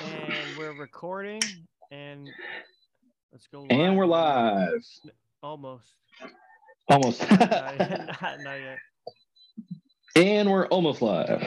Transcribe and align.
And 0.00 0.56
we're 0.58 0.78
recording 0.78 1.40
and 1.90 2.28
let's 3.32 3.46
go. 3.52 3.66
And 3.70 3.96
we're 3.96 4.06
live. 4.06 4.84
Almost. 5.42 5.94
Almost. 6.88 7.30
not, 7.30 7.40
yet, 7.78 8.06
not, 8.20 8.40
not 8.40 8.54
yet. 8.60 8.78
and 10.16 10.50
we're 10.50 10.66
almost 10.66 11.02
live. 11.02 11.46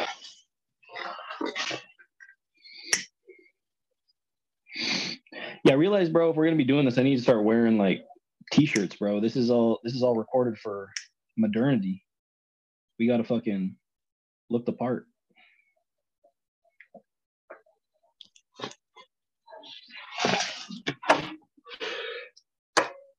Yeah, 5.64 5.74
I 5.74 5.76
realize, 5.76 6.10
bro, 6.10 6.30
if 6.30 6.36
we're 6.36 6.46
gonna 6.46 6.56
be 6.56 6.64
doing 6.64 6.86
this, 6.86 6.98
I 6.98 7.04
need 7.04 7.18
to 7.18 7.22
start 7.22 7.44
wearing 7.44 7.78
like 7.78 8.04
t-shirts, 8.52 8.96
bro. 8.96 9.20
This 9.20 9.36
is 9.36 9.50
all 9.52 9.80
this 9.84 9.94
is 9.94 10.04
all 10.04 10.16
recorded 10.16 10.58
for 10.58 10.90
modernity. 11.38 12.04
We 13.00 13.08
gotta 13.08 13.24
fucking 13.24 13.76
look 14.52 14.66
the 14.66 14.74
part. 14.74 15.06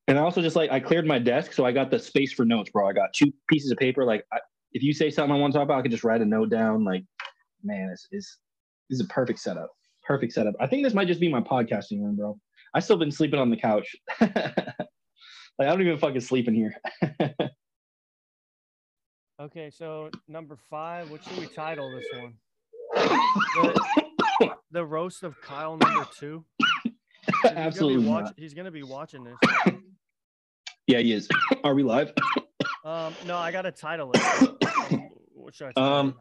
And 0.09 0.19
I 0.19 0.23
also 0.23 0.43
just 0.43 0.57
like 0.57 0.71
I 0.71 0.79
cleared 0.79 1.07
my 1.07 1.19
desk, 1.19 1.53
so 1.53 1.65
I 1.65 1.73
got 1.73 1.91
the 1.91 1.99
space 1.99 2.33
for 2.33 2.45
notes, 2.45 2.71
bro. 2.71 2.87
I 2.87 2.93
got 2.93 3.15
two 3.15 3.33
pieces 3.49 3.71
of 3.71 3.79
paper. 3.79 4.05
Like, 4.05 4.25
I, 4.33 4.39
if 4.73 4.83
you 4.83 4.93
say 4.93 5.11
something 5.11 5.35
I 5.35 5.39
want 5.39 5.53
to 5.53 5.59
talk 5.59 5.65
about, 5.65 5.79
I 5.79 5.83
can 5.83 5.91
just 5.91 6.05
write 6.05 6.21
a 6.21 6.25
note 6.25 6.51
down. 6.51 6.85
Like, 6.85 7.05
man, 7.65 7.89
it's, 7.91 8.09
it's 8.11 8.39
this 8.91 9.01
is 9.01 9.07
a 9.07 9.09
perfect 9.09 9.39
setup. 9.39 9.71
Perfect 10.05 10.33
setup. 10.33 10.55
I 10.61 10.67
think 10.67 10.85
this 10.85 10.93
might 10.93 11.09
just 11.09 11.21
be 11.21 11.31
my 11.31 11.41
podcasting 11.41 12.03
room, 12.03 12.17
bro. 12.17 12.39
I 12.75 12.81
still 12.81 12.99
been 12.99 13.13
sleeping 13.13 13.39
on 13.39 13.49
the 13.49 13.57
couch. 13.57 13.95
like, 14.21 14.33
I 15.61 15.65
don't 15.65 15.81
even 15.81 15.99
fucking 15.99 16.21
sleep 16.21 16.49
in 16.49 16.55
here. 16.55 16.75
Okay, 19.41 19.71
so 19.71 20.11
number 20.29 20.57
five, 20.71 21.11
what 21.11 21.23
should 21.25 21.39
we 21.39 21.47
title 21.47 21.91
this 21.91 22.05
one? 22.21 22.35
The, 22.95 24.51
the 24.71 24.85
roast 24.85 25.23
of 25.23 25.41
Kyle 25.41 25.77
number 25.77 26.07
two. 26.19 26.45
He's 26.85 26.93
gonna 27.43 27.59
Absolutely. 27.61 28.07
watch- 28.09 28.33
he's 28.37 28.55
gonna 28.55 28.71
be 28.71 28.83
watching 28.83 29.25
this. 29.25 29.75
Yeah, 30.87 30.99
he 30.99 31.13
is. 31.13 31.29
Are 31.65 31.75
we 31.75 31.83
live? 31.83 32.13
Um, 32.85 33.15
no, 33.27 33.37
I 33.37 33.53
gotta 33.53 33.71
title 33.71 34.11
it. 34.13 34.21
Um, 34.93 35.09
what 35.35 35.55
should 35.55 35.69
I 35.69 35.73
title 35.73 35.85
Um. 35.85 36.15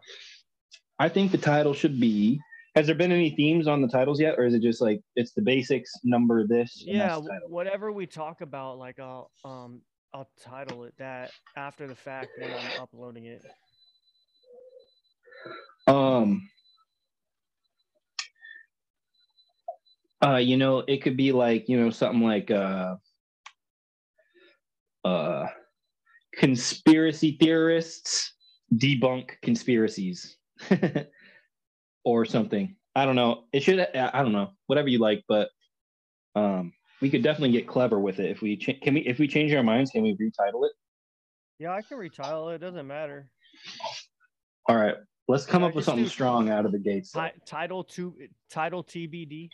I 1.00 1.10
think 1.10 1.32
the 1.32 1.40
title 1.40 1.74
should 1.74 2.00
be. 2.00 2.40
Has 2.76 2.86
there 2.86 2.94
been 2.94 3.12
any 3.12 3.32
themes 3.32 3.68
on 3.68 3.82
the 3.82 3.88
titles 3.88 4.22
yet, 4.22 4.36
or 4.38 4.46
is 4.46 4.54
it 4.54 4.62
just 4.62 4.80
like 4.80 5.02
it's 5.16 5.34
the 5.34 5.42
basics 5.42 5.92
number 6.04 6.46
this? 6.46 6.84
yeah, 6.86 7.08
that's 7.08 7.22
the 7.24 7.30
title? 7.30 7.50
whatever 7.50 7.92
we 7.92 8.06
talk 8.06 8.42
about, 8.42 8.78
like 8.78 9.00
I'll 9.00 9.32
um 9.44 9.82
I'll 10.14 10.30
title 10.42 10.84
it 10.84 10.94
that 10.98 11.32
after 11.56 11.88
the 11.88 11.96
fact 11.96 12.38
when 12.38 12.52
I'm 12.52 12.72
uploading 12.78 13.26
it. 13.26 13.42
Um. 15.88 16.50
Uh, 20.24 20.38
you 20.38 20.56
know, 20.56 20.80
it 20.80 21.02
could 21.02 21.18
be 21.18 21.32
like 21.32 21.68
you 21.68 21.80
know 21.80 21.90
something 21.90 22.22
like 22.22 22.52
uh, 22.52 22.96
uh, 25.04 25.48
conspiracy 26.34 27.38
theorists 27.40 28.34
debunk 28.74 29.32
conspiracies, 29.42 30.38
or 32.06 32.26
something. 32.26 32.76
I 32.96 33.06
don't 33.06 33.16
know. 33.16 33.46
It 33.54 33.64
should. 33.64 33.80
I 33.80 34.22
don't 34.22 34.34
know. 34.34 34.52
Whatever 34.68 34.90
you 34.90 35.00
like, 35.00 35.24
but 35.28 35.50
um, 36.36 36.74
we 37.02 37.10
could 37.10 37.24
definitely 37.24 37.52
get 37.52 37.68
clever 37.68 38.00
with 38.00 38.20
it 38.20 38.30
if 38.30 38.42
we 38.42 38.56
cha- 38.56 38.74
can. 38.82 38.94
We 38.94 39.02
if 39.02 39.20
we 39.20 39.28
change 39.28 39.54
our 39.54 39.64
minds, 39.64 39.92
can 39.92 40.04
we 40.04 40.16
retitle 40.16 40.66
it? 40.66 40.72
Yeah, 41.60 41.72
I 41.72 41.82
can 41.82 41.98
retitle 41.98 42.52
it. 42.52 42.56
It 42.56 42.60
doesn't 42.60 42.88
matter. 42.88 43.30
All 44.68 44.76
right. 44.76 44.96
Let's 45.28 45.46
come 45.46 45.62
Yeah, 45.64 45.70
up 45.70 45.76
with 45.76 45.86
something 45.86 46.08
strong 46.08 46.50
out 46.50 46.66
of 46.66 46.72
the 46.72 46.80
gates. 46.80 47.12
Ti- 47.12 47.32
title 47.46 47.84
to 47.86 48.16
title 48.50 48.84
TBD. 48.84 49.50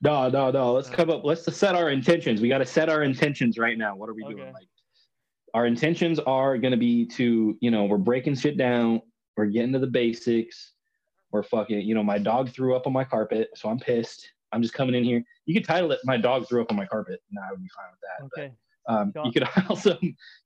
No, 0.00 0.28
no, 0.28 0.50
no. 0.50 0.72
Let's 0.72 0.88
Uh, 0.88 0.94
come 0.94 1.10
up. 1.10 1.24
Let's 1.24 1.44
set 1.56 1.74
our 1.74 1.90
intentions. 1.90 2.40
We 2.40 2.48
got 2.48 2.58
to 2.58 2.66
set 2.66 2.88
our 2.88 3.02
intentions 3.02 3.58
right 3.58 3.76
now. 3.76 3.96
What 3.96 4.08
are 4.08 4.14
we 4.14 4.22
doing? 4.24 4.52
Like, 4.52 4.68
our 5.54 5.66
intentions 5.66 6.18
are 6.20 6.58
going 6.58 6.70
to 6.72 6.76
be 6.76 7.06
to, 7.06 7.56
you 7.60 7.70
know, 7.70 7.84
we're 7.86 7.96
breaking 7.98 8.36
shit 8.36 8.56
down. 8.56 9.02
We're 9.36 9.46
getting 9.46 9.72
to 9.72 9.78
the 9.78 9.86
basics. 9.86 10.74
We're 11.32 11.42
fucking, 11.42 11.80
you 11.82 11.94
know, 11.94 12.02
my 12.02 12.18
dog 12.18 12.50
threw 12.50 12.76
up 12.76 12.86
on 12.86 12.92
my 12.92 13.04
carpet, 13.04 13.50
so 13.54 13.68
I'm 13.68 13.78
pissed. 13.78 14.30
I'm 14.52 14.62
just 14.62 14.74
coming 14.74 14.94
in 14.94 15.04
here. 15.04 15.22
You 15.46 15.54
could 15.54 15.64
title 15.64 15.92
it 15.92 16.00
"My 16.04 16.16
dog 16.16 16.48
threw 16.48 16.62
up 16.62 16.70
on 16.70 16.76
my 16.76 16.86
carpet." 16.86 17.20
and 17.30 17.38
I 17.38 17.50
would 17.50 17.62
be 17.62 17.68
fine 17.68 17.86
with 17.90 18.00
that. 18.00 18.40
Okay. 18.40 18.54
But, 18.86 18.94
um, 18.94 19.10
Dog- 19.10 19.26
you 19.26 19.32
could 19.32 19.48
also 19.70 19.98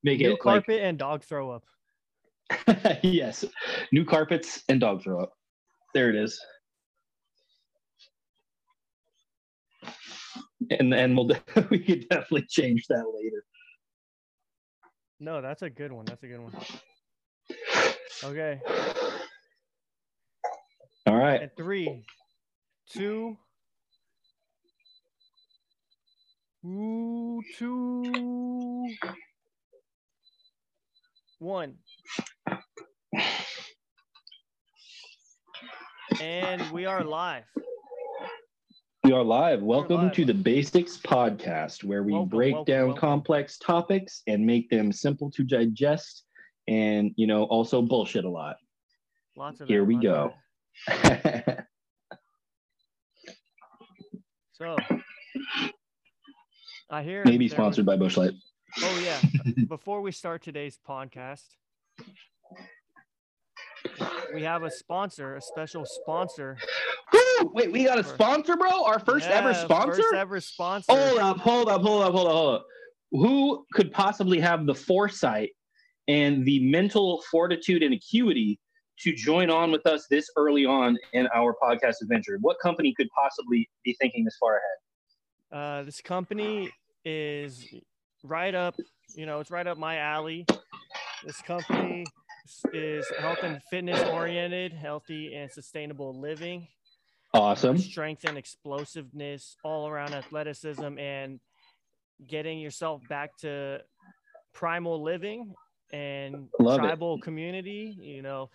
make 0.03 0.19
New 0.19 0.33
it 0.33 0.39
carpet 0.39 0.81
and 0.81 0.97
dog 0.97 1.23
throw 1.23 1.51
up. 1.51 1.63
yes, 3.03 3.45
new 3.91 4.05
carpets 4.05 4.63
and 4.69 4.79
dog 4.79 5.03
throw 5.03 5.21
up. 5.21 5.33
There 5.93 6.09
it 6.09 6.15
is. 6.15 6.39
And 10.79 10.93
and 10.93 11.15
we'll 11.15 11.27
we 11.69 11.79
could 11.79 12.07
definitely 12.09 12.47
change 12.49 12.87
that 12.87 13.05
later. 13.13 13.43
No, 15.19 15.41
that's 15.41 15.61
a 15.61 15.69
good 15.69 15.91
one. 15.91 16.05
That's 16.05 16.23
a 16.23 16.27
good 16.27 16.39
one. 16.39 16.53
Okay. 18.23 18.61
All 21.05 21.17
right. 21.17 21.41
And 21.41 21.51
three, 21.57 22.05
two, 22.89 23.37
ooh, 26.65 27.41
two, 27.57 28.93
one. 31.39 31.75
And 36.21 36.71
we 36.71 36.85
are 36.85 37.03
live. 37.03 37.43
We 39.03 39.11
are 39.11 39.23
live. 39.23 39.61
Welcome 39.61 40.03
live. 40.03 40.13
to 40.13 40.25
the 40.25 40.33
Basics 40.33 40.97
Podcast, 40.97 41.83
where 41.83 42.03
we 42.03 42.13
Welcome, 42.13 42.29
break 42.29 42.53
welcome, 42.53 42.73
down 42.73 42.87
welcome. 42.87 43.01
complex 43.01 43.57
topics 43.57 44.21
and 44.27 44.45
make 44.45 44.69
them 44.69 44.91
simple 44.93 45.29
to 45.31 45.43
digest, 45.43 46.23
and 46.67 47.11
you 47.17 47.27
know 47.27 47.43
also 47.43 47.81
bullshit 47.81 48.23
a 48.23 48.29
lot. 48.29 48.55
Lots 49.35 49.59
of 49.59 49.67
Here 49.67 49.81
that, 49.81 49.85
we 49.85 49.97
go. 49.97 50.33
So 54.55 54.77
I 56.93 57.01
hear 57.01 57.23
Maybe 57.25 57.49
sponsored 57.49 57.87
by 57.87 57.95
Busch 57.95 58.17
Light. 58.17 58.33
Oh 58.77 59.01
yeah. 59.03 59.19
Before 59.67 60.01
we 60.01 60.11
start 60.11 60.43
today's 60.43 60.77
podcast, 60.87 61.41
we 64.31 64.43
have 64.43 64.61
a 64.61 64.69
sponsor, 64.69 65.35
a 65.35 65.41
special 65.41 65.87
sponsor. 65.87 66.55
Woo! 67.11 67.51
Wait, 67.55 67.71
we 67.71 67.85
got 67.85 67.97
a 67.97 68.03
sponsor, 68.03 68.55
bro. 68.55 68.83
Our 68.83 68.99
first 68.99 69.25
ever 69.25 69.55
sponsor. 69.55 70.03
First 70.03 70.13
ever 70.13 70.39
sponsor. 70.39 70.93
Hold 70.93 71.17
up, 71.17 71.37
hold 71.37 71.67
up, 71.67 71.81
hold 71.81 72.03
up, 72.03 72.11
hold 72.13 72.27
up, 72.27 72.33
hold 72.33 72.55
up. 72.57 72.65
Who 73.09 73.65
could 73.73 73.91
possibly 73.91 74.39
have 74.39 74.67
the 74.67 74.75
foresight 74.75 75.49
and 76.07 76.45
the 76.45 76.59
mental 76.59 77.23
fortitude 77.31 77.81
and 77.81 77.95
acuity 77.95 78.59
to 78.99 79.15
join 79.15 79.49
on 79.49 79.71
with 79.71 79.87
us 79.87 80.05
this 80.11 80.29
early 80.37 80.65
on 80.65 80.99
in 81.13 81.27
our 81.33 81.55
podcast 81.55 81.95
adventure? 82.03 82.37
What 82.41 82.57
company 82.61 82.93
could 82.95 83.07
possibly 83.19 83.67
be 83.83 83.97
thinking 83.99 84.25
this 84.25 84.37
far 84.39 84.57
ahead? 84.57 85.59
Uh, 85.59 85.83
this 85.83 85.99
company 85.99 86.71
is 87.05 87.65
right 88.23 88.53
up, 88.55 88.75
you 89.15 89.25
know, 89.25 89.39
it's 89.39 89.51
right 89.51 89.67
up 89.67 89.77
my 89.77 89.97
alley. 89.97 90.45
This 91.25 91.41
company 91.41 92.05
is 92.73 93.05
health 93.19 93.39
and 93.43 93.61
fitness 93.69 94.01
oriented, 94.09 94.73
healthy 94.73 95.35
and 95.35 95.51
sustainable 95.51 96.19
living. 96.19 96.67
Awesome. 97.35 97.79
strength 97.79 98.25
and 98.25 98.37
explosiveness, 98.37 99.55
all 99.63 99.87
around 99.87 100.13
athleticism, 100.13 100.99
and 100.99 101.39
getting 102.27 102.59
yourself 102.59 103.01
back 103.09 103.35
to 103.37 103.79
primal 104.53 105.01
living 105.01 105.53
and 105.91 106.47
Love 106.59 106.79
it. 106.79 106.83
tribal 106.83 107.19
community. 107.19 107.97
You 107.99 108.21
know, 108.21 108.49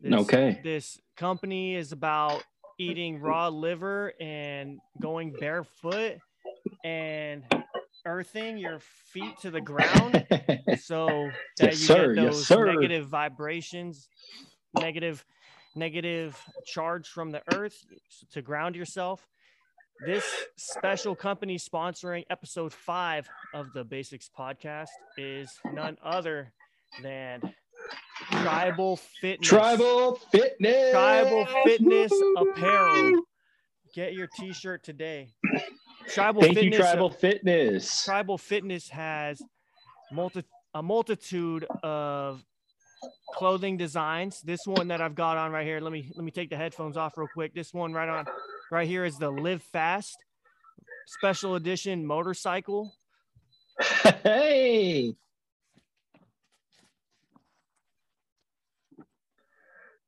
this, 0.00 0.12
Okay. 0.14 0.60
This 0.62 1.00
company 1.16 1.74
is 1.74 1.90
about 1.90 2.44
eating 2.78 3.18
raw 3.20 3.48
liver 3.48 4.12
and 4.20 4.78
going 5.00 5.32
barefoot 5.40 6.18
and 6.84 7.42
earthing 8.06 8.56
your 8.58 8.78
feet 8.80 9.38
to 9.40 9.50
the 9.50 9.60
ground 9.60 10.24
so 10.80 11.28
that 11.58 11.72
Yes, 11.72 11.80
you 11.80 11.86
sir. 11.86 12.14
get 12.14 12.22
those 12.24 12.46
sir. 12.46 12.66
negative 12.72 13.06
vibrations 13.06 14.08
negative 14.74 15.24
negative 15.74 16.36
charge 16.64 17.08
from 17.08 17.30
the 17.30 17.42
earth 17.54 17.76
to 18.32 18.42
ground 18.42 18.74
yourself 18.76 19.26
this 20.06 20.24
special 20.56 21.14
company 21.14 21.58
sponsoring 21.58 22.24
episode 22.30 22.72
five 22.72 23.28
of 23.54 23.72
the 23.74 23.84
basics 23.84 24.30
podcast 24.36 24.88
is 25.18 25.52
none 25.74 25.96
other 26.02 26.52
than 27.02 27.40
tribal 28.30 28.96
fitness 28.96 29.48
Tribal 29.48 30.14
fitness. 30.30 30.90
Tribal 30.92 31.46
Fitness 31.64 32.12
Apparel. 32.36 33.22
get 33.94 34.14
your 34.14 34.28
t-shirt 34.38 34.82
today 34.84 35.34
tribal 36.12 36.42
Thank 36.42 36.54
fitness 36.54 36.74
you, 36.74 36.78
Tribal 36.78 37.10
Fitness. 37.10 38.04
tribal 38.04 38.38
fitness 38.38 38.88
has 38.90 39.40
multi 40.12 40.42
a 40.74 40.82
multitude 40.82 41.66
of 41.82 42.44
clothing 43.34 43.76
designs. 43.76 44.40
This 44.42 44.66
one 44.66 44.88
that 44.88 45.00
I've 45.00 45.14
got 45.14 45.36
on 45.38 45.50
right 45.52 45.66
here. 45.66 45.80
Let 45.80 45.92
me 45.92 46.10
let 46.14 46.24
me 46.24 46.30
take 46.30 46.50
the 46.50 46.56
headphones 46.56 46.96
off 46.96 47.16
real 47.16 47.28
quick. 47.32 47.54
This 47.54 47.72
one 47.74 47.92
right 47.92 48.08
on 48.08 48.26
right 48.70 48.88
here 48.88 49.04
is 49.04 49.18
the 49.18 49.30
Live 49.30 49.62
Fast 49.62 50.16
special 51.06 51.54
edition 51.56 52.06
motorcycle. 52.06 52.92
Hey. 54.22 55.14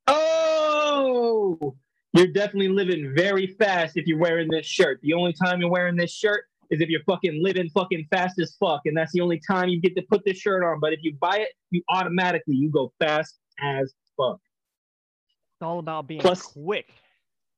Oh, 0.07 1.75
you're 2.13 2.27
definitely 2.27 2.69
living 2.69 3.13
very 3.15 3.47
fast 3.47 3.97
if 3.97 4.05
you're 4.05 4.19
wearing 4.19 4.49
this 4.49 4.65
shirt. 4.65 4.99
The 5.01 5.13
only 5.13 5.33
time 5.33 5.59
you're 5.59 5.69
wearing 5.69 5.95
this 5.95 6.13
shirt 6.13 6.45
is 6.69 6.79
if 6.79 6.89
you're 6.89 7.03
fucking 7.05 7.41
living 7.43 7.69
fucking 7.69 8.07
fast 8.11 8.39
as 8.39 8.55
fuck, 8.59 8.81
and 8.85 8.95
that's 8.95 9.11
the 9.11 9.21
only 9.21 9.41
time 9.47 9.69
you 9.69 9.81
get 9.81 9.95
to 9.95 10.03
put 10.03 10.23
this 10.25 10.37
shirt 10.37 10.63
on. 10.63 10.79
But 10.79 10.93
if 10.93 10.99
you 11.01 11.15
buy 11.19 11.37
it, 11.37 11.49
you 11.71 11.81
automatically 11.89 12.55
you 12.55 12.69
go 12.69 12.93
fast 12.99 13.39
as 13.59 13.93
fuck. 14.15 14.39
It's 15.55 15.63
all 15.63 15.79
about 15.79 16.07
being 16.07 16.21
Plus- 16.21 16.43
quick. 16.43 16.93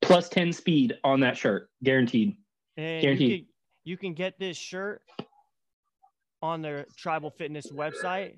Plus 0.01 0.29
ten 0.29 0.53
speed 0.53 0.97
on 1.03 1.19
that 1.21 1.35
shirt, 1.35 1.69
guaranteed. 1.83 2.35
And 2.77 3.01
Guaranteed. 3.01 3.29
You 3.31 3.37
can, 3.37 3.47
you 3.85 3.97
can 3.97 4.13
get 4.13 4.37
this 4.37 4.55
shirt 4.55 5.01
on 6.41 6.61
their 6.61 6.85
Tribal 6.95 7.31
Fitness 7.31 7.71
website, 7.71 8.35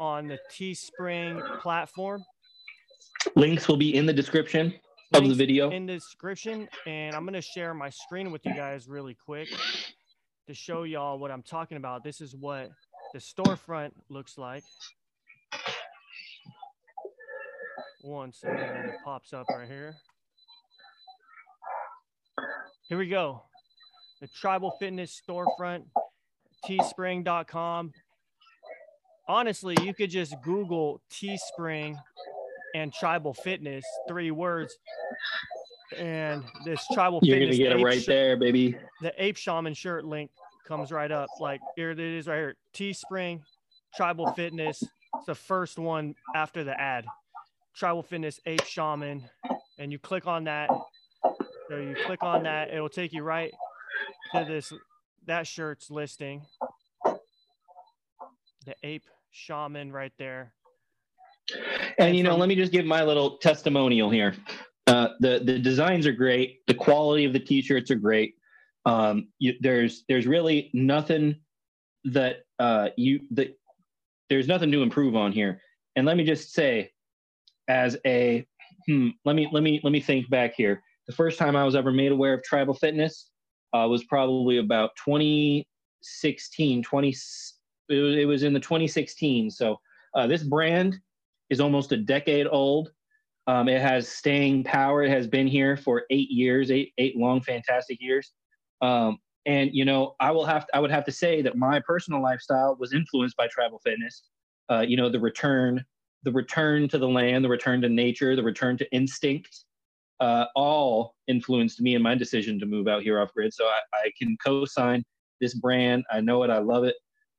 on 0.00 0.26
the 0.26 0.38
Teespring 0.50 1.60
platform. 1.60 2.24
Links 3.36 3.68
will 3.68 3.76
be 3.76 3.94
in 3.94 4.06
the 4.06 4.12
description 4.12 4.74
of 5.14 5.28
the 5.28 5.34
video. 5.34 5.70
in 5.70 5.86
the 5.86 5.94
description. 5.94 6.68
And 6.86 7.14
I'm 7.14 7.22
going 7.22 7.34
to 7.34 7.42
share 7.42 7.74
my 7.74 7.90
screen 7.90 8.30
with 8.30 8.44
you 8.44 8.54
guys 8.54 8.88
really 8.88 9.14
quick 9.14 9.48
to 10.46 10.54
show 10.54 10.82
y'all 10.84 11.18
what 11.18 11.30
I'm 11.30 11.42
talking 11.42 11.76
about. 11.76 12.02
This 12.02 12.20
is 12.20 12.34
what 12.34 12.70
the 13.12 13.18
storefront 13.18 13.92
looks 14.08 14.38
like. 14.38 14.64
One 18.02 18.32
second, 18.32 18.58
it 18.58 18.94
pops 19.04 19.32
up 19.32 19.46
right 19.48 19.68
here. 19.68 19.94
Here 22.88 22.98
we 22.98 23.08
go. 23.08 23.42
The 24.20 24.28
Tribal 24.28 24.72
Fitness 24.80 25.20
storefront, 25.28 25.84
teespring.com. 26.68 27.92
Honestly, 29.28 29.76
you 29.82 29.94
could 29.94 30.10
just 30.10 30.34
Google 30.42 31.00
Teespring 31.10 31.96
and 32.74 32.92
Tribal 32.92 33.34
Fitness, 33.34 33.84
three 34.08 34.30
words, 34.30 34.76
and 35.98 36.42
this 36.64 36.84
Tribal 36.92 37.20
fitness. 37.20 37.28
You're 37.28 37.38
Fitness 37.38 37.58
gonna 37.58 37.70
get 37.70 37.80
it 37.80 37.84
right 37.84 38.02
sh- 38.02 38.06
there, 38.06 38.36
baby. 38.36 38.76
the 39.02 39.12
ape 39.22 39.36
shaman 39.36 39.74
shirt 39.74 40.04
link 40.04 40.30
comes 40.66 40.90
right 40.92 41.10
up. 41.10 41.28
Like 41.40 41.60
here 41.76 41.90
it 41.90 42.00
is 42.00 42.26
right 42.26 42.36
here. 42.36 42.56
Teespring, 42.74 43.40
Tribal 43.94 44.32
Fitness. 44.32 44.82
It's 44.82 45.26
the 45.26 45.34
first 45.34 45.78
one 45.78 46.14
after 46.34 46.64
the 46.64 46.78
ad. 46.80 47.04
Tribal 47.76 48.02
Fitness 48.02 48.40
Ape 48.46 48.64
Shaman. 48.64 49.24
And 49.78 49.92
you 49.92 49.98
click 49.98 50.26
on 50.26 50.44
that. 50.44 50.70
So 51.68 51.76
you 51.76 51.94
click 52.06 52.22
on 52.22 52.42
that, 52.44 52.72
it'll 52.72 52.88
take 52.88 53.12
you 53.12 53.22
right 53.22 53.50
to 54.34 54.44
this 54.44 54.72
that 55.26 55.46
shirt's 55.46 55.90
listing. 55.90 56.42
The 58.66 58.74
ape 58.82 59.04
shaman 59.30 59.92
right 59.92 60.12
there. 60.18 60.52
And 61.98 62.16
you 62.16 62.22
know, 62.22 62.36
let 62.36 62.48
me 62.48 62.54
just 62.54 62.72
give 62.72 62.84
my 62.84 63.02
little 63.02 63.38
testimonial 63.38 64.10
here. 64.10 64.34
Uh, 64.86 65.08
the 65.20 65.40
the 65.44 65.58
designs 65.58 66.06
are 66.06 66.12
great. 66.12 66.66
The 66.66 66.74
quality 66.74 67.24
of 67.24 67.32
the 67.32 67.40
t-shirts 67.40 67.90
are 67.90 67.96
great. 67.96 68.34
Um, 68.84 69.28
you, 69.38 69.54
there's 69.60 70.04
there's 70.08 70.26
really 70.26 70.70
nothing 70.74 71.36
that 72.04 72.38
uh, 72.58 72.88
you 72.96 73.20
that 73.32 73.56
there's 74.28 74.48
nothing 74.48 74.72
to 74.72 74.82
improve 74.82 75.14
on 75.14 75.32
here. 75.32 75.60
And 75.94 76.06
let 76.06 76.16
me 76.16 76.24
just 76.24 76.52
say, 76.52 76.90
as 77.68 77.96
a 78.06 78.46
hmm, 78.86 79.10
let 79.24 79.36
me 79.36 79.48
let 79.52 79.62
me 79.62 79.80
let 79.84 79.92
me 79.92 80.00
think 80.00 80.28
back 80.30 80.54
here. 80.56 80.82
The 81.06 81.12
first 81.12 81.38
time 81.38 81.56
I 81.56 81.64
was 81.64 81.74
ever 81.74 81.92
made 81.92 82.12
aware 82.12 82.34
of 82.34 82.42
tribal 82.42 82.74
fitness 82.74 83.30
uh, 83.72 83.86
was 83.88 84.04
probably 84.04 84.58
about 84.58 84.90
2016. 85.04 86.82
20 86.82 87.08
it 87.88 88.00
was, 88.00 88.16
it 88.16 88.24
was 88.24 88.42
in 88.42 88.52
the 88.52 88.60
2016. 88.60 89.50
So 89.50 89.78
uh, 90.14 90.26
this 90.26 90.42
brand 90.42 90.98
is 91.52 91.60
almost 91.60 91.92
a 91.92 91.98
decade 91.98 92.46
old. 92.50 92.90
Um, 93.46 93.68
it 93.68 93.82
has 93.82 94.08
staying 94.08 94.64
power. 94.64 95.02
It 95.02 95.10
has 95.10 95.26
been 95.26 95.46
here 95.46 95.76
for 95.76 96.04
eight 96.08 96.30
years, 96.30 96.70
eight 96.70 96.94
eight 96.96 97.14
long 97.16 97.42
fantastic 97.42 97.98
years. 98.00 98.32
Um, 98.80 99.18
and 99.44 99.70
you 99.74 99.84
know, 99.84 100.14
I 100.18 100.30
will 100.30 100.46
have 100.46 100.66
to, 100.66 100.76
I 100.76 100.80
would 100.80 100.90
have 100.90 101.04
to 101.04 101.12
say 101.12 101.42
that 101.42 101.54
my 101.56 101.78
personal 101.80 102.22
lifestyle 102.22 102.74
was 102.80 102.94
influenced 102.94 103.36
by 103.36 103.48
tribal 103.48 103.80
fitness. 103.80 104.22
Uh, 104.70 104.80
you 104.80 104.96
know, 104.96 105.10
the 105.10 105.20
return, 105.20 105.84
the 106.22 106.32
return 106.32 106.88
to 106.88 106.96
the 106.96 107.08
land, 107.08 107.44
the 107.44 107.50
return 107.50 107.82
to 107.82 107.88
nature, 107.90 108.34
the 108.34 108.42
return 108.42 108.78
to 108.78 108.90
instinct, 108.90 109.64
uh, 110.20 110.46
all 110.56 111.14
influenced 111.28 111.82
me 111.82 111.94
in 111.94 112.00
my 112.00 112.14
decision 112.14 112.58
to 112.60 112.64
move 112.64 112.88
out 112.88 113.02
here 113.02 113.20
off 113.20 113.34
grid. 113.34 113.52
So 113.52 113.66
I, 113.66 113.80
I 113.92 114.10
can 114.18 114.38
co-sign 114.42 115.04
this 115.42 115.52
brand. 115.52 116.04
I 116.10 116.20
know 116.22 116.44
it. 116.44 116.50
I 116.50 116.60
love 116.60 116.84
it. 116.84 116.94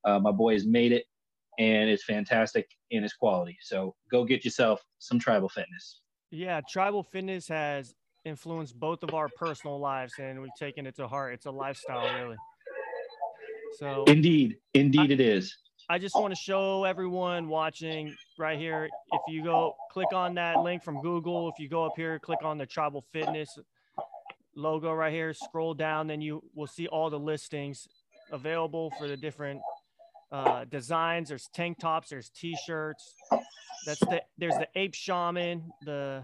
Uh, 0.06 0.19
my 0.19 0.31
boy 0.31 0.54
has 0.54 0.68
made 0.68 0.92
it 0.92 1.06
and 1.59 1.89
it's 1.89 2.03
fantastic 2.03 2.67
in 2.91 3.03
its 3.03 3.13
quality. 3.13 3.57
So 3.61 3.95
go 4.11 4.23
get 4.23 4.44
yourself 4.44 4.83
some 5.00 5.19
tribal 5.19 5.50
fitness. 5.50 6.01
Yeah, 6.31 6.61
tribal 6.69 7.03
fitness 7.03 7.47
has 7.47 7.94
influenced 8.25 8.79
both 8.79 9.03
of 9.03 9.13
our 9.13 9.29
personal 9.38 9.79
lives 9.79 10.13
and 10.19 10.41
we've 10.41 10.55
taken 10.57 10.85
it 10.88 10.95
to 10.95 11.07
heart. 11.07 11.33
It's 11.33 11.45
a 11.45 11.51
lifestyle, 11.51 12.11
really. 12.23 12.38
So 13.79 14.03
Indeed, 14.05 14.57
indeed 14.73 15.11
it 15.11 15.19
is. 15.19 15.55
I 15.89 16.00
just 16.00 16.15
want 16.15 16.33
to 16.33 16.39
show 16.39 16.85
everyone 16.85 17.50
watching 17.50 18.15
right 18.38 18.57
here. 18.57 18.88
If 19.11 19.21
you 19.27 19.44
go 19.44 19.75
click 19.91 20.13
on 20.13 20.35
that 20.35 20.59
link 20.59 20.81
from 20.81 21.01
Google, 21.01 21.49
if 21.49 21.59
you 21.59 21.67
go 21.67 21.85
up 21.85 21.94
here, 21.97 22.19
click 22.19 22.39
on 22.44 22.57
the 22.57 22.65
tribal 22.65 23.03
fitness 23.11 23.59
logo 24.56 24.94
right 24.94 25.11
here, 25.11 25.33
scroll 25.33 25.73
down, 25.73 26.07
then 26.07 26.21
you 26.21 26.44
will 26.56 26.67
see 26.67 26.88
all 26.88 27.09
the 27.09 27.19
listings 27.19 27.88
available 28.31 28.91
for 28.97 29.07
the 29.07 29.17
different 29.17 29.61
uh, 30.33 30.65
designs. 30.65 31.30
There's 31.30 31.47
tank 31.53 31.80
tops, 31.80 32.09
there's 32.09 32.30
t-shirts. 32.30 33.13
That's 33.85 34.00
the 34.00 34.24
there's 34.38 34.56
the 34.56 34.68
ape 34.75 34.95
shaman, 34.95 35.71
the 35.85 36.24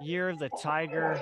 year 0.00 0.30
of 0.30 0.38
the 0.38 0.48
tiger. 0.62 1.20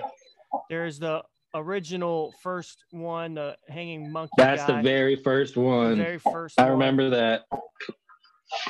There's 0.70 0.99
the 0.99 1.23
original 1.55 2.32
first 2.43 2.85
one, 2.90 3.35
the 3.35 3.56
hanging 3.69 4.12
monkey. 4.12 4.32
That's 4.38 4.64
guy, 4.64 4.76
the 4.76 4.82
very 4.82 5.17
first 5.17 5.55
the 5.55 5.61
one. 5.61 5.96
very 5.96 6.19
first. 6.19 6.61
I 6.61 6.64
one. 6.64 6.73
remember 6.73 7.11
that. 7.11 7.44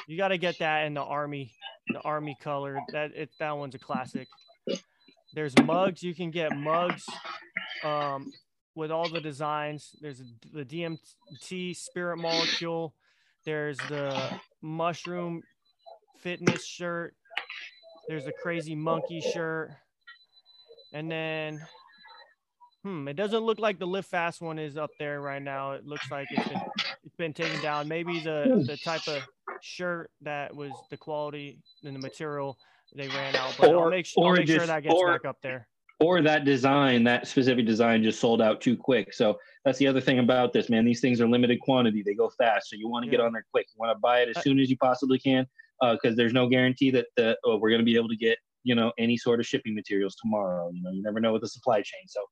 You 0.06 0.16
got 0.16 0.28
to 0.28 0.38
get 0.38 0.58
that 0.60 0.86
in 0.86 0.94
the 0.94 1.02
army, 1.02 1.52
the 1.88 2.00
army 2.00 2.36
color. 2.40 2.80
That 2.92 3.12
it 3.14 3.30
that 3.38 3.56
one's 3.56 3.74
a 3.74 3.78
classic. 3.78 4.28
There's 5.34 5.54
mugs. 5.64 6.02
You 6.02 6.14
can 6.14 6.30
get 6.30 6.56
mugs 6.56 7.04
um, 7.84 8.32
with 8.74 8.90
all 8.90 9.08
the 9.08 9.20
designs. 9.20 9.90
There's 10.00 10.22
the 10.52 10.64
DMT 10.64 11.76
spirit 11.76 12.16
molecule. 12.16 12.94
There's 13.48 13.78
the 13.88 14.14
mushroom 14.60 15.40
fitness 16.20 16.66
shirt. 16.66 17.14
There's 18.06 18.26
a 18.26 18.32
crazy 18.42 18.74
monkey 18.74 19.22
shirt. 19.22 19.70
And 20.92 21.10
then, 21.10 21.58
hmm, 22.84 23.08
it 23.08 23.16
doesn't 23.16 23.40
look 23.40 23.58
like 23.58 23.78
the 23.78 23.86
lift 23.86 24.10
fast 24.10 24.42
one 24.42 24.58
is 24.58 24.76
up 24.76 24.90
there 24.98 25.22
right 25.22 25.40
now. 25.40 25.72
It 25.72 25.86
looks 25.86 26.10
like 26.10 26.26
it's 26.30 26.46
been 26.46 26.60
it's 27.04 27.16
been 27.16 27.32
taken 27.32 27.58
down. 27.62 27.88
Maybe 27.88 28.20
the 28.20 28.62
the 28.66 28.76
type 28.84 29.08
of 29.08 29.22
shirt 29.62 30.10
that 30.20 30.54
was 30.54 30.72
the 30.90 30.98
quality 30.98 31.58
and 31.84 31.96
the 31.96 32.00
material 32.00 32.58
they 32.94 33.08
ran 33.08 33.34
out. 33.34 33.56
But 33.58 33.74
I'll 33.74 33.88
make, 33.88 34.04
sure 34.04 34.24
I'll 34.24 34.32
or 34.32 34.36
make 34.36 34.46
sure 34.46 34.56
just- 34.56 34.66
that 34.66 34.82
gets 34.82 34.94
or- 34.94 35.10
back 35.10 35.24
up 35.24 35.38
there. 35.42 35.68
Or 36.00 36.22
that 36.22 36.44
design, 36.44 37.02
that 37.04 37.26
specific 37.26 37.66
design 37.66 38.04
just 38.04 38.20
sold 38.20 38.40
out 38.40 38.60
too 38.60 38.76
quick. 38.76 39.12
So 39.12 39.36
that's 39.64 39.78
the 39.78 39.86
other 39.88 40.00
thing 40.00 40.20
about 40.20 40.52
this, 40.52 40.70
man. 40.70 40.84
These 40.84 41.00
things 41.00 41.20
are 41.20 41.28
limited 41.28 41.60
quantity. 41.60 42.04
They 42.04 42.14
go 42.14 42.30
fast. 42.38 42.70
So 42.70 42.76
you 42.76 42.88
want 42.88 43.04
to 43.04 43.10
get 43.10 43.20
on 43.20 43.32
there 43.32 43.44
quick. 43.52 43.66
You 43.74 43.80
want 43.80 43.96
to 43.96 43.98
buy 43.98 44.20
it 44.20 44.28
as 44.36 44.42
soon 44.42 44.60
as 44.60 44.70
you 44.70 44.76
possibly 44.76 45.18
can 45.18 45.44
because 45.80 46.16
there's 46.16 46.32
no 46.32 46.48
guarantee 46.48 46.92
that 46.92 47.06
the, 47.16 47.36
oh, 47.44 47.56
we're 47.56 47.70
going 47.70 47.80
to 47.80 47.84
be 47.84 47.96
able 47.96 48.08
to 48.08 48.16
get, 48.16 48.38
you 48.62 48.76
know, 48.76 48.92
any 48.96 49.16
sort 49.16 49.40
of 49.40 49.46
shipping 49.46 49.74
materials 49.74 50.14
tomorrow. 50.14 50.70
You 50.72 50.82
know, 50.82 50.92
you 50.92 51.02
never 51.02 51.18
know 51.18 51.32
with 51.32 51.42
the 51.42 51.48
supply 51.48 51.78
chain. 51.78 52.02
So, 52.06 52.24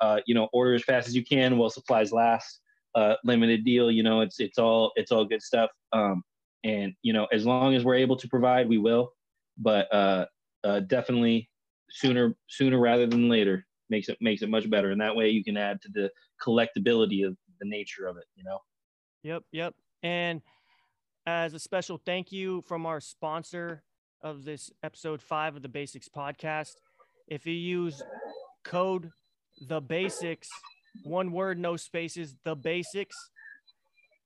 uh, 0.00 0.20
you 0.26 0.34
know, 0.34 0.48
order 0.54 0.74
as 0.74 0.82
fast 0.82 1.06
as 1.06 1.14
you 1.14 1.24
can 1.24 1.58
while 1.58 1.68
supplies 1.68 2.12
last. 2.12 2.60
Uh, 2.94 3.16
limited 3.22 3.64
deal, 3.64 3.90
you 3.90 4.02
know, 4.02 4.20
it's 4.20 4.40
it's 4.40 4.58
all 4.58 4.92
it's 4.96 5.12
all 5.12 5.24
good 5.24 5.42
stuff. 5.42 5.70
Um, 5.92 6.24
and 6.64 6.92
you 7.02 7.12
know, 7.12 7.26
as 7.32 7.44
long 7.46 7.74
as 7.74 7.84
we're 7.84 7.96
able 7.96 8.16
to 8.16 8.26
provide, 8.28 8.68
we 8.68 8.78
will. 8.78 9.12
But 9.58 9.92
uh, 9.94 10.26
uh, 10.64 10.80
definitely 10.80 11.49
sooner 11.90 12.34
sooner 12.48 12.78
rather 12.78 13.06
than 13.06 13.28
later 13.28 13.66
makes 13.88 14.08
it 14.08 14.16
makes 14.20 14.42
it 14.42 14.48
much 14.48 14.68
better 14.70 14.90
and 14.90 15.00
that 15.00 15.14
way 15.14 15.28
you 15.28 15.42
can 15.42 15.56
add 15.56 15.80
to 15.82 15.88
the 15.92 16.10
collectability 16.42 17.26
of 17.26 17.36
the 17.60 17.68
nature 17.68 18.06
of 18.06 18.16
it 18.16 18.24
you 18.36 18.44
know 18.44 18.58
Yep, 19.22 19.44
yep. 19.52 19.74
And 20.02 20.40
as 21.26 21.54
a 21.54 21.58
special 21.58 22.00
thank 22.04 22.32
you 22.32 22.62
from 22.66 22.86
our 22.86 23.00
sponsor 23.00 23.82
of 24.22 24.44
this 24.44 24.70
episode 24.82 25.20
five 25.20 25.56
of 25.56 25.62
the 25.62 25.68
Basics 25.68 26.08
podcast, 26.08 26.72
if 27.28 27.46
you 27.46 27.52
use 27.52 28.02
code 28.64 29.10
the 29.68 29.80
basics, 29.80 30.48
one 31.04 31.32
word, 31.32 31.58
no 31.58 31.76
spaces, 31.76 32.34
the 32.44 32.54
basics, 32.54 33.16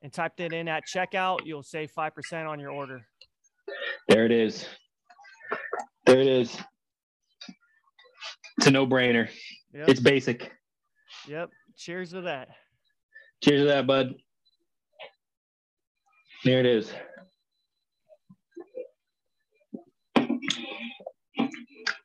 and 0.02 0.12
type 0.12 0.37
that 0.37 0.52
in 0.52 0.68
at 0.68 0.85
checkout, 0.87 1.40
you'll 1.44 1.62
save 1.62 1.90
five 1.90 2.14
percent 2.14 2.47
on 2.47 2.61
your 2.61 2.71
order. 2.71 3.04
There 4.09 4.25
it 4.25 4.33
is. 4.33 4.68
There 6.06 6.21
it 6.21 6.26
is. 6.28 6.56
It's 8.58 8.66
a 8.66 8.70
no-brainer. 8.70 9.28
Yep. 9.73 9.88
It's 9.88 10.00
basic. 10.00 10.52
Yep. 11.28 11.50
Cheers 11.76 12.11
to 12.11 12.20
that. 12.23 12.49
Cheers 13.42 13.62
to 13.62 13.66
that, 13.66 13.87
bud. 13.87 14.14
There 16.44 16.61
it 16.61 16.66
is. 16.66 16.92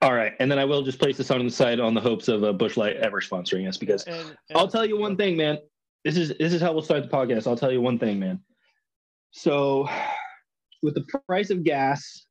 All 0.01 0.13
right, 0.13 0.32
and 0.39 0.50
then 0.50 0.58
I 0.58 0.63
will 0.63 0.82
just 0.82 0.98
place 0.98 1.18
this 1.18 1.29
on 1.29 1.44
the 1.44 1.51
side 1.51 1.82
on 1.82 1.94
the 1.94 2.00
hopes 2.00 2.29
of 2.29 2.41
uh, 2.41 2.53
Busch 2.53 2.77
Light 2.77 2.96
ever 2.98 3.20
sponsoring 3.20 3.68
us 3.68 3.75
because 3.75 4.03
And, 4.03 4.15
and 4.50 4.58
I'll 4.58 4.70
tell 4.70 4.86
you 4.86 4.98
one 4.98 5.18
thing, 5.18 5.36
man. 5.36 5.58
This 6.06 6.15
is 6.15 6.29
this 6.39 6.53
is 6.53 6.62
how 6.62 6.72
we'll 6.72 6.82
start 6.82 7.03
the 7.03 7.10
podcast. 7.10 7.48
I'll 7.48 7.58
tell 7.58 7.72
you 7.72 7.82
one 7.82 8.00
thing, 8.00 8.18
man. 8.18 8.39
So, 9.32 9.89
with 10.82 10.96
the 10.96 11.06
price 11.27 11.50
of 11.50 11.65
gas 11.65 12.25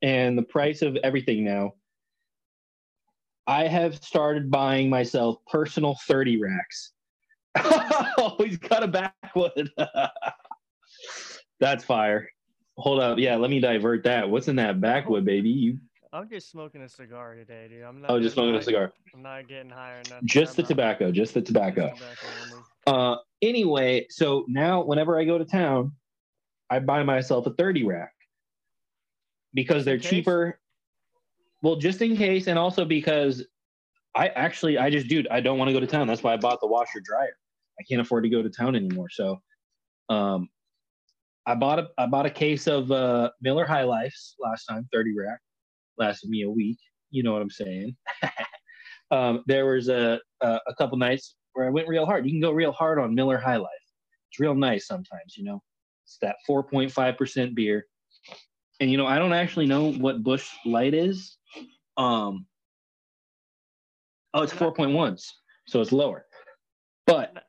and 0.00 0.38
the 0.38 0.42
price 0.42 0.80
of 0.80 0.96
everything 1.04 1.44
now, 1.44 1.74
I 3.46 3.66
have 3.66 3.96
started 4.02 4.50
buying 4.50 4.88
myself 4.88 5.38
personal 5.50 5.96
30 6.06 6.40
racks. 6.40 6.92
oh, 7.56 8.36
he's 8.38 8.56
got 8.56 8.82
a 8.82 8.88
backwood. 8.88 9.70
That's 11.60 11.84
fire. 11.84 12.28
Hold 12.76 13.00
up. 13.00 13.18
Yeah, 13.18 13.36
let 13.36 13.50
me 13.50 13.60
divert 13.60 14.04
that. 14.04 14.28
What's 14.28 14.48
in 14.48 14.56
that 14.56 14.80
backwood, 14.80 15.24
baby? 15.24 15.50
You 15.50 15.78
I'm 16.14 16.28
just 16.28 16.50
smoking 16.50 16.82
a 16.82 16.88
cigar 16.88 17.34
today, 17.34 17.68
dude. 17.70 17.84
I'm 17.84 18.02
not. 18.02 18.10
oh 18.10 18.20
just 18.20 18.34
smoking 18.34 18.54
a 18.54 18.62
cigar. 18.62 18.92
I'm 19.14 19.22
not 19.22 19.48
getting 19.48 19.70
higher. 19.70 20.02
Nothing. 20.10 20.26
Just 20.26 20.56
the 20.56 20.62
tobacco, 20.62 21.10
just 21.10 21.32
the 21.32 21.40
tobacco. 21.40 21.90
tobacco. 21.94 22.64
Uh, 22.86 23.16
anyway, 23.40 24.06
so 24.10 24.44
now 24.46 24.82
whenever 24.82 25.18
I 25.18 25.24
go 25.24 25.38
to 25.38 25.44
town, 25.44 25.92
I 26.68 26.80
buy 26.80 27.02
myself 27.02 27.46
a 27.46 27.54
30 27.54 27.84
rack 27.84 28.12
because 29.54 29.86
they're 29.86 29.98
cheaper. 29.98 30.58
Well, 31.62 31.76
just 31.76 32.02
in 32.02 32.16
case, 32.16 32.48
and 32.48 32.58
also 32.58 32.84
because 32.84 33.44
I 34.14 34.28
actually, 34.28 34.78
I 34.78 34.90
just, 34.90 35.08
dude, 35.08 35.28
I 35.28 35.40
don't 35.40 35.58
want 35.58 35.68
to 35.68 35.72
go 35.72 35.80
to 35.80 35.86
town. 35.86 36.06
That's 36.06 36.22
why 36.22 36.34
I 36.34 36.36
bought 36.36 36.60
the 36.60 36.66
washer 36.66 37.00
dryer. 37.00 37.36
I 37.80 37.84
can't 37.88 38.00
afford 38.00 38.24
to 38.24 38.30
go 38.30 38.42
to 38.42 38.50
town 38.50 38.76
anymore. 38.76 39.08
So, 39.10 39.40
um, 40.08 40.48
I 41.46 41.54
bought 41.54 41.78
a, 41.78 41.88
I 41.98 42.06
bought 42.06 42.26
a 42.26 42.30
case 42.30 42.66
of 42.66 42.90
uh, 42.92 43.30
Miller 43.40 43.64
High 43.64 43.84
Lifes 43.84 44.36
last 44.40 44.66
time, 44.66 44.88
30 44.92 45.14
rack, 45.18 45.40
lasted 45.98 46.30
me 46.30 46.42
a 46.42 46.50
week. 46.50 46.78
You 47.10 47.22
know 47.22 47.32
what 47.32 47.42
I'm 47.42 47.50
saying? 47.50 47.96
um, 49.10 49.42
there 49.46 49.66
was 49.66 49.88
a, 49.88 50.20
a 50.40 50.60
a 50.66 50.74
couple 50.76 50.98
nights 50.98 51.36
where 51.54 51.66
I 51.66 51.70
went 51.70 51.88
real 51.88 52.06
hard. 52.06 52.24
You 52.26 52.32
can 52.32 52.40
go 52.40 52.52
real 52.52 52.72
hard 52.72 52.98
on 52.98 53.14
Miller 53.14 53.38
High 53.38 53.56
Life. 53.56 53.70
It's 54.30 54.40
real 54.40 54.54
nice 54.54 54.86
sometimes, 54.86 55.36
you 55.36 55.44
know. 55.44 55.60
It's 56.04 56.18
that 56.22 56.36
4.5% 56.48 57.54
beer. 57.54 57.86
And 58.80 58.90
you 58.90 58.96
know, 58.96 59.06
I 59.06 59.18
don't 59.18 59.32
actually 59.32 59.66
know 59.66 59.92
what 59.92 60.22
Busch 60.22 60.48
Light 60.64 60.94
is. 60.94 61.36
Um 61.96 62.46
Oh, 64.34 64.42
it's 64.42 64.52
4.1s. 64.52 65.24
So 65.66 65.80
it's 65.80 65.92
lower. 65.92 66.24
But 67.06 67.44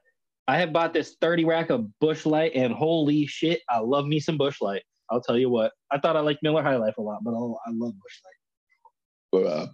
I 0.47 0.57
have 0.57 0.73
bought 0.73 0.93
this 0.93 1.15
30 1.21 1.45
rack 1.45 1.69
of 1.69 1.87
Busch 1.99 2.25
Light 2.25 2.51
and 2.55 2.73
holy 2.73 3.25
shit, 3.25 3.61
I 3.69 3.79
love 3.79 4.05
me 4.05 4.19
some 4.19 4.37
Busch 4.37 4.61
Light. 4.61 4.83
I'll 5.09 5.21
tell 5.21 5.37
you 5.37 5.49
what. 5.49 5.71
I 5.91 5.99
thought 5.99 6.17
I 6.17 6.21
liked 6.21 6.43
Miller 6.43 6.63
High 6.63 6.75
Life 6.75 6.97
a 6.97 7.01
lot, 7.01 7.23
but 7.23 7.31
I'll, 7.31 7.59
I 7.65 7.69
love 7.71 7.93
Busch 7.93 8.19
Light. 8.25 9.45
Uh, 9.45 9.67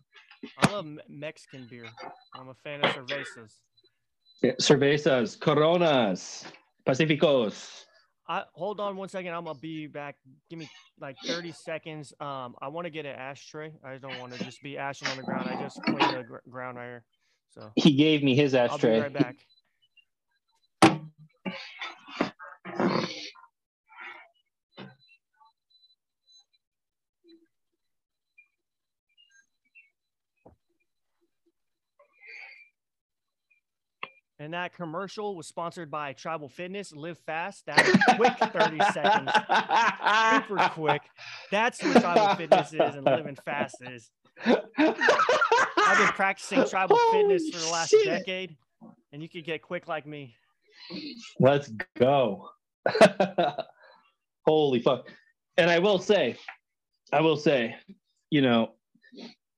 I 0.58 0.72
love 0.72 0.86
Mexican 1.08 1.68
beer. 1.70 1.86
I'm 2.36 2.50
a 2.50 2.54
fan 2.54 2.84
of 2.84 2.92
cervezas. 2.92 3.54
yeah, 4.42 4.54
cervezas, 4.60 5.40
Coronas, 5.40 6.46
Pacificos. 6.86 7.86
I 8.30 8.44
hold 8.54 8.80
on 8.80 8.96
one 8.96 9.10
second. 9.10 9.34
I'm 9.34 9.46
gonna 9.46 9.58
be 9.58 9.88
back. 9.88 10.16
Give 10.52 10.60
me 10.60 10.70
like 11.02 11.18
30 11.26 11.52
seconds. 11.52 12.14
Um, 12.20 12.56
I 12.62 12.68
want 12.68 12.86
to 12.86 12.92
get 12.92 13.06
an 13.08 13.16
ashtray. 13.16 13.72
I 13.84 13.98
don't 13.98 14.20
want 14.20 14.34
to 14.34 14.44
just 14.46 14.62
be 14.62 14.78
ashing 14.78 15.08
on 15.08 15.18
the 15.18 15.24
ground. 15.24 15.50
I 15.50 15.60
just 15.60 15.82
cleaned 15.82 16.02
the 16.02 16.24
gr- 16.24 16.38
ground 16.48 16.78
right 16.78 16.86
here. 16.86 17.04
So 17.56 17.72
He 17.76 17.94
gave 17.96 18.22
me 18.24 18.36
his 18.36 18.54
ashtray. 18.54 18.92
I'll 18.92 18.98
be 18.98 19.02
right 19.16 19.24
back. 19.24 19.36
And 34.42 34.54
that 34.54 34.74
commercial 34.74 35.36
was 35.36 35.48
sponsored 35.48 35.92
by 35.92 36.14
Tribal 36.14 36.48
Fitness. 36.48 36.94
Live 36.94 37.18
fast. 37.26 37.66
That 37.66 37.78
quick 38.16 38.38
30 38.54 38.80
seconds. 38.94 39.32
Super 40.48 40.70
quick. 40.70 41.02
That's 41.52 41.84
what 41.84 42.02
Tribal 42.02 42.36
Fitness 42.36 42.74
is 42.74 42.96
and 42.96 43.04
living 43.04 43.36
fast 43.44 43.76
is. 43.82 44.12
I've 44.46 45.98
been 45.98 46.08
practicing 46.16 46.66
Tribal 46.66 46.98
Fitness 47.12 47.50
for 47.50 47.60
the 47.60 47.70
last 47.70 47.90
Shit. 47.90 48.06
decade, 48.06 48.56
and 49.12 49.22
you 49.22 49.28
could 49.28 49.44
get 49.44 49.62
quick 49.62 49.90
like 49.90 50.08
me. 50.08 50.36
Let's 51.42 51.70
go. 51.98 52.50
Holy 54.46 54.80
fuck. 54.82 55.10
And 55.58 55.70
I 55.70 55.80
will 55.80 56.00
say, 56.00 56.38
I 57.12 57.20
will 57.20 57.36
say, 57.36 57.76
you 58.30 58.42
know, 58.42 58.76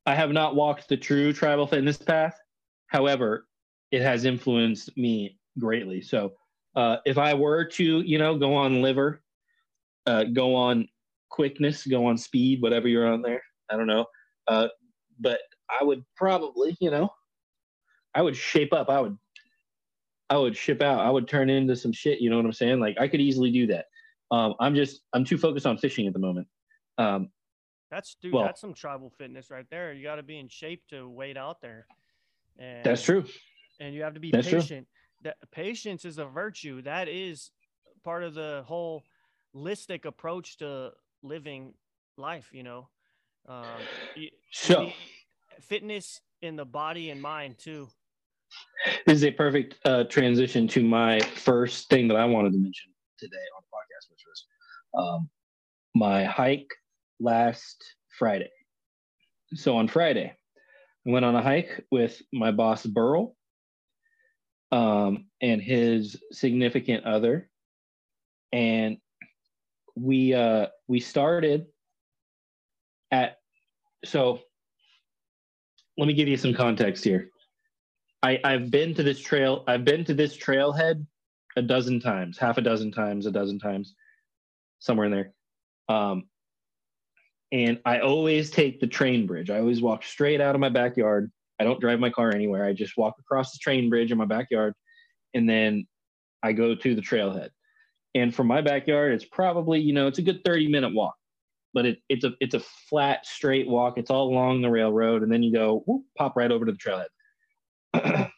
I 0.07 0.15
have 0.15 0.31
not 0.31 0.55
walked 0.55 0.89
the 0.89 0.97
true 0.97 1.31
tribal 1.33 1.67
fitness 1.67 1.97
path. 1.97 2.35
However, 2.87 3.45
it 3.91 4.01
has 4.01 4.25
influenced 4.25 4.95
me 4.97 5.37
greatly. 5.59 6.01
So 6.01 6.33
uh, 6.75 6.97
if 7.05 7.17
I 7.17 7.33
were 7.33 7.65
to, 7.65 8.01
you 8.01 8.17
know, 8.17 8.37
go 8.37 8.55
on 8.55 8.81
liver, 8.81 9.21
uh, 10.05 10.23
go 10.23 10.55
on 10.55 10.87
quickness, 11.29 11.85
go 11.85 12.05
on 12.05 12.17
speed, 12.17 12.61
whatever 12.61 12.87
you're 12.87 13.11
on 13.11 13.21
there, 13.21 13.41
I 13.69 13.75
don't 13.77 13.87
know. 13.87 14.05
Uh, 14.47 14.67
but 15.19 15.39
I 15.69 15.83
would 15.83 16.03
probably, 16.15 16.75
you 16.79 16.89
know, 16.89 17.09
I 18.15 18.21
would 18.21 18.35
shape 18.35 18.73
up. 18.73 18.89
I 18.89 18.99
would 18.99 19.17
I 20.29 20.37
would 20.37 20.55
ship 20.55 20.81
out. 20.81 20.99
I 20.99 21.09
would 21.09 21.27
turn 21.27 21.49
into 21.49 21.75
some 21.75 21.91
shit. 21.91 22.21
You 22.21 22.29
know 22.29 22.37
what 22.37 22.45
I'm 22.45 22.53
saying? 22.53 22.79
Like 22.79 22.97
I 22.99 23.07
could 23.07 23.19
easily 23.19 23.51
do 23.51 23.67
that. 23.67 23.85
Um, 24.31 24.55
I'm 24.59 24.75
just 24.75 25.01
I'm 25.13 25.25
too 25.25 25.37
focused 25.37 25.65
on 25.65 25.77
fishing 25.77 26.07
at 26.07 26.13
the 26.13 26.19
moment. 26.19 26.47
Um, 26.97 27.29
That's 27.89 28.15
dude. 28.21 28.33
Well- 28.33 28.45
that's 28.45 28.61
some 28.61 28.73
tribal 28.73 29.09
fitness 29.09 29.51
right 29.51 29.65
there. 29.69 29.93
You 29.93 30.03
got 30.03 30.15
to 30.15 30.23
be 30.23 30.39
in 30.39 30.47
shape 30.47 30.83
to 30.89 31.07
wait 31.07 31.37
out 31.37 31.61
there. 31.61 31.85
And, 32.57 32.83
that's 32.83 33.01
true. 33.01 33.25
And 33.81 33.95
you 33.95 34.03
have 34.03 34.13
to 34.13 34.19
be 34.19 34.31
That's 34.31 34.47
true. 34.47 34.59
patient. 34.59 34.87
That 35.23 35.37
patience 35.51 36.05
is 36.05 36.19
a 36.19 36.25
virtue. 36.25 36.83
That 36.83 37.07
is 37.07 37.49
part 38.03 38.23
of 38.23 38.35
the 38.35 38.63
whole 38.65 39.03
holistic 39.55 40.05
approach 40.05 40.57
to 40.57 40.91
living 41.23 41.73
life. 42.15 42.49
You 42.53 42.63
know, 42.63 42.89
um, 43.49 43.81
So 44.51 44.91
fitness 45.61 46.21
in 46.43 46.55
the 46.55 46.65
body 46.65 47.09
and 47.09 47.19
mind 47.21 47.57
too. 47.57 47.87
this 49.07 49.17
is 49.17 49.23
a 49.23 49.31
perfect 49.31 49.75
uh, 49.85 50.03
transition 50.05 50.67
to 50.67 50.83
my 50.83 51.19
first 51.19 51.89
thing 51.89 52.07
that 52.07 52.17
I 52.17 52.25
wanted 52.25 52.51
to 52.53 52.59
mention 52.59 52.91
today 53.17 53.35
on 53.57 53.63
the 53.63 53.67
podcast, 53.75 54.11
which 54.11 54.23
was 54.27 54.45
um, 54.97 55.29
my 55.95 56.23
hike 56.23 56.69
last 57.19 57.83
Friday. 58.17 58.49
So 59.55 59.75
on 59.77 59.87
Friday, 59.87 60.35
I 61.07 61.09
went 61.09 61.25
on 61.25 61.35
a 61.35 61.41
hike 61.41 61.83
with 61.91 62.21
my 62.31 62.51
boss 62.51 62.85
Burl 62.85 63.35
um, 64.71 65.25
and 65.41 65.61
his 65.61 66.21
significant 66.31 67.05
other, 67.05 67.49
and 68.51 68.97
we 69.95 70.33
uh, 70.33 70.67
we 70.87 70.99
started 70.99 71.67
at. 73.11 73.37
So 74.03 74.39
let 75.97 76.07
me 76.07 76.13
give 76.13 76.27
you 76.27 76.37
some 76.37 76.53
context 76.53 77.03
here. 77.03 77.29
I, 78.23 78.39
I've 78.43 78.71
been 78.71 78.93
to 78.95 79.03
this 79.03 79.19
trail. 79.19 79.63
I've 79.67 79.85
been 79.85 80.05
to 80.05 80.13
this 80.13 80.37
trailhead 80.37 81.05
a 81.55 81.61
dozen 81.61 81.99
times, 81.99 82.37
half 82.37 82.57
a 82.57 82.61
dozen 82.61 82.91
times, 82.91 83.25
a 83.25 83.31
dozen 83.31 83.59
times, 83.59 83.95
somewhere 84.79 85.07
in 85.07 85.11
there. 85.11 85.33
Um, 85.89 86.23
and 87.51 87.79
I 87.83 87.99
always 87.99 88.49
take 88.49 88.79
the 88.79 88.87
train 88.87 89.27
bridge. 89.27 89.49
I 89.49 89.59
always 89.59 89.81
walk 89.81 90.03
straight 90.03 90.39
out 90.39 90.55
of 90.55 90.61
my 90.61 90.69
backyard. 90.69 91.31
I 91.61 91.63
don't 91.63 91.79
drive 91.79 91.99
my 91.99 92.09
car 92.09 92.33
anywhere. 92.33 92.65
I 92.65 92.73
just 92.73 92.97
walk 92.97 93.17
across 93.19 93.51
the 93.51 93.59
train 93.59 93.87
bridge 93.87 94.11
in 94.11 94.17
my 94.17 94.25
backyard, 94.25 94.73
and 95.35 95.47
then 95.47 95.85
I 96.41 96.53
go 96.53 96.73
to 96.73 96.95
the 96.95 97.01
trailhead. 97.03 97.49
And 98.15 98.33
from 98.33 98.47
my 98.47 98.61
backyard, 98.61 99.13
it's 99.13 99.25
probably 99.25 99.79
you 99.79 99.93
know 99.93 100.07
it's 100.07 100.17
a 100.17 100.23
good 100.23 100.43
thirty 100.43 100.67
minute 100.67 100.91
walk, 100.95 101.13
but 101.75 101.85
it, 101.85 101.99
it's 102.09 102.23
a 102.23 102.31
it's 102.39 102.55
a 102.55 102.61
flat 102.89 103.27
straight 103.27 103.67
walk. 103.67 103.99
It's 103.99 104.09
all 104.09 104.29
along 104.29 104.63
the 104.63 104.71
railroad, 104.71 105.21
and 105.21 105.31
then 105.31 105.43
you 105.43 105.53
go 105.53 105.83
whoop, 105.85 106.03
pop 106.17 106.35
right 106.35 106.51
over 106.51 106.65
to 106.65 106.71
the 106.71 106.79
trailhead. 107.93 108.31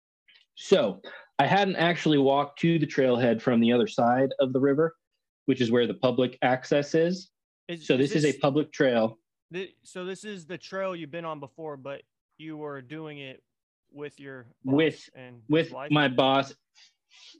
so 0.56 1.00
I 1.38 1.46
hadn't 1.46 1.76
actually 1.76 2.18
walked 2.18 2.58
to 2.62 2.80
the 2.80 2.86
trailhead 2.86 3.40
from 3.40 3.60
the 3.60 3.72
other 3.72 3.86
side 3.86 4.30
of 4.40 4.52
the 4.52 4.58
river, 4.58 4.96
which 5.46 5.60
is 5.60 5.70
where 5.70 5.86
the 5.86 5.94
public 5.94 6.36
access 6.42 6.96
is. 6.96 7.30
Is, 7.68 7.86
So 7.86 7.96
this 7.96 8.16
is 8.16 8.24
a 8.24 8.32
public 8.32 8.72
trail. 8.72 9.16
So 9.84 10.04
this 10.04 10.24
is 10.24 10.44
the 10.44 10.58
trail 10.58 10.96
you've 10.96 11.12
been 11.12 11.24
on 11.24 11.38
before, 11.38 11.76
but 11.76 12.02
you 12.38 12.56
were 12.56 12.80
doing 12.80 13.18
it 13.18 13.42
with 13.90 14.18
your 14.20 14.46
With- 14.64 15.08
and 15.14 15.42
with 15.48 15.72
wife? 15.72 15.90
my 15.90 16.08
boss, 16.08 16.54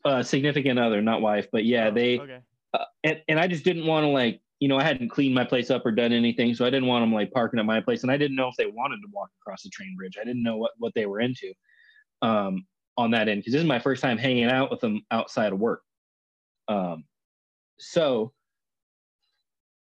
uh, 0.05 0.23
significant 0.23 0.79
other, 0.79 1.01
not 1.03 1.21
wife, 1.21 1.49
but 1.53 1.65
yeah, 1.65 1.89
Oh, 1.89 1.91
they 1.95 2.19
okay. 2.21 2.41
uh, 2.75 2.85
and 3.05 3.23
and 3.29 3.39
I 3.41 3.47
just 3.47 3.65
didn't 3.65 3.87
want 3.87 4.05
to 4.05 4.09
like 4.09 4.41
you 4.61 4.67
know, 4.67 4.77
I 4.77 4.83
hadn't 4.83 5.11
cleaned 5.11 5.37
my 5.37 5.45
place 5.45 5.71
up 5.71 5.87
or 5.87 5.93
done 5.93 6.13
anything, 6.13 6.53
so 6.53 6.65
I 6.67 6.71
didn't 6.71 6.89
want 6.89 7.05
them 7.05 7.13
like 7.15 7.31
parking 7.31 7.61
at 7.61 7.65
my 7.67 7.81
place, 7.81 8.03
and 8.03 8.11
I 8.11 8.17
didn't 8.17 8.37
know 8.37 8.49
if 8.49 8.57
they 8.57 8.67
wanted 8.67 8.97
to 9.03 9.09
walk 9.13 9.31
across 9.41 9.63
the 9.63 9.71
train 9.71 9.95
bridge. 9.97 10.19
I 10.21 10.25
didn't 10.25 10.43
know 10.43 10.57
what 10.57 10.73
what 10.79 10.95
they 10.95 11.07
were 11.07 11.21
into 11.21 11.55
um, 12.23 12.67
on 12.97 13.13
that 13.13 13.29
end 13.29 13.41
because 13.41 13.53
this 13.53 13.61
is 13.63 13.69
my 13.69 13.79
first 13.79 14.03
time 14.03 14.19
hanging 14.19 14.45
out 14.51 14.71
with 14.71 14.81
them 14.81 15.03
outside 15.13 15.53
of 15.53 15.61
work. 15.61 15.83
Um, 16.67 17.05
so 17.79 18.33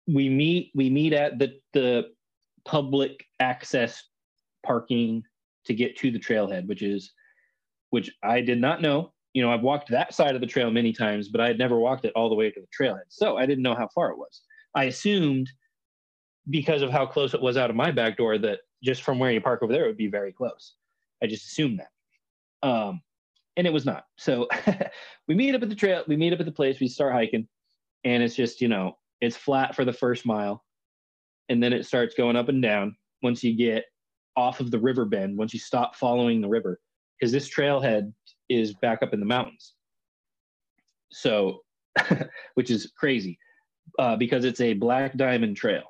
we 0.08 0.30
meet 0.30 0.72
we 0.76 0.90
meet 0.92 1.14
at 1.14 1.40
the 1.40 1.60
the 1.74 2.14
public 2.66 3.26
access 3.40 4.04
parking 4.66 5.24
to 5.66 5.74
get 5.74 5.98
to 5.98 6.12
the 6.12 6.20
trailhead, 6.20 6.68
which 6.68 6.82
is 6.82 7.12
which 7.90 8.12
I 8.24 8.42
did 8.42 8.60
not 8.60 8.82
know. 8.82 9.14
You 9.34 9.42
know, 9.42 9.52
I've 9.52 9.62
walked 9.62 9.90
that 9.90 10.14
side 10.14 10.36
of 10.36 10.42
the 10.42 10.48
trail 10.48 10.72
many 10.72 10.92
times, 10.92 11.30
but 11.30 11.42
I 11.42 11.48
had 11.48 11.58
never 11.58 11.80
walked 11.80 12.06
it 12.06 12.14
all 12.16 12.30
the 12.30 12.36
way 12.36 12.50
to 12.50 12.60
the 12.60 12.68
trailhead. 12.68 13.06
So 13.10 13.38
I 13.38 13.46
didn't 13.46 13.64
know 13.64 13.76
how 13.76 13.88
far 13.94 14.12
it 14.12 14.18
was. 14.18 14.42
I 14.76 14.86
assumed 14.86 15.50
because 16.50 16.82
of 16.82 16.92
how 16.92 17.06
close 17.06 17.34
it 17.34 17.42
was 17.42 17.58
out 17.58 17.70
of 17.70 17.76
my 17.76 17.92
back 17.92 18.18
door 18.18 18.38
that 18.40 18.60
just 18.84 19.04
from 19.04 19.20
where 19.20 19.32
you 19.32 19.42
park 19.42 19.62
over 19.62 19.72
there, 19.72 19.86
it 19.86 19.88
would 19.88 19.98
be 19.98 20.08
very 20.08 20.32
close. 20.32 20.76
I 21.22 21.28
just 21.28 21.46
assumed 21.46 21.80
that. 21.80 22.68
Um, 22.68 23.02
and 23.58 23.68
it 23.68 23.74
was 23.74 23.86
not. 23.86 24.06
So 24.18 24.48
we 25.28 25.36
meet 25.36 25.54
up 25.54 25.62
at 25.62 25.70
the 25.70 25.76
trail, 25.76 26.04
we 26.08 26.16
meet 26.16 26.34
up 26.34 26.40
at 26.40 26.46
the 26.46 26.52
place, 26.52 26.80
we 26.80 26.88
start 26.88 27.14
hiking, 27.14 27.48
and 28.04 28.24
it's 28.24 28.36
just, 28.36 28.62
you 28.62 28.68
know, 28.68 28.98
it's 29.22 29.36
flat 29.36 29.76
for 29.76 29.86
the 29.86 29.94
first 29.94 30.26
mile. 30.26 30.64
And 31.50 31.62
then 31.62 31.74
it 31.74 31.86
starts 31.86 32.16
going 32.16 32.36
up 32.36 32.50
and 32.50 32.62
down 32.62 32.96
once 33.22 33.44
you 33.44 33.56
get 33.56 33.86
off 34.36 34.60
of 34.60 34.72
the 34.72 34.80
river 34.80 35.06
bend, 35.06 35.38
once 35.38 35.54
you 35.54 35.60
stop 35.60 35.96
following 35.96 36.42
the 36.42 36.48
river, 36.48 36.80
because 37.20 37.32
this 37.32 37.50
trailhead 37.50 38.14
is 38.50 38.74
back 38.76 39.04
up 39.04 39.14
in 39.14 39.20
the 39.20 39.26
mountains. 39.26 39.74
So, 41.12 41.62
which 42.56 42.70
is 42.70 42.92
crazy 42.98 43.38
uh, 43.98 44.16
because 44.16 44.46
it's 44.46 44.62
a 44.62 44.74
black 44.74 45.18
diamond 45.18 45.58
trail 45.58 45.84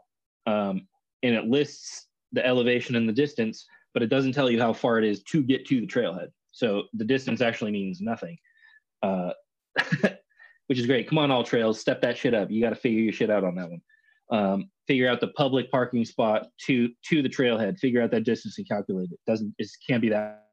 um, 0.47 0.87
and 1.23 1.35
it 1.35 1.45
lists 1.45 2.07
the 2.31 2.45
elevation 2.45 2.95
and 2.95 3.07
the 3.07 3.13
distance, 3.13 3.65
but 3.93 4.03
it 4.03 4.07
doesn't 4.07 4.33
tell 4.33 4.49
you 4.49 4.59
how 4.59 4.73
far 4.73 4.97
it 4.99 5.05
is 5.05 5.23
to 5.23 5.41
get 5.43 5.65
to 5.67 5.81
the 5.81 5.87
trailhead. 5.87 6.29
So 6.51 6.83
the 6.93 7.05
distance 7.05 7.41
actually 7.41 7.71
means 7.71 8.01
nothing, 8.01 8.37
uh, 9.03 9.31
which 10.67 10.79
is 10.79 10.85
great. 10.85 11.07
Come 11.07 11.17
on, 11.17 11.29
AllTrails 11.29 11.75
step 11.75 12.01
that 12.01 12.17
shit 12.17 12.33
up. 12.33 12.49
You 12.49 12.61
got 12.61 12.69
to 12.69 12.75
figure 12.75 13.01
your 13.01 13.13
shit 13.13 13.29
out 13.29 13.43
on 13.43 13.55
that 13.55 13.69
one. 13.69 13.81
Um, 14.31 14.69
figure 14.89 15.07
out 15.07 15.21
the 15.21 15.27
public 15.27 15.69
parking 15.69 16.03
spot 16.03 16.47
to 16.57 16.89
to 17.05 17.21
the 17.21 17.29
trailhead. 17.29 17.77
Figure 17.77 18.01
out 18.01 18.09
that 18.09 18.23
distance 18.23 18.57
and 18.57 18.67
calculate 18.67 19.11
it. 19.11 19.19
Doesn't 19.27 19.53
it 19.59 19.69
can't 19.87 20.01
be 20.01 20.09
that 20.09 20.47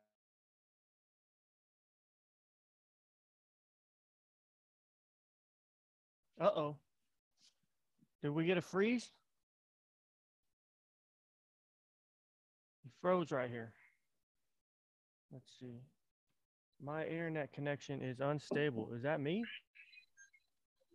Uh 6.38 6.50
oh. 6.54 6.76
Did 8.22 8.28
we 8.28 8.44
get 8.44 8.58
a 8.58 8.60
freeze? 8.60 9.08
He 12.84 12.90
froze 13.00 13.32
right 13.32 13.48
here. 13.48 13.72
Let's 15.32 15.50
see. 15.58 15.80
My 16.82 17.06
internet 17.06 17.54
connection 17.54 18.02
is 18.02 18.20
unstable. 18.20 18.90
Is 18.94 19.02
that 19.02 19.18
me? 19.18 19.44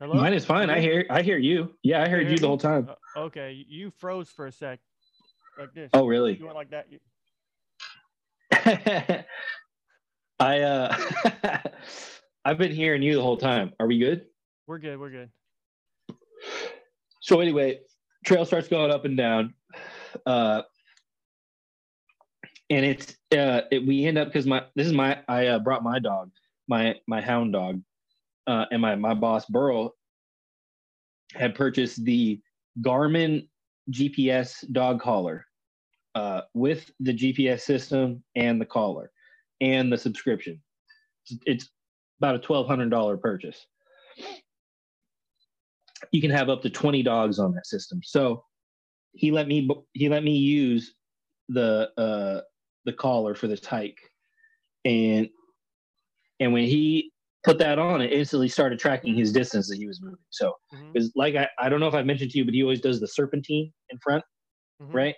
Hello? 0.02 0.16
Mine 0.16 0.34
is 0.34 0.44
fine. 0.44 0.72
I 0.72 0.80
hear 0.80 1.06
I 1.12 1.22
hear 1.22 1.38
you. 1.38 1.76
Yeah, 1.84 2.02
I 2.02 2.10
heard 2.10 2.26
you, 2.26 2.32
you 2.32 2.38
the 2.40 2.48
whole 2.48 2.58
time. 2.58 2.90
Uh, 2.90 3.20
okay, 3.20 3.64
you 3.70 3.92
froze 4.00 4.30
for 4.30 4.48
a 4.48 4.52
sec. 4.52 4.80
Like 5.60 5.76
this. 5.76 5.92
Oh, 5.94 6.08
really? 6.08 6.38
You 6.38 6.46
went 6.46 6.56
like 6.56 6.72
that. 6.72 6.88
You... 6.90 7.00
I 10.40 10.62
uh 10.62 10.98
I've 12.46 12.58
been 12.58 12.72
hearing 12.72 13.04
you 13.04 13.14
the 13.14 13.22
whole 13.22 13.38
time. 13.38 13.74
Are 13.80 13.86
we 13.86 14.00
good? 14.00 14.26
We're 14.66 14.80
good. 14.80 15.00
We're 15.00 15.12
good. 15.12 15.30
So 17.20 17.40
anyway, 17.40 17.82
trail 18.26 18.44
starts 18.44 18.68
going 18.68 18.90
up 18.90 19.06
and 19.06 19.16
down. 19.16 19.54
Uh, 20.26 20.64
and 22.72 22.84
it's 22.84 23.12
uh, 23.38 23.62
it, 23.70 23.86
we 23.86 24.06
end 24.06 24.18
up 24.18 24.30
because 24.30 24.48
my 24.48 24.64
this 24.76 24.88
is 24.88 24.94
my 24.94 25.20
I 25.28 25.46
uh, 25.46 25.60
brought 25.60 25.84
my 25.84 26.00
dog, 26.00 26.32
my 26.68 26.96
my 27.08 27.22
hound 27.22 27.54
dog, 27.54 27.84
uh, 28.48 28.66
and 28.72 28.82
my 28.82 28.96
my 28.96 29.14
boss 29.14 29.46
Burl 29.46 29.96
had 31.34 31.56
purchased 31.56 32.04
the 32.04 32.42
Garmin 32.82 33.48
GPS 33.92 34.70
dog 34.72 35.02
collar 35.02 35.46
uh, 36.16 36.42
with 36.54 36.92
the 37.00 37.14
GPS 37.14 37.62
system 37.62 38.24
and 38.36 38.60
the 38.60 38.66
collar 38.66 39.12
and 39.62 39.92
the 39.92 39.98
subscription. 39.98 40.62
It's, 41.46 41.70
about 42.20 42.36
a 42.36 42.40
twelve 42.40 42.68
hundred 42.68 42.92
dollar 42.92 43.18
purchase 43.18 43.66
you 46.12 46.22
can 46.22 46.32
have 46.32 46.50
up 46.50 46.62
to 46.64 46.70
20 46.70 47.04
dogs 47.04 47.40
on 47.40 47.54
that 47.54 47.68
system. 47.68 48.02
So 48.04 48.44
he 49.14 49.32
let 49.32 49.48
me 49.48 49.70
he 49.94 50.10
let 50.10 50.24
me 50.24 50.36
use 50.36 50.96
the 51.50 51.90
uh 51.98 52.42
the 52.86 52.94
collar 52.94 53.36
for 53.36 53.48
this 53.48 53.66
hike. 53.66 54.00
And 54.86 55.30
and 56.40 56.54
when 56.54 56.64
he 56.64 57.11
put 57.44 57.58
that 57.58 57.80
on, 57.80 58.02
it 58.02 58.12
instantly 58.12 58.48
started 58.48 58.80
tracking 58.80 59.16
his 59.16 59.32
distance 59.32 59.68
that 59.70 59.78
he 59.78 59.88
was 59.88 60.02
moving. 60.02 60.18
So 60.30 60.54
because 60.94 61.10
mm-hmm. 61.10 61.20
like 61.20 61.36
I, 61.36 61.48
I 61.60 61.70
don't 61.70 61.80
know 61.80 61.88
if 61.88 61.94
I 61.94 62.04
mentioned 62.04 62.32
to 62.32 62.38
you, 62.38 62.46
but 62.46 62.54
he 62.54 62.62
always 62.62 62.82
does 62.82 63.00
the 63.00 63.08
serpentine 63.08 63.72
in 63.90 63.98
front, 64.00 64.24
mm-hmm. 64.82 64.96
right? 64.96 65.16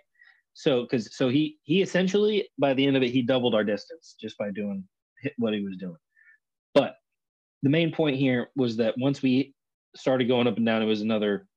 So 0.54 0.84
because 0.84 1.16
so 1.16 1.30
he 1.30 1.58
he 1.64 1.82
essentially 1.82 2.50
by 2.60 2.74
the 2.74 2.86
end 2.86 2.96
of 2.96 3.04
it 3.04 3.12
he 3.12 3.22
doubled 3.22 3.56
our 3.56 3.64
distance 3.64 4.16
just 4.20 4.38
by 4.38 4.52
doing 4.52 4.84
what 5.38 5.54
he 5.54 5.64
was 5.64 5.78
doing. 5.78 5.98
But 6.74 6.96
the 7.62 7.70
main 7.70 7.92
point 7.92 8.18
here 8.18 8.48
was 8.56 8.78
that 8.78 8.96
once 8.98 9.22
we 9.22 9.54
started 9.96 10.28
going 10.28 10.48
up 10.48 10.58
and 10.58 10.66
down, 10.66 10.82
it 10.82 10.86
was 10.86 11.02
another 11.02 11.48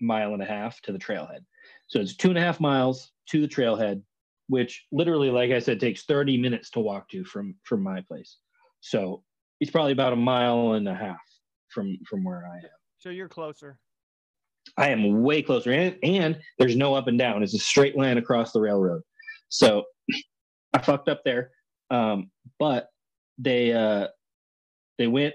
mile 0.00 0.34
and 0.34 0.42
a 0.42 0.46
half 0.46 0.80
to 0.82 0.92
the 0.92 0.98
trailhead. 0.98 1.40
So 1.88 2.00
it's 2.00 2.16
two 2.16 2.28
and 2.28 2.38
a 2.38 2.42
half 2.42 2.60
miles 2.60 3.12
to 3.28 3.40
the 3.40 3.48
trailhead, 3.48 4.02
which 4.48 4.84
literally, 4.92 5.30
like 5.30 5.50
I 5.50 5.58
said, 5.58 5.78
takes 5.78 6.04
30 6.04 6.38
minutes 6.38 6.70
to 6.70 6.80
walk 6.80 7.08
to 7.10 7.24
from 7.24 7.54
from 7.64 7.82
my 7.82 8.00
place. 8.02 8.38
So 8.80 9.22
it's 9.62 9.70
probably 9.70 9.92
about 9.92 10.12
a 10.12 10.16
mile 10.16 10.72
and 10.72 10.88
a 10.88 10.94
half 10.94 11.20
from 11.68 11.96
from 12.04 12.24
where 12.24 12.44
I 12.52 12.56
am. 12.56 12.70
So 12.98 13.10
you're 13.10 13.28
closer. 13.28 13.78
I 14.76 14.88
am 14.88 15.22
way 15.22 15.40
closer, 15.40 15.70
and, 15.70 15.96
and 16.02 16.38
there's 16.58 16.76
no 16.76 16.94
up 16.94 17.06
and 17.06 17.16
down. 17.16 17.44
It's 17.44 17.54
a 17.54 17.58
straight 17.58 17.96
line 17.96 18.18
across 18.18 18.50
the 18.52 18.60
railroad. 18.60 19.02
So 19.50 19.84
I 20.74 20.80
fucked 20.82 21.08
up 21.08 21.22
there, 21.24 21.52
um, 21.90 22.30
but 22.58 22.88
they 23.38 23.72
uh, 23.72 24.08
they 24.98 25.06
went. 25.06 25.34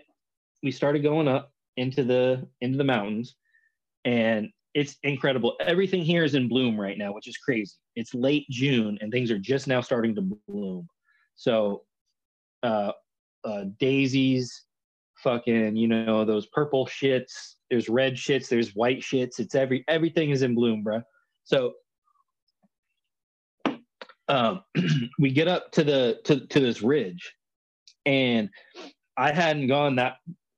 We 0.61 0.71
started 0.71 1.03
going 1.03 1.29
up, 1.29 1.53
into 1.77 2.03
the 2.03 2.45
into 2.59 2.77
the 2.77 2.83
mountains 2.83 3.35
and 4.03 4.49
it's 4.73 4.97
incredible 5.03 5.55
everything 5.59 6.01
here 6.01 6.23
is 6.23 6.35
in 6.35 6.47
bloom 6.47 6.79
right 6.79 6.97
now 6.97 7.13
which 7.13 7.27
is 7.27 7.37
crazy 7.37 7.75
it's 7.95 8.13
late 8.13 8.45
june 8.49 8.97
and 8.99 9.11
things 9.11 9.31
are 9.31 9.39
just 9.39 9.67
now 9.67 9.79
starting 9.79 10.15
to 10.15 10.21
bloom 10.47 10.87
so 11.35 11.83
uh, 12.63 12.91
uh 13.47 13.65
daisies 13.79 14.63
fucking 15.15 15.75
you 15.75 15.87
know 15.87 16.23
those 16.23 16.45
purple 16.47 16.85
shits 16.85 17.55
there's 17.69 17.89
red 17.89 18.13
shits 18.13 18.47
there's 18.47 18.75
white 18.75 18.99
shits 18.99 19.39
it's 19.39 19.55
every 19.55 19.83
everything 19.87 20.29
is 20.29 20.43
in 20.43 20.53
bloom 20.53 20.83
bro 20.83 21.01
so 21.43 21.73
um 24.27 24.61
we 25.19 25.31
get 25.31 25.47
up 25.47 25.71
to 25.71 25.83
the 25.83 26.19
to, 26.23 26.45
to 26.47 26.59
this 26.59 26.81
ridge 26.81 27.33
and 28.05 28.49
i 29.17 29.31
hadn't 29.31 29.67
gone 29.67 29.95
that 29.95 30.17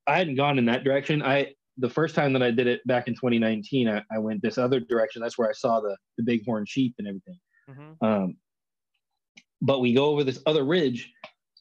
I 0.10 0.18
hadn't 0.18 0.36
gone 0.36 0.58
in 0.58 0.66
that 0.66 0.84
direction. 0.84 1.22
I 1.22 1.54
the 1.78 1.90
first 1.90 2.16
time 2.16 2.34
that 2.34 2.42
I 2.42 2.52
did 2.52 2.68
it 2.68 2.86
back 2.88 3.08
in 3.08 3.14
2019, 3.14 3.88
I, 3.88 4.04
I 4.12 4.18
went 4.18 4.42
this 4.42 4.58
other 4.58 4.80
direction. 4.80 5.22
That's 5.22 5.38
where 5.38 5.48
I 5.48 5.54
saw 5.54 5.80
the 5.80 5.96
the 6.18 6.24
bighorn 6.24 6.66
sheep 6.66 6.96
and 6.98 7.08
everything. 7.08 7.40
Mm-hmm. 7.70 8.06
Um, 8.06 8.38
but 9.62 9.80
we 9.80 9.94
go 9.94 10.06
over 10.06 10.24
this 10.24 10.42
other 10.48 10.66
ridge 10.66 11.12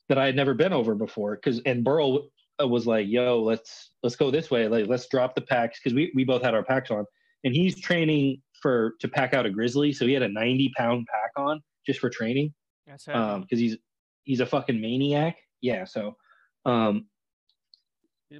that 0.09 0.18
I 0.18 0.27
had 0.27 0.37
never 0.37 0.55
been 0.55 0.73
over 0.73 0.94
before. 0.94 1.37
Because 1.37 1.61
and 1.66 1.85
Burl 1.85 2.29
was 2.61 2.87
like, 2.87 3.07
"Yo, 3.09 3.40
let's 3.42 3.90
let's 4.03 4.16
go 4.16 4.31
this 4.31 4.51
way. 4.51 4.68
Like, 4.68 4.87
let's 4.88 5.07
drop 5.09 5.35
the 5.35 5.40
packs 5.40 5.81
because 5.83 5.94
we 5.94 6.12
we 6.14 6.25
both 6.25 6.42
had 6.42 6.55
our 6.55 6.64
packs 6.64 6.90
on, 6.90 7.05
and 7.44 7.55
he's 7.55 7.81
training 7.81 8.42
for 8.61 8.94
to 9.01 9.09
pack 9.09 9.35
out 9.35 9.47
a 9.47 9.51
grizzly, 9.51 9.92
so 9.92 10.07
he 10.07 10.12
had 10.12 10.23
a 10.23 10.29
90 10.29 10.73
pound 10.77 11.07
pack 11.07 11.31
on 11.37 11.61
just 11.87 12.01
for 12.01 12.11
training. 12.11 12.53
That's 12.87 13.07
um, 13.09 13.42
because 13.42 13.59
he's 13.59 13.77
he's 14.25 14.40
a 14.40 14.47
fucking 14.47 14.81
maniac. 14.81 15.37
Yeah, 15.61 15.85
so 15.85 16.16
um, 16.64 17.07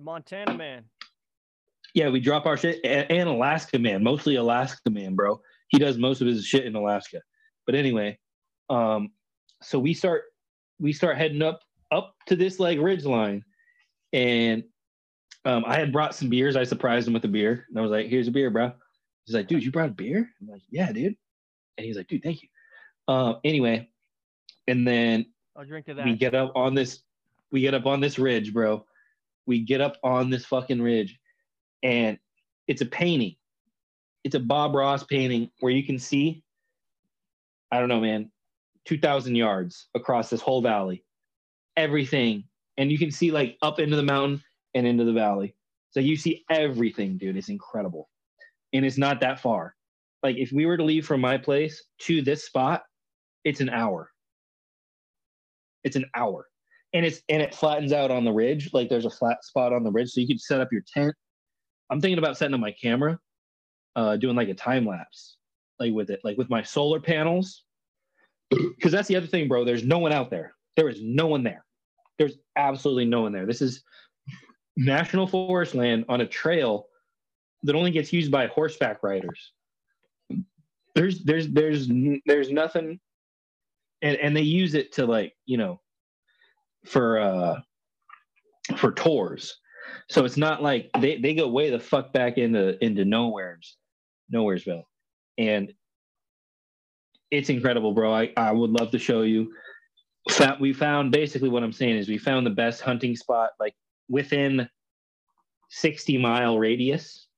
Montana 0.00 0.57
man. 0.57 0.85
Yeah, 1.94 2.11
we 2.11 2.20
drop 2.20 2.46
our 2.46 2.57
shit 2.57 2.85
and, 2.85 3.28
Alaska 3.28 3.78
man, 3.78 4.02
mostly 4.02 4.37
Alaska 4.37 4.90
man, 4.90 5.14
bro. 5.14 5.40
He 5.68 5.78
does 5.78 5.98
most 5.98 6.20
of 6.20 6.26
his 6.26 6.44
shit 6.44 6.66
in 6.66 6.74
Alaska. 6.74 7.20
But 7.66 7.74
anyway, 7.74 8.18
um, 8.70 9.11
so 9.62 9.78
we 9.78 9.94
start 9.94 10.24
we 10.78 10.92
start 10.92 11.16
heading 11.16 11.42
up 11.42 11.60
up 11.90 12.14
to 12.26 12.36
this 12.36 12.60
like 12.60 12.78
ridge 12.78 13.04
line, 13.04 13.44
and 14.12 14.64
um, 15.44 15.64
I 15.66 15.76
had 15.76 15.92
brought 15.92 16.14
some 16.14 16.28
beers. 16.28 16.56
I 16.56 16.64
surprised 16.64 17.06
him 17.06 17.14
with 17.14 17.24
a 17.24 17.28
beer, 17.28 17.64
and 17.68 17.78
I 17.78 17.82
was 17.82 17.90
like, 17.90 18.06
"Here's 18.06 18.28
a 18.28 18.32
beer, 18.32 18.50
bro." 18.50 18.72
He's 19.24 19.34
like, 19.34 19.48
"Dude, 19.48 19.64
you 19.64 19.70
brought 19.70 19.90
a 19.90 19.92
beer?" 19.92 20.28
I'm 20.40 20.48
like, 20.48 20.62
"Yeah, 20.70 20.92
dude." 20.92 21.16
And 21.76 21.84
he's 21.86 21.96
like, 21.96 22.08
"Dude, 22.08 22.22
thank 22.22 22.42
you." 22.42 22.48
Uh, 23.06 23.34
anyway, 23.44 23.88
and 24.66 24.86
then 24.86 25.26
I'll 25.56 25.64
drink 25.64 25.86
to 25.86 25.94
that. 25.94 26.04
We 26.04 26.16
get 26.16 26.34
up 26.34 26.52
on 26.54 26.74
this. 26.74 27.00
We 27.50 27.60
get 27.60 27.74
up 27.74 27.86
on 27.86 28.00
this 28.00 28.18
ridge, 28.18 28.52
bro, 28.52 28.84
we 29.46 29.60
get 29.60 29.80
up 29.80 29.96
on 30.04 30.28
this 30.28 30.44
fucking 30.44 30.82
ridge 30.82 31.18
and 31.82 32.18
it's 32.66 32.82
a 32.82 32.86
painting 32.86 33.36
it's 34.24 34.34
a 34.34 34.40
Bob 34.40 34.74
Ross 34.74 35.04
painting 35.04 35.50
where 35.60 35.72
you 35.72 35.82
can 35.82 35.98
see, 35.98 36.42
I 37.72 37.78
don't 37.78 37.88
know, 37.88 38.00
man, 38.00 38.30
2,000 38.88 39.35
yards 39.35 39.88
across 39.94 40.31
this 40.31 40.40
whole 40.40 40.62
valley, 40.62 41.05
everything. 41.77 42.42
And 42.79 42.90
you 42.90 42.98
can 42.98 43.11
see 43.11 43.31
like 43.31 43.59
up 43.61 43.81
into 43.81 43.96
the 43.96 44.03
mountain 44.03 44.42
and 44.74 44.87
into 44.87 45.05
the 45.05 45.12
valley. 45.12 45.55
So 45.90 46.01
you 46.01 46.16
see 46.16 46.46
everything, 46.51 47.18
dude. 47.18 47.37
It's 47.37 47.51
incredible. 47.51 48.09
And 48.72 48.87
it's 48.87 48.96
not 48.96 49.20
that 49.20 49.40
far. 49.40 49.74
Like 50.22 50.37
if 50.37 50.53
we 50.53 50.64
were 50.64 50.79
to 50.79 50.85
leave 50.85 51.07
from 51.07 51.20
my 51.20 51.37
place 51.37 51.85
to 52.01 52.22
this 52.22 52.46
spot, 52.46 52.83
it's 53.44 53.61
an 53.61 53.68
hour. 53.68 54.11
It's 55.85 55.96
an 55.96 56.07
hour. 56.16 56.46
And 56.94 57.05
it's 57.05 57.20
and 57.29 57.42
it 57.42 57.55
flattens 57.55 57.92
out 57.92 58.11
on 58.11 58.24
the 58.24 58.33
ridge. 58.33 58.70
Like 58.72 58.88
there's 58.88 59.05
a 59.05 59.11
flat 59.11 59.44
spot 59.44 59.74
on 59.74 59.85
the 59.85 59.90
ridge. 59.90 60.12
So 60.12 60.22
you 60.22 60.27
could 60.27 60.40
set 60.40 60.62
up 60.62 60.72
your 60.72 60.83
tent. 60.94 61.14
I'm 61.90 62.01
thinking 62.01 62.18
about 62.18 62.38
setting 62.38 62.55
up 62.55 62.61
my 62.61 62.72
camera, 62.72 63.18
uh, 63.96 64.16
doing 64.16 64.35
like 64.35 64.48
a 64.48 64.55
time 64.55 64.87
lapse, 64.87 65.37
like 65.79 65.92
with 65.92 66.09
it, 66.09 66.20
like 66.24 66.38
with 66.38 66.48
my 66.48 66.62
solar 66.62 67.01
panels. 67.01 67.64
Because 68.50 68.92
that's 68.92 69.08
the 69.08 69.16
other 69.16 69.26
thing, 69.26 69.48
bro. 69.48 69.64
There's 69.64 69.84
no 69.84 69.98
one 69.98 70.12
out 70.12 70.30
there. 70.30 70.54
There 70.76 70.88
is 70.88 71.00
no 71.02 71.26
one 71.26 71.42
there. 71.42 71.64
There's 72.18 72.38
absolutely 72.56 73.04
no 73.04 73.22
one 73.22 73.32
there. 73.32 73.46
This 73.46 73.62
is 73.62 73.82
national 74.76 75.26
forest 75.26 75.74
land 75.74 76.04
on 76.08 76.20
a 76.20 76.26
trail 76.26 76.87
that 77.64 77.74
only 77.74 77.90
gets 77.90 78.12
used 78.12 78.30
by 78.30 78.46
horseback 78.46 79.02
riders. 79.02 79.52
There's 80.94 81.24
there's 81.24 81.48
there's 81.48 81.88
there's 82.26 82.50
nothing 82.50 82.98
and 84.02 84.16
and 84.16 84.37
they 84.37 84.42
use 84.42 84.74
it 84.74 84.92
to 84.92 85.06
like, 85.06 85.34
you 85.46 85.56
know, 85.56 85.80
for 86.84 87.18
uh 87.18 87.61
for 88.76 88.92
tours. 88.92 89.58
So 90.08 90.24
it's 90.24 90.37
not 90.37 90.62
like 90.62 90.90
they, 91.00 91.18
they 91.18 91.34
go 91.34 91.48
way 91.48 91.70
the 91.70 91.80
fuck 91.80 92.12
back 92.12 92.38
into 92.38 92.82
into 92.84 93.04
nowhere's 93.04 93.76
nowheresville. 94.32 94.84
And 95.38 95.72
it's 97.30 97.50
incredible, 97.50 97.92
bro. 97.92 98.14
I, 98.14 98.32
I 98.36 98.52
would 98.52 98.70
love 98.70 98.90
to 98.92 98.98
show 98.98 99.22
you. 99.22 99.52
We 100.60 100.72
found 100.72 101.10
basically 101.10 101.48
what 101.48 101.62
I'm 101.62 101.72
saying 101.72 101.96
is 101.96 102.08
we 102.08 102.18
found 102.18 102.46
the 102.46 102.50
best 102.50 102.82
hunting 102.82 103.16
spot 103.16 103.50
like 103.58 103.74
within 104.08 104.68
60 105.70 106.18
mile 106.18 106.58
radius, 106.58 107.28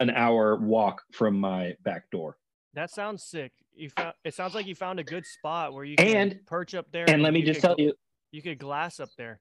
an 0.00 0.10
hour 0.10 0.56
walk 0.56 1.02
from 1.12 1.38
my 1.38 1.74
back 1.82 2.10
door. 2.10 2.36
That 2.74 2.90
sounds 2.90 3.24
sick. 3.24 3.52
You 3.74 3.90
found 3.90 4.14
it 4.24 4.34
sounds 4.34 4.54
like 4.54 4.66
you 4.66 4.74
found 4.74 5.00
a 5.00 5.04
good 5.04 5.26
spot 5.26 5.72
where 5.72 5.84
you 5.84 5.96
can 5.96 6.16
and 6.16 6.46
perch 6.46 6.74
up 6.74 6.90
there. 6.92 7.04
And, 7.04 7.14
and 7.14 7.22
let 7.22 7.32
me 7.32 7.42
just 7.42 7.60
could, 7.60 7.66
tell 7.66 7.76
you, 7.78 7.92
you 8.32 8.42
could 8.42 8.58
glass 8.58 9.00
up 9.00 9.10
there 9.16 9.40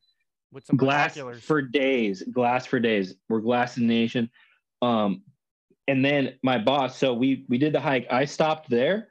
with 0.52 0.66
some 0.66 0.78
glass 0.78 1.18
for 1.42 1.62
days. 1.62 2.24
Glass 2.32 2.66
for 2.66 2.80
days. 2.80 3.16
We're 3.30 3.42
glass 3.42 3.78
in 3.78 3.88
the 3.88 3.94
nation. 3.94 4.30
Um, 4.82 5.24
and 5.88 6.04
then 6.04 6.36
my 6.44 6.58
boss. 6.58 6.98
So 6.98 7.14
we 7.14 7.46
we 7.50 7.58
did 7.58 7.74
the 7.74 7.80
hike. 7.80 8.08
I 8.12 8.26
stopped 8.26 8.70
there, 8.70 9.10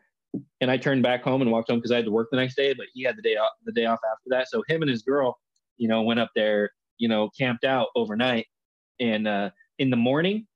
and 0.61 0.71
I 0.71 0.77
turned 0.77 1.03
back 1.03 1.23
home 1.23 1.43
and 1.43 1.51
walked 1.51 1.71
home 1.71 1.79
because 1.79 1.93
I 1.93 1.97
had 1.97 2.05
to 2.05 2.11
work 2.11 2.29
the 2.31 2.37
next 2.37 2.57
day. 2.57 2.75
But 2.75 2.87
he 2.95 3.03
had 3.03 3.17
the 3.17 3.23
day 3.23 3.37
off. 3.37 3.53
The 3.65 3.73
day 3.73 3.87
off 3.87 4.01
after 4.11 4.29
that. 4.31 4.49
So 4.49 4.63
him 4.69 4.83
and 4.83 4.91
his 4.91 5.03
girl, 5.03 5.39
you 5.77 5.89
know, 5.89 6.03
went 6.03 6.21
up 6.21 6.31
there. 6.35 6.71
You 6.99 7.09
know, 7.09 7.29
camped 7.39 7.65
out 7.65 7.89
overnight, 7.95 8.47
and 9.01 9.29
uh, 9.29 9.51
in 9.79 9.91
the 9.91 9.97
morning, 9.97 10.47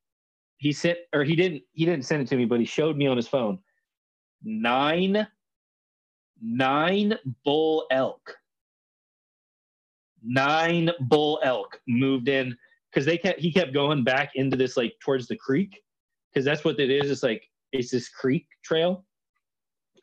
he 0.56 0.72
sent 0.72 0.98
or 1.12 1.22
he 1.22 1.36
didn't 1.36 1.62
he 1.72 1.84
didn't 1.84 2.06
send 2.06 2.22
it 2.22 2.28
to 2.28 2.36
me, 2.36 2.46
but 2.46 2.60
he 2.60 2.66
showed 2.66 2.96
me 2.96 3.06
on 3.06 3.16
his 3.18 3.28
phone 3.28 3.58
nine 4.42 5.26
nine 6.42 7.14
bull 7.44 7.86
elk 7.90 8.36
nine 10.22 10.90
bull 11.00 11.40
elk 11.42 11.80
moved 11.86 12.28
in 12.28 12.56
because 12.90 13.04
they 13.04 13.18
kept 13.18 13.40
he 13.40 13.52
kept 13.52 13.74
going 13.74 14.02
back 14.02 14.30
into 14.34 14.56
this 14.56 14.76
like 14.76 14.94
towards 15.00 15.26
the 15.28 15.36
creek 15.36 15.78
because 16.32 16.44
that's 16.44 16.64
what 16.64 16.78
it 16.80 16.90
is 16.90 17.10
it's 17.10 17.22
like 17.22 17.42
it's 17.72 17.90
this 17.90 18.08
creek 18.08 18.46
trail 18.64 19.04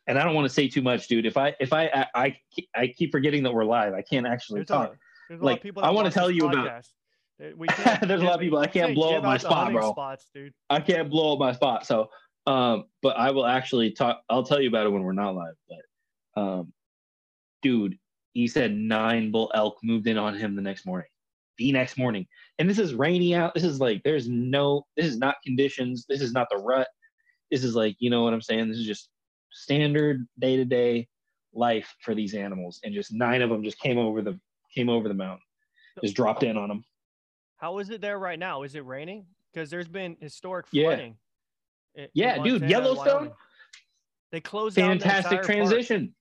and 0.08 0.18
i 0.18 0.24
don't 0.24 0.34
want 0.34 0.48
to 0.48 0.54
say 0.54 0.68
too 0.68 0.82
much 0.82 1.08
dude. 1.08 1.26
If 1.26 1.38
i 1.38 1.56
if 1.60 1.74
i 1.74 1.88
i 1.88 2.08
i, 2.16 2.38
I 2.76 2.88
keep 2.88 3.12
forgetting 3.12 3.44
that 3.44 3.54
we're 3.54 3.66
live 3.66 3.94
i 3.94 4.02
can't 4.02 4.28
actually 4.28 4.60
There's 4.60 4.68
talk. 4.68 4.96
a 5.32 5.36
like 5.36 5.66
i 5.78 5.90
want 5.90 6.08
to 6.08 6.14
tell 6.14 6.32
you 6.32 6.44
podcast. 6.44 6.90
about 7.40 7.58
we 7.58 7.68
there's 8.08 8.22
a 8.22 8.26
lot 8.26 8.36
of 8.36 8.40
people 8.42 8.60
i 8.60 8.68
can't 8.68 8.96
blow 8.96 9.16
up 9.16 9.24
my 9.24 9.38
spot 9.38 9.72
bro. 9.72 9.92
spots, 9.92 10.28
dude. 10.34 10.54
i 10.70 10.80
can't 10.80 11.10
blow 11.10 11.34
up 11.34 11.40
my 11.40 11.52
spot 11.52 11.86
so 11.86 12.10
um 12.48 12.86
but 13.02 13.18
i 13.18 13.30
will 13.30 13.46
actually 13.46 13.92
talk 13.92 14.22
i'll 14.30 14.44
tell 14.44 14.62
you 14.62 14.70
about 14.70 14.86
it 14.86 14.90
when 14.90 15.04
we're 15.04 15.14
not 15.14 15.36
live 15.36 15.54
but 15.68 16.42
um 16.42 16.74
dude 17.62 17.98
he 18.34 18.48
said 18.48 18.76
nine 18.76 19.32
bull 19.32 19.52
elk 19.54 19.78
moved 19.84 20.08
in 20.08 20.18
on 20.18 20.36
him 20.36 20.56
the 20.56 20.62
next 20.62 20.86
morning 20.86 21.08
the 21.58 21.72
next 21.72 21.98
morning. 21.98 22.26
And 22.60 22.70
this 22.70 22.80
is 22.80 22.94
rainy 22.94 23.36
out 23.36 23.54
this 23.54 23.64
is 23.64 23.80
like 23.80 24.02
there's 24.04 24.28
no 24.28 24.86
this 24.96 25.06
is 25.06 25.18
not 25.18 25.36
conditions 25.44 26.06
this 26.08 26.22
is 26.22 26.32
not 26.32 26.48
the 26.50 26.58
rut. 26.58 26.88
This 27.52 27.64
is 27.64 27.76
like 27.76 27.96
you 28.00 28.10
know 28.10 28.24
what 28.24 28.34
i'm 28.34 28.42
saying? 28.42 28.70
This 28.70 28.78
is 28.78 28.86
just 28.86 29.10
standard 29.52 30.28
day-to-day 30.40 31.08
life 31.54 31.96
for 32.02 32.14
these 32.14 32.34
animals 32.34 32.80
and 32.84 32.94
just 32.94 33.12
nine 33.14 33.42
of 33.42 33.50
them 33.50 33.64
just 33.64 33.80
came 33.80 33.98
over 33.98 34.22
the 34.22 34.40
came 34.74 34.90
over 34.90 35.08
the 35.08 35.14
mountain 35.14 35.42
just 36.04 36.16
dropped 36.16 36.44
in 36.44 36.58
on 36.58 36.68
them 36.70 36.84
how 37.58 37.80
is 37.80 37.90
it 37.90 38.02
there 38.02 38.20
right 38.20 38.38
now 38.40 38.64
is 38.64 38.76
it 38.76 38.86
raining 38.86 39.26
because 39.52 39.70
there's 39.70 39.88
been 39.88 40.16
historic 40.20 40.66
Yeah. 40.72 40.88
flooding 40.90 41.18
in- 41.96 42.08
Yeah, 42.14 42.36
in 42.36 42.44
dude, 42.44 42.62
Montana 42.62 42.64
and 42.64 42.70
Yellowstone? 42.72 43.14
Wyoming. 43.16 43.34
they 44.32 44.42
closed 44.42 44.76
fantastic 44.76 45.32
entire 45.32 45.38
park. 45.38 45.46
transition 45.46 46.14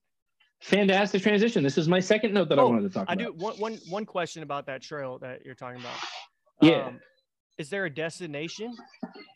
fantastic 0.61 1.21
transition 1.21 1.61
this 1.63 1.77
is 1.77 1.87
my 1.87 1.99
second 1.99 2.33
note 2.33 2.49
that 2.49 2.57
i 2.57 2.61
Oh, 2.63 2.69
wanted 2.69 2.81
to 2.87 2.89
talk 2.89 3.05
I 3.09 3.13
about 3.13 3.37
do 3.37 3.43
one 3.43 3.53
one 3.59 3.73
one 3.89 4.05
question 4.05 4.41
about 4.41 4.65
that 4.65 4.81
trail 4.81 5.19
that 5.19 5.45
you're 5.45 5.53
talking 5.53 5.79
about. 5.79 5.93
Yeah. 6.61 6.87
Um, 6.87 6.99
is 7.59 7.69
there 7.69 7.85
a 7.85 7.89
destination? 7.93 8.75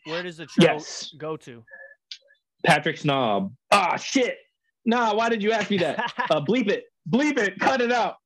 Where 0.06 0.24
does 0.24 0.38
the 0.38 0.46
trail 0.46 0.74
yes 0.74 1.12
go 1.16 1.36
to? 1.36 1.62
Patrick's 2.64 3.04
knob 3.04 3.52
ah 3.72 3.96
shit. 3.96 4.36
Nah 4.84 5.14
why 5.14 5.28
did 5.28 5.42
you 5.42 5.52
ask 5.52 5.70
me 5.70 5.78
that? 5.78 6.12
Uh 6.30 6.40
bleep 6.40 6.68
it. 6.68 6.84
Bleep 7.10 7.38
it. 7.38 7.58
Cut 7.58 7.80
it 7.80 7.92
out. 7.92 8.16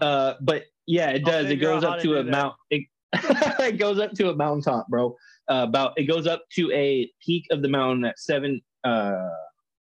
Uh 0.00 0.34
but 0.40 0.64
yeah 0.86 1.10
it 1.10 1.24
does. 1.24 1.50
It 1.50 1.56
goes 1.56 1.84
up 1.84 1.98
to 2.00 2.08
to 2.08 2.18
a 2.18 2.24
that. 2.24 2.30
mount 2.30 2.54
it, 2.70 2.84
it 3.60 3.78
goes 3.78 3.98
up 3.98 4.12
to 4.12 4.30
a 4.30 4.34
mountaintop 4.36 4.86
bro. 4.88 5.16
Uh, 5.50 5.64
about 5.68 5.92
it 5.96 6.04
goes 6.04 6.26
up 6.26 6.42
to 6.52 6.70
a 6.72 7.10
peak 7.24 7.46
of 7.50 7.62
the 7.62 7.68
mountain 7.68 8.04
at 8.04 8.18
seven 8.18 8.60
uh 8.84 9.28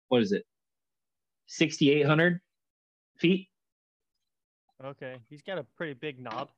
what 0.10 0.21
is 0.21 0.31
it? 0.31 0.43
6800 1.47 2.39
feet. 3.17 3.47
Okay, 4.84 5.17
he's 5.29 5.41
got 5.41 5.57
a 5.57 5.65
pretty 5.77 5.93
big 5.93 6.19
knob. 6.19 6.49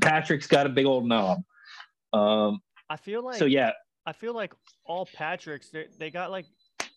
patrick's 0.00 0.46
got 0.46 0.66
a 0.66 0.70
big 0.70 0.86
old 0.86 1.06
knob. 1.06 1.42
Um 2.12 2.60
I 2.88 2.96
feel 2.96 3.22
like 3.24 3.36
so 3.38 3.44
yeah 3.44 3.72
I 4.06 4.12
feel 4.12 4.34
like 4.34 4.54
all 4.84 5.06
Patricks 5.06 5.70
they 5.98 6.10
got 6.10 6.30
like 6.30 6.46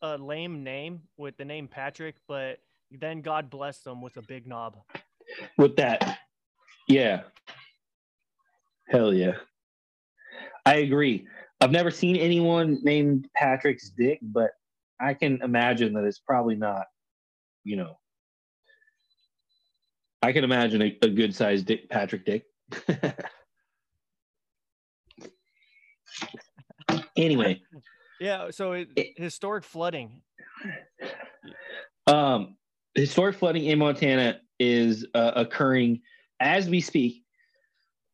a 0.02 0.18
lame 0.18 0.64
name 0.64 1.02
with 1.18 1.36
the 1.38 1.46
name 1.46 1.68
Patrick, 1.68 2.16
but 2.28 2.60
then 2.92 3.22
God 3.22 3.50
blessed 3.50 3.84
them 3.84 4.02
with 4.02 4.16
a 4.18 4.22
big 4.22 4.48
knob. 4.48 4.78
with 5.58 5.76
that. 5.78 6.20
Yeah. 6.88 7.24
Hell 8.88 9.14
yeah. 9.14 9.34
I 10.66 10.76
agree. 10.76 11.28
I've 11.62 11.72
never 11.72 11.92
seen 11.92 12.16
anyone 12.16 12.80
named 12.84 13.28
Patrick's 13.36 13.90
Dick, 13.90 14.20
but 14.22 14.52
I 15.00 15.14
can 15.14 15.42
imagine 15.42 15.94
that 15.94 16.04
it's 16.04 16.20
probably 16.20 16.56
not, 16.56 16.86
you 17.64 17.76
know. 17.76 17.98
I 20.22 20.32
can 20.32 20.44
imagine 20.44 20.82
a, 20.82 20.98
a 21.02 21.10
good 21.10 21.34
sized 21.34 21.66
Dick 21.66 21.90
Patrick 21.90 22.26
Dick. 22.26 22.46
anyway, 27.24 27.62
Yeah, 28.20 28.50
so 28.52 28.74
it, 28.74 28.90
It- 28.96 29.14
historic 29.18 29.64
flooding. 29.64 30.22
um, 32.08 32.58
historic 32.96 33.36
flooding 33.38 33.66
in 33.66 33.80
Montana 33.80 34.42
is 34.60 35.06
uh, 35.14 35.32
occurring 35.36 36.02
as 36.40 36.68
we 36.70 36.82
speak. 36.82 37.24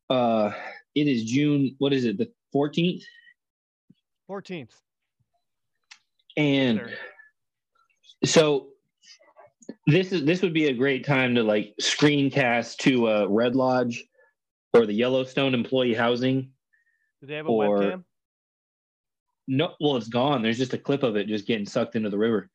Uh, 0.08 0.52
it 0.94 1.08
is 1.08 1.24
June. 1.24 1.74
What 1.78 1.92
is 1.92 2.04
it? 2.04 2.18
The 2.18 2.30
fourteenth, 2.52 3.02
14th. 4.30 4.70
and 6.36 6.80
so 8.24 8.68
this 9.88 10.12
is 10.12 10.24
this 10.24 10.42
would 10.42 10.54
be 10.54 10.66
a 10.66 10.72
great 10.72 11.04
time 11.04 11.34
to 11.34 11.42
like 11.42 11.74
screencast 11.80 12.76
to 12.78 13.08
uh, 13.08 13.26
Red 13.28 13.56
Lodge 13.56 14.04
or 14.72 14.86
the 14.86 14.92
Yellowstone 14.94 15.54
Employee 15.54 15.94
Housing. 15.94 16.52
Do 17.20 17.26
they 17.26 17.34
have 17.34 17.46
a 17.46 17.48
or- 17.48 17.78
webcam? 17.80 18.04
No, 19.48 19.74
well, 19.80 19.96
it's 19.96 20.08
gone. 20.08 20.42
There's 20.42 20.58
just 20.58 20.72
a 20.74 20.78
clip 20.78 21.02
of 21.02 21.16
it 21.16 21.28
just 21.28 21.46
getting 21.46 21.66
sucked 21.66 21.94
into 21.96 22.10
the 22.10 22.18
river. 22.18 22.50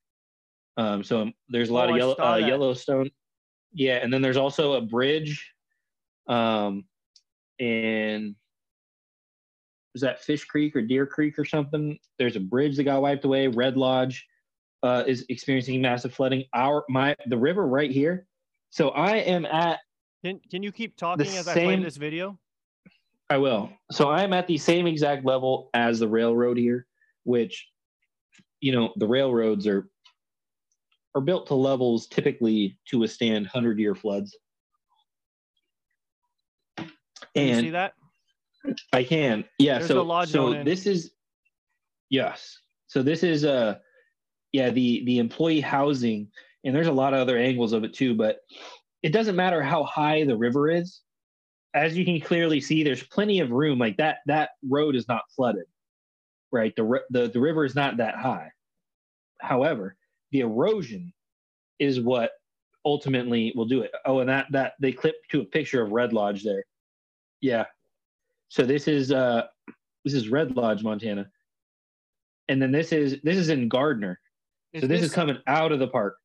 Um, 0.78 1.04
so 1.04 1.22
um, 1.22 1.34
there's 1.50 1.70
a 1.70 1.74
lot 1.74 1.90
Oh, 1.90 1.94
of 1.94 1.98
yellow, 1.98 2.16
uh. 2.20 2.36
Yellowstone. 2.36 3.10
Yeah, 3.74 3.98
and 3.98 4.12
then 4.14 4.22
there's 4.22 4.38
also 4.38 4.74
a 4.74 4.82
bridge. 4.82 5.54
Um, 6.28 6.86
in 7.60 8.36
was 9.94 10.02
that 10.02 10.22
Fish 10.22 10.46
Creek 10.46 10.76
or 10.76 10.82
Deer 10.82 11.06
Creek 11.06 11.38
or 11.38 11.46
something? 11.46 11.98
There's 12.18 12.36
a 12.36 12.40
bridge 12.40 12.78
that 12.78 12.84
got 12.86 13.02
wiped 13.02 13.26
away. 13.26 13.48
Red 13.48 13.76
Lodge 13.78 14.26
uh, 14.84 15.04
is 15.06 15.26
experiencing 15.30 15.82
massive 15.82 16.14
flooding. 16.14 16.46
Our 16.54 16.84
my 16.90 17.16
the 17.28 17.38
river 17.38 17.68
right 17.68 17.92
here. 17.92 18.26
So 18.70 18.90
I 18.90 19.18
am 19.18 19.46
at 19.46 19.80
Can 20.24 20.40
can 20.50 20.64
you 20.64 20.72
keep 20.72 20.96
talking 20.98 21.28
as 21.28 21.48
I 21.48 21.54
same- 21.54 21.80
play 21.80 21.84
this 21.84 21.98
video? 21.98 22.38
I 23.32 23.38
will. 23.38 23.70
So 23.92 24.10
I 24.10 24.24
am 24.24 24.34
at 24.34 24.46
the 24.46 24.58
same 24.58 24.88
exact 24.88 25.24
level 25.24 25.70
as 25.74 26.00
the 26.00 26.08
railroad 26.08 26.58
here, 26.58 26.86
which, 27.24 27.66
you 28.60 28.74
know, 28.74 28.92
the 28.98 29.08
railroads 29.08 29.66
are 29.68 29.90
are 31.16 31.22
built 31.22 31.48
to 31.48 31.56
levels 31.56 32.08
typically 32.08 32.78
to 32.88 33.00
withstand 33.00 33.48
hundred 33.48 33.80
year 33.80 33.96
floods. 33.96 34.38
Can 36.78 37.48
you 37.48 37.60
see 37.62 37.70
that? 37.70 37.94
I 38.92 39.06
can, 39.06 39.46
yeah. 39.58 39.78
There's 39.78 39.88
so 39.88 40.26
so 40.26 40.64
this 40.66 40.86
is 40.86 41.12
yes. 42.10 42.58
So 42.88 43.02
this 43.02 43.24
is 43.24 43.46
uh 43.46 43.76
yeah 44.52 44.72
the 44.72 45.06
the 45.06 45.20
employee 45.20 45.62
housing, 45.62 46.28
and 46.66 46.76
there's 46.76 46.88
a 46.88 46.92
lot 46.92 47.14
of 47.14 47.22
other 47.22 47.38
angles 47.38 47.72
of 47.72 47.86
it 47.86 47.94
too. 47.94 48.14
But 48.14 48.40
it 49.04 49.14
doesn't 49.14 49.38
matter 49.38 49.62
how 49.62 49.86
high 49.86 50.26
the 50.26 50.36
river 50.36 50.70
is, 50.70 51.00
as 51.74 51.98
you 51.98 52.06
can 52.06 52.20
clearly 52.20 52.60
see, 52.60 52.84
there's 52.84 53.04
plenty 53.04 53.40
of 53.40 53.52
room. 53.52 53.80
Like 53.80 53.98
that 53.98 54.18
that 54.26 54.52
road 54.68 54.96
is 54.96 55.08
not 55.08 55.24
flooded, 55.36 55.66
right? 56.52 56.76
The 56.76 57.00
the 57.10 57.28
the 57.30 57.40
river 57.40 57.66
is 57.66 57.76
not 57.76 57.98
that 57.98 58.16
high. 58.16 58.52
However, 59.40 59.96
the 60.32 60.42
erosion 60.42 61.14
is 61.80 62.00
what 62.00 62.32
ultimately 62.86 63.54
will 63.56 63.66
do 63.66 63.82
it. 63.82 63.92
Oh, 64.06 64.20
and 64.20 64.30
that 64.30 64.48
that 64.52 64.74
they 64.80 64.92
clipped 64.92 65.30
to 65.32 65.42
a 65.42 65.46
picture 65.46 65.82
of 65.82 65.92
Red 65.92 66.14
Lodge 66.14 66.44
there. 66.44 66.64
Yeah. 67.40 67.66
So 68.50 68.66
this 68.66 68.88
is 68.88 69.12
uh 69.12 69.44
this 70.04 70.14
is 70.14 70.30
Red 70.30 70.56
Lodge, 70.56 70.84
Montana. 70.84 71.30
And 72.50 72.62
then 72.62 72.72
this 72.72 72.92
is 72.92 73.18
this 73.24 73.38
is 73.38 73.50
in 73.50 73.70
Gardiner. 73.70 74.20
so 74.78 74.88
this, 74.88 75.02
is 75.02 75.14
coming 75.14 75.38
out 75.48 75.72
of 75.72 75.80
the 75.80 75.88
park. 75.88 76.18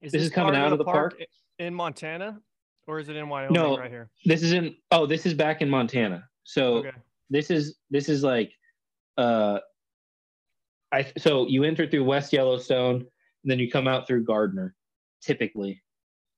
this 0.00 0.14
is 0.14 0.30
coming 0.30 0.54
out 0.54 0.72
of 0.72 0.78
the 0.78 0.84
park? 0.84 1.16
i- 1.20 1.26
in 1.58 1.74
Montana, 1.74 2.40
or 2.86 2.98
is 2.98 3.08
it 3.08 3.16
in 3.16 3.28
Wyoming 3.28 3.54
No. 3.54 3.78
right 3.78 3.90
here? 3.90 4.10
This 4.24 4.42
is 4.42 4.52
in 4.52 4.76
oh, 4.90 5.06
this 5.06 5.26
is 5.26 5.34
back 5.34 5.62
in 5.62 5.68
Montana. 5.68 6.28
So 6.44 6.76
Okay. 6.78 6.90
this 7.30 7.50
is 7.50 7.78
this 7.90 8.08
is 8.08 8.22
like 8.22 8.52
uh 9.18 9.60
I 10.92 11.10
so 11.18 11.46
you 11.46 11.64
enter 11.64 11.86
through 11.86 12.04
West 12.04 12.32
Yellowstone 12.32 12.96
and 12.96 13.50
then 13.50 13.58
you 13.58 13.70
come 13.70 13.88
out 13.88 14.06
through 14.06 14.24
Gardiner 14.24 14.74
typically. 15.22 15.82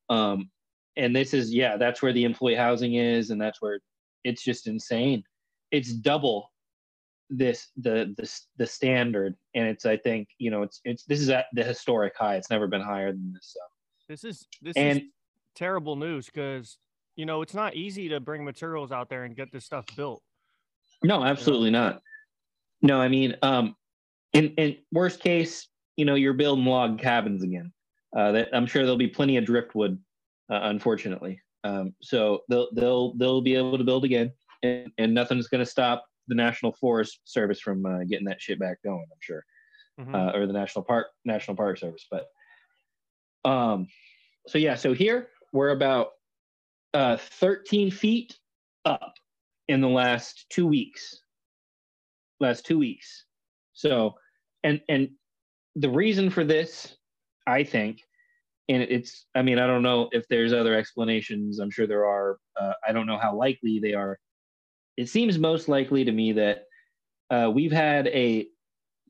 Um 0.09 0.51
and 0.97 1.15
this 1.15 1.35
is 1.35 1.53
yeah, 1.53 1.77
that's 1.77 2.03
where 2.03 2.13
the 2.13 2.25
employee 2.25 2.55
housing 2.55 2.95
is 2.95 3.31
and 3.31 3.41
that's 3.41 3.61
where 3.61 3.81
it's 4.25 4.43
just 4.43 4.67
insane. 4.67 5.23
It's 5.71 5.93
double 5.93 6.53
this 7.31 7.69
the 7.77 8.15
the 8.19 8.41
the 8.59 8.67
standard 8.67 9.35
and 9.55 9.67
it's 9.67 9.87
I 9.87 9.97
think, 9.97 10.29
you 10.39 10.51
know, 10.51 10.63
it's 10.63 10.81
it's 10.85 11.05
this 11.05 11.21
is 11.21 11.31
at 11.31 11.47
the 11.55 11.65
historic 11.65 12.15
high. 12.17 12.37
It's 12.37 12.51
never 12.51 12.67
been 12.67 12.83
higher 12.83 13.11
than 13.13 13.33
this. 13.33 13.55
So 13.55 13.61
This 14.09 14.25
is 14.25 14.47
this 14.63 14.77
and 14.77 14.99
is 14.99 15.05
terrible 15.55 15.97
news 15.97 16.27
because 16.27 16.79
you 17.17 17.27
know 17.27 17.43
it's 17.43 17.55
not 17.55 17.75
easy 17.75 18.09
to 18.11 18.21
bring 18.21 18.45
materials 18.45 18.93
out 18.93 19.09
there 19.09 19.25
and 19.25 19.37
get 19.37 19.53
this 19.53 19.65
stuff 19.65 19.85
built. 19.97 20.23
No, 21.03 21.25
absolutely 21.25 21.71
not. 21.71 22.01
No, 22.83 23.01
I 23.01 23.09
mean, 23.09 23.37
um, 23.43 23.75
in 24.33 24.55
in 24.57 24.77
worst 24.93 25.21
case, 25.21 25.69
you 25.97 26.05
know, 26.05 26.15
you're 26.15 26.33
building 26.35 26.65
log 26.65 26.99
cabins 26.99 27.43
again. 27.43 27.73
Uh, 28.17 28.33
that 28.33 28.49
I'm 28.53 28.67
sure 28.67 28.83
there'll 28.83 28.97
be 28.97 29.09
plenty 29.09 29.37
of 29.37 29.45
driftwood, 29.45 29.99
uh, 30.51 30.61
unfortunately. 30.63 31.41
Um, 31.65 31.95
so 32.03 32.41
they'll 32.49 32.69
they'll 32.75 33.15
they'll 33.17 33.41
be 33.41 33.55
able 33.57 33.79
to 33.79 33.85
build 33.85 34.05
again, 34.05 34.33
and, 34.63 34.91
and 34.99 35.15
nothing's 35.15 35.49
going 35.49 35.65
to 35.65 35.71
stop 35.71 36.05
the 36.29 36.35
National 36.35 36.73
Forest 36.73 37.21
Service 37.25 37.61
from 37.61 37.85
uh, 37.85 38.05
getting 38.05 38.27
that 38.27 38.41
shit 38.41 38.59
back 38.59 38.79
going. 38.85 39.05
I'm 39.11 39.19
sure, 39.21 39.45
Mhm. 40.01 40.15
uh, 40.15 40.39
or 40.39 40.47
the 40.47 40.53
National 40.53 40.85
Park 40.85 41.09
National 41.25 41.57
Park 41.57 41.79
Service. 41.79 42.07
But, 42.11 42.27
um, 43.45 43.89
so 44.47 44.59
yeah, 44.59 44.75
so 44.75 44.93
here 44.93 45.29
we're 45.55 45.71
about 45.71 46.09
uh 46.93 47.17
13 47.17 47.91
feet 47.91 48.37
up 48.85 49.15
in 49.69 49.81
the 49.81 49.89
last 49.89 50.45
two 50.51 50.67
weeks. 50.67 51.21
Last 52.41 52.67
two 52.67 52.79
weeks. 52.79 53.25
So 53.73 54.15
and 54.65 54.81
and 54.91 55.09
the 55.77 55.89
reason 55.89 56.31
for 56.31 56.45
this 56.45 56.97
i 57.47 57.65
think 57.65 58.01
and 58.69 58.81
it's 58.83 59.27
i 59.35 59.43
mean 59.43 59.59
i 59.59 59.67
don't 59.67 59.83
know 59.83 60.09
if 60.13 60.29
there's 60.29 60.53
other 60.53 60.75
explanations. 60.75 61.59
I'm 61.59 61.71
sure 61.71 61.87
there 61.87 62.07
are 62.07 62.39
uh, 62.61 62.73
i 62.87 62.93
don't 62.93 63.07
know 63.07 63.19
how 63.19 63.35
likely 63.35 63.79
they 63.81 63.95
are. 63.95 64.19
It 64.97 65.09
seems 65.09 65.39
most 65.39 65.69
likely 65.69 66.05
to 66.05 66.13
me 66.13 66.33
that 66.33 66.65
uh, 67.31 67.51
we've 67.53 67.73
had 67.73 68.07
a 68.09 68.47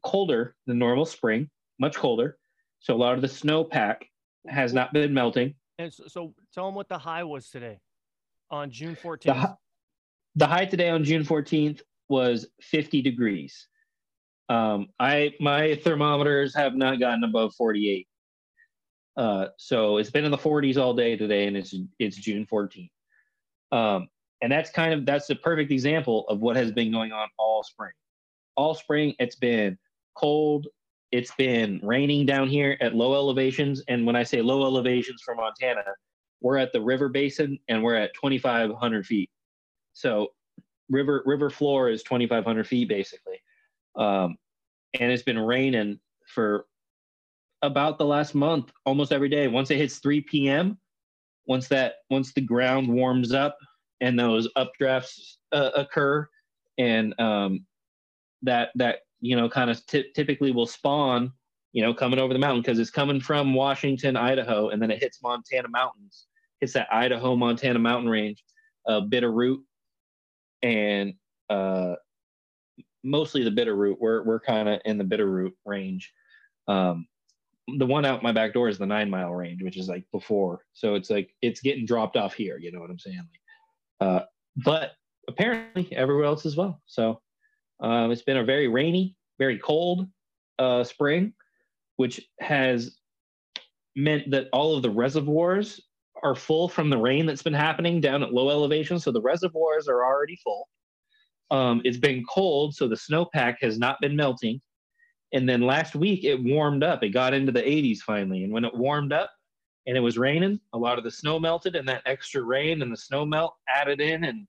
colder 0.04 0.54
than 0.66 0.78
normal 0.78 1.04
spring 1.04 1.50
much 1.80 1.96
colder. 1.96 2.38
So 2.78 2.94
a 2.94 2.96
lot 2.96 3.14
of 3.14 3.20
the 3.20 3.26
snowpack 3.26 3.96
has 4.46 4.72
not 4.72 4.92
been 4.92 5.12
melting 5.12 5.54
And 5.78 5.92
so, 5.92 6.04
so 6.06 6.34
tell 6.52 6.66
them 6.66 6.74
what 6.74 6.88
the 6.88 6.98
high 6.98 7.24
was 7.24 7.50
today 7.50 7.80
on 8.50 8.70
June 8.70 8.96
14th. 8.96 9.34
hi- 9.34 9.54
the 10.36 10.46
high 10.46 10.66
today 10.66 10.90
on 10.90 11.04
June 11.04 11.24
14th 11.24 11.82
was 12.08 12.46
50 12.60 13.02
degrees. 13.02 13.68
Um, 14.48 14.88
I 15.00 15.32
my 15.40 15.76
thermometers 15.76 16.54
have 16.54 16.74
not 16.74 17.00
gotten 17.00 17.24
above 17.24 17.54
48. 17.54 18.06
Uh, 19.16 19.46
so 19.56 19.96
it's 19.98 20.10
been 20.10 20.24
in 20.24 20.30
the 20.30 20.36
40s 20.38 20.76
all 20.76 20.92
day 20.92 21.16
today, 21.16 21.46
and 21.46 21.56
it's 21.56 21.74
it's 21.98 22.16
June 22.16 22.46
14th. 22.46 22.90
Um, 23.72 24.08
and 24.42 24.52
that's 24.52 24.70
kind 24.70 24.92
of 24.92 25.06
that's 25.06 25.26
the 25.26 25.36
perfect 25.36 25.72
example 25.72 26.26
of 26.28 26.40
what 26.40 26.56
has 26.56 26.72
been 26.72 26.92
going 26.92 27.12
on 27.12 27.28
all 27.38 27.62
spring. 27.62 27.92
All 28.56 28.74
spring, 28.74 29.14
it's 29.18 29.36
been 29.36 29.78
cold. 30.14 30.66
It's 31.14 31.30
been 31.36 31.78
raining 31.80 32.26
down 32.26 32.48
here 32.48 32.76
at 32.80 32.96
low 32.96 33.14
elevations, 33.14 33.80
and 33.86 34.04
when 34.04 34.16
I 34.16 34.24
say 34.24 34.42
low 34.42 34.64
elevations 34.64 35.22
for 35.24 35.36
Montana, 35.36 35.84
we're 36.40 36.56
at 36.56 36.72
the 36.72 36.80
river 36.80 37.08
basin 37.08 37.56
and 37.68 37.84
we're 37.84 37.94
at 37.94 38.14
2,500 38.14 39.06
feet. 39.06 39.30
So 39.92 40.32
river 40.90 41.22
river 41.24 41.50
floor 41.50 41.88
is 41.88 42.02
2,500 42.02 42.66
feet 42.66 42.88
basically, 42.88 43.40
um, 43.94 44.36
and 44.98 45.12
it's 45.12 45.22
been 45.22 45.38
raining 45.38 46.00
for 46.26 46.66
about 47.62 47.96
the 47.96 48.04
last 48.04 48.34
month, 48.34 48.72
almost 48.84 49.12
every 49.12 49.28
day. 49.28 49.46
Once 49.46 49.70
it 49.70 49.76
hits 49.76 49.98
3 49.98 50.20
p.m., 50.22 50.76
once 51.46 51.68
that 51.68 51.98
once 52.10 52.32
the 52.32 52.40
ground 52.40 52.88
warms 52.88 53.32
up 53.32 53.56
and 54.00 54.18
those 54.18 54.48
updrafts 54.58 55.36
uh, 55.52 55.70
occur, 55.76 56.28
and 56.76 57.14
um, 57.20 57.64
that 58.42 58.70
that 58.74 58.98
you 59.24 59.34
know 59.34 59.48
kind 59.48 59.70
of 59.70 59.84
ty- 59.86 60.04
typically 60.14 60.52
will 60.52 60.66
spawn 60.66 61.32
you 61.72 61.82
know 61.82 61.94
coming 61.94 62.18
over 62.18 62.34
the 62.34 62.38
mountain 62.38 62.60
because 62.60 62.78
it's 62.78 62.90
coming 62.90 63.20
from 63.20 63.54
Washington, 63.54 64.16
Idaho, 64.16 64.68
and 64.68 64.80
then 64.80 64.90
it 64.90 65.02
hits 65.02 65.22
Montana 65.22 65.68
mountains. 65.68 66.26
Hits 66.60 66.74
that 66.74 66.92
Idaho 66.92 67.34
Montana 67.34 67.78
mountain 67.78 68.08
range, 68.08 68.44
uh, 68.86 69.00
Bitterroot, 69.00 69.58
and 70.62 71.14
uh, 71.48 71.94
mostly 73.02 73.42
the 73.42 73.50
Bitterroot. 73.50 73.96
We're 73.98 74.22
we're 74.24 74.40
kind 74.40 74.68
of 74.68 74.80
in 74.84 74.98
the 74.98 75.04
Bitterroot 75.04 75.52
range. 75.64 76.12
Um, 76.68 77.06
the 77.78 77.86
one 77.86 78.04
out 78.04 78.22
my 78.22 78.32
back 78.32 78.52
door 78.52 78.68
is 78.68 78.76
the 78.76 78.86
nine 78.86 79.08
mile 79.08 79.32
range, 79.32 79.62
which 79.62 79.78
is 79.78 79.88
like 79.88 80.04
before. 80.12 80.60
So 80.74 80.96
it's 80.96 81.08
like 81.08 81.30
it's 81.40 81.62
getting 81.62 81.86
dropped 81.86 82.18
off 82.18 82.34
here. 82.34 82.58
You 82.58 82.72
know 82.72 82.80
what 82.80 82.90
I'm 82.90 82.98
saying? 82.98 83.26
Like, 84.00 84.08
uh, 84.08 84.24
but 84.64 84.92
apparently 85.28 85.88
everywhere 85.96 86.26
else 86.26 86.44
as 86.44 86.56
well. 86.56 86.82
So 86.84 87.20
um, 87.80 88.10
it's 88.10 88.22
been 88.22 88.36
a 88.36 88.44
very 88.44 88.68
rainy, 88.68 89.16
very 89.38 89.58
cold 89.58 90.08
uh, 90.58 90.84
spring, 90.84 91.32
which 91.96 92.20
has 92.40 92.96
meant 93.96 94.30
that 94.30 94.48
all 94.52 94.76
of 94.76 94.82
the 94.82 94.90
reservoirs 94.90 95.80
are 96.22 96.34
full 96.34 96.68
from 96.68 96.90
the 96.90 96.98
rain 96.98 97.26
that's 97.26 97.42
been 97.42 97.54
happening 97.54 98.00
down 98.00 98.22
at 98.22 98.32
low 98.32 98.50
elevation. 98.50 98.98
So 98.98 99.10
the 99.12 99.20
reservoirs 99.20 99.88
are 99.88 100.04
already 100.04 100.36
full. 100.42 100.68
Um, 101.50 101.82
it's 101.84 101.98
been 101.98 102.24
cold, 102.24 102.74
so 102.74 102.88
the 102.88 102.96
snowpack 102.96 103.56
has 103.60 103.78
not 103.78 104.00
been 104.00 104.16
melting. 104.16 104.60
And 105.32 105.48
then 105.48 105.60
last 105.60 105.94
week 105.94 106.24
it 106.24 106.42
warmed 106.42 106.82
up. 106.82 107.02
It 107.02 107.10
got 107.10 107.34
into 107.34 107.52
the 107.52 107.60
80s 107.60 107.98
finally. 107.98 108.44
And 108.44 108.52
when 108.52 108.64
it 108.64 108.74
warmed 108.74 109.12
up 109.12 109.30
and 109.86 109.96
it 109.96 110.00
was 110.00 110.16
raining, 110.16 110.60
a 110.72 110.78
lot 110.78 110.96
of 110.96 111.04
the 111.04 111.10
snow 111.10 111.38
melted, 111.38 111.76
and 111.76 111.86
that 111.88 112.02
extra 112.06 112.42
rain 112.42 112.80
and 112.82 112.90
the 112.90 112.96
snow 112.96 113.26
melt 113.26 113.54
added 113.68 114.00
in. 114.00 114.24
And 114.24 114.46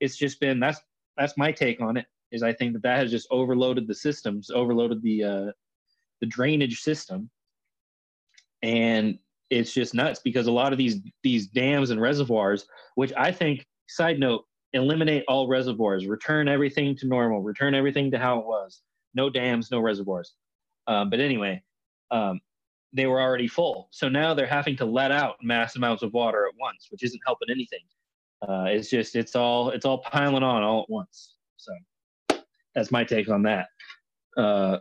it's 0.00 0.16
just 0.16 0.40
been 0.40 0.58
that's 0.58 0.80
that's 1.16 1.36
my 1.36 1.52
take 1.52 1.80
on 1.80 1.96
it. 1.96 2.06
Is 2.34 2.42
I 2.42 2.52
think 2.52 2.72
that 2.72 2.82
that 2.82 2.98
has 2.98 3.12
just 3.12 3.28
overloaded 3.30 3.86
the 3.86 3.94
systems, 3.94 4.50
overloaded 4.50 5.02
the 5.02 5.24
uh, 5.24 5.52
the 6.20 6.26
drainage 6.26 6.80
system, 6.80 7.30
and 8.62 9.18
it's 9.50 9.72
just 9.72 9.94
nuts 9.94 10.20
because 10.24 10.48
a 10.48 10.52
lot 10.52 10.72
of 10.72 10.78
these 10.78 11.00
these 11.22 11.46
dams 11.46 11.90
and 11.90 12.00
reservoirs, 12.00 12.66
which 12.96 13.12
I 13.16 13.30
think, 13.30 13.64
side 13.86 14.18
note, 14.18 14.44
eliminate 14.72 15.22
all 15.28 15.46
reservoirs, 15.46 16.06
return 16.06 16.48
everything 16.48 16.96
to 16.96 17.06
normal, 17.06 17.40
return 17.40 17.74
everything 17.74 18.10
to 18.10 18.18
how 18.18 18.40
it 18.40 18.46
was. 18.46 18.82
No 19.14 19.30
dams, 19.30 19.70
no 19.70 19.78
reservoirs. 19.78 20.34
Um, 20.88 21.08
but 21.08 21.20
anyway, 21.20 21.62
um, 22.10 22.40
they 22.92 23.06
were 23.06 23.20
already 23.20 23.46
full, 23.46 23.88
so 23.92 24.08
now 24.08 24.34
they're 24.34 24.46
having 24.46 24.76
to 24.78 24.84
let 24.84 25.12
out 25.12 25.36
mass 25.40 25.76
amounts 25.76 26.02
of 26.02 26.12
water 26.12 26.46
at 26.46 26.54
once, 26.58 26.88
which 26.90 27.04
isn't 27.04 27.20
helping 27.24 27.48
anything. 27.48 27.84
Uh, 28.42 28.64
it's 28.68 28.90
just 28.90 29.14
it's 29.14 29.36
all 29.36 29.70
it's 29.70 29.84
all 29.84 29.98
piling 29.98 30.42
on 30.42 30.62
all 30.64 30.82
at 30.82 30.90
once. 30.90 31.36
So 31.56 31.72
that's 32.74 32.90
my 32.90 33.04
take 33.04 33.28
on 33.28 33.42
that. 33.42 33.68
Uh, 34.36 34.78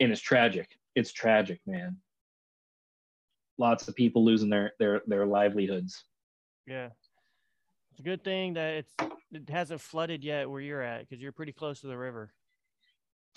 and 0.00 0.12
it's 0.12 0.20
tragic. 0.20 0.68
It's 0.94 1.12
tragic, 1.12 1.60
man 1.66 1.96
lots 3.60 3.86
of 3.86 3.94
people 3.94 4.24
losing 4.24 4.50
their 4.50 4.72
their 4.80 5.02
their 5.06 5.26
livelihoods. 5.26 6.04
Yeah. 6.66 6.88
It's 7.92 8.00
a 8.00 8.02
good 8.02 8.24
thing 8.24 8.54
that 8.54 8.74
it's 8.74 8.94
it 9.30 9.48
hasn't 9.48 9.80
flooded 9.80 10.24
yet 10.24 10.50
where 10.50 10.60
you're 10.60 10.82
at 10.82 11.00
because 11.00 11.22
you're 11.22 11.32
pretty 11.32 11.52
close 11.52 11.80
to 11.82 11.86
the 11.86 11.96
river. 11.96 12.32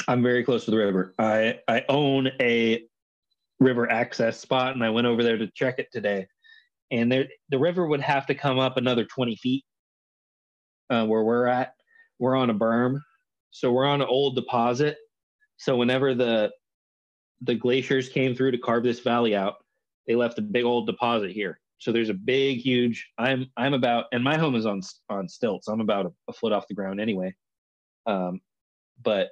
I'm 0.08 0.24
very 0.24 0.44
close 0.44 0.66
to 0.66 0.72
the 0.72 0.78
river. 0.78 1.14
I 1.20 1.60
I 1.68 1.84
own 1.90 2.30
a 2.42 2.84
river 3.60 3.92
access 3.92 4.40
spot, 4.40 4.74
and 4.74 4.84
I 4.84 4.90
went 4.90 5.08
over 5.08 5.22
there 5.22 5.38
to 5.38 5.48
check 5.54 5.78
it 5.78 5.90
today. 5.92 6.26
And 6.92 7.12
there, 7.12 7.28
the 7.50 7.58
river 7.58 7.88
would 7.88 8.02
have 8.02 8.26
to 8.28 8.36
come 8.36 8.60
up 8.60 8.78
another 8.78 9.06
20 9.06 9.36
feet 9.38 9.64
uh, 10.90 11.06
where 11.06 11.24
we're 11.24 11.48
at. 11.48 11.74
We're 12.20 12.36
on 12.36 12.50
a 12.50 12.54
berm, 12.54 13.00
so 13.54 13.72
we're 13.72 13.86
on 13.86 14.02
an 14.02 14.08
old 14.08 14.36
deposit. 14.36 14.98
So 15.58 15.78
whenever 15.78 16.14
the 16.16 16.52
the 17.42 17.56
glaciers 17.56 18.10
came 18.10 18.36
through 18.36 18.52
to 18.52 18.58
carve 18.58 18.84
this 18.84 19.02
valley 19.02 19.36
out, 19.36 19.56
they 20.08 20.16
left 20.16 20.40
a 20.40 20.42
big 20.42 20.66
old 20.66 20.88
deposit 20.88 21.32
here. 21.32 21.60
So 21.78 21.92
there's 21.92 22.10
a 22.10 22.16
big, 22.16 22.58
huge. 22.58 23.08
I'm 23.18 23.52
I'm 23.56 23.76
about, 23.76 24.06
and 24.12 24.24
my 24.24 24.38
home 24.38 24.56
is 24.56 24.66
on 24.66 24.82
on 25.10 25.30
stilts. 25.30 25.68
I'm 25.68 25.82
about 25.82 26.08
a, 26.08 26.12
a 26.28 26.34
foot 26.34 26.52
off 26.52 26.68
the 26.68 26.74
ground 26.74 27.00
anyway. 27.00 27.36
Um, 28.08 28.42
but 29.02 29.30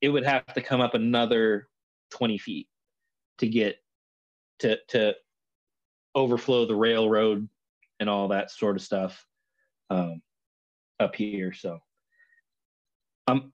it 0.00 0.08
would 0.08 0.24
have 0.24 0.46
to 0.54 0.62
come 0.62 0.80
up 0.80 0.94
another 0.94 1.68
20 2.10 2.38
feet 2.38 2.68
to 3.38 3.46
get 3.46 3.76
to 4.60 4.78
to 4.88 5.14
overflow 6.14 6.64
the 6.64 6.74
railroad 6.74 7.48
and 8.00 8.08
all 8.08 8.28
that 8.28 8.50
sort 8.50 8.76
of 8.76 8.82
stuff 8.82 9.26
um, 9.90 10.22
up 10.98 11.14
here. 11.14 11.52
So 11.52 11.80
I'm 13.26 13.52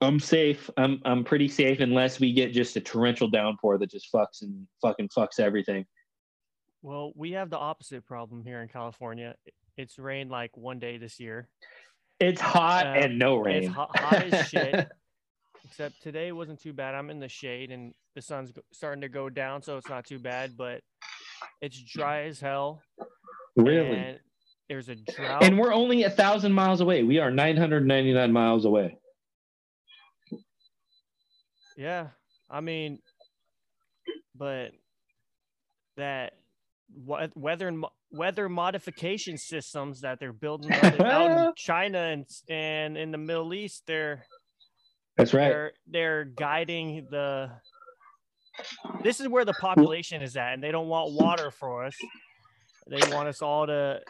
I'm 0.00 0.18
safe. 0.18 0.68
I'm 0.76 1.00
I'm 1.04 1.24
pretty 1.24 1.48
safe 1.48 1.80
unless 1.80 2.18
we 2.18 2.32
get 2.32 2.52
just 2.52 2.76
a 2.76 2.80
torrential 2.80 3.28
downpour 3.28 3.78
that 3.78 3.90
just 3.90 4.12
fucks 4.12 4.42
and 4.42 4.66
fucking 4.80 5.08
fucks 5.16 5.38
everything. 5.38 5.84
Well, 6.82 7.12
we 7.14 7.32
have 7.32 7.50
the 7.50 7.58
opposite 7.58 8.04
problem 8.04 8.44
here 8.44 8.60
in 8.60 8.68
California. 8.68 9.36
It's 9.76 9.98
rained 9.98 10.30
like 10.30 10.56
one 10.56 10.80
day 10.80 10.98
this 10.98 11.20
year. 11.20 11.48
It's 12.18 12.40
hot 12.40 12.86
uh, 12.86 12.90
and 12.90 13.18
no 13.18 13.36
rain. 13.36 13.64
It's 13.64 13.72
hot, 13.72 13.96
hot 13.96 14.24
as 14.32 14.48
shit. 14.48 14.88
Except 15.64 16.02
today 16.02 16.32
wasn't 16.32 16.60
too 16.60 16.72
bad. 16.72 16.94
I'm 16.94 17.08
in 17.08 17.20
the 17.20 17.28
shade 17.28 17.70
and 17.70 17.94
the 18.16 18.22
sun's 18.22 18.52
starting 18.72 19.02
to 19.02 19.08
go 19.08 19.30
down, 19.30 19.62
so 19.62 19.76
it's 19.76 19.88
not 19.88 20.04
too 20.04 20.18
bad. 20.18 20.56
But 20.56 20.80
it's 21.60 21.80
dry 21.80 22.24
as 22.24 22.40
hell. 22.40 22.82
Really? 23.56 24.18
there's 24.68 24.88
a 24.88 24.96
drought. 24.96 25.44
And 25.44 25.58
we're 25.58 25.72
only 25.72 26.04
a 26.04 26.10
thousand 26.10 26.52
miles 26.52 26.80
away. 26.80 27.02
We 27.02 27.18
are 27.18 27.30
999 27.30 28.32
miles 28.32 28.64
away. 28.64 28.98
Yeah, 31.76 32.08
I 32.50 32.60
mean, 32.60 32.98
but 34.34 34.72
that 35.96 36.34
weather 37.34 37.72
weather 38.10 38.48
modification 38.48 39.38
systems 39.38 40.02
that 40.02 40.20
they're 40.20 40.32
building 40.32 40.72
out 40.72 41.46
in 41.48 41.52
China 41.56 41.98
and 41.98 42.26
and 42.48 42.96
in 42.96 43.10
the 43.10 43.18
Middle 43.18 43.54
East, 43.54 43.84
they're 43.86 44.24
that's 45.16 45.34
right. 45.34 45.48
They're, 45.48 45.72
they're 45.86 46.24
guiding 46.24 47.06
the. 47.10 47.50
This 49.02 49.20
is 49.20 49.28
where 49.28 49.44
the 49.44 49.54
population 49.54 50.22
is 50.22 50.36
at, 50.36 50.54
and 50.54 50.62
they 50.62 50.70
don't 50.70 50.88
want 50.88 51.12
water 51.12 51.50
for 51.50 51.84
us. 51.84 51.96
They 52.88 53.00
want 53.14 53.28
us 53.28 53.40
all 53.40 53.66
to 53.66 54.00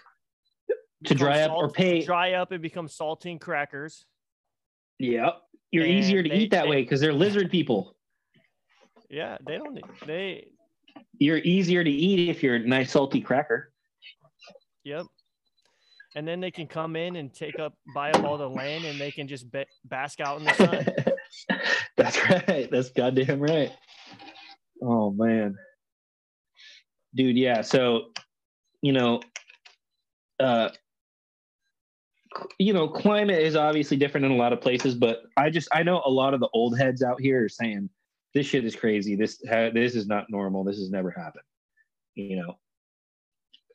to 1.04 1.14
dry 1.14 1.42
up 1.42 1.52
or 1.52 1.68
pay 1.68 2.02
dry 2.02 2.32
up 2.32 2.52
and 2.52 2.62
become 2.62 2.88
saltine 2.88 3.40
crackers. 3.40 4.04
Yep, 4.98 5.40
you're 5.72 5.84
and 5.84 5.92
easier 5.92 6.22
to 6.22 6.28
they, 6.28 6.36
eat 6.36 6.50
that 6.52 6.64
they, 6.64 6.70
way 6.70 6.82
because 6.82 7.00
they're 7.00 7.12
lizard 7.12 7.50
people. 7.50 7.96
Yeah, 9.10 9.36
they 9.46 9.58
don't. 9.58 9.78
They. 10.06 10.46
You're 11.18 11.36
easier 11.36 11.84
to 11.84 11.90
eat 11.90 12.30
if 12.30 12.42
you're 12.42 12.54
a 12.54 12.58
nice 12.60 12.92
salty 12.92 13.20
cracker. 13.20 13.70
Yep. 14.84 15.04
And 16.16 16.26
then 16.26 16.40
they 16.40 16.50
can 16.50 16.66
come 16.66 16.96
in 16.96 17.16
and 17.16 17.30
take 17.34 17.58
up, 17.58 17.74
buy 17.94 18.10
up 18.10 18.24
all 18.24 18.38
the 18.38 18.48
land, 18.48 18.86
and 18.86 18.98
they 18.98 19.10
can 19.10 19.28
just 19.28 19.52
be, 19.52 19.66
bask 19.84 20.20
out 20.20 20.38
in 20.38 20.44
the 20.46 20.54
sun. 20.54 20.86
That's 21.98 22.26
right. 22.26 22.70
That's 22.70 22.88
goddamn 22.88 23.40
right. 23.40 23.70
Oh 24.82 25.10
man, 25.10 25.56
dude. 27.14 27.36
Yeah. 27.36 27.60
So, 27.60 28.12
you 28.80 28.92
know, 28.92 29.20
uh, 30.40 30.70
you 32.58 32.72
know, 32.72 32.88
climate 32.88 33.40
is 33.40 33.56
obviously 33.56 33.96
different 33.96 34.26
in 34.26 34.32
a 34.32 34.36
lot 34.36 34.52
of 34.52 34.60
places, 34.60 34.94
but 34.94 35.22
I 35.36 35.50
just 35.50 35.68
I 35.72 35.82
know 35.82 36.02
a 36.04 36.10
lot 36.10 36.34
of 36.34 36.40
the 36.40 36.48
old 36.52 36.78
heads 36.78 37.02
out 37.02 37.20
here 37.20 37.44
are 37.44 37.48
saying 37.48 37.88
this 38.34 38.46
shit 38.46 38.64
is 38.64 38.76
crazy. 38.76 39.16
This 39.16 39.40
ha- 39.48 39.70
this 39.72 39.94
is 39.94 40.06
not 40.06 40.26
normal. 40.30 40.64
This 40.64 40.78
has 40.78 40.90
never 40.90 41.10
happened. 41.10 41.44
You 42.14 42.36
know, 42.36 42.58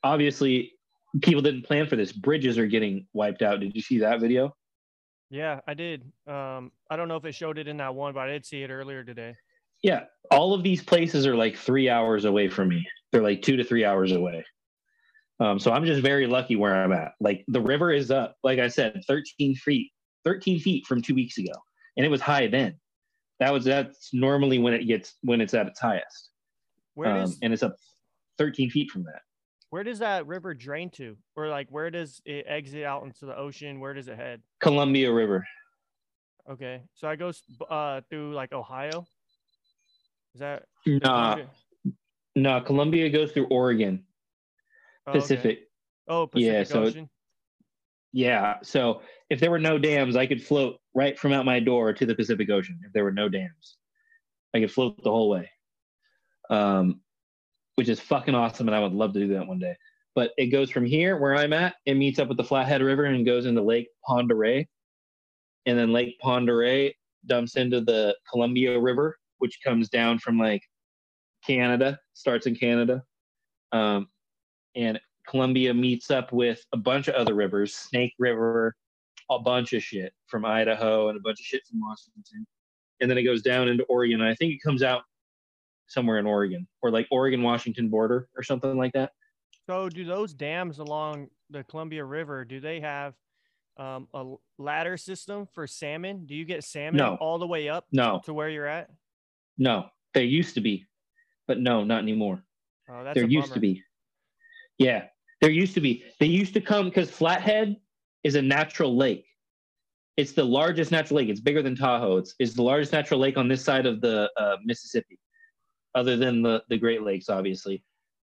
obviously 0.04 0.74
people 1.22 1.41
didn't 1.41 1.63
plan 1.63 1.88
for 1.88 1.96
this. 1.96 2.12
Bridges 2.12 2.58
are 2.58 2.67
getting 2.67 3.08
wiped 3.13 3.41
out. 3.41 3.60
Did 3.60 3.76
you 3.76 3.82
see 3.82 4.00
that 4.00 4.20
video? 4.20 4.56
Yeah, 5.30 5.60
I 5.67 5.74
did. 5.74 6.04
Um, 6.26 6.72
I 6.89 6.96
don't 6.96 7.08
know 7.08 7.17
if 7.17 7.26
it 7.26 7.34
showed 7.36 7.58
it 7.58 7.67
in 7.67 7.78
that 7.78 7.93
one, 7.93 8.13
but 8.13 8.22
I 8.22 8.28
did 8.28 8.46
see 8.46 8.63
it 8.63 8.70
earlier 8.70 9.04
today. 9.04 9.36
Yeah, 9.84 10.06
all 10.32 10.54
of 10.54 10.63
these 10.63 10.82
places 10.82 11.28
are 11.28 11.36
like 11.36 11.56
three 11.56 11.89
hours 11.89 12.26
away 12.26 12.48
from 12.48 12.70
me. 12.70 12.88
They're 13.12 13.24
like 13.24 13.41
two 13.41 13.58
to 13.58 13.63
three 13.63 13.86
hours 13.86 14.12
away. 14.12 14.43
Um, 15.39 15.60
so 15.60 15.71
I'm 15.71 15.86
just 15.86 16.02
very 16.02 16.26
lucky 16.26 16.56
where 16.56 16.76
I'm 16.76 16.91
at. 16.91 17.13
Like 17.19 17.45
the 17.47 17.62
river 17.62 17.91
is 17.91 18.10
up, 18.10 18.36
like 18.43 18.60
I 18.60 18.67
said, 18.67 19.02
13 19.08 19.56
feet, 19.56 19.91
13 20.26 20.60
feet 20.60 20.86
from 20.86 21.02
two 21.02 21.13
weeks 21.13 21.38
ago, 21.38 21.54
and 21.95 22.06
it 22.06 22.10
was 22.10 22.21
high 22.21 22.47
then. 22.47 22.76
That 23.39 23.54
was 23.54 23.65
that's 23.65 24.10
normally 24.13 24.58
when 24.58 24.73
it 24.73 24.86
gets 24.86 25.15
when 25.21 25.41
it's 25.41 25.54
at 25.54 25.67
its 25.67 25.80
highest. 25.80 26.32
Where 26.95 27.12
um, 27.12 27.23
is, 27.23 27.38
and 27.43 27.54
it's 27.54 27.62
up 27.62 27.76
13 28.39 28.71
feet 28.71 28.89
from 28.89 29.04
that. 29.04 29.21
Where 29.69 29.84
does 29.84 30.00
that 30.00 30.26
river 30.26 30.56
drain 30.56 30.89
to, 30.91 31.15
or 31.36 31.50
like 31.50 31.67
where 31.69 31.91
does 31.91 32.21
it 32.26 32.45
exit 32.47 32.84
out 32.84 33.04
into 33.04 33.28
the 33.28 33.38
ocean? 33.38 33.80
Where 33.80 33.93
does 33.93 34.08
it 34.08 34.15
head? 34.15 34.41
Columbia 34.60 35.12
River. 35.13 35.45
Okay, 36.50 36.82
so 36.95 37.10
it 37.10 37.17
goes 37.17 37.43
uh, 37.69 38.02
through 38.10 38.34
like 38.34 38.54
Ohio. 38.54 39.06
Is 40.34 40.39
that? 40.39 40.63
Nah, 40.86 41.36
no. 41.36 41.45
Nah, 42.36 42.60
Columbia 42.62 43.10
goes 43.10 43.32
through 43.32 43.47
Oregon. 43.47 44.04
Oh, 45.08 45.13
Pacific. 45.13 45.58
Okay. 45.58 45.67
Oh, 46.10 46.28
Pacific 46.28 46.54
yeah. 46.54 46.63
So, 46.63 46.84
Ocean. 46.84 47.10
yeah. 48.12 48.56
So 48.62 49.02
if 49.30 49.39
there 49.39 49.52
were 49.52 49.60
no 49.60 49.78
dams, 49.78 50.15
I 50.15 50.28
could 50.28 50.43
float 50.43 50.80
right 50.93 51.17
from 51.17 51.34
out 51.34 51.46
my 51.46 51.60
door 51.60 51.93
to 51.93 52.06
the 52.06 52.15
Pacific 52.15 52.50
Ocean. 52.50 52.80
If 52.86 52.93
there 52.93 53.04
were 53.04 53.12
no 53.12 53.30
dams, 53.30 53.78
I 54.54 54.60
could 54.60 54.72
float 54.72 55.02
the 55.04 55.12
whole 55.12 55.30
way. 55.30 55.50
Um, 56.50 57.02
which 57.76 57.89
is 57.89 58.00
fucking 58.00 58.34
awesome, 58.34 58.67
and 58.67 58.76
I 58.76 58.80
would 58.80 58.93
love 58.93 59.13
to 59.13 59.20
do 59.20 59.34
that 59.36 59.48
one 59.48 59.60
day. 59.60 59.76
But 60.15 60.32
it 60.38 60.48
goes 60.48 60.72
from 60.72 60.86
here, 60.86 61.17
where 61.17 61.36
I'm 61.36 61.54
at, 61.54 61.76
it 61.86 61.93
meets 61.93 62.17
up 62.17 62.28
with 62.28 62.38
the 62.38 62.43
Flathead 62.43 62.82
River 62.82 63.06
and 63.06 63.26
goes 63.26 63.46
into 63.46 63.62
Lake 63.62 63.88
Oreille, 64.10 64.63
and 65.67 65.78
then 65.78 65.93
Lake 65.93 66.15
Oreille 66.24 66.91
dumps 67.28 67.56
into 67.56 67.82
the 67.82 68.15
Columbia 68.32 68.80
River, 68.80 69.20
which 69.38 69.60
comes 69.63 69.89
down 69.89 70.17
from 70.17 70.39
like 70.39 70.63
Canada, 71.46 72.00
starts 72.13 72.48
in 72.48 72.56
Canada, 72.56 73.04
um, 73.74 74.08
and 74.78 75.00
Columbia 75.28 75.74
meets 75.74 76.10
up 76.10 76.32
with 76.32 76.63
a 76.72 76.78
bunch 76.78 77.08
of 77.08 77.16
other 77.16 77.34
rivers, 77.34 77.76
Snake 77.76 78.13
River, 78.18 78.76
a 79.30 79.40
bunch 79.40 79.74
of 79.74 79.84
shit 79.84 80.13
from 80.28 80.46
Idaho, 80.46 81.10
and 81.10 81.18
a 81.18 81.22
bunch 81.22 81.40
of 81.40 81.46
shit 81.46 81.66
from 81.70 81.82
Washington, 81.82 82.48
and 83.02 83.10
then 83.10 83.18
it 83.18 83.24
goes 83.24 83.42
down 83.42 83.68
into 83.68 83.84
Oregon. 83.86 84.22
And 84.22 84.30
I 84.30 84.36
think 84.36 84.54
it 84.54 84.60
comes 84.63 84.84
out 84.84 85.02
somewhere 85.88 86.20
in 86.20 86.26
Oregon 86.26 86.68
or 86.82 86.92
like 86.92 87.08
Oregon 87.12 87.42
Washington 87.42 87.90
border 87.90 88.30
or 88.38 88.44
something 88.44 88.78
like 88.78 88.94
that. 88.94 89.12
So, 89.70 89.90
do 89.90 90.06
those 90.06 90.34
dams 90.34 90.80
along 90.80 91.28
the 91.50 91.63
Columbia 91.63 92.06
River 92.06 92.46
do 92.46 92.60
they 92.60 92.80
have 92.80 93.13
um, 93.78 94.08
a 94.13 94.36
ladder 94.58 94.96
system 94.96 95.48
for 95.54 95.68
salmon? 95.68 96.26
Do 96.26 96.36
you 96.36 96.46
get 96.46 96.63
salmon 96.63 96.98
no. 96.98 97.18
all 97.20 97.38
the 97.38 97.48
way 97.48 97.68
up 97.68 97.86
no. 97.92 98.22
to 98.26 98.34
where 98.34 98.50
you're 98.50 98.68
at? 98.68 98.90
No, 99.58 99.88
there 100.13 100.24
used 100.24 100.56
to 100.56 100.62
be, 100.62 100.86
but 101.48 101.60
no, 101.60 101.84
not 101.84 102.02
anymore. 102.02 102.44
Oh, 102.90 103.04
that's 103.04 103.16
there 103.16 103.28
used 103.28 103.54
to 103.54 103.60
be. 103.60 103.84
Yeah, 104.78 105.06
there 105.42 105.50
used 105.50 105.74
to 105.76 105.82
be. 105.82 106.04
They 106.20 106.26
used 106.26 106.54
to 106.54 106.62
come 106.62 106.86
because 106.86 107.10
Flathead 107.10 107.78
is 108.24 108.36
a 108.36 108.42
natural 108.42 108.96
lake. 108.96 109.26
It's 110.17 110.32
the 110.32 110.44
largest 110.44 110.92
natural 110.92 111.17
lake. 111.17 111.30
It's 111.30 111.40
bigger 111.40 111.62
than 111.62 111.75
Tahoe. 111.75 112.17
It's, 112.17 112.34
it's 112.40 112.54
the 112.54 112.63
largest 112.63 112.92
natural 112.92 113.19
lake 113.19 113.38
on 113.38 113.48
this 113.48 113.63
side 113.63 113.86
of 113.86 114.02
the 114.02 114.30
uh, 114.40 114.58
Mississippi 114.65 115.19
other 115.96 116.15
than 116.15 116.42
the 116.42 116.63
the 116.69 116.78
Great 116.78 117.04
Lakes, 117.04 117.30
obviously. 117.30 117.84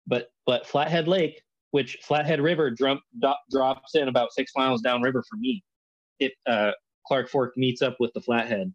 But 0.07 0.31
but 0.45 0.65
Flathead 0.65 1.07
Lake, 1.07 1.41
which 1.71 1.97
Flathead 2.01 2.41
River 2.41 2.71
drum, 2.71 2.99
do, 3.21 3.31
drops 3.51 3.95
in 3.95 4.07
about 4.07 4.33
six 4.33 4.51
miles 4.55 4.81
downriver 4.81 5.23
from 5.29 5.41
me, 5.41 5.63
it 6.19 6.33
uh, 6.47 6.71
Clark 7.07 7.29
Fork 7.29 7.55
meets 7.57 7.81
up 7.81 7.97
with 7.99 8.11
the 8.13 8.21
Flathead, 8.21 8.73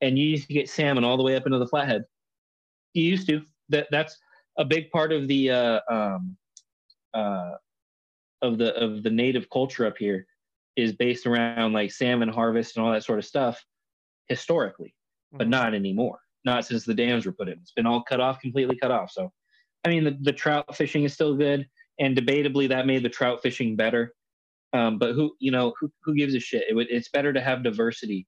and 0.00 0.18
you 0.18 0.26
used 0.26 0.46
to 0.48 0.54
get 0.54 0.68
salmon 0.68 1.04
all 1.04 1.16
the 1.16 1.22
way 1.22 1.36
up 1.36 1.46
into 1.46 1.58
the 1.58 1.66
Flathead. 1.66 2.04
You 2.94 3.04
used 3.04 3.28
to. 3.28 3.42
That 3.68 3.86
that's 3.90 4.18
a 4.58 4.64
big 4.64 4.90
part 4.90 5.12
of 5.12 5.28
the 5.28 5.50
uh, 5.50 5.80
um, 5.90 6.36
uh, 7.14 7.52
of 8.40 8.58
the 8.58 8.74
of 8.76 9.02
the 9.02 9.10
native 9.10 9.48
culture 9.50 9.86
up 9.86 9.98
here 9.98 10.26
is 10.76 10.92
based 10.92 11.26
around 11.26 11.72
like 11.72 11.92
salmon 11.92 12.28
harvest 12.28 12.76
and 12.76 12.84
all 12.84 12.92
that 12.92 13.04
sort 13.04 13.18
of 13.18 13.24
stuff 13.24 13.62
historically, 14.28 14.94
but 15.32 15.42
mm-hmm. 15.42 15.50
not 15.50 15.74
anymore 15.74 16.18
not 16.44 16.64
since 16.64 16.84
the 16.84 16.94
dams 16.94 17.26
were 17.26 17.32
put 17.32 17.48
in. 17.48 17.58
It's 17.58 17.72
been 17.72 17.86
all 17.86 18.02
cut 18.02 18.20
off, 18.20 18.40
completely 18.40 18.76
cut 18.76 18.90
off. 18.90 19.10
So, 19.10 19.32
I 19.84 19.88
mean, 19.88 20.04
the, 20.04 20.18
the 20.20 20.32
trout 20.32 20.74
fishing 20.76 21.04
is 21.04 21.12
still 21.12 21.34
good, 21.36 21.66
and 21.98 22.16
debatably 22.16 22.68
that 22.68 22.86
made 22.86 23.02
the 23.02 23.08
trout 23.08 23.40
fishing 23.42 23.76
better. 23.76 24.12
Um, 24.72 24.98
but 24.98 25.14
who 25.14 25.34
you 25.38 25.50
know 25.50 25.74
who 25.78 25.92
who 26.02 26.14
gives 26.14 26.34
a 26.34 26.40
shit? 26.40 26.64
It 26.68 26.74
would, 26.74 26.88
it's 26.90 27.10
better 27.10 27.32
to 27.32 27.40
have 27.40 27.62
diversity 27.62 28.26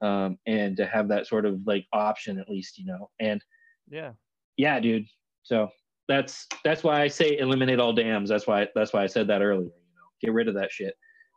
um, 0.00 0.38
and 0.46 0.76
to 0.76 0.86
have 0.86 1.08
that 1.08 1.26
sort 1.26 1.46
of 1.46 1.60
like 1.66 1.86
option 1.92 2.38
at 2.38 2.48
least, 2.48 2.78
you 2.78 2.86
know. 2.86 3.10
And 3.18 3.42
Yeah. 3.90 4.12
yeah, 4.56 4.78
dude. 4.80 5.06
So 5.42 5.68
that's 6.10 6.46
that's 6.64 6.82
why 6.82 7.00
I 7.00 7.08
say 7.08 7.38
eliminate 7.38 7.78
all 7.78 7.92
dams. 7.92 8.28
That's 8.28 8.46
why 8.46 8.66
that's 8.74 8.92
why 8.92 9.02
I 9.02 9.06
said 9.06 9.26
that 9.28 9.40
earlier. 9.42 9.64
You 9.64 9.94
know, 9.96 10.08
get 10.20 10.32
rid 10.32 10.48
of 10.48 10.54
that 10.54 10.70
shit, 10.70 10.94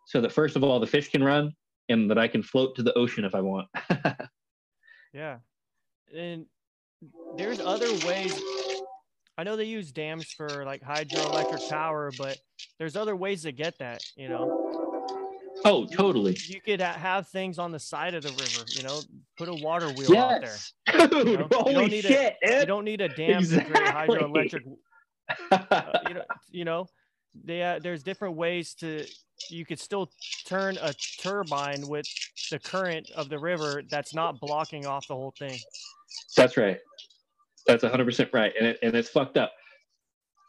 so 0.07 0.19
that 0.21 0.31
first 0.31 0.55
of 0.55 0.63
all 0.63 0.79
the 0.79 0.87
fish 0.87 1.09
can 1.09 1.23
run 1.23 1.53
and 1.89 2.09
that 2.09 2.17
I 2.17 2.27
can 2.27 2.41
float 2.41 2.75
to 2.77 2.83
the 2.83 2.93
ocean 2.93 3.23
if 3.25 3.35
I 3.35 3.41
want. 3.41 3.67
Yeah. 5.13 5.37
And 6.15 6.45
there's 7.37 7.59
other 7.59 7.91
ways. 8.05 8.39
I 9.37 9.43
know 9.43 9.55
they 9.55 9.65
use 9.65 9.91
dams 9.91 10.31
for 10.31 10.65
like 10.65 10.81
hydroelectric 10.81 11.69
power, 11.69 12.11
but 12.17 12.37
there's 12.77 12.95
other 12.95 13.15
ways 13.15 13.43
to 13.43 13.51
get 13.51 13.77
that, 13.79 14.03
you 14.15 14.29
know. 14.29 14.82
Oh, 15.65 15.85
totally. 15.85 16.37
You 16.47 16.61
could 16.61 16.81
have 16.81 17.27
things 17.27 17.59
on 17.59 17.71
the 17.71 17.79
side 17.79 18.13
of 18.13 18.23
the 18.23 18.29
river, 18.29 18.65
you 18.69 18.83
know, 18.83 18.99
put 19.37 19.49
a 19.49 19.53
water 19.53 19.89
wheel 19.89 20.17
out 20.17 20.41
there. 20.41 20.49
Yes, 20.51 20.73
dude. 21.09 21.27
You 21.27 21.37
know, 21.37 21.43
you 21.43 21.47
don't 21.49 21.67
Holy 21.67 21.87
need 21.87 22.05
a- 22.05 22.07
shit, 22.07 22.37
You 22.41 22.65
don't 22.65 22.85
need 22.85 23.01
a 23.01 23.09
dam 23.09 23.43
to 23.43 23.63
create 23.63 23.87
hydroelectric 23.87 24.61
uh, 25.51 25.83
you 26.07 26.13
know, 26.13 26.23
you 26.51 26.65
know, 26.65 26.87
they, 27.45 27.63
uh, 27.63 27.79
there's 27.81 28.03
different 28.03 28.35
ways 28.35 28.73
to 28.75 29.05
you 29.49 29.65
could 29.65 29.79
still 29.79 30.11
turn 30.45 30.77
a 30.81 30.93
turbine 31.19 31.87
with 31.87 32.05
the 32.51 32.59
current 32.59 33.09
of 33.15 33.29
the 33.29 33.39
river 33.39 33.81
that's 33.89 34.13
not 34.13 34.39
blocking 34.39 34.85
off 34.85 35.07
the 35.07 35.15
whole 35.15 35.33
thing. 35.37 35.57
That's 36.37 36.57
right. 36.57 36.79
That's 37.65 37.83
100% 37.83 38.33
right. 38.33 38.53
And, 38.57 38.67
it, 38.67 38.79
and 38.83 38.95
it's 38.95 39.09
fucked 39.09 39.37
up. 39.37 39.51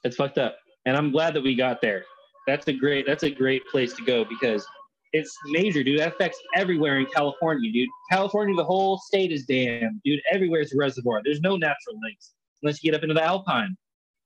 It's 0.05 0.17
fucked 0.17 0.39
up. 0.39 0.57
And 0.87 0.97
I'm 0.97 1.11
glad 1.11 1.35
that 1.35 1.43
we 1.43 1.55
got 1.55 1.81
there. 1.81 2.05
That's 2.47 2.69
a 2.69 2.73
great 2.73 3.07
that's 3.07 3.23
a 3.23 3.31
great 3.31 3.63
place 3.71 3.95
to 3.95 4.05
go 4.05 4.25
because 4.25 4.67
it's 5.15 5.39
major, 5.47 5.85
dude. 5.85 6.01
That 6.01 6.09
affects 6.09 6.39
everywhere 6.57 6.99
in 6.99 7.07
California, 7.07 7.71
dude. 7.71 7.89
California, 8.11 8.55
the 8.57 8.65
whole 8.65 8.99
state 8.99 9.31
is 9.31 9.47
dammed, 9.47 10.01
dude. 10.05 10.21
Everywhere 10.31 10.61
is 10.61 10.75
a 10.75 10.77
reservoir. 10.77 11.21
There's 11.25 11.41
no 11.41 11.57
natural 11.57 11.97
lakes 12.03 12.35
unless 12.63 12.83
you 12.83 12.91
get 12.91 12.97
up 12.97 13.05
into 13.05 13.15
the 13.15 13.23
Alpine. 13.23 13.77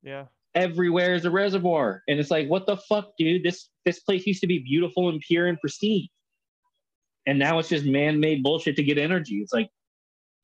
Yeah. 0.03 0.25
Everywhere 0.55 1.15
is 1.15 1.27
a 1.27 1.31
reservoir. 1.31 2.03
And 2.09 2.19
it's 2.19 2.31
like, 2.31 2.49
what 2.49 2.67
the 2.67 2.79
fuck, 2.79 3.11
dude? 3.19 3.43
This 3.45 3.69
this 3.85 4.01
place 4.01 4.27
used 4.27 4.41
to 4.41 4.47
be 4.47 4.61
beautiful 4.61 5.11
and 5.11 5.21
pure 5.21 5.47
and 5.47 5.61
pristine. 5.61 6.09
And 7.27 7.39
now 7.39 7.59
it's 7.59 7.69
just 7.69 7.85
man-made 7.85 8.43
bullshit 8.43 8.75
to 8.77 8.83
get 8.83 8.97
energy. 8.97 9.37
It's 9.43 9.53
like 9.53 9.69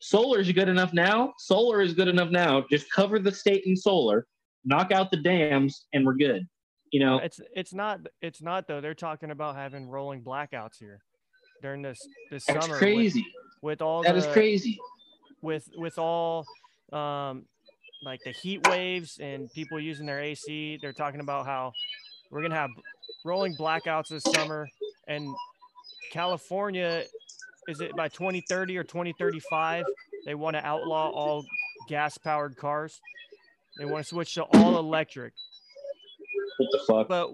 solar 0.01 0.41
is 0.41 0.53
good 0.53 0.69
enough 0.69 0.93
now. 0.93 1.33
Solar 1.39 1.81
is 1.81 1.95
good 1.95 2.09
enough 2.09 2.31
now. 2.31 2.67
Just 2.71 2.93
cover 2.93 3.19
the 3.19 3.33
state 3.33 3.65
in 3.65 3.75
solar, 3.75 4.27
knock 4.67 4.93
out 4.93 5.11
the 5.11 5.17
dams, 5.17 5.87
and 5.95 6.05
we're 6.05 6.15
good. 6.15 6.47
You 6.95 7.01
know, 7.01 7.19
It's 7.19 7.41
it's 7.57 7.75
not 7.75 7.99
it's 8.23 8.41
not 8.41 8.69
though. 8.69 8.81
They're 8.81 8.95
talking 8.95 9.33
about 9.33 9.57
having 9.57 9.89
rolling 9.89 10.23
blackouts 10.23 10.79
here 10.79 11.01
during 11.61 11.83
this 11.83 11.99
this 12.31 12.45
that's 12.45 12.61
summer 12.67 12.75
with- 12.75 12.79
crazy. 12.79 13.27
with, 13.63 13.83
all 13.83 14.05
That 14.05 14.13
the 14.13 14.19
is 14.19 14.27
crazy. 14.29 14.79
with 15.43 15.69
with 15.77 15.99
all 15.99 16.45
um 16.93 17.47
like 18.05 18.21
the 18.25 18.31
heat 18.31 18.69
waves 18.69 19.19
and 19.21 19.51
people 19.53 19.81
using 19.81 20.07
their 20.07 20.21
AC. 20.21 20.79
They're 20.81 20.93
talking 20.93 21.19
about 21.19 21.47
how 21.47 21.73
we're 22.31 22.43
gonna 22.43 22.55
have 22.55 22.71
rolling 23.25 23.57
blackouts 23.57 24.11
this 24.11 24.23
summer 24.23 24.69
and 25.09 25.27
California 26.13 27.03
is 27.67 27.81
it 27.81 27.97
by 27.97 28.07
2030 28.07 28.79
or 28.79 28.85
2035 28.85 29.85
they 30.27 30.37
want 30.37 30.55
to 30.55 30.65
outlaw 30.65 31.11
all 31.11 31.45
gas 31.89 32.17
powered 32.19 32.57
cars. 32.57 33.01
They 33.79 33.85
want 33.85 34.05
to 34.05 34.09
switch 34.09 34.35
to 34.35 34.45
all 34.45 34.79
electric. 34.79 35.33
What 36.59 36.69
the 36.73 36.79
fuck? 36.87 37.09
But 37.09 37.31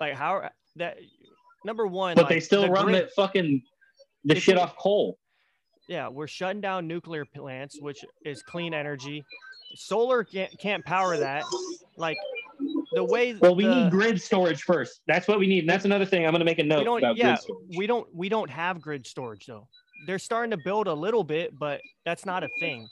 like 0.00 0.14
how 0.14 0.48
that 0.76 0.98
number 1.64 1.86
one 1.86 2.14
But 2.14 2.22
like, 2.24 2.30
they 2.30 2.40
still 2.40 2.62
the 2.62 2.70
run 2.70 2.86
grid- 2.86 2.96
that 2.96 3.12
fucking 3.12 3.62
the 4.24 4.38
shit 4.38 4.56
off 4.58 4.76
coal. 4.76 5.18
yeah, 5.88 6.08
we're 6.08 6.26
shutting 6.26 6.60
down 6.60 6.86
nuclear 6.86 7.24
plants, 7.24 7.80
which 7.80 8.04
is 8.24 8.42
clean 8.42 8.74
energy. 8.74 9.24
Solar 9.74 10.24
can't, 10.24 10.50
can't 10.58 10.84
power 10.84 11.16
that. 11.16 11.44
Like 11.96 12.16
the 12.92 13.04
way 13.04 13.34
Well, 13.34 13.54
we 13.54 13.64
the- 13.64 13.74
need 13.84 13.90
grid 13.90 14.20
storage 14.20 14.62
first. 14.62 15.00
That's 15.06 15.28
what 15.28 15.38
we 15.38 15.46
need. 15.46 15.60
And 15.60 15.68
that's 15.68 15.84
another 15.84 16.04
thing. 16.04 16.26
I'm 16.26 16.32
gonna 16.32 16.44
make 16.44 16.58
a 16.58 16.64
note 16.64 16.82
about 16.98 17.16
yeah 17.16 17.32
grid 17.32 17.38
storage. 17.40 17.76
we 17.76 17.86
don't 17.86 18.14
we 18.14 18.28
don't 18.28 18.50
have 18.50 18.80
grid 18.80 19.06
storage 19.06 19.46
though. 19.46 19.66
They're 20.06 20.18
starting 20.18 20.50
to 20.52 20.56
build 20.64 20.86
a 20.86 20.94
little 20.94 21.24
bit, 21.24 21.58
but 21.58 21.80
that's 22.06 22.24
not 22.24 22.42
a 22.42 22.48
thing. 22.58 22.88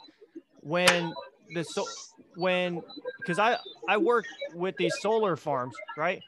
When 0.61 1.13
the 1.55 1.65
so 1.65 1.87
when 2.39 2.83
because 3.21 3.39
I 3.39 3.59
I 3.89 3.97
work 3.97 4.25
with 4.55 4.77
these 4.77 4.95
solar 5.01 5.37
farms, 5.37 5.75
right? 5.97 6.23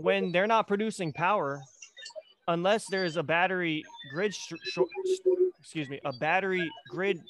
When 0.00 0.32
they're 0.32 0.46
not 0.46 0.66
producing 0.68 1.12
power, 1.12 1.60
unless 2.48 2.86
there's 2.90 3.16
a 3.16 3.22
battery 3.22 3.84
grid, 4.12 4.34
sh- 4.34 4.54
sh- 4.64 4.78
excuse 5.60 5.88
me, 5.88 6.00
a 6.04 6.12
battery 6.14 6.70
grid, 6.88 7.20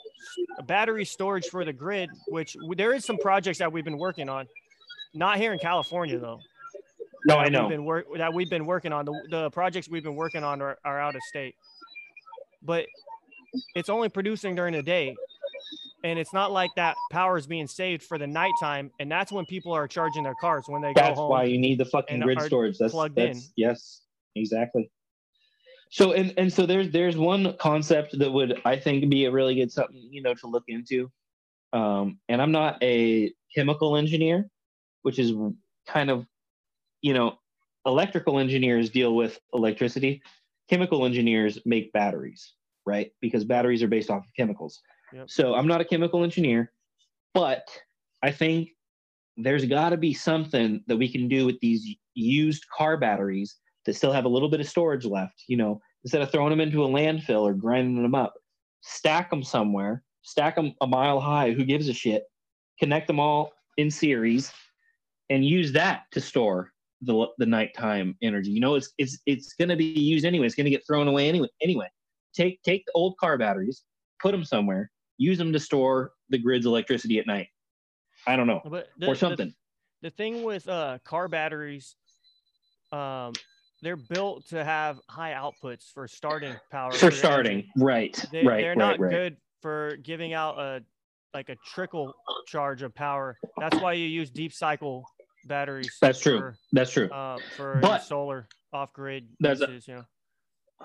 a 0.58 0.62
battery 0.62 1.04
storage 1.04 1.46
for 1.46 1.64
the 1.64 1.72
grid, 1.72 2.10
which 2.28 2.56
there 2.76 2.94
is 2.94 3.04
some 3.04 3.18
projects 3.18 3.58
that 3.58 3.72
we've 3.72 3.84
been 3.84 3.98
working 3.98 4.28
on, 4.28 4.46
not 5.14 5.38
here 5.38 5.52
in 5.52 5.58
California 5.58 6.18
though. 6.18 6.38
No, 7.24 7.36
I 7.36 7.44
We've 7.44 7.52
know. 7.52 7.68
been 7.68 7.84
work 7.84 8.06
that 8.16 8.34
we've 8.34 8.50
been 8.50 8.66
working 8.66 8.92
on. 8.92 9.04
The, 9.04 9.14
the 9.30 9.50
projects 9.50 9.88
we've 9.88 10.02
been 10.02 10.16
working 10.16 10.42
on 10.42 10.60
are, 10.60 10.76
are 10.84 11.00
out 11.00 11.14
of 11.14 11.22
state, 11.22 11.54
but 12.62 12.84
it's 13.76 13.88
only 13.88 14.08
producing 14.08 14.54
during 14.56 14.72
the 14.74 14.82
day, 14.82 15.14
and 16.04 16.18
it's 16.18 16.32
not 16.32 16.52
like 16.52 16.70
that 16.76 16.96
power 17.10 17.36
is 17.36 17.46
being 17.46 17.66
saved 17.66 18.02
for 18.02 18.18
the 18.18 18.26
nighttime, 18.26 18.90
and 18.98 19.10
that's 19.10 19.30
when 19.32 19.46
people 19.46 19.72
are 19.72 19.86
charging 19.86 20.22
their 20.22 20.34
cars 20.40 20.64
when 20.66 20.82
they 20.82 20.92
go 20.92 21.00
That's 21.00 21.18
home. 21.18 21.30
why 21.30 21.44
you 21.44 21.58
need 21.58 21.78
the 21.78 21.84
fucking 21.84 22.20
grid 22.20 22.40
storage. 22.42 22.78
That's 22.78 22.92
plugged 22.92 23.16
that's 23.16 23.38
in. 23.38 23.44
yes, 23.56 24.02
exactly. 24.34 24.90
So 25.90 26.12
and 26.12 26.32
and 26.38 26.52
so 26.52 26.66
there's 26.66 26.90
there's 26.90 27.16
one 27.16 27.54
concept 27.58 28.18
that 28.18 28.30
would 28.30 28.60
I 28.64 28.78
think 28.78 29.08
be 29.10 29.26
a 29.26 29.30
really 29.30 29.54
good 29.54 29.70
something 29.70 29.96
you 30.10 30.22
know 30.22 30.34
to 30.34 30.46
look 30.46 30.64
into. 30.68 31.10
Um, 31.72 32.18
and 32.28 32.40
I'm 32.40 32.52
not 32.52 32.82
a 32.82 33.32
chemical 33.54 33.96
engineer, 33.96 34.48
which 35.02 35.18
is 35.18 35.32
kind 35.86 36.10
of 36.10 36.26
you 37.02 37.14
know 37.14 37.38
electrical 37.84 38.38
engineers 38.38 38.90
deal 38.90 39.14
with 39.14 39.38
electricity. 39.52 40.22
Chemical 40.70 41.04
engineers 41.04 41.58
make 41.66 41.92
batteries, 41.92 42.54
right? 42.86 43.12
Because 43.20 43.44
batteries 43.44 43.82
are 43.82 43.88
based 43.88 44.08
off 44.10 44.24
of 44.24 44.30
chemicals. 44.36 44.80
So 45.26 45.54
I'm 45.54 45.66
not 45.66 45.80
a 45.80 45.84
chemical 45.84 46.24
engineer, 46.24 46.72
but 47.34 47.66
I 48.22 48.30
think 48.30 48.70
there's 49.36 49.64
got 49.64 49.90
to 49.90 49.96
be 49.96 50.14
something 50.14 50.82
that 50.86 50.96
we 50.96 51.10
can 51.10 51.28
do 51.28 51.46
with 51.46 51.58
these 51.60 51.96
used 52.14 52.64
car 52.76 52.96
batteries 52.96 53.56
that 53.86 53.94
still 53.94 54.12
have 54.12 54.24
a 54.24 54.28
little 54.28 54.48
bit 54.48 54.60
of 54.60 54.68
storage 54.68 55.04
left. 55.04 55.44
You 55.48 55.56
know, 55.56 55.80
instead 56.04 56.22
of 56.22 56.30
throwing 56.30 56.50
them 56.50 56.60
into 56.60 56.84
a 56.84 56.88
landfill 56.88 57.42
or 57.42 57.54
grinding 57.54 58.02
them 58.02 58.14
up, 58.14 58.34
stack 58.82 59.30
them 59.30 59.42
somewhere, 59.42 60.02
stack 60.22 60.56
them 60.56 60.74
a 60.80 60.86
mile 60.86 61.20
high. 61.20 61.52
Who 61.52 61.64
gives 61.64 61.88
a 61.88 61.94
shit? 61.94 62.24
Connect 62.78 63.06
them 63.06 63.20
all 63.20 63.52
in 63.76 63.90
series, 63.90 64.52
and 65.30 65.44
use 65.44 65.72
that 65.72 66.02
to 66.12 66.20
store 66.20 66.72
the 67.00 67.26
the 67.38 67.46
nighttime 67.46 68.16
energy. 68.22 68.50
You 68.50 68.60
know, 68.60 68.74
it's 68.74 68.92
it's 68.98 69.18
it's 69.26 69.54
going 69.54 69.68
to 69.68 69.76
be 69.76 69.84
used 69.84 70.24
anyway. 70.24 70.46
It's 70.46 70.54
going 70.54 70.66
to 70.66 70.70
get 70.70 70.86
thrown 70.86 71.08
away 71.08 71.28
anyway. 71.28 71.48
Anyway, 71.62 71.88
take 72.34 72.62
take 72.62 72.84
the 72.86 72.92
old 72.92 73.16
car 73.18 73.38
batteries, 73.38 73.82
put 74.20 74.32
them 74.32 74.44
somewhere, 74.44 74.90
use 75.22 75.38
them 75.38 75.52
to 75.52 75.60
store 75.60 76.12
the 76.30 76.38
grid's 76.38 76.66
electricity 76.66 77.18
at 77.18 77.26
night. 77.26 77.48
I 78.26 78.36
don't 78.36 78.46
know 78.46 78.60
But 78.64 78.88
the, 78.98 79.06
or 79.08 79.14
something. 79.14 79.54
the 80.02 80.10
thing 80.10 80.42
with 80.42 80.68
uh, 80.68 80.98
car 81.04 81.28
batteries, 81.28 81.96
um, 82.92 83.32
they're 83.82 83.96
built 83.96 84.46
to 84.48 84.62
have 84.64 85.00
high 85.08 85.32
outputs 85.32 85.90
for 85.92 86.06
starting 86.06 86.54
power. 86.70 86.92
for 86.92 87.10
starting 87.10 87.64
right 87.76 88.16
They, 88.30 88.44
right 88.44 88.60
they're 88.60 88.76
not 88.76 89.00
right 89.00 89.10
good 89.10 89.36
for 89.60 89.96
giving 90.02 90.34
out 90.34 90.58
a 90.58 90.82
like 91.34 91.48
a 91.48 91.56
trickle 91.72 92.12
charge 92.46 92.82
of 92.82 92.94
power. 92.94 93.38
That's 93.58 93.80
why 93.80 93.94
you 93.94 94.06
use 94.06 94.30
deep 94.30 94.52
cycle 94.52 95.04
batteries. 95.46 95.96
That's 96.00 96.20
true. 96.20 96.52
That's 96.72 96.90
true 96.90 97.08
uh, 97.10 97.38
for 97.56 97.78
But- 97.80 98.02
solar 98.04 98.48
off 98.72 98.92
grid 98.92 99.28
That's 99.40 99.60
a- 99.62 99.68
uses, 99.70 99.88
you 99.88 99.94
know. 99.94 100.04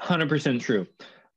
100% 0.02 0.62
true 0.62 0.86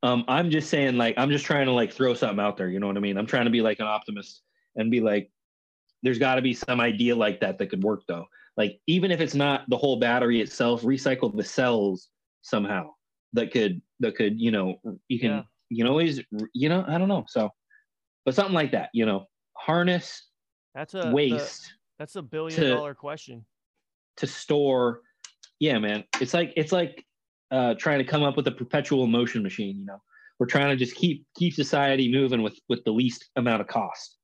um 0.03 0.25
i'm 0.29 0.51
just 0.51 0.71
saying 0.71 0.97
like 0.97 1.15
i'm 1.19 1.31
just 1.31 1.45
trying 1.45 1.67
to 1.67 1.73
like 1.73 1.93
throw 1.93 2.15
something 2.15 2.41
out 2.41 2.57
there 2.57 2.69
you 2.69 2.81
know 2.81 2.87
what 2.87 2.97
i 2.97 3.01
mean 3.01 3.17
i'm 3.17 3.27
trying 3.27 3.45
to 3.45 3.51
be 3.51 3.61
like 3.61 3.81
an 3.81 3.87
optimist 3.87 4.43
and 4.77 4.91
be 4.91 5.01
like 5.01 5.31
there's 6.03 6.19
got 6.19 6.37
to 6.37 6.43
be 6.43 6.55
some 6.55 6.81
idea 6.81 7.15
like 7.15 7.41
that 7.41 7.59
that 7.59 7.69
could 7.69 7.83
work 7.83 8.03
though 8.09 8.25
like 8.57 8.81
even 8.87 9.11
if 9.11 9.21
it's 9.21 9.35
not 9.35 9.69
the 9.69 9.77
whole 9.77 9.99
battery 9.99 10.41
itself 10.41 10.83
recycle 10.83 11.35
the 11.37 11.45
cells 11.45 12.09
somehow 12.43 12.89
that 13.33 13.51
could 13.53 13.81
that 14.01 14.17
could 14.17 14.41
you 14.41 14.51
know 14.51 14.77
you 15.09 15.19
can 15.21 15.31
Yeah. 15.31 15.43
you 15.69 15.77
can 15.85 15.87
always 15.87 16.21
you 16.55 16.69
know 16.69 16.85
i 16.89 16.97
don't 16.99 17.09
know 17.09 17.25
so 17.29 17.51
but 18.25 18.35
something 18.35 18.55
like 18.55 18.73
that 18.73 18.89
you 18.95 19.05
know 19.07 19.27
harness 19.57 20.29
That's 20.75 20.95
a 20.95 21.03
the- 21.03 21.11
waste 21.11 21.75
that's 21.99 22.17
a 22.17 22.23
billion 22.23 22.59
to- 22.59 22.71
dollar 22.75 22.95
question. 22.95 23.45
to 24.17 24.27
store 24.27 25.03
yeah 25.59 25.79
man 25.79 26.05
it's 26.21 26.33
like 26.33 26.53
it's 26.57 26.73
like 26.73 27.05
uh 27.51 27.75
trying 27.75 27.99
to 27.99 28.05
come 28.05 28.23
up 28.23 28.37
with 28.37 28.47
a 28.47 28.53
perpetual 28.53 29.07
motion 29.07 29.43
machine 29.43 29.79
you 29.79 29.87
know 29.87 30.01
we're 30.39 30.47
trying 30.47 30.71
to 30.71 30.77
just 30.77 30.97
keep 30.97 31.27
keep 31.37 31.55
society 31.55 32.11
moving 32.11 32.43
with 32.43 32.59
with 32.69 32.83
the 32.85 32.91
least 32.91 33.29
amount 33.37 33.61
of 33.61 33.67
cost 33.67 34.17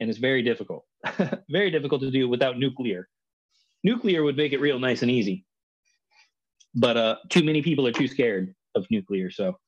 and 0.00 0.10
it's 0.10 0.18
very 0.18 0.42
difficult 0.42 0.84
very 1.50 1.70
difficult 1.70 2.00
to 2.00 2.10
do 2.10 2.28
without 2.28 2.58
nuclear 2.58 3.08
nuclear 3.84 4.22
would 4.22 4.36
make 4.36 4.52
it 4.52 4.60
real 4.60 4.78
nice 4.78 5.02
and 5.02 5.10
easy 5.10 5.44
but 6.74 6.96
uh, 6.96 7.16
too 7.28 7.44
many 7.44 7.62
people 7.62 7.86
are 7.86 7.92
too 7.92 8.08
scared 8.08 8.54
of 8.74 8.86
nuclear. 8.90 9.30
So, 9.30 9.58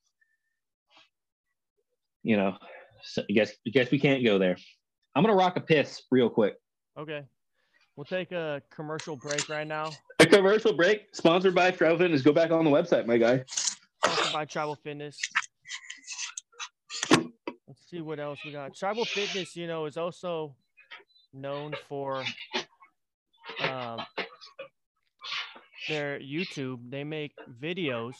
you 2.23 2.37
know, 2.37 2.57
so 3.03 3.23
I 3.29 3.33
guess 3.33 3.53
I 3.67 3.71
guess 3.71 3.91
we 3.91 3.99
can't 3.99 4.25
go 4.25 4.39
there. 4.39 4.57
I'm 5.15 5.23
gonna 5.23 5.37
rock 5.37 5.57
a 5.57 5.61
piss 5.61 6.03
real 6.11 6.31
quick. 6.31 6.55
Okay. 6.99 7.23
We'll 7.97 8.05
take 8.05 8.33
a 8.33 8.61
commercial 8.71 9.17
break 9.17 9.49
right 9.49 9.67
now. 9.67 9.91
A 10.19 10.27
commercial 10.27 10.73
break 10.73 11.15
sponsored 11.15 11.55
by 11.55 11.71
Tribal 11.71 11.99
Fitness. 11.99 12.23
Go 12.23 12.33
back 12.33 12.51
on 12.51 12.65
the 12.65 12.71
website, 12.71 13.07
my 13.07 13.19
guy. 13.19 13.45
Sponsored 13.47 14.33
by 14.33 14.45
Tribal 14.47 14.75
Fitness. 14.75 15.21
Let's 17.11 17.89
see 17.89 18.01
what 18.01 18.19
else 18.19 18.41
we 18.45 18.51
got. 18.51 18.75
Tribal 18.75 19.05
Fitness, 19.05 19.55
you 19.55 19.69
know, 19.69 19.87
is 19.87 19.97
also 19.97 20.57
known 21.33 21.75
for 21.89 22.25
um, 23.61 24.01
their 25.89 26.19
YouTube. 26.19 26.91
They 26.91 27.05
make 27.05 27.33
videos, 27.63 28.15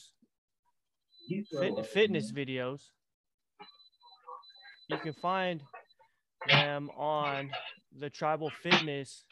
fit, 1.29 1.87
fitness 1.87 2.31
videos. 2.31 2.81
You 4.89 4.99
can 4.99 5.15
find 5.15 5.63
them 6.47 6.91
on 6.97 7.51
the 7.99 8.11
Tribal 8.11 8.51
Fitness 8.63 9.25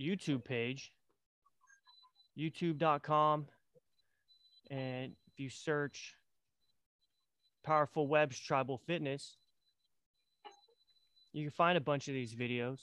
YouTube 0.00 0.44
page, 0.44 0.92
youtube.com. 2.38 3.46
And 4.70 5.12
if 5.26 5.40
you 5.40 5.50
search 5.50 6.14
Powerful 7.64 8.06
Webs 8.06 8.38
Tribal 8.38 8.78
Fitness, 8.78 9.36
you 11.32 11.44
can 11.44 11.50
find 11.50 11.76
a 11.76 11.80
bunch 11.80 12.08
of 12.08 12.14
these 12.14 12.34
videos. 12.34 12.80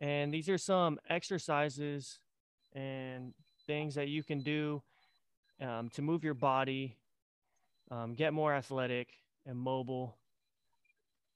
And 0.00 0.32
these 0.32 0.48
are 0.48 0.58
some 0.58 0.98
exercises 1.08 2.18
and 2.74 3.32
things 3.66 3.94
that 3.94 4.08
you 4.08 4.22
can 4.22 4.40
do 4.42 4.82
um, 5.60 5.88
to 5.90 6.02
move 6.02 6.24
your 6.24 6.34
body, 6.34 6.96
um, 7.90 8.14
get 8.14 8.32
more 8.32 8.54
athletic 8.54 9.08
and 9.46 9.56
mobile. 9.56 10.18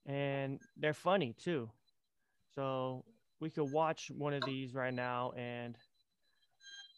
And 0.04 0.60
they're 0.76 0.94
funny 0.94 1.34
too. 1.38 1.70
So 2.54 3.04
we 3.40 3.50
could 3.50 3.70
watch 3.70 4.10
one 4.16 4.34
of 4.34 4.42
these 4.44 4.74
right 4.74 4.94
now. 4.94 5.32
And 5.36 5.76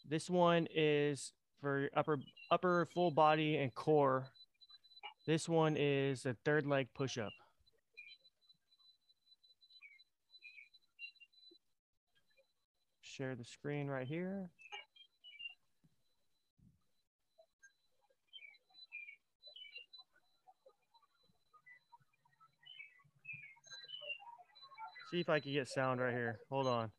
this 0.07 0.29
one 0.29 0.67
is 0.73 1.33
for 1.61 1.89
upper 1.95 2.19
upper 2.51 2.87
full 2.93 3.11
body 3.11 3.57
and 3.57 3.73
core. 3.73 4.27
This 5.27 5.47
one 5.47 5.75
is 5.77 6.25
a 6.25 6.35
third 6.45 6.65
leg 6.65 6.87
push 6.95 7.17
up. 7.17 7.31
Share 13.01 13.35
the 13.35 13.43
screen 13.43 13.87
right 13.87 14.07
here. 14.07 14.49
See 25.11 25.19
if 25.19 25.29
I 25.29 25.39
can 25.39 25.51
get 25.53 25.67
sound 25.67 25.99
right 25.99 26.13
here. 26.13 26.37
Hold 26.51 26.67
on. 26.67 26.91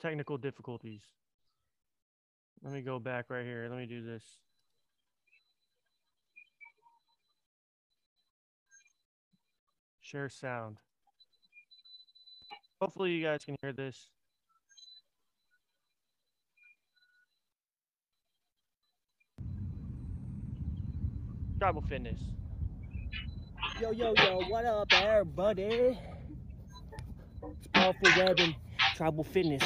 Technical 0.00 0.38
difficulties. 0.38 1.02
Let 2.64 2.72
me 2.72 2.82
go 2.82 2.98
back 2.98 3.26
right 3.28 3.44
here. 3.44 3.68
Let 3.70 3.78
me 3.78 3.86
do 3.86 4.04
this. 4.04 4.24
Share 10.00 10.28
sound. 10.28 10.78
Hopefully 12.80 13.12
you 13.12 13.24
guys 13.24 13.44
can 13.44 13.54
hear 13.62 13.72
this. 13.72 14.10
Tribal 21.58 21.82
Fitness. 21.82 22.20
Yo, 23.80 23.90
yo, 23.90 24.14
yo, 24.16 24.38
what 24.48 24.64
up, 24.64 24.86
everybody? 24.92 25.98
It's 27.42 27.66
Powerful 27.72 28.08
Web 28.16 28.38
and 28.38 28.54
Tribal 28.94 29.24
Fitness 29.24 29.64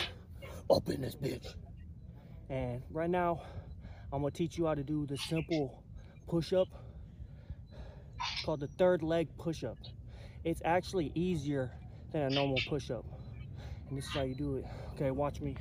up 0.71 0.89
in 0.89 1.03
this 1.03 1.15
bitch. 1.15 1.47
And 2.49 2.83
right 2.91 3.11
now, 3.11 3.43
I'm 4.11 4.23
gonna 4.23 4.31
teach 4.31 4.57
you 4.57 4.67
how 4.67 4.75
to 4.75 4.83
do 4.83 5.05
the 5.05 5.19
simple 5.19 5.83
push 6.27 6.55
up. 6.55 6.69
It's 8.33 8.45
called 8.47 8.61
the 8.61 8.69
third 8.79 9.03
leg 9.03 9.29
push 9.37 9.63
up. 9.63 9.77
It's 10.43 10.63
actually 10.65 11.13
easier 11.15 11.71
than 12.11 12.23
a 12.23 12.31
normal 12.31 12.59
push 12.67 12.91
up. 12.91 13.05
And 13.91 13.99
this 13.99 14.07
is 14.07 14.13
how 14.13 14.23
you 14.23 14.35
do 14.35 14.57
it. 14.57 14.65
Okay, 14.95 15.11
watch 15.11 15.43
me. 15.43 15.55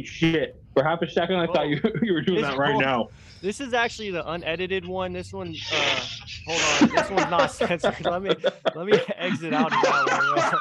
Holy 0.00 0.06
shit! 0.06 0.62
For 0.74 0.82
half 0.84 1.02
a 1.02 1.10
second, 1.10 1.36
I 1.36 1.46
thought 1.46 1.68
you, 1.68 1.80
you 2.02 2.12
were 2.12 2.22
doing 2.22 2.42
that 2.42 2.56
right 2.56 2.72
cool. 2.72 2.80
now. 2.80 3.08
This 3.42 3.60
is 3.60 3.74
actually 3.74 4.10
the 4.10 4.28
unedited 4.30 4.86
one. 4.86 5.12
This 5.12 5.32
one, 5.32 5.54
uh, 5.72 6.00
hold 6.46 6.90
on. 6.90 6.96
This 6.96 7.10
one's 7.10 7.30
not 7.30 7.50
censored. 7.52 8.04
Let 8.04 8.22
me 8.22 8.30
let 8.74 8.86
me 8.86 8.98
exit 9.16 9.52
out 9.52 9.66
of 9.72 9.82
that 9.82 10.58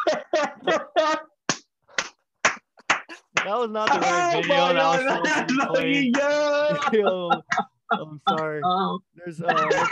one. 0.65 1.17
That 3.45 3.57
was 3.57 3.71
not 3.71 3.87
the 3.91 3.99
right 4.01 4.35
Oh 4.35 4.41
video. 4.41 4.73
That 4.73 4.75
was 4.75 5.23
God, 5.23 5.49
supposed 5.49 5.49
to 5.49 5.53
be 5.55 5.57
that's 5.57 5.71
played. 5.71 6.17
yeah. 6.17 6.89
Yo, 6.91 7.31
I'm 7.91 8.21
sorry. 8.27 8.61
Oh. 8.63 8.99
There's 9.15 9.41
uh, 9.41 9.45
let's, 9.47 9.89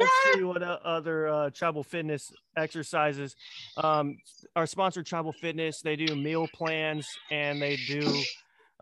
let's 0.00 0.12
see 0.34 0.42
what 0.42 0.62
uh, 0.62 0.78
other 0.84 1.28
uh, 1.28 1.50
tribal 1.50 1.84
fitness 1.84 2.32
exercises. 2.56 3.36
Um, 3.76 4.18
our 4.56 4.66
sponsor, 4.66 5.04
Tribal 5.04 5.32
Fitness, 5.32 5.80
they 5.80 5.94
do 5.94 6.16
meal 6.16 6.48
plans 6.52 7.06
and 7.30 7.62
they 7.62 7.76
do 7.76 8.22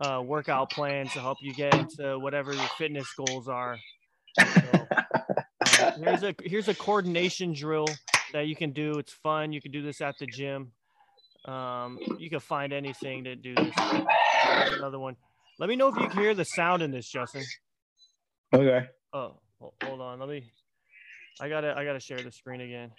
uh, 0.00 0.22
workout 0.24 0.70
plans 0.70 1.12
to 1.12 1.20
help 1.20 1.38
you 1.40 1.52
get 1.52 1.74
into 1.74 2.18
whatever 2.18 2.52
your 2.52 2.68
fitness 2.76 3.06
goals 3.14 3.48
are. 3.48 3.78
So, 4.38 4.86
uh, 5.80 5.92
here's 5.98 6.22
a 6.22 6.34
here's 6.42 6.68
a 6.68 6.74
coordination 6.74 7.52
drill 7.52 7.86
that 8.32 8.46
you 8.46 8.56
can 8.56 8.72
do. 8.72 8.98
It's 8.98 9.12
fun. 9.12 9.52
You 9.52 9.60
can 9.60 9.72
do 9.72 9.82
this 9.82 10.00
at 10.00 10.16
the 10.18 10.26
gym. 10.26 10.72
Um, 11.44 11.98
you 12.18 12.28
can 12.28 12.40
find 12.40 12.72
anything 12.72 13.24
to 13.24 13.34
do 13.36 13.54
this. 13.54 13.74
Here's 13.76 14.78
Another 14.78 14.98
one. 14.98 15.16
Let 15.58 15.68
me 15.68 15.76
know 15.76 15.88
if 15.88 15.96
you 15.96 16.08
can 16.08 16.20
hear 16.20 16.34
the 16.34 16.44
sound 16.44 16.82
in 16.82 16.90
this, 16.90 17.08
Justin. 17.08 17.42
Okay. 18.52 18.86
Oh, 19.12 19.40
hold 19.82 20.00
on. 20.00 20.20
Let 20.20 20.28
me. 20.28 20.52
I 21.40 21.48
gotta. 21.48 21.74
I 21.76 21.84
gotta 21.84 22.00
share 22.00 22.22
the 22.22 22.32
screen 22.32 22.60
again. 22.60 22.90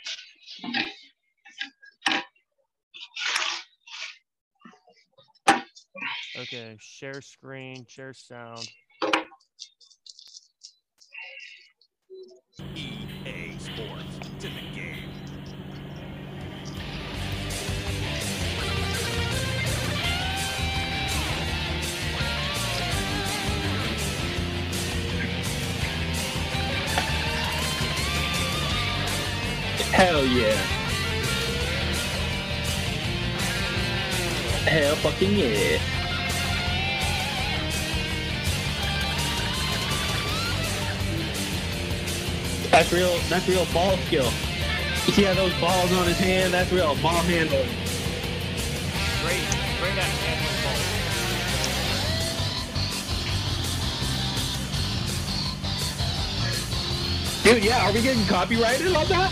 Okay, 6.41 6.77
share 6.79 7.21
screen, 7.21 7.85
share 7.85 8.13
sound. 8.13 8.65
EA 12.73 13.57
Sports 13.57 14.19
to 14.39 14.47
the 14.47 14.61
game. 14.73 15.09
Hell 29.91 30.25
yeah. 30.25 30.55
Hell 34.63 34.95
fucking 34.95 35.35
yeah. 35.35 35.98
That's 42.71 42.91
real. 42.93 43.17
That's 43.29 43.47
real 43.47 43.65
ball 43.73 43.97
skill. 43.97 44.31
You 45.05 45.13
see 45.13 45.23
how 45.23 45.33
those 45.33 45.53
balls 45.59 45.91
on 45.91 46.05
his 46.05 46.17
hand? 46.17 46.53
That's 46.53 46.71
real 46.71 46.95
ball 47.01 47.21
handling. 47.23 47.67
Great, 49.23 49.41
great 49.79 49.97
at 49.97 50.05
handling 50.05 50.63
ball. 50.63 51.05
Dude, 57.43 57.63
yeah. 57.63 57.87
Are 57.87 57.93
we 57.93 58.01
getting 58.03 58.25
copyrighted 58.25 58.87
on 58.95 59.07
that? 59.07 59.31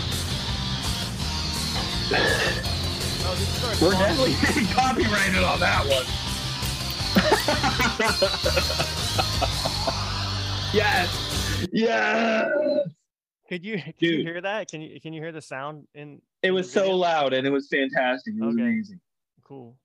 No, 2.10 3.34
this 3.34 3.56
is 3.56 3.64
our 3.64 3.86
We're 3.86 3.92
definitely 3.92 4.34
getting 4.40 4.66
copyrighted 4.74 5.44
on 5.44 5.60
that 5.60 5.86
one. 5.86 6.06
yes. 10.74 11.08
Yes. 11.72 12.50
Could 13.48 13.64
you 13.64 13.80
could 13.82 14.02
you 14.02 14.22
hear 14.22 14.40
that? 14.40 14.70
Can 14.70 14.80
you 14.80 15.00
can 15.00 15.12
you 15.12 15.20
hear 15.20 15.32
the 15.32 15.40
sound 15.40 15.88
in? 15.94 16.22
It 16.42 16.48
in 16.48 16.54
was 16.54 16.70
so 16.70 16.96
loud 16.96 17.32
and 17.32 17.46
it 17.46 17.50
was 17.50 17.68
fantastic. 17.68 18.34
It 18.34 18.44
was 18.44 18.54
Okay. 18.54 18.62
amazing. 18.62 19.00
cool. 19.44 19.76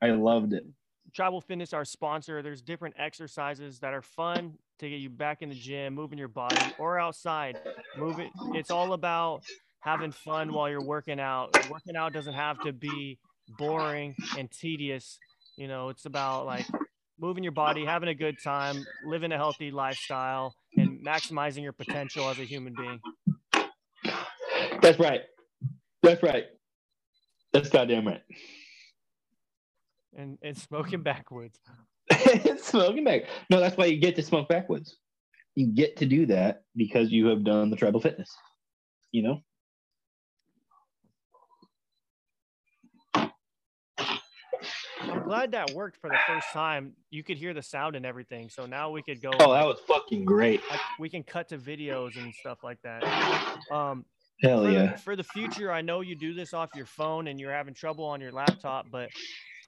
I 0.00 0.10
loved 0.10 0.52
it. 0.52 0.64
Tribal 1.12 1.40
Fitness, 1.40 1.72
our 1.72 1.84
sponsor, 1.84 2.42
there's 2.42 2.62
different 2.62 2.94
exercises 2.98 3.80
that 3.80 3.94
are 3.94 4.02
fun 4.02 4.58
to 4.78 4.88
get 4.88 5.00
you 5.00 5.08
back 5.10 5.42
in 5.42 5.48
the 5.48 5.54
gym, 5.54 5.94
moving 5.94 6.18
your 6.18 6.28
body, 6.28 6.72
or 6.78 6.98
outside. 6.98 7.56
Move 7.96 8.18
it. 8.18 8.30
It's 8.52 8.70
all 8.70 8.92
about 8.92 9.42
having 9.80 10.12
fun 10.12 10.52
while 10.52 10.68
you're 10.68 10.82
working 10.82 11.18
out. 11.18 11.50
Working 11.64 11.96
out 11.96 12.12
doesn't 12.12 12.34
have 12.34 12.60
to 12.60 12.72
be 12.72 13.18
boring 13.48 14.16
and 14.36 14.50
tedious. 14.50 15.18
You 15.56 15.66
know, 15.66 15.88
it's 15.88 16.04
about 16.04 16.46
like 16.46 16.66
moving 17.18 17.42
your 17.42 17.52
body, 17.52 17.84
having 17.84 18.08
a 18.08 18.14
good 18.14 18.38
time, 18.38 18.86
living 19.02 19.32
a 19.32 19.36
healthy 19.36 19.70
lifestyle, 19.70 20.54
and 20.76 20.87
maximizing 21.04 21.62
your 21.62 21.72
potential 21.72 22.28
as 22.28 22.38
a 22.38 22.44
human 22.44 22.74
being. 22.74 23.00
That's 24.82 24.98
right. 24.98 25.22
That's 26.02 26.22
right. 26.22 26.44
That's 27.52 27.68
goddamn 27.68 28.06
right. 28.06 28.22
And 30.16 30.38
and 30.42 30.56
smoking 30.56 31.02
backwoods. 31.02 31.58
smoking 32.58 33.04
back. 33.04 33.22
No, 33.50 33.60
that's 33.60 33.76
why 33.76 33.86
you 33.86 34.00
get 34.00 34.16
to 34.16 34.22
smoke 34.22 34.48
backwoods. 34.48 34.96
You 35.54 35.66
get 35.66 35.96
to 35.98 36.06
do 36.06 36.26
that 36.26 36.62
because 36.76 37.10
you 37.10 37.26
have 37.26 37.44
done 37.44 37.70
the 37.70 37.76
tribal 37.76 38.00
fitness. 38.00 38.34
You 39.12 39.22
know? 39.22 39.42
Glad 45.28 45.52
that 45.52 45.70
worked 45.72 46.00
for 46.00 46.10
the 46.10 46.18
first 46.26 46.48
time. 46.52 46.92
You 47.10 47.22
could 47.22 47.38
hear 47.38 47.54
the 47.54 47.62
sound 47.62 47.96
and 47.96 48.04
everything. 48.04 48.48
So 48.48 48.66
now 48.66 48.90
we 48.90 49.02
could 49.02 49.20
go. 49.20 49.30
Oh, 49.38 49.52
that 49.52 49.66
was 49.66 49.78
fucking 49.86 50.24
great. 50.24 50.60
like, 50.70 50.80
we 50.98 51.08
can 51.08 51.22
cut 51.22 51.48
to 51.50 51.58
videos 51.58 52.16
and 52.16 52.34
stuff 52.34 52.58
like 52.62 52.80
that. 52.82 53.04
Um, 53.70 54.04
Hell 54.42 54.62
for, 54.62 54.70
yeah. 54.70 54.92
the, 54.92 54.98
for 54.98 55.16
the 55.16 55.24
future, 55.24 55.72
I 55.72 55.80
know 55.82 56.00
you 56.00 56.14
do 56.14 56.32
this 56.32 56.54
off 56.54 56.70
your 56.74 56.86
phone 56.86 57.26
and 57.28 57.40
you're 57.40 57.52
having 57.52 57.74
trouble 57.74 58.04
on 58.04 58.20
your 58.20 58.30
laptop, 58.30 58.86
but 58.90 59.10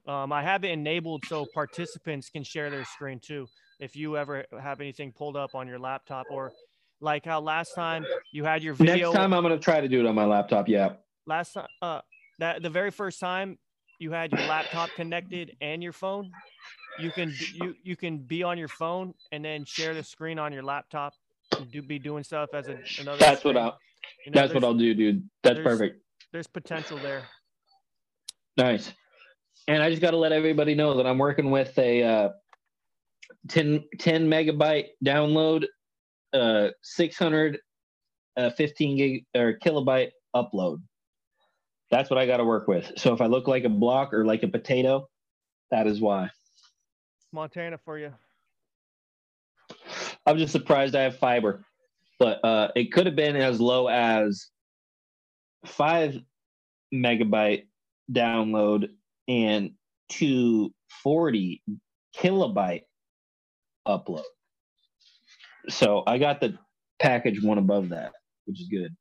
um, 0.06 0.32
I 0.32 0.42
have 0.42 0.64
it 0.64 0.70
enabled 0.70 1.24
so 1.26 1.46
participants 1.52 2.30
can 2.30 2.44
share 2.44 2.70
their 2.70 2.84
screen 2.84 3.18
too. 3.18 3.46
If 3.80 3.96
you 3.96 4.16
ever 4.16 4.44
have 4.60 4.80
anything 4.80 5.12
pulled 5.12 5.36
up 5.36 5.54
on 5.54 5.66
your 5.66 5.78
laptop, 5.78 6.26
or 6.30 6.52
like 7.00 7.24
how 7.24 7.40
last 7.40 7.74
time 7.74 8.04
you 8.32 8.44
had 8.44 8.62
your 8.62 8.74
video. 8.74 9.08
Next 9.08 9.16
time 9.16 9.32
I'm 9.32 9.42
gonna 9.42 9.58
try 9.58 9.80
to 9.80 9.88
do 9.88 10.00
it 10.00 10.06
on 10.06 10.14
my 10.14 10.26
laptop. 10.26 10.68
Yeah. 10.68 10.90
last 11.26 11.54
time, 11.54 11.66
uh, 11.80 12.00
that 12.38 12.62
the 12.62 12.70
very 12.70 12.90
first 12.90 13.20
time 13.20 13.58
you 14.00 14.10
had 14.10 14.32
your 14.32 14.40
laptop 14.48 14.90
connected 14.96 15.56
and 15.60 15.82
your 15.82 15.92
phone, 15.92 16.32
you 16.98 17.10
can 17.10 17.32
you 17.54 17.74
you 17.82 17.94
can 17.94 18.18
be 18.18 18.42
on 18.42 18.58
your 18.58 18.68
phone 18.68 19.14
and 19.30 19.44
then 19.44 19.64
share 19.64 19.94
the 19.94 20.02
screen 20.02 20.38
on 20.38 20.52
your 20.52 20.62
laptop 20.62 21.12
and 21.56 21.70
do 21.70 21.82
be 21.82 21.98
doing 21.98 22.24
stuff 22.24 22.48
as 22.54 22.68
a, 22.68 22.78
another. 23.00 23.18
That's 23.18 23.44
what. 23.44 23.56
I'll 23.56 23.78
You 24.24 24.32
know, 24.32 24.40
that's 24.40 24.54
what 24.54 24.64
I'll 24.64 24.74
do, 24.74 24.94
dude. 24.94 25.28
That's 25.42 25.56
there's- 25.56 25.64
perfect. 25.64 26.02
There's 26.32 26.46
potential 26.46 26.96
there. 26.98 27.24
Nice. 28.56 28.92
And 29.66 29.82
I 29.82 29.90
just 29.90 30.00
got 30.00 30.12
to 30.12 30.16
let 30.16 30.32
everybody 30.32 30.74
know 30.74 30.96
that 30.96 31.06
I'm 31.06 31.18
working 31.18 31.50
with 31.50 31.76
a 31.78 32.02
uh, 32.02 32.28
10, 33.48 33.84
10 33.98 34.28
megabyte 34.28 34.86
download, 35.04 35.64
uh, 36.32 36.68
600, 36.82 37.58
uh, 38.36 38.50
15 38.50 38.96
gig 38.96 39.24
or 39.36 39.58
kilobyte 39.64 40.10
upload. 40.34 40.80
That's 41.90 42.08
what 42.08 42.18
I 42.18 42.26
got 42.26 42.36
to 42.36 42.44
work 42.44 42.68
with. 42.68 42.92
So 42.96 43.12
if 43.12 43.20
I 43.20 43.26
look 43.26 43.48
like 43.48 43.64
a 43.64 43.68
block 43.68 44.14
or 44.14 44.24
like 44.24 44.42
a 44.42 44.48
potato, 44.48 45.08
that 45.70 45.86
is 45.86 46.00
why. 46.00 46.30
Montana 47.32 47.78
for 47.78 47.98
you. 47.98 48.12
I'm 50.26 50.38
just 50.38 50.52
surprised 50.52 50.94
I 50.94 51.02
have 51.02 51.16
fiber, 51.16 51.64
but 52.18 52.44
uh, 52.44 52.68
it 52.76 52.92
could 52.92 53.06
have 53.06 53.16
been 53.16 53.36
as 53.36 53.60
low 53.60 53.88
as 53.88 54.50
five 55.64 56.20
megabyte 56.94 57.64
download 58.12 58.90
and 59.28 59.72
240 60.10 61.62
kilobyte 62.16 62.82
upload. 63.86 64.24
So 65.68 66.02
I 66.06 66.18
got 66.18 66.40
the 66.40 66.58
package 67.00 67.42
one 67.42 67.58
above 67.58 67.90
that, 67.90 68.12
which 68.46 68.60
is 68.60 68.68
good. 68.68 68.94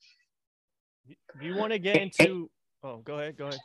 Do 1.40 1.46
you 1.46 1.56
want 1.56 1.74
to 1.74 1.80
get 1.80 1.98
into? 1.98 2.50
Oh, 2.84 2.98
go 2.98 3.20
ahead. 3.20 3.38
Go 3.38 3.48
ahead. 3.48 3.60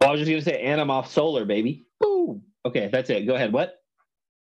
Well, 0.00 0.10
I 0.10 0.12
was 0.12 0.20
just 0.20 0.30
gonna 0.30 0.42
say, 0.42 0.62
and 0.62 0.80
I'm 0.80 0.90
off 0.90 1.10
solar, 1.10 1.44
baby. 1.44 1.86
Boom. 2.00 2.42
Okay, 2.64 2.88
that's 2.92 3.10
it. 3.10 3.26
Go 3.26 3.34
ahead. 3.34 3.52
What? 3.52 3.74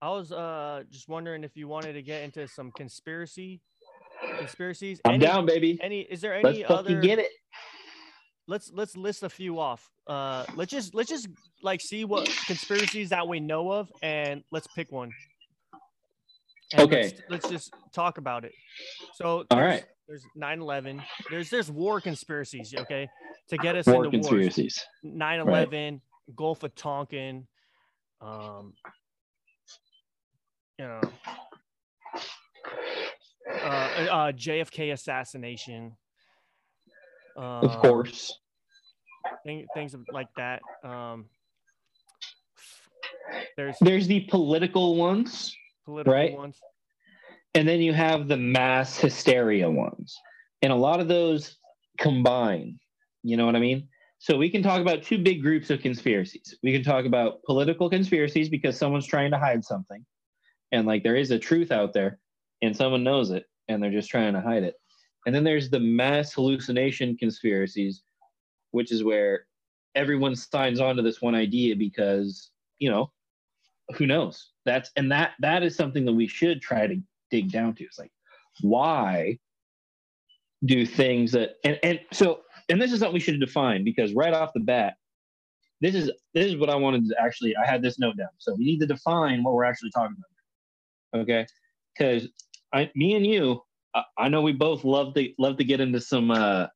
I 0.02 0.10
was 0.10 0.32
uh 0.32 0.84
just 0.92 1.08
wondering 1.10 1.44
if 1.44 1.56
you 1.56 1.68
wanted 1.68 1.94
to 1.94 2.02
get 2.04 2.22
into 2.24 2.48
some 2.48 2.72
conspiracy 2.72 3.60
conspiracies. 4.38 5.02
I'm 5.06 5.16
Any- 5.16 5.26
down, 5.26 5.46
baby. 5.46 5.80
Any? 5.82 6.02
Is 6.02 6.22
there 6.22 6.40
Let's 6.44 6.56
any 6.58 6.66
other? 6.66 7.02
get 7.02 7.18
it. 7.20 7.32
Let's 8.48 8.72
let's 8.74 8.96
list 8.96 9.24
a 9.24 9.30
few 9.30 9.60
off. 9.60 9.90
Uh, 10.06 10.46
let's 10.56 10.72
just 10.72 10.94
let's 10.94 11.10
just 11.10 11.28
like 11.64 11.82
see 11.82 12.06
what 12.06 12.26
conspiracies 12.46 13.10
that 13.10 13.28
we 13.28 13.40
know 13.40 13.72
of, 13.72 13.92
and 14.04 14.44
let's 14.52 14.68
pick 14.68 14.92
one. 14.92 15.12
And 16.74 16.82
Okay. 16.82 17.04
Let's, 17.04 17.22
let's 17.30 17.50
just 17.50 17.74
talk 17.94 18.18
about 18.18 18.46
it. 18.46 18.52
So 19.16 19.46
all 19.50 19.60
right. 19.60 19.60
there's- 19.60 19.74
right. 19.82 19.86
There's 20.10 20.24
9/11. 20.38 21.04
There's 21.30 21.50
there's 21.50 21.70
war 21.70 22.00
conspiracies. 22.00 22.74
Okay, 22.78 23.10
to 23.50 23.58
get 23.58 23.76
us 23.76 23.86
War 23.88 24.06
into 24.06 24.18
wars. 24.18 24.28
conspiracies. 24.28 24.86
9/11, 25.06 26.02
Gulf 26.36 26.64
of 26.64 26.74
Tonkin, 26.76 27.48
um, 28.22 28.74
you 30.78 30.86
know, 30.86 31.02
uh, 33.50 33.56
uh, 33.58 34.32
JFK 34.34 34.92
assassination, 34.94 35.96
um, 37.38 37.44
Of 37.64 37.78
course. 37.80 38.40
thing, 39.46 39.66
things 39.74 39.96
like 40.12 40.28
that. 40.36 40.62
Um, 40.84 41.26
there's 43.56 43.76
There's 43.82 44.08
the 44.08 44.22
political 44.30 44.96
ones, 44.96 45.56
political 45.86 46.14
right. 46.14 46.34
ones. 46.34 46.60
and 47.56 47.68
then 47.68 47.80
you 47.82 47.94
have 47.94 48.28
the 48.28 48.38
mass 48.38 48.98
hysteria 48.98 49.70
ones. 49.70 50.16
And 50.62 50.72
a 50.72 50.76
lot 50.76 51.00
of 51.00 51.08
those 51.08 51.58
combine. 52.00 52.80
You 53.28 53.36
know 53.36 53.46
what 53.46 53.56
I 53.56 53.60
mean? 53.60 53.88
So 54.20 54.38
we 54.38 54.50
can 54.50 54.64
talk 54.64 54.82
about 54.82 55.04
two 55.04 55.18
big 55.18 55.42
groups 55.42 55.70
of 55.70 55.82
conspiracies. 55.82 56.56
We 56.64 56.72
can 56.72 56.84
talk 56.84 57.06
about 57.06 57.44
political 57.44 57.90
conspiracies 57.90 58.50
because 58.50 58.78
someone's 58.78 59.06
trying 59.06 59.32
to 59.32 59.38
hide 59.38 59.64
something. 59.64 60.06
And 60.72 60.88
like 60.88 61.04
there 61.04 61.16
is 61.16 61.32
a 61.32 61.38
truth 61.38 61.72
out 61.72 61.94
there 61.94 62.20
and 62.62 62.76
someone 62.76 63.04
knows 63.04 63.30
it 63.32 63.46
and 63.68 63.84
they're 63.84 63.92
just 63.92 64.10
trying 64.10 64.34
to 64.34 64.42
hide 64.42 64.64
it. 64.64 64.76
And 65.26 65.36
then 65.36 65.44
there's 65.44 65.70
the 65.70 65.80
mass 65.80 66.34
hallucination 66.34 67.18
conspiracies, 67.18 68.02
which 68.72 68.92
is 68.92 69.04
where 69.04 69.46
everyone 69.94 70.36
signs 70.36 70.80
on 70.80 70.96
to 70.96 71.02
this 71.02 71.22
one 71.22 71.36
idea 71.36 71.76
because, 71.76 72.52
you 72.80 72.90
know, 72.90 73.12
who 73.96 74.08
knows? 74.08 74.52
That's 74.66 74.90
and 74.96 75.12
that 75.12 75.32
that 75.40 75.64
is 75.64 75.76
something 75.76 76.06
that 76.06 76.14
we 76.14 76.28
should 76.28 76.62
try 76.62 76.88
to 76.88 76.98
dig 77.30 77.52
down 77.52 77.76
to. 77.76 77.84
It's 77.84 78.00
like, 78.00 78.12
why 78.62 79.38
do 80.66 80.86
things 80.86 81.32
that 81.34 81.56
and, 81.64 81.80
and 81.84 82.00
so 82.12 82.42
and 82.70 82.82
this 82.82 82.92
is 82.92 83.00
something 83.00 83.14
we 83.14 83.20
should 83.20 83.40
define 83.40 83.84
because 83.84 84.14
right 84.14 84.34
off 84.34 84.52
the 84.54 84.60
bat, 84.60 84.96
this 85.82 85.96
is 85.96 86.12
this 86.34 86.46
is 86.46 86.58
what 86.58 86.70
I 86.70 86.76
wanted 86.76 87.08
to 87.08 87.16
actually 87.22 87.56
I 87.56 87.66
had 87.66 87.82
this 87.82 88.00
note 88.00 88.18
down. 88.18 88.30
So 88.38 88.56
we 88.58 88.66
need 88.66 88.80
to 88.80 88.88
define 88.88 89.44
what 89.44 89.54
we're 89.54 89.66
actually 89.66 89.92
talking 89.92 90.16
about. 90.18 91.22
Okay. 91.22 91.46
Because 91.98 92.28
I 92.74 92.92
me 92.96 93.16
and 93.16 93.26
you, 93.26 93.62
I, 93.96 94.04
I 94.18 94.30
know 94.30 94.42
we 94.42 94.54
both 94.54 94.84
love 94.84 95.14
to 95.16 95.30
love 95.38 95.58
to 95.58 95.64
get 95.64 95.80
into 95.80 96.02
some 96.02 96.32
uh 96.32 96.68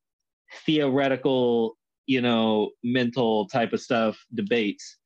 theoretical, 0.66 1.78
you 2.06 2.22
know, 2.22 2.72
mental 2.84 3.48
type 3.48 3.74
of 3.74 3.82
stuff 3.82 4.24
debates. 4.34 4.98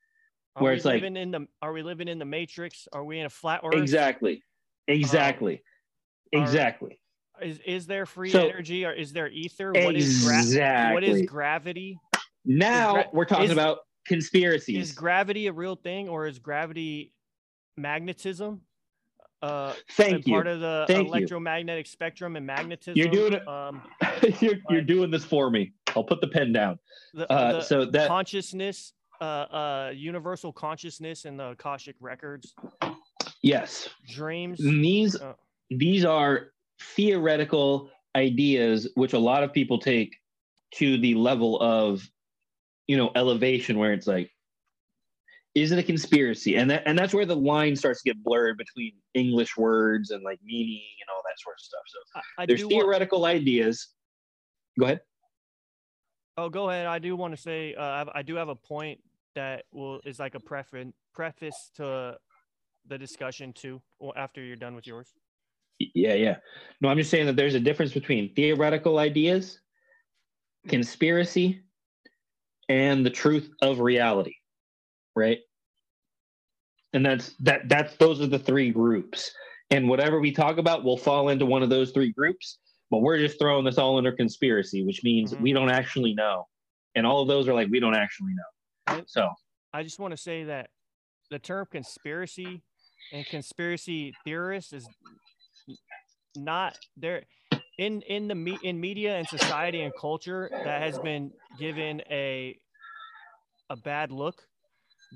Are 0.55 0.63
where 0.63 0.73
it's 0.73 0.85
like- 0.85 0.95
living 0.95 1.17
in 1.17 1.31
the 1.31 1.47
are 1.61 1.73
we 1.73 1.83
living 1.83 2.07
in 2.07 2.19
the 2.19 2.25
matrix? 2.25 2.87
Are 2.93 3.03
we 3.03 3.19
in 3.19 3.25
a 3.25 3.29
flat 3.29 3.61
earth? 3.63 3.73
Exactly. 3.75 4.43
Exactly. 4.87 5.61
are- 6.33 6.41
exactly. 6.41 6.99
Is 7.41 7.59
is 7.65 7.85
there 7.87 8.05
free 8.05 8.29
So- 8.31 8.47
energy 8.47 8.85
or 8.85 8.91
is 8.93 9.11
there 9.13 9.27
ether? 9.29 9.71
What 9.73 9.95
is 9.95 10.25
gra- 10.25 10.37
Exactly. 10.37 10.93
what 10.93 11.03
is 11.03 11.21
gravity? 11.23 11.99
now 12.47 12.93
gra- 12.93 13.09
we're 13.11 13.25
talking 13.25 13.45
is- 13.45 13.51
about 13.51 13.79
conspiracies. 14.05 14.89
Is 14.89 14.95
gravity 14.95 15.47
a 15.47 15.53
real 15.53 15.75
thing 15.75 16.07
or 16.09 16.27
is 16.27 16.37
gravity 16.39 17.11
magnetism? 17.75 18.61
Uh, 19.41 19.73
Thank 19.91 20.25
you. 20.27 20.33
part 20.33 20.47
of 20.47 20.59
the 20.59 20.85
Thank 20.87 21.07
you. 21.07 21.13
electromagnetic 21.13 21.87
spectrum 21.87 22.35
and 22.35 22.45
magnetism. 22.45 22.97
You're 22.97 23.09
doing 23.09 23.33
it- 23.33 23.47
Um, 23.47 23.81
you're, 24.41 24.55
you're 24.69 24.81
doing 24.81 25.11
this 25.11 25.25
for 25.25 25.49
me. 25.51 25.73
I'll 25.95 26.03
put 26.03 26.21
the 26.21 26.27
pen 26.27 26.51
down. 26.53 26.79
the, 27.13 27.31
Uh, 27.31 27.51
the 27.53 27.61
so 27.61 27.85
that 27.85 28.07
consciousness, 28.07 28.93
uh, 29.21 29.23
uh, 29.23 29.91
universal 29.93 30.51
consciousness 30.53 31.25
and 31.25 31.39
the 31.39 31.49
Akashic 31.51 31.95
records, 31.99 32.55
yes, 33.41 33.89
dreams. 34.07 34.57
these 34.59 35.19
Uh, 35.19 35.33
these 35.69 36.05
are 36.05 36.51
theoretical 36.79 37.89
ideas 38.15 38.87
which 38.95 39.13
a 39.13 39.19
lot 39.19 39.43
of 39.43 39.53
people 39.53 39.77
take 39.77 40.15
to 40.73 40.97
the 40.97 41.15
level 41.15 41.59
of 41.61 42.07
you 42.87 42.97
know 42.97 43.11
elevation 43.15 43.77
where 43.77 43.93
it's 43.93 44.07
like 44.07 44.31
is 45.55 45.71
it 45.71 45.79
a 45.79 45.83
conspiracy? 45.83 46.57
And 46.57 46.69
that 46.69 46.83
and 46.85 46.99
that's 46.99 47.13
where 47.13 47.25
the 47.25 47.35
line 47.35 47.75
starts 47.75 48.03
to 48.03 48.09
get 48.09 48.21
blurred 48.23 48.57
between 48.57 48.91
english 49.13 49.55
words 49.55 50.11
and 50.11 50.21
like 50.21 50.39
meaning 50.43 50.83
and 51.01 51.09
all 51.09 51.21
that 51.23 51.39
sort 51.39 51.55
of 51.55 51.61
stuff. 51.61 51.81
So 51.87 52.21
I, 52.37 52.43
I 52.43 52.45
there's 52.45 52.59
do 52.59 52.67
want, 52.67 52.83
theoretical 52.83 53.25
ideas. 53.25 53.87
Go 54.77 54.85
ahead. 54.85 54.99
Oh, 56.37 56.49
go 56.49 56.69
ahead. 56.69 56.85
I 56.85 56.99
do 56.99 57.15
want 57.15 57.33
to 57.33 57.41
say 57.41 57.73
uh, 57.73 57.81
I, 57.81 58.19
I 58.19 58.21
do 58.21 58.35
have 58.35 58.49
a 58.49 58.55
point 58.55 58.99
that 59.35 59.63
will 59.71 60.01
is 60.05 60.19
like 60.19 60.35
a 60.35 60.39
preference 60.41 60.93
preface 61.13 61.71
to 61.75 62.17
the 62.87 62.97
discussion 62.97 63.53
too 63.53 63.81
after 64.17 64.43
you're 64.43 64.57
done 64.57 64.75
with 64.75 64.85
yours 64.85 65.13
Yeah, 65.79 66.13
yeah. 66.13 66.37
No, 66.81 66.89
I'm 66.89 66.97
just 66.97 67.09
saying 67.09 67.25
that 67.25 67.35
there's 67.35 67.55
a 67.55 67.59
difference 67.59 67.93
between 67.93 68.33
theoretical 68.33 68.97
ideas, 68.99 69.59
conspiracy, 70.67 71.61
and 72.69 73.05
the 73.05 73.09
truth 73.09 73.51
of 73.61 73.79
reality, 73.79 74.35
right? 75.15 75.39
And 76.93 77.05
that's 77.05 77.35
that 77.39 77.67
that's 77.67 77.95
those 77.97 78.21
are 78.21 78.27
the 78.27 78.39
three 78.39 78.71
groups. 78.71 79.31
And 79.71 79.89
whatever 79.89 80.19
we 80.19 80.31
talk 80.31 80.57
about 80.57 80.83
will 80.83 80.97
fall 80.97 81.29
into 81.29 81.45
one 81.45 81.63
of 81.63 81.69
those 81.69 81.91
three 81.91 82.11
groups, 82.11 82.59
but 82.91 82.99
we're 82.99 83.17
just 83.17 83.39
throwing 83.39 83.65
this 83.65 83.77
all 83.77 83.97
under 83.97 84.11
conspiracy, 84.11 84.83
which 84.85 85.03
means 85.03 85.33
Mhm. 85.33 85.41
we 85.41 85.53
don't 85.53 85.71
actually 85.71 86.13
know. 86.13 86.47
And 86.93 87.05
all 87.05 87.21
of 87.21 87.27
those 87.27 87.47
are 87.47 87.53
like 87.53 87.67
we 87.69 87.79
don't 87.79 87.95
actually 87.95 88.33
know. 88.33 89.03
So, 89.07 89.29
I 89.73 89.83
just 89.83 89.99
want 89.99 90.11
to 90.11 90.17
say 90.17 90.45
that 90.45 90.69
the 91.29 91.39
term 91.39 91.65
conspiracy 91.69 92.61
and 93.11 93.25
conspiracy 93.25 94.13
theorist 94.23 94.71
is 94.71 94.87
not 96.37 96.77
there 96.97 97.23
in 97.77 98.01
in 98.03 98.27
the 98.27 98.35
me, 98.35 98.57
in 98.63 98.79
media 98.79 99.17
and 99.17 99.27
society 99.27 99.81
and 99.81 99.93
culture 99.99 100.49
that 100.51 100.81
has 100.81 100.97
been 100.99 101.31
given 101.59 102.01
a 102.09 102.57
a 103.69 103.75
bad 103.75 104.11
look. 104.11 104.43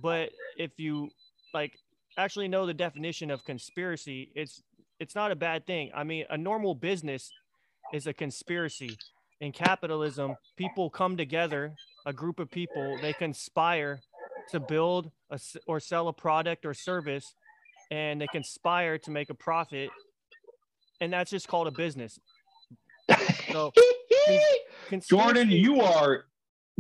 But 0.01 0.30
if 0.57 0.72
you 0.78 1.09
like 1.53 1.74
actually 2.17 2.47
know 2.47 2.65
the 2.65 2.74
definition 2.74 3.32
of 3.32 3.43
conspiracy, 3.45 4.32
it's 4.36 4.61
it's 4.99 5.15
not 5.15 5.32
a 5.32 5.36
bad 5.36 5.65
thing. 5.65 5.91
I 5.95 6.03
mean, 6.03 6.26
a 6.30 6.38
normal 6.38 6.76
business 6.76 7.32
is 7.93 8.07
a 8.07 8.13
conspiracy. 8.13 8.97
In 9.39 9.53
capitalism, 9.53 10.36
people 10.57 10.89
come 10.89 11.15
together, 11.15 11.74
a 12.05 12.11
group 12.11 12.39
of 12.39 12.51
people, 12.51 12.97
they 13.01 13.13
conspire 13.13 14.01
to 14.51 14.59
build 14.59 15.11
a, 15.30 15.39
or 15.65 15.80
sell 15.80 16.09
a 16.09 16.13
product 16.13 16.65
or 16.65 16.74
service 16.74 17.36
and 17.91 18.22
they 18.22 18.28
conspire 18.28 18.97
to 18.97 19.11
make 19.11 19.30
a 19.30 19.34
profit 19.34 19.89
and 21.02 21.12
that's 21.14 21.32
just 21.32 21.47
called 21.47 21.68
a 21.68 21.72
business 21.72 22.20
So, 23.52 23.72
Jordan, 25.10 25.50
you 25.50 25.82
are 25.82 26.26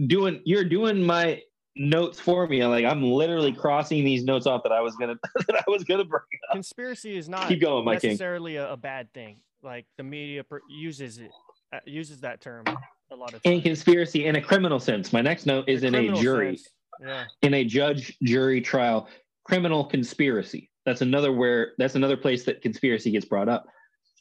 doing 0.07 0.41
you're 0.45 0.63
doing 0.63 1.03
my 1.03 1.41
notes 1.75 2.19
for 2.19 2.47
me. 2.47 2.61
I'm 2.61 2.69
Like 2.69 2.85
I'm 2.85 3.03
literally 3.03 3.51
crossing 3.51 4.03
these 4.03 4.23
notes 4.23 4.45
off 4.45 4.63
that 4.63 4.71
I 4.71 4.81
was 4.81 4.95
gonna 4.95 5.15
that 5.47 5.55
I 5.55 5.69
was 5.69 5.83
gonna 5.83 6.05
bring. 6.05 6.21
conspiracy 6.51 7.17
is 7.17 7.27
not 7.27 7.47
Keep 7.47 7.61
going, 7.61 7.85
necessarily 7.85 8.57
a, 8.57 8.71
a 8.73 8.77
bad 8.77 9.11
thing 9.13 9.37
like 9.63 9.85
the 9.97 10.03
media 10.03 10.43
per- 10.43 10.61
uses 10.69 11.17
it 11.19 11.31
uh, 11.73 11.79
uses 11.85 12.21
that 12.21 12.41
term 12.41 12.65
a 13.11 13.15
lot 13.15 13.33
of 13.33 13.41
In 13.43 13.53
times 13.53 13.63
conspiracy 13.63 14.25
in 14.25 14.35
a 14.35 14.41
criminal 14.41 14.79
sense. 14.79 15.11
My 15.11 15.21
next 15.21 15.45
note 15.45 15.67
is 15.67 15.81
The 15.81 15.87
in 15.87 15.95
a 15.95 16.13
jury, 16.13 16.59
yeah 17.01 17.25
in 17.41 17.53
a 17.55 17.63
judge 17.63 18.17
jury 18.23 18.61
trial, 18.61 19.07
criminal 19.43 19.85
conspiracy. 19.85 20.69
That's 20.85 21.01
another 21.01 21.31
where 21.31 21.73
that's 21.77 21.95
another 21.95 22.17
place 22.17 22.45
that 22.45 22.61
conspiracy 22.61 23.11
gets 23.11 23.25
brought 23.25 23.49
up. 23.49 23.65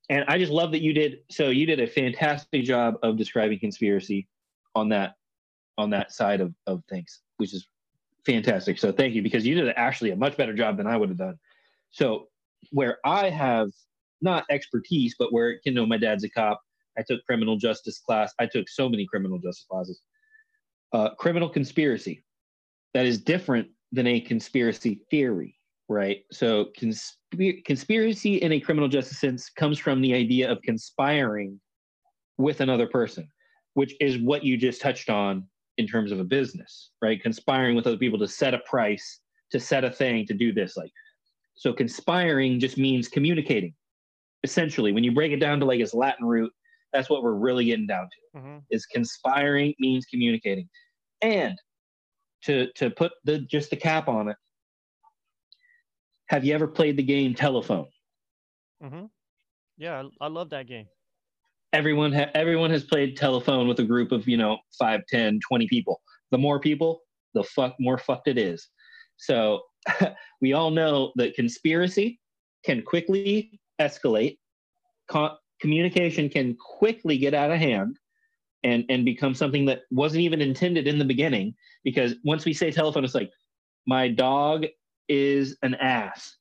And 0.09 0.25
I 0.29 0.39
just 0.39 0.53
love 0.53 0.73
that 0.73 0.81
you 0.81 0.93
did 0.93 1.19
so 1.31 1.51
you 1.51 1.67
did 1.67 1.81
a 1.81 1.87
fantastic 1.87 2.65
job 2.65 2.95
of 3.03 3.17
describing 3.17 3.59
conspiracy 3.59 4.27
on 4.75 4.89
that 4.91 5.15
on 5.77 5.91
that 5.91 6.13
side 6.13 6.41
of, 6.41 6.55
of 6.67 6.83
things, 6.89 7.21
which 7.37 7.55
is 7.55 7.69
fantastic. 8.27 8.79
So 8.79 8.91
thank 8.91 9.15
you 9.15 9.23
because 9.23 9.47
you 9.47 9.55
did 9.55 9.73
actually 9.77 10.11
a 10.11 10.17
much 10.17 10.37
better 10.37 10.55
job 10.55 10.77
than 10.77 10.87
I 10.87 10.97
would 10.97 11.09
have 11.09 11.19
done. 11.19 11.39
So 11.91 12.29
where 12.71 12.99
I 13.05 13.31
have 13.31 13.69
not 14.21 14.45
expertise, 14.51 15.15
but 15.19 15.33
where 15.33 15.61
you 15.65 15.73
know 15.73 15.87
my 15.87 15.99
dad's 15.99 16.25
a 16.25 16.31
cop, 16.31 16.61
I 16.99 17.03
took 17.07 17.25
criminal 17.25 17.57
justice 17.57 17.99
class. 17.99 18.33
I 18.39 18.47
took 18.47 18.69
so 18.69 18.89
many 18.89 19.07
criminal 19.07 19.39
justice 19.39 19.67
classes. 19.71 20.01
Uh, 20.93 21.11
criminal 21.17 21.49
conspiracy 21.49 22.25
that 22.95 23.07
is 23.07 23.19
different 23.19 23.69
than 23.93 24.07
a 24.07 24.21
conspiracy 24.21 25.03
theory, 25.11 25.58
right? 25.89 26.25
So 26.31 26.67
consp- 26.79 27.65
conspiracy 27.65 28.37
in 28.37 28.53
a 28.53 28.61
criminal 28.61 28.89
justice 28.89 29.19
sense 29.19 29.49
comes 29.51 29.79
from 29.79 30.01
the 30.01 30.15
idea 30.15 30.51
of 30.51 30.61
conspiring 30.63 31.61
with 32.37 32.61
another 32.61 32.87
person, 32.87 33.29
which 33.75 33.95
is 34.01 34.19
what 34.19 34.45
you 34.45 34.57
just 34.57 34.81
touched 34.81 35.11
on 35.11 35.47
in 35.79 35.87
terms 35.87 36.13
of 36.13 36.21
a 36.21 36.25
business, 36.25 36.91
right? 37.01 37.23
Conspiring 37.23 37.77
with 37.77 37.87
other 37.87 37.97
people 37.97 38.19
to 38.19 38.29
set 38.29 38.55
a 38.55 38.59
price, 38.61 39.21
to 39.51 39.61
set 39.61 39.85
a 39.85 39.91
thing, 39.91 40.27
to 40.27 40.35
do 40.35 40.53
this. 40.53 40.77
Like, 40.77 40.93
so 41.55 41.73
conspiring 41.73 42.61
just 42.61 42.79
means 42.79 43.09
communicating. 43.09 43.75
Essentially, 44.45 44.93
when 44.93 45.05
you 45.05 45.13
break 45.13 45.33
it 45.33 45.41
down 45.41 45.59
to 45.61 45.67
like 45.67 45.81
its 45.81 45.95
Latin 45.95 46.27
root, 46.27 46.53
that's 46.93 47.11
what 47.11 47.23
we're 47.23 47.33
really 47.33 47.65
getting 47.65 47.87
down 47.87 48.05
to 48.05 48.39
hmm 48.39 48.59
is 48.71 48.87
conspiring 48.87 49.75
means 49.79 50.05
communicating. 50.07 50.69
And 51.23 51.59
to 52.43 52.71
to 52.75 52.91
put 52.91 53.13
the 53.25 53.41
just 53.41 53.71
the 53.71 53.77
cap 53.77 54.09
on 54.09 54.29
it, 54.29 54.37
have 56.29 56.45
you 56.45 56.55
ever 56.55 56.67
played 56.67 56.97
the 56.97 57.03
game 57.03 57.35
telephone? 57.35 57.87
Mm-hmm. 58.83 59.07
yeah 59.77 60.03
I, 60.21 60.27
I 60.27 60.29
love 60.29 60.51
that 60.51 60.67
game 60.67 60.87
Everyone 61.73 62.13
ha- 62.13 62.31
everyone 62.35 62.71
has 62.71 62.85
played 62.85 63.17
telephone 63.17 63.69
with 63.69 63.79
a 63.81 63.85
group 63.85 64.11
of, 64.11 64.27
you 64.27 64.39
know, 64.39 64.57
5, 64.79 65.03
10, 65.07 65.41
20 65.47 65.69
people. 65.69 66.01
The 66.31 66.39
more 66.39 66.59
people, 66.59 67.03
the 67.35 67.43
fuck 67.43 67.75
more 67.79 67.99
fucked 67.99 68.27
it 68.29 68.39
is. 68.39 68.69
So 69.19 69.61
we 70.41 70.55
all 70.55 70.71
know 70.71 71.13
that 71.17 71.35
conspiracy 71.35 72.21
can 72.65 72.83
quickly 72.83 73.61
escalate. 73.81 74.39
Co- 75.11 75.37
communication 75.61 76.31
can 76.31 76.57
quickly 76.57 77.19
get 77.19 77.35
out 77.35 77.51
of 77.51 77.59
hand 77.59 77.99
and 78.65 78.85
and 78.89 79.05
become 79.05 79.35
something 79.35 79.67
that 79.67 79.83
wasn't 79.91 80.23
even 80.23 80.41
intended 80.41 80.89
in 80.89 80.99
the 80.99 81.05
beginning 81.05 81.55
because 81.85 82.15
once 82.25 82.45
we 82.45 82.53
say 82.53 82.71
telephone 82.71 83.05
it's 83.05 83.15
like 83.15 83.31
my 83.87 84.09
dog 84.09 84.67
is 85.09 85.57
an 85.63 85.75
ass 85.77 86.37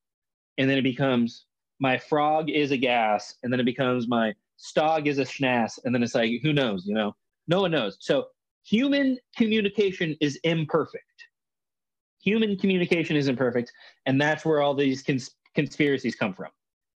and 0.58 0.70
then 0.70 0.78
it 0.78 0.84
becomes 0.84 1.46
my 1.80 1.98
frog 1.98 2.50
is 2.50 2.72
a 2.72 2.78
gas 2.78 3.36
and 3.44 3.52
then 3.52 3.60
it 3.60 3.66
becomes 3.66 4.08
my 4.08 4.34
stog 4.58 5.08
is 5.08 5.20
a 5.20 5.24
schnass 5.24 5.80
and 5.84 5.94
then 5.94 6.04
it's 6.04 6.16
like 6.16 6.32
who 6.42 6.54
knows 6.54 6.86
you 6.86 6.94
know? 6.94 7.16
No 7.48 7.62
one 7.62 7.72
knows. 7.72 7.98
So 8.00 8.28
human 8.66 9.18
communication 9.38 10.18
is 10.20 10.38
imperfect. 10.44 11.04
Human 12.22 12.58
communication 12.58 13.16
is 13.16 13.28
imperfect 13.28 13.72
and 14.06 14.20
that's 14.20 14.44
where 14.46 14.62
all 14.62 14.74
these 14.74 15.04
cons- 15.04 15.36
conspiracies 15.56 16.16
come 16.16 16.34
from 16.34 16.52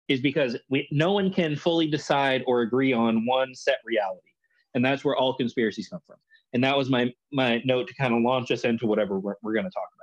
is 0.09 0.21
because 0.21 0.57
we, 0.69 0.89
no 0.91 1.13
one 1.13 1.33
can 1.33 1.55
fully 1.55 1.87
decide 1.87 2.43
or 2.47 2.63
agree 2.63 2.93
on 2.93 3.25
one 3.27 3.55
set 3.55 3.79
reality 3.85 4.31
and 4.75 4.85
that's 4.85 5.05
where 5.05 5.17
all 5.17 5.35
conspiracies 5.35 5.89
come 5.89 6.01
from. 6.07 6.17
And 6.53 6.65
that 6.65 6.77
was 6.77 6.89
my 6.89 7.13
my 7.33 7.63
note 7.65 7.87
to 7.89 7.95
kind 7.95 8.15
of 8.15 8.23
launch 8.23 8.51
us 8.51 8.65
into 8.65 8.87
whatever 8.87 9.21
we're, 9.21 9.37
we're 9.43 9.53
going 9.53 9.65
to 9.65 9.71
talk 9.71 9.89
about 9.95 10.00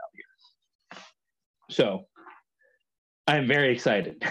so 1.70 2.05
i'm 3.28 3.47
very 3.47 3.72
excited 3.74 4.24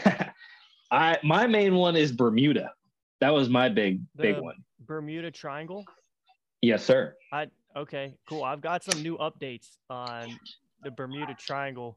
i 0.90 1.18
my 1.22 1.46
main 1.46 1.74
one 1.74 1.96
is 1.96 2.12
bermuda 2.12 2.72
that 3.20 3.30
was 3.30 3.48
my 3.48 3.68
big 3.68 4.00
big 4.16 4.38
one 4.38 4.56
bermuda 4.86 5.30
triangle 5.30 5.84
yes 6.62 6.84
sir 6.84 7.14
I 7.32 7.48
okay, 7.74 8.14
cool. 8.28 8.42
I've 8.42 8.62
got 8.62 8.82
some 8.82 9.02
new 9.02 9.18
updates 9.18 9.66
on 9.90 10.38
the 10.82 10.90
Bermuda 10.90 11.34
Triangle. 11.34 11.94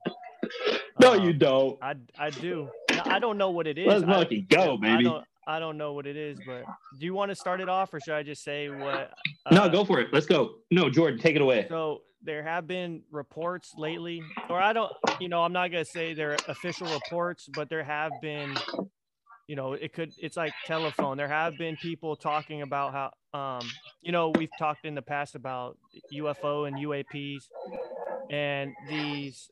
no 1.00 1.14
Um, 1.14 1.24
you 1.24 1.32
don't 1.34 1.78
I 1.82 1.96
I 2.18 2.30
do. 2.32 2.70
No, 2.94 3.04
I 3.06 3.20
don't 3.20 3.38
know 3.38 3.52
what 3.52 3.68
it 3.68 3.78
is. 3.78 3.88
let's 3.88 4.04
I- 4.04 4.08
fucking 4.24 4.48
go 4.50 4.74
I 4.74 4.78
baby 4.82 5.04
don't 5.06 5.24
I 5.48 5.60
don't 5.60 5.78
know 5.78 5.94
what 5.94 6.06
it 6.06 6.18
is, 6.18 6.40
but 6.46 6.66
do 7.00 7.06
you 7.06 7.14
want 7.14 7.30
to 7.30 7.36
start 7.36 7.62
it 7.62 7.70
off, 7.70 7.94
or 7.94 8.00
should 8.02 8.14
I 8.16 8.24
just 8.24 8.44
say 8.44 8.70
what? 8.70 9.14
no 9.52 9.62
uh, 9.64 9.68
go 9.70 9.86
for 9.86 10.00
it 10.02 10.10
let's 10.12 10.26
go 10.26 10.56
no 10.72 10.90
jordan 10.90 11.18
take 11.20 11.36
it 11.36 11.42
away 11.42 11.66
So 11.70 12.02
there 12.24 12.44
have 12.44 12.68
been 12.68 13.02
reports 13.12 13.74
lately, 13.78 14.22
or 14.50 14.60
I 14.60 14.74
don't, 14.74 14.92
you 15.20 15.30
know, 15.30 15.44
I'm 15.44 15.54
not 15.54 15.72
gonna 15.72 15.86
say 15.86 16.14
they're 16.14 16.38
official 16.48 16.88
reports, 16.88 17.48
but 17.54 17.70
there 17.70 17.84
have 17.84 18.12
been, 18.22 18.56
you 19.48 19.56
know, 19.56 19.74
it 19.74 19.94
could, 19.94 20.12
it's 20.18 20.38
like 20.38 20.54
telephone. 20.66 21.18
There 21.18 21.28
have 21.28 21.58
been 21.58 21.78
people 21.78 22.16
talking 22.16 22.62
about 22.62 22.94
how, 22.94 23.40
um, 23.40 23.70
you 24.02 24.12
know, 24.12 24.32
we've 24.38 24.50
talked 24.58 24.86
in 24.86 24.96
the 24.96 25.02
past 25.02 25.36
about 25.36 25.78
UFO 26.14 26.68
and 26.68 26.78
UAPs, 26.78 27.44
and 28.30 28.74
these, 28.90 29.50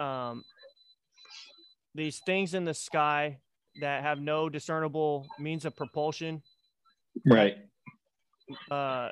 um, 0.00 0.42
these 1.94 2.20
things 2.24 2.54
in 2.54 2.64
the 2.64 2.74
sky 2.74 3.38
that 3.80 4.02
have 4.02 4.18
no 4.20 4.48
discernible 4.48 5.26
means 5.38 5.64
of 5.64 5.76
propulsion 5.76 6.42
right 7.26 7.56
uh, 8.70 9.08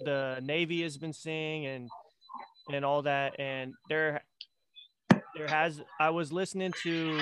the 0.00 0.40
Navy 0.42 0.82
has 0.82 0.96
been 0.96 1.12
seeing 1.12 1.66
and 1.66 1.88
and 2.72 2.84
all 2.84 3.02
that. 3.02 3.38
And 3.38 3.74
there 3.88 4.22
there 5.34 5.48
has 5.48 5.80
I 6.00 6.10
was 6.10 6.32
listening 6.32 6.72
to 6.82 7.20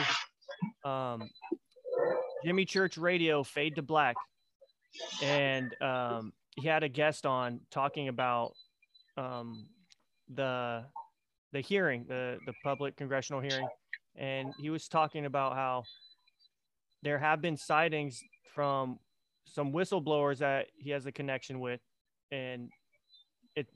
um, 0.85 1.29
Jimmy 2.45 2.65
Church 2.65 2.97
Radio 2.97 3.43
Fade 3.43 3.77
to 3.77 3.83
Black, 3.83 4.17
and 5.23 5.75
um, 5.83 6.33
he 6.57 6.67
had 6.67 6.83
a 6.83 6.89
guest 6.89 7.27
on 7.27 7.61
talking 7.71 8.09
about 8.09 8.53
um, 9.17 9.67
the 10.35 10.85
the 11.53 11.61
hearing, 11.61 12.05
the 12.09 12.39
the 12.47 12.53
public 12.65 12.97
congressional 12.97 13.41
hearing, 13.41 13.69
and 14.17 14.53
he 14.59 14.71
was 14.71 14.89
talking 14.89 15.27
about 15.27 15.55
how 15.55 15.85
there 17.03 17.19
have 17.19 17.41
been 17.41 17.57
sightings 17.57 18.23
from 18.55 18.99
some 19.45 19.73
whistleblowers 19.73 20.39
that 20.39 20.67
he 20.77 20.91
has 20.91 21.07
a 21.07 21.13
connection 21.13 21.61
with, 21.61 21.81
and 22.33 22.71
it 23.55 23.67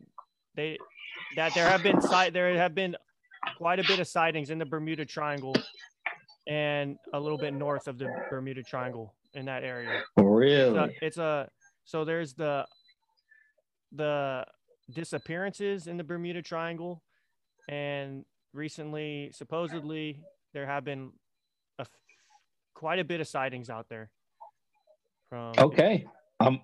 they 0.54 0.78
that 1.36 1.54
there 1.54 1.68
have 1.68 1.82
been 1.82 2.00
sight 2.00 2.32
there 2.32 2.56
have 2.56 2.74
been 2.74 2.96
quite 3.56 3.78
a 3.78 3.84
bit 3.84 4.00
of 4.00 4.06
sightings 4.06 4.50
in 4.50 4.58
the 4.58 4.66
Bermuda 4.66 5.04
Triangle 5.04 5.54
and 6.48 6.96
a 7.12 7.20
little 7.20 7.38
bit 7.38 7.54
north 7.54 7.86
of 7.86 7.98
the 7.98 8.08
Bermuda 8.28 8.62
Triangle 8.62 9.14
in 9.34 9.46
that 9.46 9.62
area. 9.62 10.02
Really? 10.16 10.74
So 10.74 10.88
it's 11.00 11.18
a 11.18 11.48
so 11.84 12.04
there's 12.04 12.34
the 12.34 12.66
the 13.92 14.44
disappearances 14.92 15.86
in 15.86 15.96
the 15.96 16.04
Bermuda 16.04 16.42
Triangle, 16.42 17.02
and 17.68 18.24
recently, 18.52 19.30
supposedly, 19.32 20.20
there 20.52 20.66
have 20.66 20.84
been 20.84 21.12
a 21.78 21.86
quite 22.74 22.98
a 22.98 23.04
bit 23.04 23.20
of 23.20 23.28
sightings 23.28 23.70
out 23.70 23.88
there. 23.88 24.10
From 25.28 25.52
okay. 25.58 26.06
Um, 26.40 26.60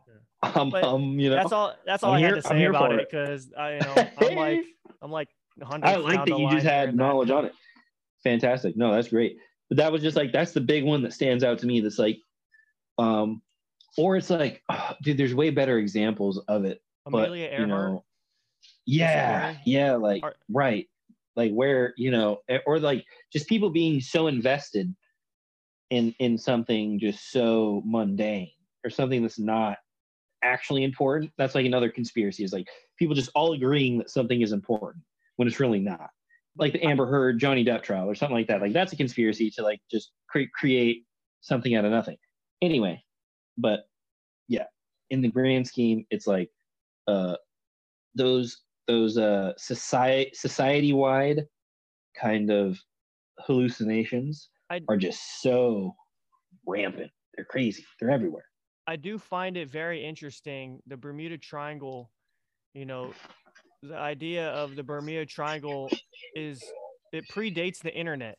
um, 0.55 0.71
But 0.71 0.85
um, 0.85 1.19
you 1.19 1.31
know, 1.31 1.37
that's 1.37 1.53
all. 1.53 1.75
That's 1.85 2.03
all 2.03 2.13
I'm 2.13 2.17
I 2.17 2.19
here- 2.21 2.35
had 2.37 2.45
to 2.45 2.51
I'm 2.51 2.59
say 2.59 2.65
about 2.65 2.93
it 2.93 3.09
because 3.11 3.53
I, 3.57 3.75
you 3.75 3.81
know, 3.81 4.09
I'm 4.19 4.37
like, 4.37 4.65
I'm 5.03 5.11
like, 5.11 5.29
100 5.57 5.87
I 5.87 5.97
like 5.97 6.27
that 6.27 6.39
you 6.39 6.51
just 6.51 6.67
had 6.67 6.95
knowledge 6.95 7.31
on 7.31 7.45
it. 7.47 7.53
Fantastic. 8.25 8.77
No, 8.77 8.93
that's 8.93 9.09
great. 9.09 9.37
But 9.69 9.79
that 9.79 9.91
was 9.93 10.03
just 10.03 10.17
like 10.17 10.33
that's 10.33 10.53
the 10.53 10.61
big 10.61 10.85
one 10.85 11.03
that 11.03 11.13
stands 11.13 11.43
out 11.45 11.59
to 11.61 11.67
me. 11.67 11.81
That's 11.81 11.99
like, 11.99 12.19
um, 12.99 13.43
or 13.99 14.17
it's 14.17 14.31
like, 14.31 14.63
oh, 14.69 14.93
dude, 15.03 15.17
there's 15.19 15.35
way 15.35 15.51
better 15.51 15.79
examples 15.79 16.39
of 16.49 16.65
it. 16.65 16.81
But 17.05 17.29
Amelia 17.29 17.45
you 17.45 17.51
Earhart. 17.67 17.69
know, 17.69 18.05
yeah, 18.85 19.57
yeah, 19.65 19.95
like 19.95 20.23
Are- 20.23 20.35
right, 20.49 20.87
like 21.37 21.53
where 21.53 21.95
you 21.97 22.11
know, 22.11 22.39
or 22.67 22.79
like 22.81 23.05
just 23.33 23.49
people 23.49 23.71
being 23.71 24.01
so 24.01 24.27
invested 24.27 24.95
in 25.91 26.13
in 26.19 26.37
something 26.37 26.99
just 26.99 27.31
so 27.31 27.81
mundane 27.85 28.51
or 28.85 28.91
something 28.91 29.23
that's 29.23 29.39
not 29.39 29.79
actually 30.43 30.85
important. 30.85 31.33
That's 31.39 31.55
like 31.55 31.67
another 31.67 31.91
conspiracy. 31.91 32.45
Is 32.45 32.53
like 32.53 32.67
people 32.99 33.15
just 33.15 33.31
all 33.35 33.53
agreeing 33.53 33.99
that 33.99 34.11
something 34.11 34.41
is 34.43 34.53
important 34.53 35.05
when 35.37 35.49
it's 35.49 35.61
really 35.61 35.81
not. 35.81 36.11
Like 36.59 36.73
the 36.73 36.83
Amber 36.85 37.07
Heard 37.07 37.39
Johnny 37.39 37.65
Depp 37.65 37.83
trial 37.83 38.09
or 38.09 38.15
something 38.15 38.37
like 38.37 38.49
that. 38.49 38.63
Like 38.63 38.73
that's 38.73 38.93
a 38.93 38.97
conspiracy 38.97 39.51
to 39.53 39.63
like 39.63 39.81
just 39.91 40.13
cre- 40.29 40.51
create 40.55 41.05
something 41.41 41.75
out 41.75 41.85
of 41.85 41.91
nothing. 41.91 42.17
Anyway, 42.63 43.03
but 43.59 43.89
yeah, 44.49 44.65
in 45.11 45.21
the 45.21 45.29
grand 45.29 45.67
scheme, 45.67 46.07
it's 46.11 46.27
like 46.27 46.51
uh 47.07 47.37
those 48.15 48.63
those 48.87 49.19
uh 49.19 49.53
society 49.59 50.31
society 50.33 50.93
wide 50.93 51.47
kind 52.19 52.51
of 52.51 52.79
hallucinations 53.41 54.49
I- 54.71 54.81
are 54.89 54.97
just 54.97 55.43
so 55.43 55.95
rampant. 56.67 57.11
They're 57.37 57.45
crazy. 57.45 57.85
They're 58.01 58.11
everywhere. 58.11 58.47
I 58.87 58.97
do 58.97 59.19
find 59.19 59.57
it 59.57 59.69
very 59.69 60.05
interesting. 60.05 60.81
The 60.87 60.97
Bermuda 60.97 61.39
Triangle, 61.39 62.11
you 62.75 62.87
know, 62.87 63.13
the 63.83 63.97
idea 63.97 64.49
of 64.51 64.77
the 64.77 64.83
Bermuda 64.83 65.27
Triangle 65.27 65.91
is 66.35 66.63
it 67.13 67.29
predates 67.29 67.81
the 67.81 67.95
internet. 67.95 68.39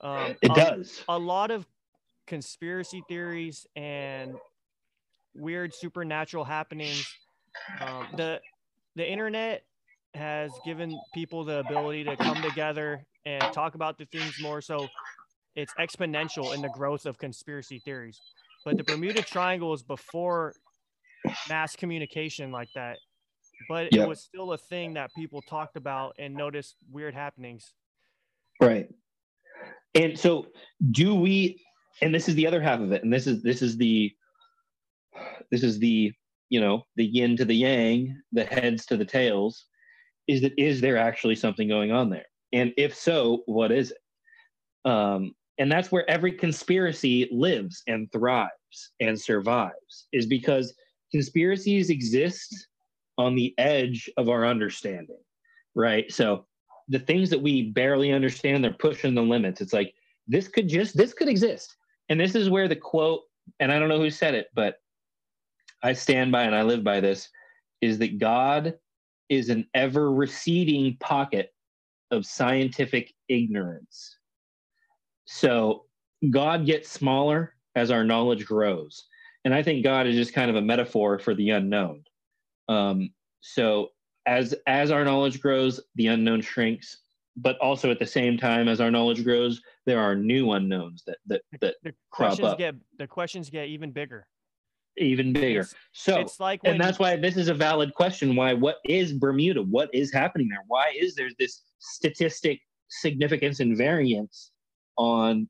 Um, 0.00 0.36
It 0.42 0.50
a- 0.50 0.54
does. 0.54 1.04
a 1.08 1.18
lot 1.18 1.50
of 1.50 1.66
conspiracy 2.26 3.02
theories 3.08 3.66
and 3.76 4.34
weird 5.34 5.74
supernatural 5.74 6.44
happenings. 6.44 7.16
Um, 7.80 8.06
the 8.16 8.40
the 8.96 9.08
internet 9.08 9.64
has 10.14 10.52
given 10.64 10.98
people 11.12 11.44
the 11.44 11.58
ability 11.58 12.04
to 12.04 12.16
come 12.16 12.42
together 12.42 13.06
and 13.24 13.42
talk 13.52 13.74
about 13.74 13.98
the 13.98 14.06
things 14.06 14.40
more. 14.40 14.60
So 14.60 14.88
it's 15.54 15.72
exponential 15.74 16.54
in 16.54 16.62
the 16.62 16.68
growth 16.68 17.06
of 17.06 17.18
conspiracy 17.18 17.78
theories. 17.80 18.20
But 18.64 18.76
the 18.76 18.84
Bermuda 18.84 19.22
Triangle 19.22 19.70
was 19.70 19.82
before 19.82 20.54
mass 21.48 21.76
communication 21.76 22.50
like 22.50 22.68
that. 22.74 22.98
But 23.68 23.92
Yep. 23.92 24.04
it 24.04 24.08
was 24.08 24.20
still 24.20 24.52
a 24.52 24.58
thing 24.58 24.94
that 24.94 25.10
people 25.14 25.42
talked 25.42 25.76
about 25.76 26.14
and 26.18 26.34
noticed 26.34 26.76
weird 26.90 27.14
happenings. 27.14 27.72
Right. 28.60 28.88
And 29.94 30.18
so 30.18 30.46
do 30.90 31.14
we 31.14 31.60
and 32.00 32.14
this 32.14 32.28
is 32.28 32.34
the 32.34 32.46
other 32.46 32.60
half 32.60 32.80
of 32.80 32.92
it 32.92 33.02
and 33.02 33.12
this 33.12 33.26
is 33.26 33.42
this 33.42 33.62
is 33.62 33.76
the 33.76 34.12
this 35.50 35.62
is 35.62 35.78
the 35.78 36.12
you 36.48 36.60
know 36.60 36.82
the 36.96 37.04
yin 37.04 37.36
to 37.36 37.44
the 37.44 37.54
yang 37.54 38.20
the 38.32 38.44
heads 38.44 38.86
to 38.86 38.96
the 38.96 39.04
tails 39.04 39.66
is 40.26 40.40
that 40.42 40.52
is 40.58 40.80
there 40.80 40.96
actually 40.96 41.34
something 41.34 41.68
going 41.68 41.90
on 41.90 42.10
there 42.10 42.26
and 42.52 42.72
if 42.76 42.94
so 42.94 43.42
what 43.46 43.72
is 43.72 43.90
it 43.90 44.90
um 44.90 45.32
and 45.58 45.70
that's 45.70 45.90
where 45.90 46.08
every 46.08 46.32
conspiracy 46.32 47.28
lives 47.32 47.82
and 47.86 48.10
thrives 48.12 48.92
and 49.00 49.20
survives 49.20 50.06
is 50.12 50.26
because 50.26 50.74
conspiracies 51.10 51.90
exist 51.90 52.68
on 53.16 53.34
the 53.34 53.54
edge 53.58 54.08
of 54.16 54.28
our 54.28 54.46
understanding 54.46 55.18
right? 55.74 56.10
So 56.10 56.44
the 56.88 56.98
things 56.98 57.30
that 57.30 57.40
we 57.40 57.70
barely 57.70 58.12
understand 58.12 58.64
they're 58.64 58.72
pushing 58.72 59.14
the 59.14 59.22
limits. 59.22 59.60
It's 59.60 59.72
like 59.72 59.94
this 60.26 60.48
could 60.48 60.68
just 60.68 60.96
this 60.96 61.12
could 61.12 61.28
exist. 61.28 61.76
And 62.08 62.18
this 62.18 62.34
is 62.34 62.50
where 62.50 62.66
the 62.66 62.74
quote 62.74 63.22
and 63.60 63.72
i 63.72 63.78
don't 63.78 63.88
know 63.88 64.00
who 64.00 64.10
said 64.10 64.34
it 64.34 64.48
but 64.54 64.76
i 65.82 65.92
stand 65.92 66.32
by 66.32 66.42
and 66.42 66.54
i 66.54 66.62
live 66.62 66.84
by 66.84 67.00
this 67.00 67.28
is 67.80 67.98
that 67.98 68.18
god 68.18 68.74
is 69.28 69.48
an 69.48 69.66
ever 69.74 70.12
receding 70.12 70.96
pocket 71.00 71.52
of 72.10 72.26
scientific 72.26 73.12
ignorance 73.28 74.17
so 75.30 75.84
god 76.30 76.64
gets 76.64 76.90
smaller 76.90 77.54
as 77.76 77.90
our 77.90 78.02
knowledge 78.02 78.46
grows. 78.46 79.04
And 79.44 79.54
i 79.54 79.62
think 79.62 79.84
god 79.84 80.06
is 80.06 80.16
just 80.16 80.32
kind 80.34 80.50
of 80.50 80.56
a 80.56 80.62
metaphor 80.62 81.18
for 81.18 81.34
the 81.34 81.50
unknown. 81.50 82.02
Um, 82.68 83.10
so 83.40 83.90
as 84.26 84.54
as 84.66 84.90
our 84.90 85.04
knowledge 85.04 85.40
grows 85.40 85.80
the 85.94 86.06
unknown 86.08 86.40
shrinks 86.40 87.02
but 87.36 87.56
also 87.58 87.90
at 87.90 87.98
the 88.00 88.06
same 88.06 88.36
time 88.36 88.68
as 88.68 88.80
our 88.80 88.90
knowledge 88.90 89.22
grows 89.22 89.60
there 89.86 90.00
are 90.00 90.14
new 90.14 90.50
unknowns 90.52 91.02
that 91.06 91.18
that 91.26 91.42
that 91.60 91.74
The 91.84 91.92
crop 92.10 92.30
questions 92.30 92.48
up. 92.48 92.58
get 92.58 92.74
the 92.98 93.06
questions 93.06 93.48
get 93.50 93.68
even 93.68 93.92
bigger. 93.92 94.26
even 94.96 95.32
bigger. 95.32 95.60
It's, 95.60 95.74
so 95.92 96.18
it's 96.18 96.40
like 96.40 96.60
and 96.64 96.80
that's 96.80 96.98
why 96.98 97.16
this 97.16 97.36
is 97.36 97.48
a 97.48 97.54
valid 97.54 97.94
question 97.94 98.34
why 98.34 98.54
what 98.54 98.78
is 98.84 99.12
bermuda? 99.12 99.62
What 99.62 99.88
is 99.94 100.12
happening 100.12 100.48
there? 100.48 100.64
Why 100.66 100.92
is 100.98 101.14
there 101.14 101.30
this 101.38 101.62
statistic 101.78 102.60
significance 102.88 103.60
and 103.60 103.76
variance 103.76 104.52
on 104.98 105.48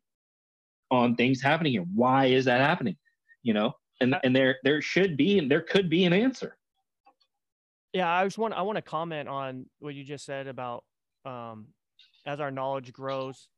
on 0.91 1.17
things 1.17 1.43
happening 1.43 1.73
here 1.73 1.85
why 1.95 2.27
is 2.27 2.45
that 2.45 2.61
happening 2.61 2.97
you 3.43 3.53
know 3.53 3.73
and 4.01 4.15
and 4.23 4.37
there 4.37 4.57
there 4.63 4.81
should 4.81 5.17
be 5.17 5.39
and 5.39 5.51
there 5.51 5.61
could 5.61 5.91
be 5.91 6.05
an 6.05 6.13
answer 6.13 6.57
Yeah, 7.93 8.11
I 8.11 8.25
just 8.25 8.39
want 8.39 8.55
I 8.55 8.63
want 8.63 8.77
to 8.77 8.83
comment 8.83 9.29
on 9.29 9.67
what 9.79 9.95
you 9.95 10.05
just 10.05 10.25
said 10.25 10.47
about 10.47 10.85
um, 11.25 11.69
as 12.27 12.39
our 12.39 12.51
knowledge 12.51 12.93
grows 12.93 13.49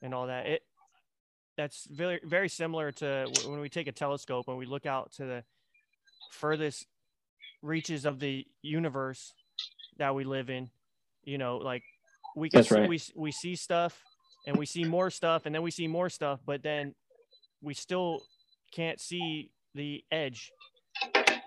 and 0.00 0.14
all 0.14 0.28
that. 0.28 0.46
It 0.46 0.62
that's 1.56 1.86
very 1.90 2.20
very 2.24 2.48
similar 2.48 2.92
to 2.92 3.26
when 3.46 3.60
we 3.60 3.68
take 3.68 3.88
a 3.88 3.92
telescope 3.92 4.46
and 4.48 4.56
we 4.56 4.66
look 4.66 4.86
out 4.86 5.12
to 5.14 5.24
the 5.24 5.44
furthest 6.30 6.86
reaches 7.62 8.06
of 8.06 8.20
the 8.20 8.46
universe 8.62 9.34
that 9.98 10.14
we 10.14 10.24
live 10.24 10.50
in. 10.50 10.70
You 11.24 11.38
know, 11.38 11.56
like 11.58 11.82
we 12.36 12.48
can 12.48 12.62
see, 12.62 12.74
right. 12.76 12.88
we 12.88 13.00
we 13.16 13.32
see 13.32 13.56
stuff 13.56 14.00
and 14.46 14.56
we 14.56 14.66
see 14.66 14.84
more 14.84 15.10
stuff 15.10 15.46
and 15.46 15.54
then 15.54 15.62
we 15.62 15.70
see 15.70 15.86
more 15.86 16.08
stuff, 16.08 16.40
but 16.44 16.62
then 16.62 16.94
we 17.62 17.74
still 17.74 18.20
can't 18.72 19.00
see 19.00 19.50
the 19.74 20.04
edge. 20.10 20.50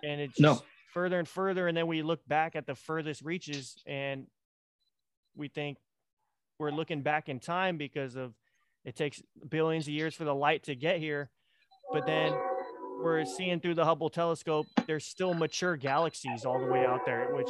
And 0.04 0.22
it's 0.22 0.40
No. 0.40 0.62
further 0.94 1.20
and 1.20 1.28
further 1.28 1.68
and 1.68 1.76
then 1.76 1.88
we 1.88 2.02
look 2.04 2.26
back 2.28 2.56
at 2.56 2.68
the 2.68 2.76
furthest 2.76 3.22
reaches 3.24 3.76
and 3.88 4.28
we 5.36 5.48
think 5.48 5.78
we're 6.60 6.70
looking 6.72 7.02
back 7.02 7.30
in 7.30 7.40
time 7.40 7.78
because 7.78 8.16
of 8.16 8.34
it 8.86 8.96
takes 8.96 9.22
billions 9.50 9.88
of 9.88 9.94
years 9.94 10.14
for 10.14 10.24
the 10.24 10.36
light 10.36 10.64
to 10.64 10.76
get 10.76 11.00
here 11.00 11.32
but 11.92 12.06
then 12.06 12.32
we're 13.02 13.26
seeing 13.26 13.60
through 13.60 13.74
the 13.74 13.84
hubble 13.84 14.10
telescope 14.10 14.68
there's 14.86 15.04
still 15.06 15.34
mature 15.34 15.76
galaxies 15.76 16.46
all 16.46 16.60
the 16.60 16.68
way 16.68 16.86
out 16.86 17.04
there 17.06 17.34
which 17.34 17.50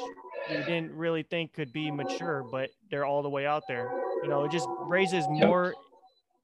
we 0.49 0.57
didn't 0.57 0.91
really 0.93 1.23
think 1.23 1.53
could 1.53 1.71
be 1.73 1.91
mature 1.91 2.45
but 2.51 2.69
they're 2.89 3.05
all 3.05 3.21
the 3.21 3.29
way 3.29 3.45
out 3.45 3.63
there 3.67 3.91
you 4.21 4.29
know 4.29 4.43
it 4.43 4.51
just 4.51 4.67
raises 4.81 5.25
more 5.29 5.73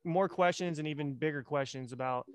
more 0.05 0.29
questions 0.29 0.79
and 0.79 0.87
even 0.87 1.13
bigger 1.13 1.43
questions 1.43 1.91
about 1.91 2.25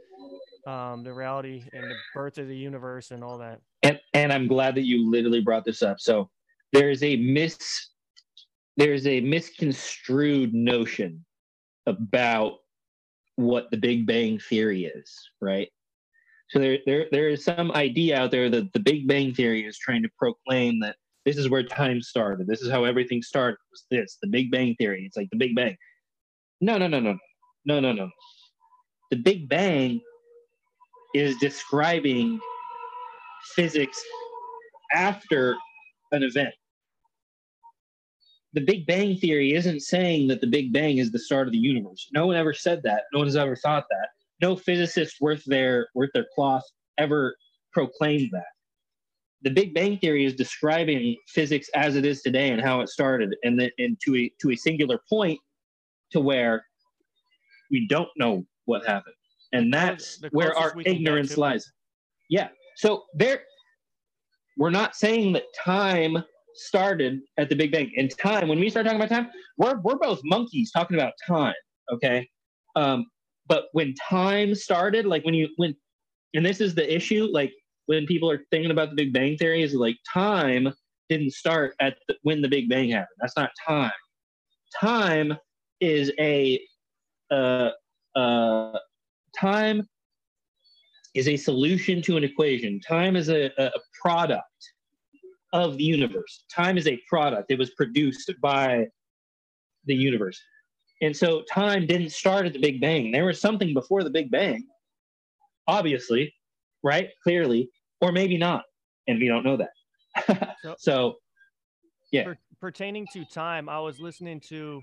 um, 0.66 1.02
the 1.02 1.12
reality 1.12 1.64
and 1.72 1.84
the 1.84 1.94
birth 2.14 2.38
of 2.38 2.48
the 2.48 2.56
universe 2.56 3.10
and 3.10 3.24
all 3.24 3.38
that 3.38 3.60
and 3.84 4.00
and 4.14 4.32
I'm 4.32 4.48
glad 4.48 4.74
that 4.74 4.86
you 4.86 5.08
literally 5.08 5.42
brought 5.42 5.64
this 5.64 5.82
up. 5.82 6.00
So 6.00 6.30
there's 6.72 7.02
a 7.02 7.16
mis 7.16 7.90
there's 8.76 9.06
a 9.06 9.20
misconstrued 9.20 10.52
notion 10.52 11.24
about 11.86 12.54
what 13.36 13.70
the 13.70 13.76
Big 13.76 14.06
Bang 14.06 14.38
theory 14.38 14.86
is, 14.86 15.30
right? 15.40 15.68
So 16.48 16.58
there 16.58 16.78
there 16.86 17.06
there 17.12 17.28
is 17.28 17.44
some 17.44 17.70
idea 17.72 18.18
out 18.18 18.30
there 18.30 18.48
that 18.50 18.72
the 18.72 18.80
Big 18.80 19.06
Bang 19.06 19.34
theory 19.34 19.64
is 19.64 19.78
trying 19.78 20.02
to 20.02 20.10
proclaim 20.18 20.80
that 20.80 20.96
this 21.24 21.36
is 21.36 21.48
where 21.48 21.62
time 21.62 22.02
started. 22.02 22.46
This 22.46 22.60
is 22.62 22.70
how 22.70 22.84
everything 22.84 23.22
started. 23.22 23.56
Was 23.70 23.84
this 23.90 24.18
the 24.22 24.28
Big 24.28 24.50
Bang 24.50 24.74
theory? 24.76 25.04
It's 25.06 25.16
like 25.16 25.30
the 25.30 25.36
Big 25.38 25.54
Bang. 25.54 25.76
No, 26.60 26.78
no, 26.78 26.86
no, 26.86 27.00
no, 27.00 27.16
no, 27.64 27.80
no, 27.80 27.92
no. 27.92 28.10
The 29.10 29.16
Big 29.16 29.48
Bang 29.48 30.00
is 31.14 31.36
describing 31.38 32.40
physics 33.54 34.02
after 34.94 35.56
an 36.12 36.22
event. 36.22 36.54
the 38.54 38.60
Big 38.60 38.86
Bang 38.86 39.16
Theory 39.16 39.52
isn't 39.54 39.80
saying 39.80 40.28
that 40.28 40.40
the 40.40 40.46
Big 40.46 40.72
Bang 40.72 40.98
is 40.98 41.10
the 41.10 41.18
start 41.18 41.48
of 41.48 41.52
the 41.52 41.58
universe. 41.58 42.08
No 42.12 42.26
one 42.26 42.36
ever 42.36 42.54
said 42.54 42.82
that. 42.84 43.02
No 43.12 43.18
one 43.18 43.26
has 43.26 43.36
ever 43.36 43.56
thought 43.56 43.84
that. 43.90 44.08
No 44.40 44.56
physicist 44.56 45.16
worth 45.20 45.44
their 45.44 45.88
worth 45.94 46.10
their 46.14 46.26
cloth 46.34 46.62
ever 46.98 47.36
proclaimed 47.72 48.30
that. 48.32 48.53
The 49.44 49.50
Big 49.50 49.74
Bang 49.74 49.98
Theory 49.98 50.24
is 50.24 50.34
describing 50.34 51.16
physics 51.28 51.68
as 51.74 51.96
it 51.96 52.06
is 52.06 52.22
today 52.22 52.50
and 52.50 52.62
how 52.62 52.80
it 52.80 52.88
started, 52.88 53.36
and 53.44 53.60
then 53.60 53.70
and 53.78 53.98
to 54.04 54.16
a 54.16 54.32
to 54.40 54.50
a 54.52 54.56
singular 54.56 55.00
point 55.08 55.38
to 56.12 56.20
where 56.20 56.64
we 57.70 57.86
don't 57.86 58.08
know 58.16 58.46
what 58.64 58.86
happened, 58.86 59.14
and 59.52 59.72
that's 59.72 60.20
where 60.30 60.56
our 60.56 60.72
we 60.74 60.82
can 60.82 60.94
get 60.94 61.00
ignorance 61.00 61.36
lies. 61.36 61.70
Yeah. 62.30 62.48
So 62.76 63.04
there, 63.14 63.42
we're 64.56 64.70
not 64.70 64.96
saying 64.96 65.34
that 65.34 65.44
time 65.62 66.24
started 66.54 67.20
at 67.36 67.50
the 67.50 67.54
Big 67.54 67.70
Bang. 67.70 67.92
And 67.98 68.10
time, 68.18 68.48
when 68.48 68.58
we 68.58 68.70
start 68.70 68.86
talking 68.86 69.00
about 69.00 69.14
time, 69.14 69.28
we're 69.58 69.78
we're 69.82 69.98
both 69.98 70.20
monkeys 70.24 70.70
talking 70.72 70.96
about 70.96 71.12
time. 71.26 71.54
Okay. 71.92 72.26
Um, 72.76 73.04
but 73.46 73.64
when 73.72 73.94
time 73.96 74.54
started, 74.54 75.04
like 75.04 75.22
when 75.26 75.34
you 75.34 75.48
when, 75.56 75.76
and 76.32 76.46
this 76.46 76.62
is 76.62 76.74
the 76.74 76.94
issue, 76.94 77.28
like 77.30 77.52
when 77.86 78.06
people 78.06 78.30
are 78.30 78.44
thinking 78.50 78.70
about 78.70 78.90
the 78.90 78.96
Big 78.96 79.12
Bang 79.12 79.36
theory, 79.36 79.62
is 79.62 79.74
like 79.74 79.96
time 80.12 80.72
didn't 81.08 81.32
start 81.32 81.74
at 81.80 81.96
the, 82.08 82.16
when 82.22 82.40
the 82.40 82.48
Big 82.48 82.68
Bang 82.68 82.90
happened. 82.90 83.16
That's 83.20 83.36
not 83.36 83.50
time. 83.66 83.92
Time 84.80 85.36
is 85.80 86.12
a 86.18 86.60
uh, 87.30 87.70
uh, 88.16 88.78
time 89.38 89.86
is 91.14 91.28
a 91.28 91.36
solution 91.36 92.02
to 92.02 92.16
an 92.16 92.24
equation. 92.24 92.80
Time 92.80 93.16
is 93.16 93.28
a, 93.28 93.50
a 93.58 93.66
a 93.66 93.80
product 94.02 94.42
of 95.52 95.76
the 95.76 95.84
universe. 95.84 96.44
Time 96.54 96.76
is 96.76 96.88
a 96.88 97.00
product. 97.08 97.50
It 97.50 97.58
was 97.58 97.70
produced 97.70 98.30
by 98.42 98.86
the 99.86 99.94
universe. 99.94 100.40
And 101.00 101.16
so 101.16 101.42
time 101.52 101.86
didn't 101.86 102.10
start 102.10 102.46
at 102.46 102.52
the 102.52 102.58
Big 102.58 102.80
Bang. 102.80 103.10
There 103.10 103.26
was 103.26 103.40
something 103.40 103.72
before 103.72 104.02
the 104.02 104.10
Big 104.10 104.30
Bang, 104.30 104.66
obviously, 105.68 106.34
right? 106.84 107.08
Clearly, 107.22 107.70
or 108.00 108.12
maybe 108.12 108.38
not. 108.38 108.62
And 109.08 109.18
we 109.18 109.26
don't 109.26 109.44
know 109.44 109.56
that. 109.56 110.56
So- 110.78 111.16
yeah. 112.12 112.24
Per- 112.24 112.38
pertaining 112.60 113.06
to 113.12 113.24
time, 113.24 113.68
I 113.68 113.80
was 113.80 113.98
listening 113.98 114.40
to 114.48 114.80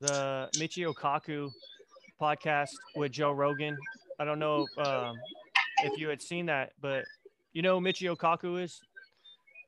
the 0.00 0.48
Michio 0.56 0.94
Kaku 0.94 1.50
podcast 2.20 2.70
with 2.94 3.10
Joe 3.10 3.32
Rogan. 3.32 3.76
I 4.20 4.24
don't 4.24 4.38
know 4.38 4.66
um, 4.78 5.16
if 5.82 5.98
you 5.98 6.08
had 6.08 6.22
seen 6.22 6.46
that, 6.46 6.72
but 6.80 7.04
you 7.52 7.62
know 7.62 7.80
who 7.80 7.84
Michio 7.84 8.16
Kaku 8.16 8.62
is? 8.62 8.80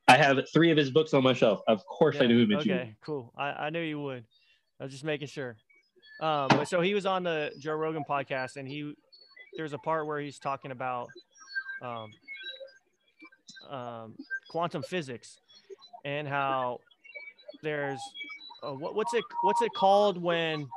I 0.07 0.15
have 0.15 0.39
three 0.53 0.71
of 0.71 0.77
his 0.77 0.89
books 0.89 1.13
on 1.13 1.21
my 1.23 1.33
shelf. 1.33 1.61
Of 1.67 1.85
course, 1.85 2.15
I 2.15 2.21
Yeah, 2.21 2.27
knew 2.27 2.39
who 2.39 2.47
Mitchell. 2.47 2.71
Okay, 2.71 2.95
cool. 3.03 3.33
I, 3.37 3.49
I 3.49 3.69
knew 3.69 3.81
you 3.81 3.99
would. 3.99 4.23
I 4.79 4.85
was 4.85 4.93
just 4.93 5.03
making 5.03 5.27
sure. 5.27 5.57
Um, 6.21 6.47
but 6.49 6.67
so 6.69 6.79
he 6.81 6.93
was 6.93 7.05
on 7.05 7.23
the 7.23 7.51
Joe 7.59 7.73
Rogan 7.73 8.03
podcast, 8.09 8.55
and 8.55 8.67
he 8.67 8.93
there's 9.57 9.73
a 9.73 9.77
part 9.77 10.07
where 10.07 10.19
he's 10.19 10.39
talking 10.39 10.71
about 10.71 11.09
um, 11.81 12.11
um, 13.69 14.15
quantum 14.49 14.81
physics 14.83 15.39
and 16.05 16.27
how 16.27 16.79
there's 17.63 17.99
uh, 18.63 18.71
what, 18.73 18.95
what's 18.95 19.13
it 19.13 19.23
what's 19.43 19.61
it 19.61 19.71
called 19.75 20.21
when 20.21 20.67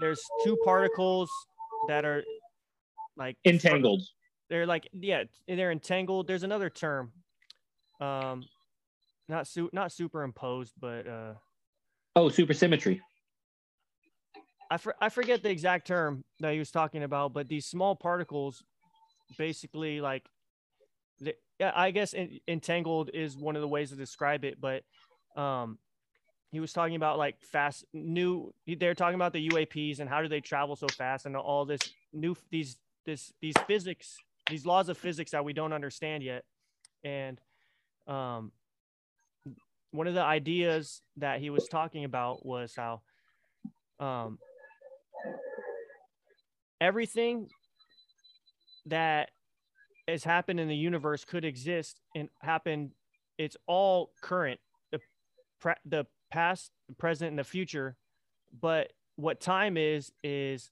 there's 0.00 0.20
two 0.44 0.56
particles 0.64 1.30
that 1.88 2.04
are 2.04 2.22
like 3.16 3.36
Entangled. 3.44 4.02
they're 4.50 4.66
like 4.66 4.88
yeah 4.92 5.24
they're 5.48 5.72
entangled 5.72 6.26
there's 6.26 6.42
another 6.42 6.68
term 6.68 7.12
um 8.00 8.44
not 9.28 9.46
su- 9.46 9.70
not 9.72 9.90
superimposed 9.92 10.72
but 10.80 11.06
uh 11.06 11.32
Oh, 12.18 12.28
supersymmetry. 12.30 13.00
I, 14.70 14.78
for- 14.78 14.94
I 15.02 15.10
forget 15.10 15.42
the 15.42 15.50
exact 15.50 15.86
term 15.86 16.24
that 16.40 16.54
he 16.54 16.58
was 16.58 16.70
talking 16.70 17.02
about 17.02 17.32
but 17.34 17.46
these 17.48 17.66
small 17.66 17.94
particles 17.94 18.62
basically 19.38 20.00
like 20.00 20.28
yeah 21.58 21.72
i 21.74 21.90
guess 21.90 22.14
en- 22.14 22.38
entangled 22.46 23.10
is 23.12 23.36
one 23.36 23.56
of 23.56 23.62
the 23.62 23.68
ways 23.68 23.90
to 23.90 23.96
describe 23.96 24.44
it 24.44 24.60
but 24.60 24.82
um 25.40 25.78
he 26.52 26.60
was 26.60 26.72
talking 26.72 26.96
about 26.96 27.18
like 27.18 27.42
fast 27.42 27.84
new 27.92 28.52
they're 28.78 28.94
talking 28.94 29.16
about 29.16 29.32
the 29.32 29.48
uaps 29.48 29.98
and 30.00 30.08
how 30.08 30.22
do 30.22 30.28
they 30.28 30.40
travel 30.40 30.76
so 30.76 30.86
fast 30.88 31.26
and 31.26 31.36
all 31.36 31.64
this 31.64 31.80
new 32.12 32.36
these 32.50 32.76
this 33.04 33.32
these 33.40 33.54
physics 33.66 34.18
these 34.50 34.64
laws 34.64 34.88
of 34.88 34.96
physics 34.96 35.32
that 35.32 35.44
we 35.44 35.52
don't 35.52 35.72
understand 35.72 36.22
yet. 36.22 36.44
And 37.04 37.40
um 38.06 38.52
one 39.90 40.06
of 40.06 40.14
the 40.14 40.22
ideas 40.22 41.00
that 41.16 41.40
he 41.40 41.50
was 41.50 41.66
talking 41.68 42.04
about 42.04 42.44
was 42.44 42.74
how 42.76 43.00
um 43.98 44.38
everything 46.80 47.48
that 48.86 49.30
has 50.08 50.24
happened 50.24 50.60
in 50.60 50.68
the 50.68 50.76
universe 50.76 51.24
could 51.24 51.44
exist 51.44 52.00
and 52.14 52.28
happen 52.40 52.92
it's 53.38 53.56
all 53.66 54.12
current 54.22 54.60
the 54.92 55.00
pre- 55.60 55.74
the 55.84 56.06
past 56.30 56.70
the 56.88 56.94
present 56.94 57.30
and 57.30 57.38
the 57.38 57.44
future. 57.44 57.96
But 58.60 58.92
what 59.16 59.40
time 59.40 59.76
is 59.76 60.12
is 60.22 60.70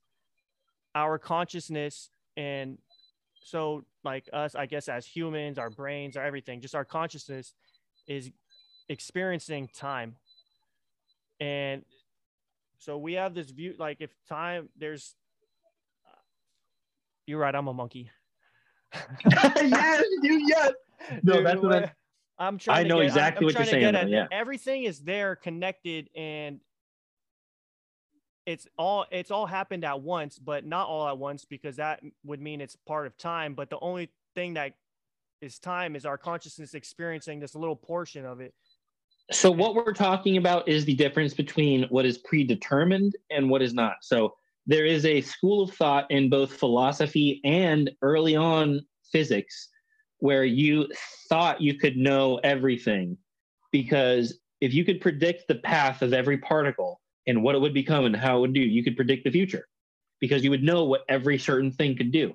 our 0.94 1.18
consciousness 1.18 2.10
and 2.36 2.78
so 3.42 3.84
like 4.04 4.28
us 4.32 4.54
i 4.54 4.64
guess 4.64 4.88
as 4.88 5.06
humans 5.06 5.58
our 5.58 5.70
brains 5.70 6.16
our 6.16 6.24
everything 6.24 6.60
just 6.60 6.74
our 6.74 6.84
consciousness 6.84 7.52
is 8.06 8.30
experiencing 8.88 9.68
time. 9.74 10.16
And 11.40 11.82
so 12.78 12.98
we 12.98 13.14
have 13.14 13.34
this 13.34 13.50
view 13.50 13.74
like 13.78 13.98
if 14.00 14.10
time 14.28 14.68
there's 14.76 15.14
you're 17.26 17.38
right 17.38 17.54
i'm 17.54 17.68
a 17.68 17.74
monkey 17.74 18.10
yes, 19.32 20.04
you 20.22 20.46
yes. 20.46 20.72
No, 21.24 21.34
Dude, 21.34 21.46
that's 21.46 21.60
what 21.60 21.72
I- 21.72 21.80
what- 21.80 21.92
I'm 22.36 22.58
trying. 22.58 22.84
I 22.86 22.88
know 22.88 22.96
to 22.96 23.02
get, 23.02 23.06
exactly 23.10 23.38
I'm, 23.38 23.44
what 23.44 23.54
you're 23.54 23.64
trying 23.64 23.92
to 23.92 23.92
get 23.92 24.02
saying, 24.02 24.14
at- 24.14 24.32
Everything 24.32 24.84
is 24.84 24.98
there, 25.00 25.36
connected, 25.36 26.10
and 26.16 26.60
it's 28.46 28.66
all 28.76 29.06
it's 29.12 29.30
all 29.30 29.46
happened 29.46 29.84
at 29.84 30.00
once, 30.00 30.38
but 30.38 30.66
not 30.66 30.88
all 30.88 31.08
at 31.08 31.16
once 31.16 31.44
because 31.44 31.76
that 31.76 32.00
would 32.24 32.40
mean 32.40 32.60
it's 32.60 32.76
part 32.86 33.06
of 33.06 33.16
time. 33.16 33.54
But 33.54 33.70
the 33.70 33.78
only 33.80 34.10
thing 34.34 34.54
that 34.54 34.72
is 35.40 35.58
time 35.60 35.94
is 35.94 36.04
our 36.04 36.18
consciousness 36.18 36.74
experiencing 36.74 37.38
this 37.40 37.54
little 37.54 37.76
portion 37.76 38.24
of 38.24 38.40
it. 38.40 38.52
So 39.30 39.50
what 39.50 39.74
we're 39.74 39.92
talking 39.92 40.36
about 40.36 40.68
is 40.68 40.84
the 40.84 40.94
difference 40.94 41.34
between 41.34 41.84
what 41.84 42.04
is 42.04 42.18
predetermined 42.18 43.14
and 43.30 43.48
what 43.48 43.62
is 43.62 43.74
not. 43.74 43.96
So 44.02 44.34
there 44.66 44.86
is 44.86 45.04
a 45.04 45.20
school 45.20 45.62
of 45.62 45.72
thought 45.74 46.10
in 46.10 46.30
both 46.30 46.52
philosophy 46.52 47.40
and 47.44 47.90
early 48.02 48.36
on 48.36 48.80
physics 49.12 49.68
where 50.18 50.44
you 50.44 50.88
thought 51.28 51.60
you 51.60 51.78
could 51.78 51.96
know 51.96 52.40
everything 52.44 53.16
because 53.72 54.40
if 54.60 54.72
you 54.72 54.84
could 54.84 55.00
predict 55.00 55.46
the 55.48 55.56
path 55.56 56.00
of 56.00 56.12
every 56.12 56.38
particle 56.38 57.00
and 57.26 57.42
what 57.42 57.54
it 57.54 57.60
would 57.60 57.74
become 57.74 58.06
and 58.06 58.16
how 58.16 58.38
it 58.38 58.40
would 58.40 58.54
do, 58.54 58.60
you 58.60 58.82
could 58.82 58.96
predict 58.96 59.24
the 59.24 59.30
future 59.30 59.66
because 60.20 60.42
you 60.42 60.50
would 60.50 60.62
know 60.62 60.84
what 60.84 61.04
every 61.08 61.36
certain 61.36 61.70
thing 61.70 61.96
could 61.96 62.12
do. 62.12 62.34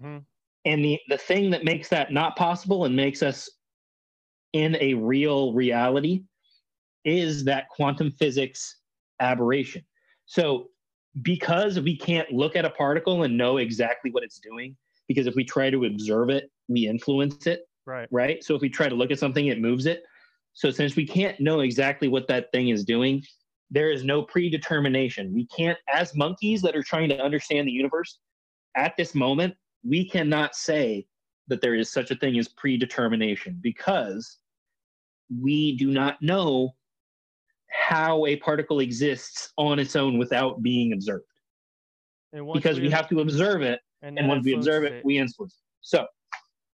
Mhm. 0.00 0.24
And 0.64 0.84
the, 0.84 0.98
the 1.08 1.18
thing 1.18 1.50
that 1.50 1.64
makes 1.64 1.88
that 1.90 2.12
not 2.12 2.36
possible 2.36 2.86
and 2.86 2.96
makes 2.96 3.22
us 3.22 3.50
in 4.52 4.76
a 4.80 4.94
real 4.94 5.52
reality 5.52 6.22
is 7.04 7.44
that 7.44 7.68
quantum 7.68 8.10
physics 8.12 8.78
aberration. 9.20 9.84
So, 10.24 10.70
because 11.22 11.80
we 11.80 11.96
can't 11.96 12.30
look 12.32 12.56
at 12.56 12.64
a 12.64 12.70
particle 12.70 13.22
and 13.22 13.36
know 13.36 13.56
exactly 13.56 14.10
what 14.10 14.22
it's 14.22 14.38
doing, 14.38 14.76
because 15.08 15.26
if 15.26 15.34
we 15.34 15.44
try 15.44 15.70
to 15.70 15.84
observe 15.84 16.30
it, 16.30 16.50
we 16.68 16.86
influence 16.86 17.46
it, 17.46 17.68
Right. 17.86 18.08
right? 18.10 18.42
So, 18.42 18.54
if 18.54 18.60
we 18.60 18.68
try 18.68 18.88
to 18.88 18.94
look 18.94 19.10
at 19.10 19.18
something, 19.18 19.46
it 19.46 19.60
moves 19.60 19.86
it. 19.86 20.04
So, 20.52 20.70
since 20.70 20.96
we 20.96 21.06
can't 21.06 21.38
know 21.40 21.60
exactly 21.60 22.08
what 22.08 22.28
that 22.28 22.50
thing 22.52 22.68
is 22.68 22.84
doing, 22.84 23.22
there 23.70 23.90
is 23.90 24.04
no 24.04 24.22
predetermination. 24.22 25.32
We 25.32 25.46
can't, 25.46 25.78
as 25.92 26.14
monkeys 26.14 26.62
that 26.62 26.76
are 26.76 26.82
trying 26.82 27.08
to 27.10 27.20
understand 27.22 27.66
the 27.66 27.72
universe, 27.72 28.18
at 28.76 28.96
this 28.96 29.14
moment, 29.14 29.54
we 29.84 30.08
cannot 30.08 30.54
say 30.54 31.06
that 31.48 31.60
there 31.60 31.74
is 31.74 31.90
such 31.90 32.10
a 32.10 32.16
thing 32.16 32.38
as 32.38 32.48
predetermination 32.48 33.58
because 33.60 34.38
we 35.40 35.76
do 35.76 35.90
not 35.90 36.20
know 36.20 36.74
how 37.76 38.26
a 38.26 38.36
particle 38.36 38.80
exists 38.80 39.52
on 39.56 39.78
its 39.78 39.96
own 39.96 40.18
without 40.18 40.62
being 40.62 40.92
observed. 40.92 41.24
And 42.32 42.50
because 42.52 42.80
we 42.80 42.90
have 42.90 43.08
to 43.08 43.20
observe 43.20 43.62
it 43.62 43.80
and 44.02 44.16
that 44.16 44.26
once 44.26 44.44
we 44.44 44.54
observe 44.54 44.84
it 44.84 44.86
influences 44.86 45.04
we 45.04 45.18
influence 45.18 45.54
it. 45.54 45.58
so 45.80 46.06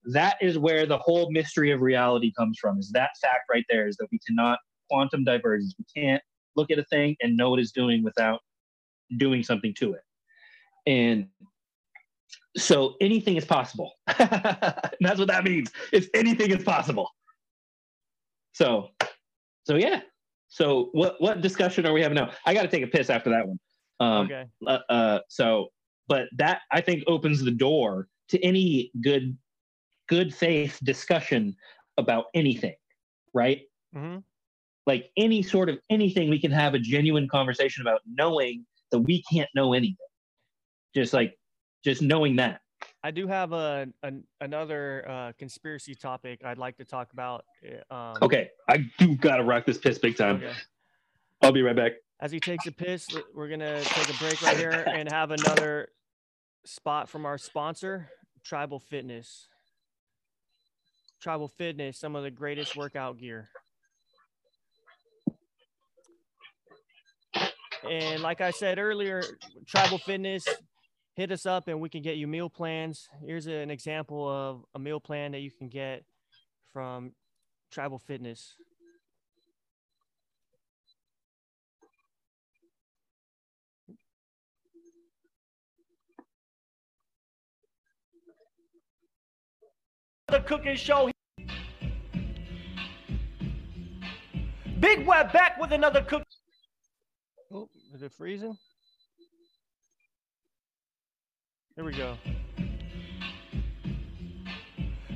that 0.05 0.37
is 0.41 0.59
where 0.59 0.87
the 0.87 0.97
whole 0.97 1.31
mystery 1.31 1.71
of 1.71 1.81
reality 1.81 2.33
comes 2.37 2.59
from 2.59 2.79
is 2.79 2.91
that 2.93 3.11
fact 3.21 3.45
right 3.51 3.65
there 3.69 3.87
is 3.87 3.97
that 3.97 4.07
we 4.11 4.19
cannot 4.27 4.59
quantum 4.91 5.25
divergence. 5.25 5.75
We 5.79 6.03
can't 6.03 6.23
look 6.57 6.71
at 6.71 6.79
a 6.79 6.85
thing 6.85 7.17
and 7.23 7.37
know 7.37 7.51
what 7.51 7.61
it's 7.61 7.73
doing 7.73 8.03
without 8.03 8.41
doing 9.17 9.43
something 9.43 9.75
to 9.79 9.95
it. 9.95 10.03
And 10.87 11.29
so 12.57 12.97
anything 13.01 13.37
is 13.37 13.45
possible. 13.45 13.93
That's 14.19 15.19
what 15.19 15.29
that 15.29 15.45
means. 15.45 15.71
It's 15.93 16.09
anything 16.15 16.51
is 16.51 16.65
possible. 16.65 17.09
So 18.53 18.91
so 19.65 19.77
yeah 19.77 20.01
So 20.51 20.91
what 20.93 21.15
what 21.21 21.41
discussion 21.41 21.87
are 21.87 21.93
we 21.93 22.03
having 22.03 22.17
now? 22.17 22.33
I 22.45 22.53
got 22.53 22.63
to 22.63 22.69
take 22.69 22.83
a 22.83 22.89
piss 22.89 23.09
after 23.09 23.31
that 23.31 23.47
one. 23.47 23.59
Um, 24.01 24.27
okay. 24.27 24.45
uh, 24.67 24.79
uh, 24.89 25.21
so, 25.29 25.69
but 26.09 26.29
that 26.37 26.63
I 26.73 26.81
think 26.81 27.05
opens 27.07 27.41
the 27.43 27.53
door 27.53 28.09
to 28.29 28.45
any 28.45 28.91
good 29.01 29.39
good 30.09 30.35
faith 30.35 30.79
discussion 30.83 31.57
about 31.97 32.27
anything, 32.35 32.75
right? 33.33 33.63
hmm 33.95 34.19
Like 34.87 35.11
any 35.17 35.43
sort 35.43 35.69
of 35.69 35.79
anything, 35.89 36.29
we 36.29 36.41
can 36.41 36.51
have 36.51 36.75
a 36.75 36.81
genuine 36.81 37.29
conversation 37.29 37.83
about 37.83 38.01
knowing 38.07 38.67
that 38.91 38.99
we 38.99 39.23
can't 39.31 39.49
know 39.55 39.73
anything. 39.73 39.97
Just 40.95 41.13
like 41.13 41.39
just 41.85 42.03
knowing 42.03 42.37
that. 42.37 42.61
I 43.03 43.11
do 43.11 43.27
have 43.27 43.53
a, 43.53 43.87
an 44.03 44.25
another 44.41 45.09
uh, 45.09 45.33
conspiracy 45.39 45.95
topic 45.95 46.41
I'd 46.45 46.59
like 46.59 46.77
to 46.79 46.85
talk 46.85 47.13
about. 47.13 47.45
uh, 47.91 47.95
Um, 47.95 48.17
Okay, 48.23 48.51
I 48.69 48.79
do 48.99 49.17
gotta 49.17 49.43
rock 49.43 49.65
this 49.65 49.79
piss 49.79 49.99
big 49.99 50.17
time. 50.17 50.37
okay. 50.37 50.53
I'll 51.43 51.53
be 51.53 51.63
right 51.63 51.77
back. 51.77 51.93
As 52.21 52.31
he 52.31 52.39
takes 52.41 52.67
a 52.67 52.73
piss, 52.73 53.07
we're 53.35 53.49
gonna 53.49 53.81
take 53.83 54.15
a 54.15 54.19
break 54.19 54.43
right 54.43 54.57
here 54.57 54.85
and 54.87 55.11
have 55.11 55.31
another 55.31 55.89
spot 56.67 57.09
from 57.09 57.25
our 57.25 57.39
sponsor, 57.39 58.11
Tribal 58.45 58.79
Fitness. 58.79 59.49
Tribal 61.23 61.49
Fitness, 61.49 61.99
some 61.99 62.15
of 62.17 62.23
the 62.23 62.31
greatest 62.31 62.77
workout 62.77 63.19
gear. 63.19 63.49
And 67.89 68.21
like 68.23 68.41
I 68.43 68.51
said 68.51 68.79
earlier, 68.79 69.23
Tribal 69.67 69.99
Fitness, 69.99 70.45
hit 71.21 71.31
us 71.33 71.45
up 71.45 71.69
and 71.69 71.79
we 71.79 71.91
can 71.91 72.01
get 72.01 72.17
you 72.17 72.27
meal 72.27 72.49
plans. 72.49 73.11
Here's 73.23 73.47
an 73.47 73.71
example 73.71 74.27
of 74.27 74.65
a 74.75 74.79
meal 74.79 74.99
plan 74.99 75.33
that 75.33 75.41
you 75.41 75.51
can 75.51 75.69
get 75.69 76.03
from 76.73 77.13
Tribal 77.71 77.99
Fitness. 77.99 78.57
The 90.29 90.41
cooking 90.41 90.77
show. 90.77 91.11
Big 94.79 95.07
Web 95.07 95.35
back 95.35 95.61
with 95.61 95.73
another 95.73 96.01
cook. 96.01 96.23
Oh, 97.53 97.69
is 97.93 98.03
it 98.03 98.11
freezing? 98.13 98.57
Here 101.77 101.85
we 101.85 101.93
go. 101.93 102.17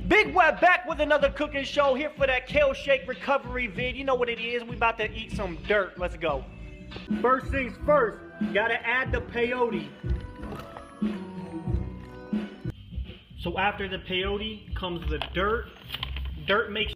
Big 0.09 0.35
Web 0.35 0.61
back 0.61 0.87
with 0.89 1.01
another 1.01 1.31
cooking 1.31 1.65
show 1.65 1.95
here 1.95 2.11
for 2.17 2.27
that 2.27 2.47
kale 2.47 2.73
shake 2.73 3.09
recovery 3.09 3.67
vid. 3.67 3.97
You 3.97 4.05
know 4.05 4.15
what 4.15 4.29
it 4.29 4.39
is. 4.39 4.63
We 4.63 4.77
about 4.77 4.99
to 4.99 5.11
eat 5.11 5.33
some 5.33 5.59
dirt. 5.67 5.99
Let's 5.99 6.17
go. 6.17 6.45
First 7.21 7.47
things 7.47 7.75
first, 7.85 8.19
gotta 8.53 8.75
add 8.87 9.11
the 9.13 9.21
peyote. 9.21 9.89
So 13.41 13.59
after 13.59 13.89
the 13.89 13.99
peyote 13.99 14.75
comes 14.77 15.09
the 15.11 15.19
dirt. 15.35 15.67
Dirt 16.47 16.71
makes 16.71 16.93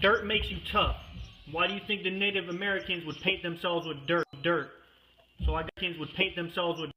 dirt 0.00 0.26
makes 0.26 0.50
you 0.50 0.58
tough. 0.70 0.96
Why 1.52 1.66
do 1.66 1.74
you 1.74 1.80
think 1.86 2.02
the 2.02 2.10
Native 2.10 2.48
Americans 2.48 3.04
would 3.06 3.16
paint 3.20 3.42
themselves 3.42 3.86
with 3.86 3.98
dirt? 4.06 4.26
Dirt. 4.42 4.70
So 5.44 5.54
I 5.54 5.64
Americans 5.76 6.00
would 6.00 6.14
paint 6.14 6.36
themselves 6.36 6.80
with 6.80 6.90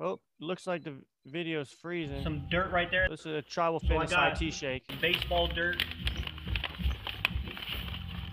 Oh, 0.00 0.20
looks 0.40 0.66
like 0.66 0.84
the 0.84 0.96
video's 1.26 1.70
freezing. 1.70 2.22
Some 2.22 2.42
dirt 2.50 2.70
right 2.70 2.90
there. 2.90 3.08
This 3.08 3.20
is 3.20 3.26
a 3.26 3.42
tribal 3.42 3.80
I 3.84 3.88
fitness 4.06 4.38
tea 4.38 4.50
shake. 4.50 4.82
Baseball 5.00 5.48
dirt. 5.48 5.82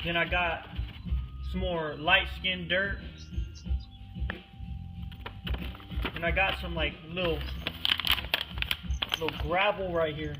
Then 0.03 0.15
I 0.15 0.25
got 0.25 0.67
some 1.51 1.61
more 1.61 1.95
light 1.95 2.27
skin 2.37 2.67
dirt. 2.67 2.99
And 6.15 6.25
I 6.25 6.31
got 6.31 6.59
some 6.59 6.73
like 6.73 6.93
little 7.09 7.39
little 9.19 9.37
gravel 9.41 9.91
right 9.93 10.15
here. 10.15 10.35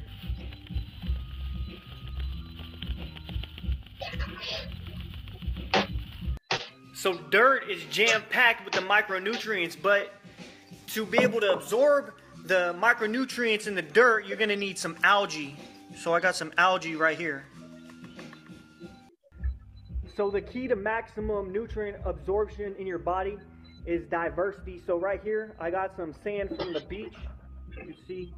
So 6.93 7.13
dirt 7.29 7.69
is 7.69 7.83
jam 7.85 8.23
packed 8.29 8.65
with 8.65 8.73
the 8.73 8.81
micronutrients, 8.81 9.77
but 9.79 10.13
to 10.87 11.05
be 11.05 11.19
able 11.19 11.39
to 11.39 11.53
absorb 11.53 12.13
the 12.47 12.75
micronutrients 12.79 13.67
in 13.67 13.75
the 13.75 13.81
dirt, 13.81 14.25
you're 14.25 14.37
gonna 14.37 14.55
need 14.55 14.77
some 14.77 14.97
algae. 15.03 15.55
So 15.97 16.13
I 16.13 16.19
got 16.19 16.35
some 16.35 16.53
algae 16.57 16.95
right 16.95 17.17
here. 17.17 17.43
So 20.15 20.31
the 20.31 20.41
key 20.41 20.67
to 20.67 20.75
maximum 20.75 21.51
nutrient 21.51 21.97
absorption 22.05 22.75
in 22.79 22.87
your 22.87 22.97
body 22.97 23.37
is 23.85 24.07
diversity. 24.09 24.81
So 24.85 24.99
right 24.99 25.21
here, 25.23 25.55
I 25.59 25.69
got 25.69 25.95
some 25.95 26.13
sand 26.23 26.49
from 26.57 26.73
the 26.73 26.81
beach. 26.81 27.13
You 27.69 27.83
can 27.83 27.95
see 28.07 28.33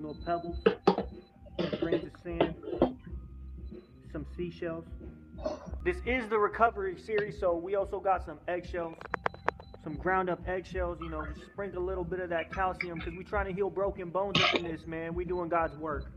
little 0.00 0.16
pebbles, 0.24 0.58
grains 1.80 2.04
of 2.04 2.12
sand, 2.22 2.54
some 4.12 4.26
seashells. 4.36 4.86
This 5.84 5.98
is 6.06 6.28
the 6.28 6.38
recovery 6.38 6.98
series, 6.98 7.38
so 7.38 7.54
we 7.54 7.74
also 7.74 8.00
got 8.00 8.24
some 8.24 8.38
eggshells, 8.48 8.96
some 9.88 9.96
ground 9.96 10.28
up 10.28 10.46
eggshells, 10.46 11.00
you 11.00 11.08
know, 11.08 11.26
sprinkle 11.46 11.82
a 11.82 11.86
little 11.86 12.04
bit 12.04 12.20
of 12.20 12.28
that 12.28 12.52
calcium 12.52 12.98
because 12.98 13.14
we're 13.14 13.22
trying 13.22 13.46
to 13.46 13.54
heal 13.54 13.70
broken 13.70 14.10
bones 14.10 14.38
up 14.38 14.54
in 14.54 14.62
this, 14.62 14.86
man. 14.86 15.14
We're 15.14 15.24
doing 15.24 15.48
God's 15.48 15.74
work. 15.76 16.12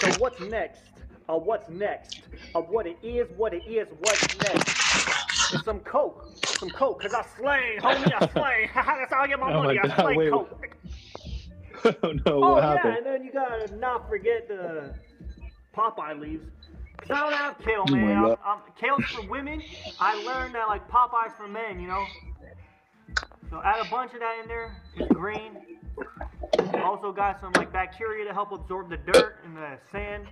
So 0.00 0.10
what's 0.10 0.40
next? 0.40 0.82
Uh, 1.28 1.38
what's 1.38 1.68
next? 1.68 2.28
Of 2.56 2.68
what 2.68 2.88
it 2.88 2.98
is, 3.04 3.30
what 3.36 3.54
it 3.54 3.62
is, 3.68 3.86
what's 4.00 4.28
next? 4.32 4.74
It's 5.52 5.62
some 5.64 5.78
coke. 5.80 6.26
Some 6.58 6.72
coke, 6.72 7.00
because 7.00 7.14
I 7.14 7.22
slay, 7.36 7.78
homie, 7.80 8.12
I 8.12 8.20
slay. 8.32 8.68
That's 8.74 9.12
how 9.12 9.20
I 9.20 9.28
get 9.28 9.38
my 9.38 9.50
Oh 9.50 9.62
my 9.62 9.74
money. 9.74 9.78
I 9.78 9.86
God, 9.86 10.00
slay 10.00 10.16
wait. 10.16 10.28
coke. 10.28 10.76
oh 12.02 12.12
no, 12.26 12.42
Oh 12.42 12.44
what 12.44 12.64
yeah, 12.64 12.96
happened? 12.96 12.98
and 12.98 13.06
then 13.06 13.24
you 13.24 13.32
gotta 13.32 13.68
not 13.76 14.08
forget 14.08 14.48
the 14.48 14.94
Popeye 15.74 16.18
leaves. 16.20 16.44
'Cause 17.00 17.10
I 17.12 17.20
don't 17.20 17.32
have 17.32 17.58
kale, 17.60 17.86
Oh 17.86 17.88
man. 17.88 18.16
I'm, 18.16 18.36
God. 18.36 18.38
I'm, 18.44 18.60
kale's 18.78 19.04
for 19.10 19.22
women. 19.22 19.62
I 19.98 20.14
learned 20.14 20.54
that 20.56 20.66
like 20.68 20.88
Popeye's 20.88 21.34
for 21.36 21.48
men, 21.48 21.80
you 21.80 21.88
know. 21.88 22.10
So 23.50 23.60
add 23.64 23.84
a 23.84 23.90
bunch 23.90 24.14
of 24.14 24.20
that 24.20 24.38
in 24.40 24.48
there. 24.48 24.76
It's 24.96 25.12
green. 25.12 25.58
Also 26.84 27.12
got 27.12 27.40
some 27.40 27.52
like 27.54 27.72
bacteria 27.72 28.24
to 28.24 28.32
help 28.32 28.52
absorb 28.52 28.88
the 28.88 28.96
dirt 28.96 29.38
and 29.44 29.56
the 29.56 29.76
sand. 29.90 30.28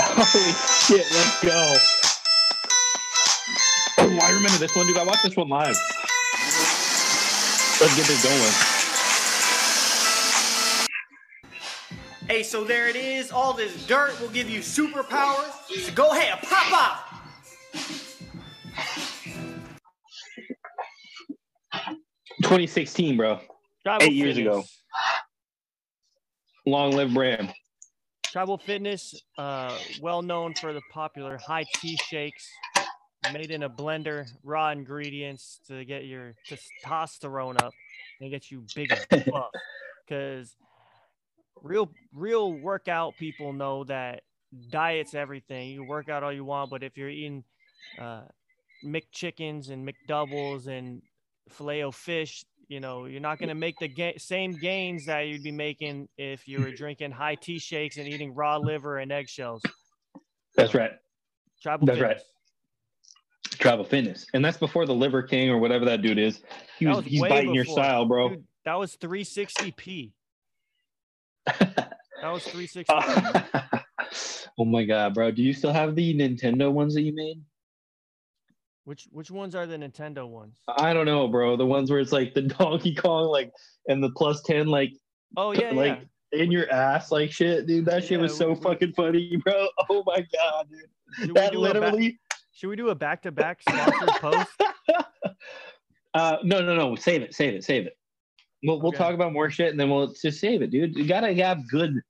Holy 0.00 0.52
shit, 0.86 1.06
let's 1.12 1.44
go. 1.44 1.76
Oh, 3.98 4.18
I 4.22 4.30
remember 4.30 4.56
this 4.56 4.74
one, 4.74 4.86
dude. 4.86 4.96
I 4.96 5.04
watched 5.04 5.22
this 5.22 5.36
one 5.36 5.48
live. 5.48 5.76
Let's 7.78 7.94
get 7.94 8.06
this 8.06 8.22
going. 8.24 8.52
Hey, 12.26 12.42
so 12.42 12.64
there 12.64 12.88
it 12.88 12.96
is. 12.96 13.30
All 13.30 13.52
this 13.52 13.86
dirt 13.86 14.18
will 14.20 14.30
give 14.30 14.48
you 14.48 14.60
superpowers. 14.60 15.52
So 15.68 15.92
go 15.92 16.12
ahead, 16.12 16.42
pop 16.42 16.72
off. 16.72 17.05
2016, 22.46 23.16
bro. 23.16 23.40
Tribal 23.82 24.06
Eight 24.06 24.12
years 24.12 24.36
ago. 24.36 24.62
Long 26.64 26.92
live 26.92 27.12
brand. 27.12 27.52
Tribal 28.24 28.56
Fitness, 28.56 29.20
uh, 29.36 29.76
well 30.00 30.22
known 30.22 30.54
for 30.54 30.72
the 30.72 30.80
popular 30.92 31.38
high 31.38 31.64
tea 31.74 31.96
shakes 31.96 32.48
made 33.32 33.50
in 33.50 33.64
a 33.64 33.68
blender, 33.68 34.28
raw 34.44 34.70
ingredients 34.70 35.58
to 35.66 35.84
get 35.84 36.04
your 36.04 36.34
testosterone 36.48 37.60
up 37.60 37.72
and 38.20 38.30
get 38.30 38.48
you 38.48 38.64
big 38.76 38.92
and 39.10 39.24
buff. 39.32 39.50
Because 40.06 40.54
real, 41.64 41.90
real 42.14 42.52
workout 42.52 43.16
people 43.16 43.52
know 43.52 43.82
that 43.84 44.22
diet's 44.70 45.14
everything. 45.14 45.70
You 45.70 45.82
work 45.82 46.08
out 46.08 46.22
all 46.22 46.32
you 46.32 46.44
want, 46.44 46.70
but 46.70 46.84
if 46.84 46.96
you're 46.96 47.08
eating 47.08 47.42
uh, 48.00 48.22
McChickens 48.84 49.70
and 49.70 49.88
McDoubles 49.88 50.68
and 50.68 51.02
filet 51.48 51.82
o 51.82 51.90
fish, 51.90 52.44
you 52.68 52.80
know, 52.80 53.06
you're 53.06 53.20
not 53.20 53.38
going 53.38 53.48
to 53.48 53.54
make 53.54 53.78
the 53.78 53.88
ga- 53.88 54.18
same 54.18 54.52
gains 54.52 55.06
that 55.06 55.20
you'd 55.20 55.42
be 55.42 55.52
making 55.52 56.08
if 56.18 56.48
you 56.48 56.60
were 56.60 56.72
drinking 56.72 57.12
high 57.12 57.36
tea 57.36 57.58
shakes 57.58 57.96
and 57.96 58.08
eating 58.08 58.34
raw 58.34 58.56
liver 58.56 58.98
and 58.98 59.12
eggshells. 59.12 59.62
That's 60.56 60.74
right. 60.74 60.92
Tribal 61.62 61.86
That's 61.86 62.00
right. 62.00 62.16
Fitness. 62.16 63.58
Tribal 63.58 63.84
fitness. 63.84 64.26
And 64.34 64.44
that's 64.44 64.58
before 64.58 64.86
the 64.86 64.94
Liver 64.94 65.22
King 65.22 65.50
or 65.50 65.58
whatever 65.58 65.84
that 65.84 66.02
dude 66.02 66.18
is. 66.18 66.42
He 66.78 66.86
was, 66.86 66.98
was 66.98 67.06
he's 67.06 67.20
biting 67.20 67.54
your 67.54 67.64
style, 67.64 68.04
bro. 68.04 68.30
Dude, 68.30 68.44
that 68.64 68.74
was 68.74 68.96
360p. 68.96 70.12
That 71.46 72.32
was 72.32 72.44
360p. 72.44 73.84
oh 74.58 74.64
my 74.64 74.84
god, 74.84 75.14
bro. 75.14 75.30
Do 75.30 75.42
you 75.42 75.52
still 75.52 75.72
have 75.72 75.94
the 75.94 76.14
Nintendo 76.14 76.72
ones 76.72 76.94
that 76.94 77.02
you 77.02 77.14
made? 77.14 77.40
Which 78.86 79.06
which 79.10 79.30
ones 79.30 79.54
are 79.54 79.66
the 79.66 79.76
Nintendo 79.76 80.26
ones? 80.28 80.58
I 80.78 80.94
don't 80.94 81.06
know, 81.06 81.26
bro. 81.28 81.56
The 81.56 81.66
ones 81.66 81.90
where 81.90 82.00
it's 82.00 82.12
like 82.12 82.32
the 82.34 82.42
Donkey 82.58 82.94
Kong, 82.94 83.26
like, 83.26 83.52
and 83.88 84.02
the 84.02 84.10
plus 84.10 84.40
10, 84.42 84.68
like, 84.68 84.92
Oh 85.36 85.52
yeah, 85.60 85.72
like, 85.72 86.00
yeah. 86.32 86.42
in 86.42 86.50
your 86.52 86.70
ass 86.72 87.10
like 87.12 87.30
shit, 87.32 87.66
dude. 87.66 87.84
That 87.84 88.04
shit 88.04 88.20
was 88.20 88.32
Yeah, 88.32 88.38
so 88.38 88.48
we- 88.52 88.60
fucking 88.60 88.92
funny, 88.94 89.36
bro. 89.44 89.68
Oh 89.90 90.02
my 90.06 90.24
god, 90.32 90.68
dude. 90.70 90.80
Should 91.18 91.28
we 91.28 91.34
That 91.34 91.52
do 91.52 91.58
a 91.64 91.68
ba- 91.74 91.80
literally. 91.80 92.18
should 92.52 92.68
we 92.68 92.76
do 92.76 92.88
a 92.90 92.94
back 92.94 93.22
to 93.22 93.32
back 93.32 93.60
sponsored 93.62 94.08
post? 94.20 94.50
uh, 96.14 96.36
no, 96.44 96.62
no, 96.62 96.74
no. 96.76 96.94
Save 96.96 97.22
it, 97.22 97.34
save 97.34 97.54
it, 97.54 97.64
save 97.64 97.86
it. 97.86 97.96
We'll 98.62 98.78
we'll 98.80 98.88
Okay. 98.88 98.98
talk 98.98 99.14
about 99.14 99.32
more 99.32 99.50
shit, 99.50 99.70
and 99.70 99.78
then 99.78 99.90
we'll 99.90 100.12
just 100.14 100.40
save 100.40 100.62
it, 100.62 100.70
dude. 100.70 100.96
You 100.96 101.06
gotta 101.06 101.34
have 101.34 101.68
good 101.68 102.00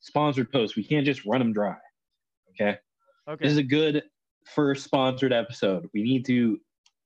sponsored 0.00 0.50
posts. 0.52 0.76
We 0.76 0.84
can't 0.84 1.06
just 1.06 1.24
run 1.24 1.38
them 1.38 1.52
dry. 1.52 1.76
Okay. 2.60 2.76
Okay. 3.28 3.42
This 3.44 3.52
is 3.52 3.58
a 3.58 3.62
good 3.62 4.02
first 4.44 4.84
sponsored 4.84 5.32
episode. 5.32 5.88
We 5.94 6.02
need 6.02 6.24
to 6.26 6.58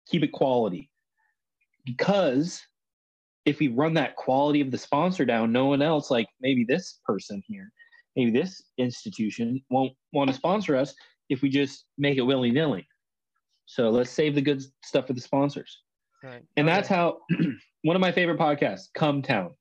keep 0.09 0.23
it 0.23 0.33
quality 0.33 0.91
because 1.85 2.63
if 3.45 3.59
we 3.59 3.69
run 3.69 3.95
that 3.95 4.17
quality 4.17 4.61
of 4.61 4.71
the 4.71 4.79
sponsor 4.79 5.25
down, 5.25 5.53
no 5.53 5.67
one 5.67 5.81
else, 5.81 6.11
like 6.11 6.27
maybe 6.41 6.65
this 6.69 7.01
person 7.05 7.43
here, 7.47 7.71
maybe 8.15 8.31
this 8.31 8.63
institution, 8.77 9.63
won't 9.71 9.93
want 10.13 10.29
to 10.29 10.35
sponsor 10.35 10.77
us 10.77 10.95
if 11.31 11.41
we 11.43 11.49
just 11.49 11.87
make 11.97 12.19
it 12.19 12.23
willy 12.23 12.51
nilly. 12.51 12.87
So 13.67 13.91
let's 13.91 14.11
save 14.11 14.35
the 14.35 14.43
good 14.43 14.63
stuff 14.85 15.07
for 15.07 15.13
the 15.13 15.21
sponsors. 15.21 15.79
Right. 16.23 16.43
And 16.57 16.67
that's 16.67 16.89
how 16.89 17.19
one 17.83 17.97
of 17.97 18.01
my 18.01 18.13
favorite 18.13 18.39
podcasts, 18.39 18.89
Cum 18.95 19.23
Town. 19.23 19.55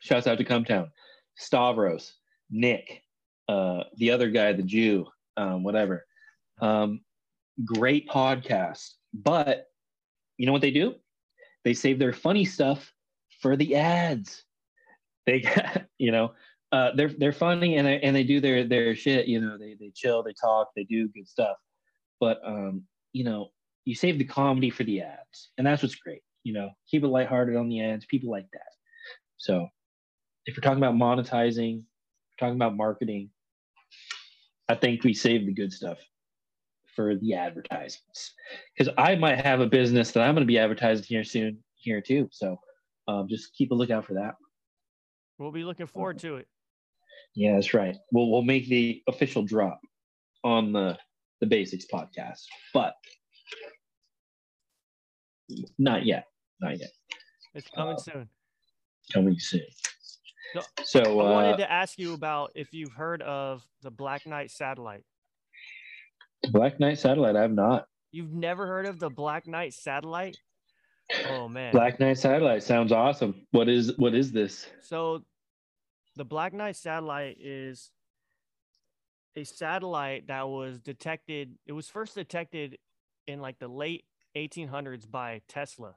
Shouts 0.00 0.26
out 0.26 0.38
to 0.38 0.44
Cum 0.44 0.64
Town. 0.64 0.90
Stavros, 1.36 2.14
Nick, 2.50 3.02
uh, 3.48 3.84
the 3.96 4.10
other 4.10 4.30
guy, 4.30 4.52
the 4.52 4.62
Jew, 4.62 5.06
um, 5.36 5.62
whatever. 5.62 6.04
Um, 6.62 7.00
great 7.64 8.08
podcast. 8.08 8.92
But 9.12 9.66
you 10.38 10.46
know 10.46 10.52
what 10.52 10.62
they 10.62 10.70
do? 10.70 10.94
They 11.64 11.74
save 11.74 11.98
their 11.98 12.12
funny 12.12 12.44
stuff 12.44 12.92
for 13.40 13.56
the 13.56 13.76
ads. 13.76 14.44
They, 15.26 15.44
you 15.98 16.12
know, 16.12 16.32
uh, 16.70 16.92
they're 16.96 17.12
they're 17.18 17.32
funny 17.32 17.76
and 17.76 17.86
they, 17.86 18.00
and 18.00 18.16
they 18.16 18.24
do 18.24 18.40
their 18.40 18.64
their 18.64 18.96
shit. 18.96 19.26
You 19.26 19.40
know, 19.40 19.58
they 19.58 19.76
they 19.78 19.92
chill, 19.94 20.22
they 20.22 20.32
talk, 20.40 20.68
they 20.74 20.84
do 20.84 21.08
good 21.08 21.28
stuff. 21.28 21.56
But 22.20 22.40
um, 22.46 22.84
you 23.12 23.24
know, 23.24 23.50
you 23.84 23.94
save 23.94 24.18
the 24.18 24.24
comedy 24.24 24.70
for 24.70 24.84
the 24.84 25.02
ads, 25.02 25.50
and 25.58 25.66
that's 25.66 25.82
what's 25.82 25.96
great. 25.96 26.22
You 26.44 26.54
know, 26.54 26.70
keep 26.90 27.04
it 27.04 27.08
lighthearted 27.08 27.56
on 27.56 27.68
the 27.68 27.82
ads. 27.82 28.06
People 28.06 28.30
like 28.30 28.46
that. 28.52 28.60
So, 29.36 29.68
if 30.46 30.56
we're 30.56 30.62
talking 30.62 30.82
about 30.82 30.94
monetizing, 30.94 31.82
talking 32.38 32.54
about 32.54 32.76
marketing, 32.76 33.30
I 34.68 34.76
think 34.76 35.04
we 35.04 35.14
save 35.14 35.46
the 35.46 35.52
good 35.52 35.72
stuff 35.72 35.98
for 36.94 37.16
the 37.16 37.34
advertisements. 37.34 38.34
Because 38.76 38.92
I 38.98 39.14
might 39.16 39.44
have 39.44 39.60
a 39.60 39.66
business 39.66 40.12
that 40.12 40.22
I'm 40.22 40.34
going 40.34 40.46
to 40.46 40.50
be 40.50 40.58
advertising 40.58 41.04
here 41.08 41.24
soon, 41.24 41.58
here 41.76 42.00
too. 42.00 42.28
So, 42.32 42.56
um, 43.08 43.26
just 43.28 43.54
keep 43.54 43.70
a 43.70 43.74
lookout 43.74 44.04
for 44.04 44.14
that. 44.14 44.34
We'll 45.38 45.52
be 45.52 45.64
looking 45.64 45.86
forward 45.86 46.18
to 46.20 46.36
it. 46.36 46.46
Yeah, 47.34 47.54
that's 47.54 47.74
right. 47.74 47.96
We'll 48.12 48.30
we'll 48.30 48.42
make 48.42 48.68
the 48.68 49.02
official 49.08 49.42
drop 49.42 49.80
on 50.44 50.72
the 50.72 50.98
the 51.40 51.46
basics 51.46 51.86
podcast, 51.92 52.42
but 52.72 52.94
not 55.78 56.04
yet. 56.06 56.26
Not 56.60 56.78
yet. 56.78 56.90
It's 57.54 57.68
coming 57.68 57.94
Uh, 57.94 57.98
soon. 57.98 58.28
Coming 59.12 59.38
soon. 59.38 59.66
So 60.84 61.00
I 61.00 61.08
uh, 61.08 61.14
wanted 61.14 61.56
to 61.58 61.70
ask 61.70 61.98
you 61.98 62.14
about 62.14 62.52
if 62.54 62.72
you've 62.72 62.92
heard 62.92 63.22
of 63.22 63.66
the 63.82 63.90
Black 63.90 64.26
Knight 64.26 64.50
satellite. 64.50 65.02
Black 66.50 66.80
Knight 66.80 66.98
Satellite. 66.98 67.36
I've 67.36 67.52
not. 67.52 67.86
You've 68.10 68.32
never 68.32 68.66
heard 68.66 68.86
of 68.86 68.98
the 68.98 69.10
Black 69.10 69.46
Knight 69.46 69.72
satellite? 69.74 70.36
Oh 71.30 71.48
man. 71.48 71.72
Black 71.72 72.00
Knight 72.00 72.18
Satellite 72.18 72.62
sounds 72.62 72.92
awesome. 72.92 73.46
What 73.50 73.68
is 73.68 73.92
what 73.98 74.14
is 74.14 74.32
this? 74.32 74.66
So 74.80 75.22
the 76.16 76.24
Black 76.24 76.52
Knight 76.52 76.76
satellite 76.76 77.38
is 77.40 77.90
a 79.36 79.44
satellite 79.44 80.26
that 80.28 80.48
was 80.48 80.78
detected 80.78 81.54
it 81.66 81.72
was 81.72 81.88
first 81.88 82.14
detected 82.14 82.78
in 83.26 83.40
like 83.40 83.58
the 83.58 83.68
late 83.68 84.04
1800s 84.36 85.10
by 85.10 85.40
Tesla. 85.48 85.94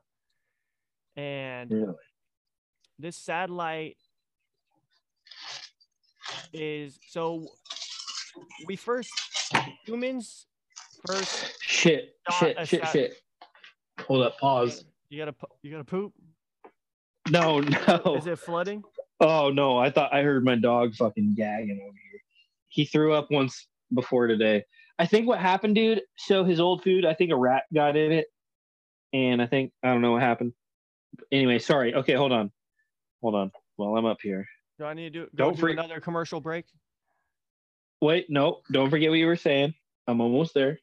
And 1.17 1.72
Really? 1.72 1.93
this 2.99 3.17
satellite 3.17 3.97
is 6.53 6.99
so 7.09 7.45
we 8.67 8.75
first 8.75 9.11
humans 9.85 10.47
first 11.07 11.61
Shit, 11.61 12.15
shit, 12.39 12.57
shit, 12.67 12.87
shit. 12.87 13.13
Hold 14.01 14.23
up, 14.23 14.37
pause. 14.39 14.85
you 15.09 15.17
gotta 15.19 15.35
you 15.61 15.71
gotta 15.71 15.83
poop 15.83 16.13
No, 17.29 17.59
no. 17.87 18.15
is 18.17 18.27
it 18.27 18.39
flooding 18.39 18.83
Oh 19.21 19.49
no, 19.49 19.77
I 19.77 19.89
thought 19.91 20.13
I 20.13 20.21
heard 20.23 20.43
my 20.43 20.55
dog 20.55 20.93
fucking 20.95 21.35
gagging 21.37 21.79
over 21.81 21.97
here. 22.11 22.19
He 22.67 22.83
threw 22.85 23.13
up 23.13 23.31
once 23.31 23.67
before 23.93 24.27
today. 24.27 24.65
I 24.99 25.05
think 25.05 25.25
what 25.27 25.39
happened, 25.39 25.75
dude. 25.75 26.01
So 26.17 26.43
his 26.43 26.59
old 26.59 26.83
food, 26.83 27.05
I 27.05 27.13
think 27.13 27.31
a 27.31 27.35
rat 27.37 27.63
got 27.73 27.95
in 27.95 28.11
it, 28.11 28.27
and 29.13 29.41
I 29.41 29.45
think 29.47 29.71
I 29.83 29.87
don't 29.87 30.01
know 30.01 30.11
what 30.11 30.21
happened. 30.21 30.51
Anyway, 31.31 31.59
sorry. 31.59 31.93
Okay, 31.95 32.13
hold 32.13 32.33
on, 32.33 32.51
hold 33.21 33.35
on. 33.35 33.51
While 33.77 33.95
I'm 33.95 34.05
up 34.05 34.17
here, 34.21 34.45
do 34.79 34.83
i 34.85 34.93
need 34.93 35.13
to 35.13 35.19
do, 35.21 35.25
go 35.35 35.45
Don't 35.45 35.55
do 35.55 35.61
freak- 35.61 35.77
another 35.77 36.01
commercial 36.01 36.41
break 36.41 36.65
wait. 38.01 38.27
No, 38.30 38.61
don't 38.72 38.89
forget 38.89 39.09
what 39.09 39.19
you 39.19 39.26
were 39.27 39.35
saying. 39.35 39.73
I'm 40.07 40.22
almost 40.22 40.53
there. 40.53 40.80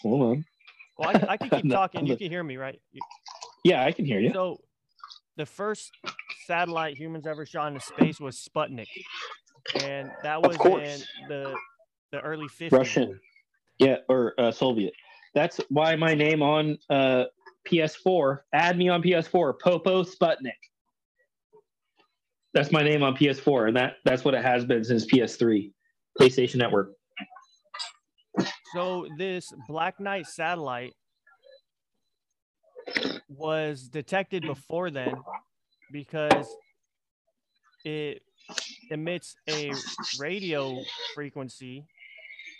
Hold 0.00 0.22
on. 0.22 0.44
well 0.98 1.10
i, 1.10 1.32
I 1.32 1.36
can 1.36 1.50
keep 1.62 1.70
talking 1.70 2.06
you 2.06 2.16
can 2.16 2.30
hear 2.30 2.42
me 2.42 2.56
right 2.56 2.80
You- 2.92 3.02
Yeah, 3.64 3.84
I 3.84 3.92
can 3.92 4.04
hear 4.06 4.20
you. 4.20 4.32
So, 4.32 4.58
the 5.36 5.44
first 5.46 5.92
satellite 6.46 6.96
humans 6.96 7.26
ever 7.26 7.44
shot 7.46 7.68
into 7.68 7.80
space 7.80 8.20
was 8.20 8.36
Sputnik, 8.36 8.86
and 9.82 10.10
that 10.22 10.42
was 10.42 10.56
in 10.56 11.00
the 11.28 11.56
the 12.10 12.20
early 12.20 12.46
50s. 12.48 12.72
Russian. 12.72 13.20
Yeah, 13.78 13.96
or 14.08 14.34
uh, 14.38 14.50
Soviet. 14.52 14.92
That's 15.34 15.58
why 15.70 15.96
my 15.96 16.14
name 16.14 16.42
on 16.42 16.78
uh, 16.90 17.24
PS4. 17.66 18.40
Add 18.52 18.76
me 18.76 18.90
on 18.90 19.02
PS4. 19.02 19.58
Popo 19.58 20.02
Sputnik. 20.02 20.52
That's 22.54 22.70
my 22.70 22.82
name 22.82 23.02
on 23.02 23.16
PS4, 23.16 23.68
and 23.68 23.76
that 23.76 23.96
that's 24.04 24.24
what 24.24 24.34
it 24.34 24.42
has 24.42 24.64
been 24.64 24.84
since 24.84 25.06
PS3, 25.06 25.72
PlayStation 26.20 26.56
Network. 26.56 26.92
So 28.74 29.06
this 29.16 29.52
Black 29.68 30.00
Knight 30.00 30.26
satellite 30.26 30.94
was 33.28 33.88
detected 33.88 34.42
before 34.42 34.90
then 34.90 35.14
because 35.90 36.46
it 37.84 38.22
emits 38.90 39.34
a 39.48 39.72
radio 40.18 40.78
frequency, 41.14 41.84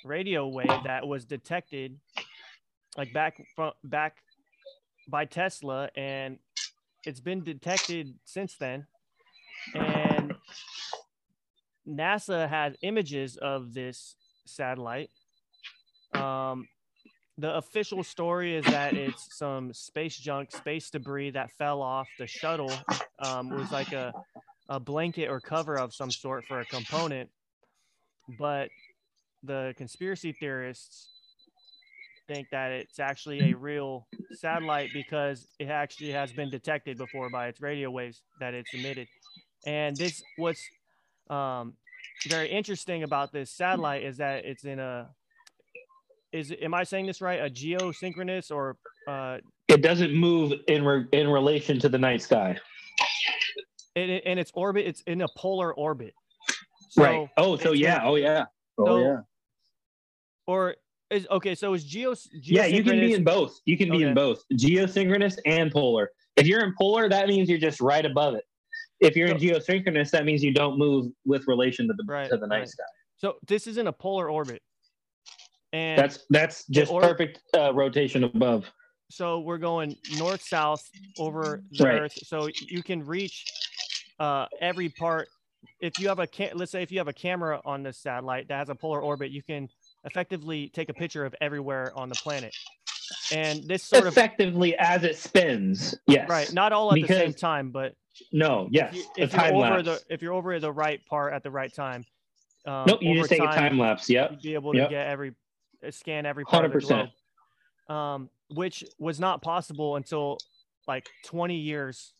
radio 0.04 0.48
wave 0.48 0.68
that 0.84 1.06
was 1.06 1.24
detected 1.24 1.98
like 2.96 3.12
back 3.12 3.42
from 3.56 3.72
back 3.84 4.18
by 5.08 5.24
Tesla 5.24 5.90
and 5.96 6.38
it's 7.04 7.20
been 7.20 7.42
detected 7.42 8.14
since 8.24 8.56
then 8.56 8.86
and 9.74 10.34
NASA 11.88 12.48
had 12.48 12.76
images 12.82 13.36
of 13.36 13.74
this 13.74 14.14
satellite 14.46 15.10
um, 16.14 16.66
the 17.38 17.56
official 17.56 18.02
story 18.04 18.54
is 18.56 18.64
that 18.66 18.94
it's 18.94 19.36
some 19.36 19.72
space 19.72 20.16
junk, 20.16 20.52
space 20.52 20.90
debris 20.90 21.30
that 21.30 21.50
fell 21.52 21.80
off 21.80 22.08
the 22.18 22.26
shuttle. 22.26 22.72
Um, 23.18 23.52
it 23.52 23.58
was 23.58 23.72
like 23.72 23.92
a, 23.92 24.12
a 24.68 24.78
blanket 24.78 25.28
or 25.28 25.40
cover 25.40 25.78
of 25.78 25.94
some 25.94 26.10
sort 26.10 26.44
for 26.46 26.60
a 26.60 26.64
component. 26.66 27.30
But 28.38 28.68
the 29.42 29.74
conspiracy 29.76 30.36
theorists 30.38 31.08
think 32.28 32.48
that 32.52 32.70
it's 32.70 33.00
actually 33.00 33.50
a 33.50 33.56
real 33.56 34.06
satellite 34.38 34.90
because 34.92 35.48
it 35.58 35.68
actually 35.68 36.12
has 36.12 36.32
been 36.32 36.50
detected 36.50 36.98
before 36.98 37.30
by 37.30 37.48
its 37.48 37.60
radio 37.60 37.90
waves 37.90 38.22
that 38.40 38.54
it's 38.54 38.72
emitted. 38.74 39.08
And 39.66 39.96
this, 39.96 40.22
what's 40.36 40.62
um, 41.30 41.74
very 42.28 42.48
interesting 42.50 43.02
about 43.02 43.32
this 43.32 43.50
satellite 43.50 44.02
is 44.02 44.16
that 44.18 44.44
it's 44.44 44.64
in 44.64 44.78
a 44.78 45.08
is 46.32 46.52
am 46.62 46.72
I 46.72 46.84
saying 46.84 47.06
this 47.06 47.20
right? 47.20 47.40
A 47.40 47.50
geosynchronous 47.50 48.50
or 48.50 48.76
uh, 49.06 49.38
It 49.68 49.82
doesn't 49.82 50.14
move 50.14 50.52
in 50.66 50.84
re- 50.84 51.06
in 51.12 51.28
relation 51.28 51.78
to 51.80 51.88
the 51.90 51.98
night 51.98 52.22
sky. 52.22 52.58
in, 53.96 54.08
in 54.08 54.38
its 54.38 54.50
orbit? 54.54 54.86
It's 54.86 55.02
in 55.02 55.20
a 55.20 55.28
polar 55.36 55.74
orbit. 55.74 56.14
So, 56.90 57.02
right. 57.02 57.28
Oh, 57.36 57.56
so 57.56 57.72
yeah. 57.72 58.00
Oh 58.02 58.14
yeah. 58.16 58.46
Oh 58.78 58.86
So, 58.86 58.98
yeah. 58.98 59.16
Or 60.46 60.74
is 61.10 61.26
okay. 61.30 61.54
So 61.54 61.74
is 61.74 61.84
geo? 61.84 62.14
Yeah, 62.32 62.64
you 62.64 62.82
can 62.82 62.98
be 62.98 63.12
in 63.12 63.24
both. 63.24 63.60
You 63.66 63.76
can 63.76 63.90
be 63.90 63.96
Okay. 63.98 64.08
in 64.08 64.14
both 64.14 64.42
geosynchronous 64.54 65.36
and 65.44 65.70
polar. 65.70 66.10
If 66.36 66.46
you're 66.46 66.64
in 66.64 66.74
polar, 66.78 67.10
that 67.10 67.28
means 67.28 67.48
you're 67.50 67.58
just 67.58 67.80
right 67.82 68.04
above 68.06 68.34
it. 68.36 68.44
If 69.02 69.16
you're 69.16 69.28
in 69.28 69.36
geosynchronous, 69.36 70.10
that 70.10 70.24
means 70.24 70.42
you 70.44 70.52
don't 70.54 70.78
move 70.78 71.12
with 71.26 71.46
relation 71.48 71.88
to 71.88 71.92
the 71.94 72.04
Right, 72.06 72.30
to 72.30 72.36
the 72.36 72.46
night 72.46 72.58
right. 72.60 72.68
sky. 72.68 72.84
So 73.16 73.34
this 73.46 73.66
is 73.66 73.76
in 73.76 73.88
a 73.88 73.92
polar 73.92 74.30
orbit, 74.30 74.62
and 75.72 75.98
That's 75.98 76.20
that's 76.30 76.66
just 76.68 76.90
or- 76.92 77.00
perfect 77.02 77.40
uh, 77.56 77.74
rotation 77.74 78.24
above. 78.24 78.70
so 79.10 79.40
we're 79.40 79.58
going 79.58 79.96
north 80.16 80.40
south 80.42 80.88
over 81.18 81.62
the 81.72 81.84
Right. 81.84 82.00
earth 82.02 82.14
so 82.24 82.48
you 82.68 82.82
can 82.82 83.04
reach 83.04 83.44
uh, 84.18 84.46
every 84.60 84.88
part 84.88 85.28
if 85.80 85.98
you 85.98 86.08
have 86.08 86.18
a 86.20 86.26
ca- 86.26 86.52
let's 86.54 86.72
say 86.72 86.82
if 86.82 86.90
you 86.92 86.98
have 86.98 87.08
a 87.08 87.12
camera 87.12 87.60
on 87.64 87.82
this 87.82 87.98
satellite 87.98 88.48
that 88.48 88.58
has 88.58 88.68
a 88.68 88.74
polar 88.74 89.00
orbit, 89.00 89.30
you 89.30 89.42
can 89.42 89.68
effectively 90.04 90.68
take 90.74 90.88
a 90.88 90.94
picture 90.94 91.24
of 91.24 91.34
everywhere 91.40 91.92
on 91.96 92.08
the 92.08 92.14
planet. 92.16 92.52
And 93.32 93.62
this 93.68 93.82
sort 93.84 94.06
of 94.06 94.12
Effectively 94.12 94.74
as 94.78 95.04
it 95.04 95.16
spins. 95.16 95.94
Yes. 96.08 96.28
right, 96.28 96.52
not 96.52 96.72
all 96.72 96.92
at 96.92 97.00
the 97.00 97.06
same 97.06 97.32
time, 97.34 97.70
but 97.70 97.94
No, 98.32 98.68
yes. 98.70 98.90
if, 98.92 98.96
you, 98.96 99.04
if 99.16 99.32
you're 99.32 99.40
time 99.40 99.54
over 99.54 99.82
lapse. 99.82 99.84
the 100.08 100.14
if 100.14 100.22
you're 100.22 100.32
over 100.32 100.58
the 100.60 100.72
right 100.72 101.04
part 101.06 101.32
at 101.32 101.42
the 101.42 101.50
right 101.50 101.72
time, 101.72 102.04
um, 102.66 102.84
nope, 102.86 103.02
you 103.02 103.14
just 103.16 103.30
take 103.30 103.40
a 103.40 103.46
time 103.46 103.78
lapse. 103.78 104.08
Yep. 104.08 104.30
you'd 104.32 104.42
be 104.42 104.54
able 104.54 104.72
to 104.72 104.78
Yep. 104.80 104.90
get 104.90 105.06
every 105.06 105.32
uh, 105.86 105.90
scan 105.90 106.26
every 106.26 106.44
part 106.44 106.64
of 106.64 106.72
the 106.72 106.78
100%. 106.78 107.10
globe, 107.88 107.96
um, 107.96 108.30
which 108.50 108.84
was 108.98 109.18
not 109.18 109.40
possible 109.42 109.96
until 109.96 110.38
like 110.86 111.08
20 111.24 111.56
years 111.56 112.12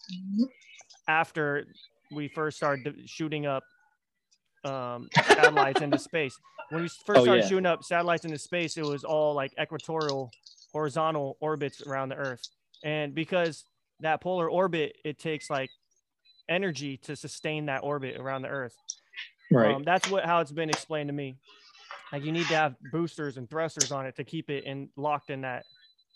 after 1.08 1.66
we 2.10 2.28
first 2.28 2.56
started 2.56 2.96
shooting 3.06 3.46
up 3.46 3.62
um, 4.64 5.08
satellites 5.26 5.80
into 5.80 5.98
space. 5.98 6.34
When 6.70 6.82
we 6.82 6.88
first 6.88 7.20
Oh, 7.20 7.24
started 7.24 7.42
yeah. 7.42 7.48
shooting 7.48 7.66
up 7.66 7.82
satellites 7.84 8.24
into 8.24 8.38
space, 8.38 8.76
it 8.76 8.84
was 8.84 9.04
all 9.04 9.34
like 9.34 9.52
equatorial, 9.60 10.30
horizontal 10.72 11.36
orbits 11.40 11.82
around 11.86 12.08
the 12.10 12.16
Earth, 12.16 12.40
and 12.84 13.14
because 13.14 13.64
that 14.00 14.20
polar 14.20 14.50
orbit, 14.50 14.96
it 15.04 15.18
takes 15.18 15.50
like 15.50 15.70
energy 16.48 16.96
to 16.98 17.16
sustain 17.16 17.66
that 17.66 17.82
orbit 17.82 18.16
around 18.18 18.42
the 18.42 18.48
Earth. 18.48 18.76
Right. 19.50 19.74
Um, 19.74 19.84
that's 19.84 20.08
what 20.08 20.24
how 20.24 20.40
it's 20.40 20.52
been 20.52 20.70
explained 20.70 21.08
to 21.08 21.12
me. 21.12 21.36
Like 22.12 22.24
you 22.24 22.32
need 22.32 22.48
to 22.48 22.54
have 22.54 22.74
boosters 22.80 23.36
and 23.36 23.48
thrusters 23.48 23.92
on 23.92 24.06
it 24.06 24.16
to 24.16 24.24
keep 24.24 24.50
it 24.50 24.64
in 24.64 24.88
locked 24.96 25.30
in 25.30 25.42
that 25.42 25.66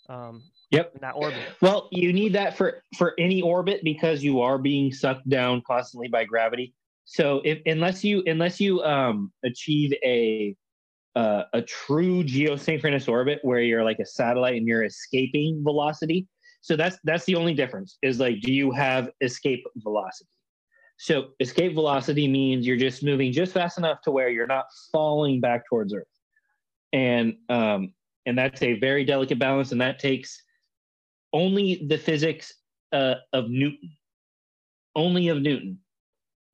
um 0.09 0.43
Yep. 0.71 0.95
in 0.97 1.01
that 1.03 1.13
orbit. 1.13 1.55
Well, 1.63 1.89
you 1.93 2.13
need 2.13 2.33
that 2.33 2.57
for 2.57 2.83
for 2.97 3.15
any 3.19 3.41
orbit 3.41 3.83
because 3.85 4.25
you 4.25 4.41
are 4.41 4.59
being 4.59 4.93
sucked 4.93 5.29
down 5.29 5.63
constantly 5.65 6.09
by 6.09 6.25
gravity. 6.25 6.75
So 7.05 7.41
if 7.45 7.61
unless 7.67 8.03
you 8.03 8.25
unless 8.27 8.61
you 8.61 8.83
um 8.83 9.33
achieve 9.45 9.93
a 10.05 10.57
uh, 11.17 11.45
a 11.55 11.63
true 11.63 12.23
geosynchronous 12.23 13.09
orbit 13.09 13.39
where 13.43 13.61
you're 13.61 13.83
like 13.83 13.99
a 13.99 14.07
satellite 14.07 14.57
and 14.57 14.69
you're 14.69 14.85
escaping 14.85 15.63
velocity. 15.65 16.27
So 16.67 16.75
that's 16.75 16.99
that's 17.05 17.25
the 17.27 17.37
only 17.37 17.55
difference 17.55 17.97
is 18.03 18.19
like 18.19 18.41
do 18.41 18.53
you 18.53 18.73
have 18.73 19.11
escape 19.21 19.65
velocity? 19.77 20.29
So 20.99 21.29
escape 21.39 21.75
velocity 21.75 22.27
means 22.27 22.67
you're 22.67 22.77
just 22.77 23.05
moving 23.05 23.31
just 23.31 23.53
fast 23.53 23.79
enough 23.79 24.01
to 24.03 24.11
where 24.11 24.31
you're 24.31 24.49
not 24.49 24.65
falling 24.91 25.41
back 25.41 25.63
towards 25.69 25.95
Earth. 25.95 26.09
And 26.93 27.37
um 27.49 27.95
and 28.27 28.37
that's 28.37 28.63
a 28.63 28.81
very 28.81 29.05
delicate 29.05 29.39
balance 29.39 29.71
and 29.71 29.81
that 29.81 30.01
takes 30.01 30.43
only 31.33 31.87
the 31.87 31.99
physics 31.99 32.53
uh, 32.93 33.15
of 33.33 33.49
Newton. 33.49 33.93
Only 34.97 35.29
of 35.29 35.41
Newton. 35.41 35.79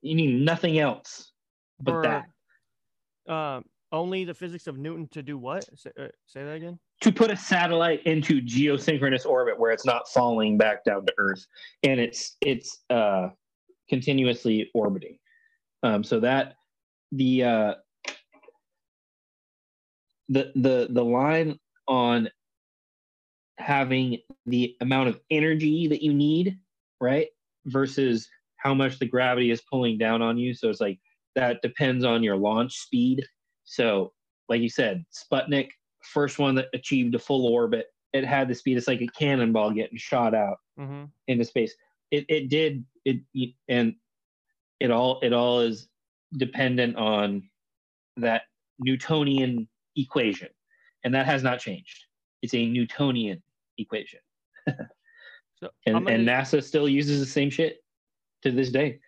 You 0.03 0.15
need 0.15 0.45
nothing 0.45 0.79
else 0.79 1.33
but 1.81 2.03
that. 2.03 3.33
Um, 3.33 3.65
only 3.93 4.25
the 4.25 4.35
physics 4.35 4.67
of 4.67 4.77
Newton 4.77 5.09
to 5.13 5.23
do 5.23 5.39
what? 5.39 5.65
Say, 5.79 5.91
uh, 5.99 6.09
say 6.27 6.45
that 6.45 6.57
again. 6.57 6.79
To 7.03 7.13
put 7.13 7.31
a 7.31 7.37
satellite 7.37 8.03
into 8.05 8.41
geosynchronous 8.41 9.27
orbit 9.27 9.59
where 9.59 9.73
it's 9.73 9.85
not 9.85 10.09
falling 10.09 10.57
back 10.57 10.85
down 10.85 11.05
to 11.05 11.13
Earth 11.19 11.45
and 11.83 11.99
it's 11.99 12.37
it's 12.41 12.85
uh, 12.91 13.31
continuously 13.89 14.71
orbiting. 14.73 15.19
Um, 15.83 16.05
so 16.05 16.21
that 16.21 16.55
the 17.11 17.43
uh, 17.43 17.75
the 20.29 20.53
the 20.55 20.87
the 20.91 21.05
line 21.05 21.59
on 21.89 22.29
having 23.59 24.19
the 24.47 24.77
amount 24.81 25.09
of 25.09 25.21
energy 25.31 25.89
that 25.89 26.03
you 26.03 26.15
need, 26.15 26.59
right? 27.01 27.29
Versus 27.67 28.29
how 28.57 28.75
much 28.75 28.99
the 28.99 29.07
gravity 29.07 29.51
is 29.51 29.61
pulling 29.71 29.99
down 29.99 30.23
on 30.23 30.39
you. 30.39 30.55
So 30.55 30.71
it's 30.71 30.81
like 30.81 30.99
that 31.35 31.63
depends 31.63 32.05
on 32.05 32.23
your 32.23 32.37
launch 32.37 32.77
speed. 32.77 33.25
So, 33.65 34.13
like 34.49 34.61
you 34.61 34.69
said, 34.69 35.05
Sputnik, 35.13 35.71
first 36.05 36.39
one 36.39 36.55
that 36.57 36.69
achieved 36.75 37.15
a 37.15 37.19
full 37.19 37.47
orbit, 37.47 37.87
it 38.13 38.25
had 38.25 38.49
the 38.49 38.55
speed. 38.55 38.77
It's 38.77 38.89
like 38.89 39.01
a 39.01 39.07
cannonball 39.09 39.71
getting 39.73 39.99
shot 39.99 40.35
out 40.35 40.59
Mm-hmm. 40.79 41.05
into 41.29 41.45
space. 41.45 41.75
It 42.11 42.25
it 42.29 42.49
did 42.49 42.85
it 43.05 43.19
and 43.69 43.95
it 44.81 44.91
all 44.91 45.21
it 45.23 45.33
all 45.35 45.61
is 45.61 45.89
dependent 46.39 46.97
on 46.97 47.49
that 48.17 48.43
Newtonian 48.79 49.69
equation, 49.97 50.49
and 51.05 51.15
that 51.15 51.27
has 51.27 51.43
not 51.43 51.61
changed. 51.61 52.07
It's 52.41 52.55
a 52.55 52.67
Newtonian 52.67 53.43
equation, 53.79 54.21
So 54.67 55.69
and 55.87 55.95
gonna, 56.05 56.11
and 56.11 56.27
NASA 56.27 56.63
still 56.63 56.89
uses 56.89 57.21
the 57.21 57.27
same 57.27 57.51
shit 57.51 57.85
to 58.43 58.51
this 58.51 58.71
day. 58.71 58.99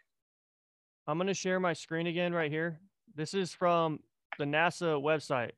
I'm 1.06 1.18
gonna 1.18 1.34
share 1.34 1.58
my 1.60 1.72
screen 1.72 2.06
again 2.06 2.32
right 2.32 2.50
here. 2.50 2.78
This 3.14 3.34
is 3.34 3.52
from 3.52 4.00
the 4.38 4.44
NASA 4.44 5.00
website. 5.02 5.52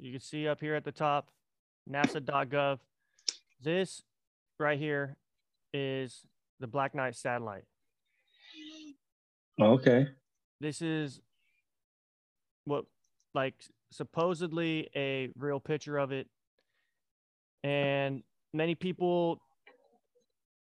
You 0.00 0.12
can 0.12 0.20
see 0.20 0.48
up 0.48 0.60
here 0.60 0.74
at 0.74 0.84
the 0.84 0.92
top, 0.92 1.28
nasa.gov. 1.88 2.78
This 3.62 4.02
right 4.58 4.78
here 4.78 5.16
is 5.74 6.22
the 6.58 6.66
Black 6.66 6.94
Knight 6.94 7.14
satellite. 7.14 7.64
Okay. 9.60 10.08
This 10.58 10.80
is 10.80 11.20
what 12.64 12.86
like 13.34 13.54
supposedly 13.90 14.88
a 14.96 15.28
real 15.36 15.60
picture 15.60 15.98
of 15.98 16.12
it. 16.12 16.28
And 17.62 18.22
many 18.54 18.74
people 18.74 19.38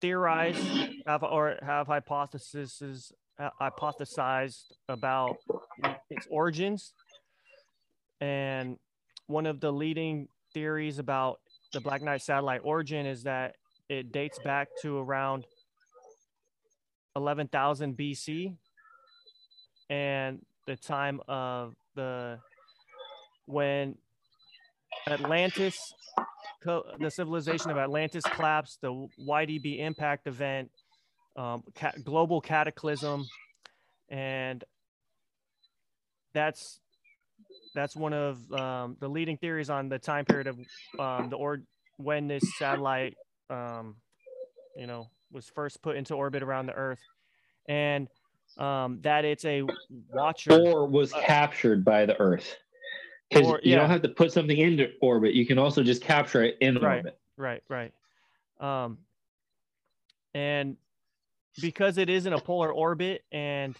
theorize 0.01 0.57
have 1.05 1.23
or 1.23 1.57
have 1.61 1.85
hypotheses 1.85 3.11
uh, 3.39 3.49
hypothesized 3.61 4.71
about 4.87 5.37
its 6.09 6.27
origins. 6.31 6.93
And 8.21 8.77
one 9.29 9.45
of 9.45 9.59
the 9.59 9.71
leading 9.71 10.27
theories 10.55 10.97
about 10.97 11.39
the 11.71 11.79
Black 11.79 12.01
Knight 12.01 12.21
satellite 12.21 12.61
origin 12.63 13.05
is 13.05 13.23
that 13.23 13.55
it 13.87 14.11
dates 14.11 14.39
back 14.39 14.69
to 14.81 14.97
around 14.97 15.45
11,000 17.15 17.95
BC 17.95 18.55
and 19.91 20.43
the 20.65 20.75
time 20.75 21.21
of 21.27 21.75
the 21.95 22.39
when 23.45 23.95
Atlantis, 25.07 25.93
the 26.63 27.09
civilization 27.09 27.69
of 27.69 27.77
Atlantis 27.77 28.23
collapsed, 28.23 28.81
the 28.81 29.07
YDB 29.19 29.79
impact 29.79 30.25
event, 30.25 30.71
um, 31.35 31.63
ca- 31.75 31.93
global 32.03 32.41
cataclysm, 32.41 33.27
and 34.09 34.63
that's 36.33 36.79
that's 37.75 37.95
one 37.95 38.13
of 38.13 38.51
um, 38.51 38.97
the 38.99 39.07
leading 39.07 39.37
theories 39.37 39.69
on 39.69 39.89
the 39.89 39.99
time 39.99 40.25
period 40.25 40.47
of 40.47 40.59
um, 40.99 41.29
the 41.29 41.35
or 41.35 41.61
when 41.97 42.27
this 42.27 42.43
satellite, 42.57 43.15
um, 43.49 43.95
you 44.77 44.87
know, 44.87 45.09
was 45.31 45.47
first 45.53 45.81
put 45.81 45.95
into 45.95 46.15
orbit 46.15 46.43
around 46.43 46.65
the 46.65 46.73
Earth, 46.73 47.01
and 47.67 48.07
um, 48.57 48.99
that 49.01 49.25
it's 49.25 49.45
a 49.45 49.63
watcher. 50.11 50.53
Or 50.53 50.87
was 50.87 51.13
captured 51.13 51.85
by 51.85 52.05
the 52.05 52.19
Earth. 52.19 52.55
Because 53.29 53.47
you 53.63 53.73
yeah. 53.73 53.77
don't 53.77 53.89
have 53.89 54.01
to 54.01 54.09
put 54.09 54.31
something 54.31 54.57
into 54.57 54.89
orbit. 55.01 55.35
You 55.35 55.45
can 55.45 55.59
also 55.59 55.83
just 55.83 56.01
capture 56.01 56.43
it 56.43 56.57
in 56.61 56.75
Right. 56.79 56.97
orbit. 56.97 57.19
Right, 57.37 57.63
right. 57.69 57.93
Um, 58.59 58.97
and 60.33 60.77
because 61.61 61.97
it 61.97 62.09
is 62.09 62.25
in 62.25 62.33
a 62.33 62.39
polar 62.39 62.73
orbit 62.73 63.23
and 63.31 63.75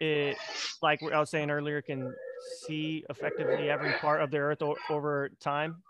it, 0.00 0.36
like 0.82 1.02
I 1.02 1.18
was 1.18 1.30
saying 1.30 1.50
earlier, 1.50 1.82
can 1.82 2.14
see 2.40 3.04
effectively 3.10 3.70
every 3.70 3.92
part 3.92 4.20
of 4.22 4.30
the 4.30 4.38
Earth 4.38 4.62
o- 4.62 4.76
over 4.88 5.30
time, 5.40 5.82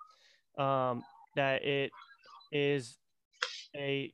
um, 0.59 1.03
that 1.37 1.65
it 1.65 1.93
is 2.53 2.99
a 3.77 4.13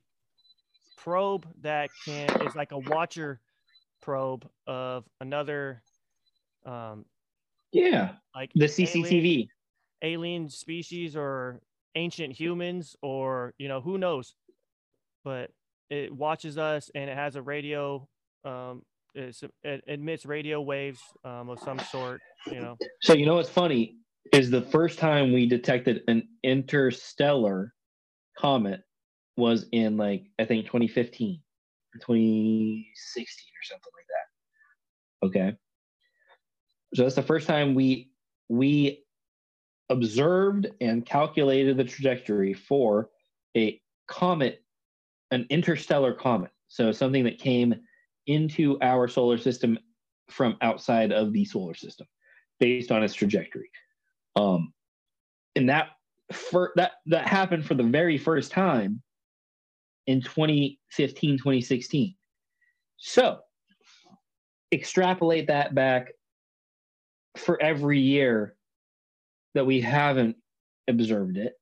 probe 0.97 1.47
that 1.63 1.91
can 2.05 2.35
is 2.41 2.55
like 2.55 2.73
a 2.73 2.79
watcher 2.79 3.41
probe 4.03 4.49
of 4.67 5.05
another 5.21 5.83
um, 6.65 7.05
Yeah. 7.73 8.17
like 8.35 8.51
The 8.55 8.65
alien- 8.65 8.87
CCTV. 9.05 9.49
alien 10.03 10.49
species 10.49 11.17
or 11.17 11.61
ancient 11.95 12.33
humans 12.39 12.95
or 13.03 13.55
you 13.59 13.69
know 13.69 13.81
who 13.81 13.97
knows 13.97 14.35
but 15.25 15.51
it 15.89 16.15
watches 16.15 16.59
us 16.59 16.91
and 16.95 17.09
it 17.09 17.17
has 17.17 17.37
a 17.37 17.43
radio 17.43 18.07
um 18.45 18.83
it's, 19.16 19.43
it 19.62 19.82
emits 19.86 20.26
radio 20.26 20.60
waves 20.60 21.01
um, 21.24 21.48
of 21.48 21.59
some 21.60 21.78
sort 21.78 22.20
you 22.51 22.60
know 22.60 22.76
So 23.02 23.14
you 23.14 23.26
know 23.26 23.36
what's 23.36 23.48
funny 23.48 23.97
is 24.32 24.51
the 24.51 24.62
first 24.62 24.98
time 24.98 25.32
we 25.32 25.47
detected 25.47 26.02
an 26.09 26.28
interstellar 26.43 27.72
comet 28.38 28.82
was 29.36 29.66
in 29.72 29.97
like 29.97 30.24
I 30.38 30.44
think 30.44 30.66
2015 30.66 31.40
or 31.94 31.98
2016 31.98 33.26
or 33.26 33.64
something 33.64 33.93
like 33.97 34.06
that. 34.09 35.26
Okay. 35.26 35.56
So 36.94 37.02
that's 37.02 37.14
the 37.14 37.22
first 37.22 37.47
time 37.47 37.74
we 37.74 38.10
we 38.48 39.05
observed 39.88 40.68
and 40.80 41.05
calculated 41.05 41.76
the 41.76 41.84
trajectory 41.84 42.55
for 42.55 43.10
a 43.56 43.80
comet, 44.09 44.62
an 45.30 45.47
interstellar 45.51 46.12
comet. 46.12 46.51
So 46.68 46.93
something 46.93 47.24
that 47.24 47.38
came 47.38 47.74
into 48.27 48.78
our 48.82 49.09
solar 49.09 49.39
system 49.39 49.78
from 50.28 50.57
outside 50.61 51.12
of 51.12 51.32
the 51.32 51.44
solar 51.44 51.74
system 51.74 52.07
based 52.59 52.90
on 52.90 53.03
its 53.03 53.15
trajectory. 53.15 53.70
Um, 54.35 54.73
and 55.55 55.69
that 55.69 55.89
for 56.32 56.73
that 56.77 56.93
that 57.07 57.27
happened 57.27 57.65
for 57.65 57.74
the 57.74 57.82
very 57.82 58.19
first 58.19 58.51
time 58.51 59.03
in 60.07 60.20
2015 60.20 61.39
2016 61.39 62.15
so 62.97 63.39
extrapolate 64.73 65.47
that 65.47 65.74
back 65.74 66.12
for 67.36 67.61
every 67.62 68.01
year 68.01 68.57
that 69.55 69.65
we 69.65 69.81
haven't 69.81 70.36
observed 70.89 71.36
it 71.36 71.55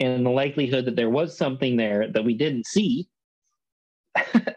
and 0.00 0.24
the 0.24 0.30
likelihood 0.30 0.86
that 0.86 0.96
there 0.96 1.10
was 1.10 1.36
something 1.36 1.76
there 1.76 2.10
that 2.10 2.24
we 2.24 2.34
didn't 2.34 2.66
see 2.66 3.06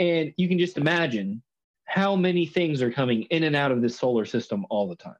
and 0.00 0.32
you 0.36 0.48
can 0.48 0.58
just 0.58 0.76
imagine 0.76 1.42
how 1.84 2.16
many 2.16 2.46
things 2.46 2.82
are 2.82 2.90
coming 2.90 3.22
in 3.30 3.44
and 3.44 3.54
out 3.54 3.70
of 3.70 3.82
this 3.82 3.96
solar 3.96 4.24
system 4.24 4.66
all 4.70 4.88
the 4.88 4.96
time. 4.96 5.14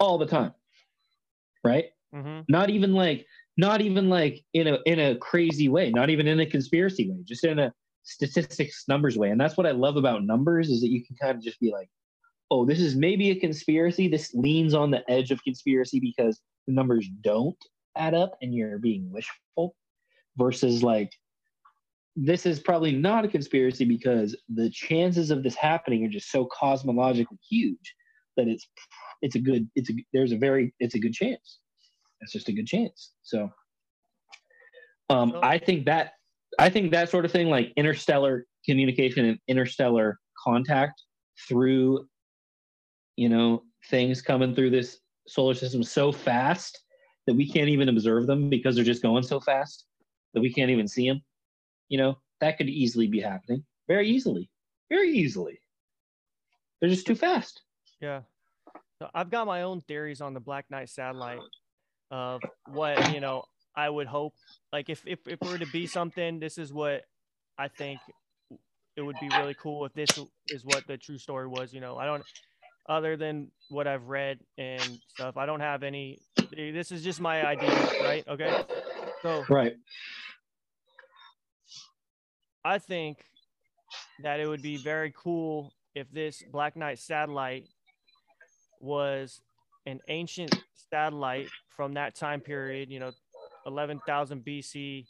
All 0.00 0.16
the 0.16 0.26
time 0.26 0.54
right? 1.64 1.86
Hmm 2.14 2.40
not 2.48 2.70
even 2.70 2.94
like 2.94 3.26
not 3.56 3.80
even 3.80 4.08
like 4.08 4.42
in 4.54 4.66
a 4.66 4.78
in 4.86 4.98
a 4.98 5.16
crazy 5.16 5.68
way 5.68 5.90
not 5.90 6.10
even 6.10 6.26
in 6.26 6.40
a 6.40 6.46
conspiracy 6.46 7.10
way 7.10 7.18
just 7.24 7.44
in 7.44 7.58
a 7.58 7.72
statistics 8.04 8.84
numbers 8.88 9.18
way. 9.18 9.30
And 9.30 9.40
that's 9.40 9.58
what 9.58 9.66
i 9.66 9.70
love 9.70 9.96
about 9.96 10.24
numbers 10.24 10.70
is 10.70 10.80
that 10.80 10.88
you 10.88 11.04
can 11.04 11.14
kind 11.16 11.36
of 11.36 11.42
just 11.42 11.60
be 11.60 11.70
like 11.70 11.90
oh 12.50 12.64
this 12.64 12.80
is 12.80 12.96
maybe 12.96 13.30
a 13.30 13.38
conspiracy. 13.38 14.08
This 14.08 14.32
leans 14.34 14.74
on 14.74 14.90
the 14.90 15.08
edge 15.10 15.30
of 15.30 15.42
conspiracy 15.44 16.00
because 16.00 16.40
the 16.66 16.72
numbers 16.72 17.06
don't 17.22 17.58
add 17.96 18.14
up 18.14 18.38
and 18.40 18.54
you're 18.54 18.78
being 18.78 19.10
wishful 19.10 19.76
versus 20.36 20.82
like 20.82 21.12
this 22.20 22.46
is 22.46 22.58
probably 22.58 22.92
not 22.92 23.24
a 23.24 23.28
conspiracy 23.28 23.84
because 23.84 24.36
the 24.52 24.70
chances 24.70 25.30
of 25.30 25.42
this 25.42 25.54
happening 25.54 26.04
are 26.04 26.08
just 26.08 26.30
so 26.30 26.46
cosmologically 26.46 27.38
huge 27.48 27.94
that 28.36 28.48
it's 28.48 28.68
it's 29.22 29.36
a 29.36 29.38
good 29.38 29.68
it's 29.76 29.90
a 29.90 29.94
there's 30.12 30.32
a 30.32 30.36
very 30.36 30.74
it's 30.80 30.94
a 30.94 30.98
good 30.98 31.12
chance. 31.12 31.60
It's 32.20 32.32
just 32.32 32.48
a 32.48 32.52
good 32.52 32.66
chance. 32.66 33.12
So 33.22 33.50
um 35.10 35.38
i 35.42 35.58
think 35.58 35.84
that 35.86 36.12
i 36.58 36.68
think 36.68 36.90
that 36.90 37.08
sort 37.08 37.24
of 37.24 37.32
thing 37.32 37.48
like 37.48 37.72
interstellar 37.76 38.46
communication 38.64 39.24
and 39.24 39.38
interstellar 39.48 40.18
contact 40.44 41.02
through 41.48 42.06
you 43.16 43.28
know 43.28 43.62
things 43.90 44.20
coming 44.20 44.54
through 44.54 44.70
this 44.70 44.98
solar 45.26 45.54
system 45.54 45.82
so 45.82 46.10
fast 46.12 46.78
that 47.26 47.34
we 47.34 47.50
can't 47.50 47.68
even 47.68 47.88
observe 47.88 48.26
them 48.26 48.48
because 48.48 48.74
they're 48.74 48.84
just 48.84 49.02
going 49.02 49.22
so 49.22 49.38
fast 49.40 49.86
that 50.34 50.40
we 50.40 50.52
can't 50.52 50.70
even 50.70 50.88
see 50.88 51.08
them 51.08 51.22
you 51.88 51.98
know 51.98 52.18
that 52.40 52.58
could 52.58 52.68
easily 52.68 53.06
be 53.06 53.20
happening 53.20 53.64
very 53.86 54.08
easily 54.08 54.50
very 54.90 55.10
easily 55.10 55.60
they're 56.80 56.90
just 56.90 57.06
too 57.06 57.14
fast 57.14 57.62
Yeah. 58.00 58.22
So 58.98 59.08
I've 59.14 59.30
got 59.30 59.46
my 59.46 59.62
own 59.62 59.80
theories 59.82 60.20
on 60.20 60.34
the 60.34 60.40
Black 60.40 60.66
Knight 60.70 60.88
satellite 60.88 61.40
of 62.10 62.40
what, 62.72 63.12
you 63.14 63.20
know, 63.20 63.44
I 63.76 63.88
would 63.88 64.08
hope 64.08 64.34
like 64.72 64.90
if 64.90 65.02
if 65.06 65.20
if 65.26 65.40
it 65.40 65.48
were 65.48 65.58
to 65.58 65.66
be 65.66 65.86
something, 65.86 66.40
this 66.40 66.58
is 66.58 66.72
what 66.72 67.04
I 67.56 67.68
think 67.68 68.00
it 68.96 69.02
would 69.02 69.16
be 69.20 69.28
really 69.28 69.54
cool 69.54 69.84
if 69.84 69.92
this 69.94 70.18
is 70.48 70.64
what 70.64 70.86
the 70.88 70.96
true 70.96 71.18
story 71.18 71.46
was, 71.46 71.72
you 71.72 71.80
know. 71.80 71.96
I 71.96 72.06
don't 72.06 72.24
other 72.88 73.16
than 73.16 73.52
what 73.68 73.86
I've 73.86 74.08
read 74.08 74.40
and 74.56 74.98
stuff, 75.06 75.36
I 75.36 75.46
don't 75.46 75.60
have 75.60 75.82
any 75.84 76.18
this 76.50 76.90
is 76.90 77.04
just 77.04 77.20
my 77.20 77.46
idea, 77.46 77.70
right? 78.02 78.26
Okay. 78.26 78.64
So 79.22 79.44
right 79.48 79.74
I 82.64 82.78
think 82.78 83.24
that 84.22 84.40
it 84.40 84.48
would 84.48 84.62
be 84.62 84.76
very 84.76 85.12
cool 85.16 85.72
if 85.94 86.10
this 86.10 86.42
Black 86.52 86.76
Knight 86.76 86.98
satellite 86.98 87.66
was 88.80 89.40
an 89.86 90.00
ancient 90.08 90.54
satellite 90.90 91.48
from 91.76 91.94
that 91.94 92.14
time 92.14 92.40
period, 92.40 92.90
you 92.90 93.00
know, 93.00 93.10
11,000 93.66 94.44
BC, 94.44 95.06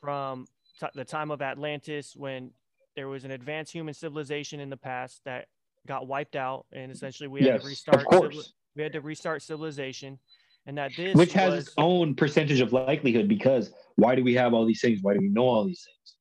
from 0.00 0.46
t- 0.80 0.86
the 0.94 1.04
time 1.04 1.30
of 1.30 1.40
Atlantis 1.42 2.14
when 2.16 2.50
there 2.96 3.08
was 3.08 3.24
an 3.24 3.30
advanced 3.30 3.72
human 3.72 3.94
civilization 3.94 4.60
in 4.60 4.68
the 4.70 4.76
past 4.76 5.20
that 5.24 5.46
got 5.86 6.06
wiped 6.06 6.36
out, 6.36 6.66
and 6.72 6.92
essentially 6.92 7.28
we 7.28 7.40
had 7.40 7.46
yes 7.46 7.60
to 7.60 7.66
of 7.66 7.70
restart. 7.70 8.06
civili- 8.12 8.44
we 8.76 8.82
had 8.82 8.92
to 8.92 9.00
restart 9.00 9.42
civilization, 9.42 10.18
and 10.66 10.76
that 10.78 10.92
this 10.96 11.14
which 11.14 11.32
has 11.32 11.52
was, 11.52 11.64
its 11.66 11.74
own 11.78 12.14
percentage 12.14 12.60
of 12.60 12.72
likelihood 12.72 13.28
because 13.28 13.72
why 13.96 14.14
do 14.14 14.24
we 14.24 14.34
have 14.34 14.52
all 14.54 14.64
these 14.66 14.80
things 14.80 15.00
why 15.02 15.14
do 15.14 15.20
we 15.20 15.28
know 15.28 15.42
all 15.44 15.64
these 15.64 15.84
things 15.84 16.16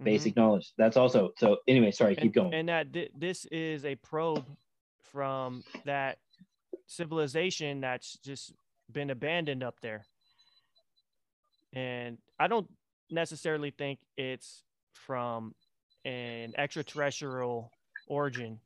Basic 0.00 0.32
mm-hmm. 0.32 0.40
knowledge 0.40 0.72
that's 0.78 0.96
also 0.96 1.32
so 1.38 1.56
anyway 1.66 1.90
sorry 1.90 2.14
keep 2.14 2.32
going 2.32 2.54
And 2.54 2.68
that 2.68 2.92
thi- 2.92 3.10
this 3.16 3.46
is 3.46 3.84
a 3.84 3.96
probe 3.96 4.44
from 5.10 5.64
that 5.84 6.18
civilization 6.86 7.80
that's 7.80 8.16
just 8.24 8.52
been 8.92 9.10
abandoned 9.10 9.62
up 9.62 9.74
there. 9.82 10.06
And 11.74 12.18
I 12.38 12.46
don't 12.46 12.68
necessarily 13.10 13.70
think 13.70 13.98
it's 14.16 14.62
from 14.94 15.54
an 16.04 16.54
extraterrestrial 16.56 17.72
origin. 18.06 18.60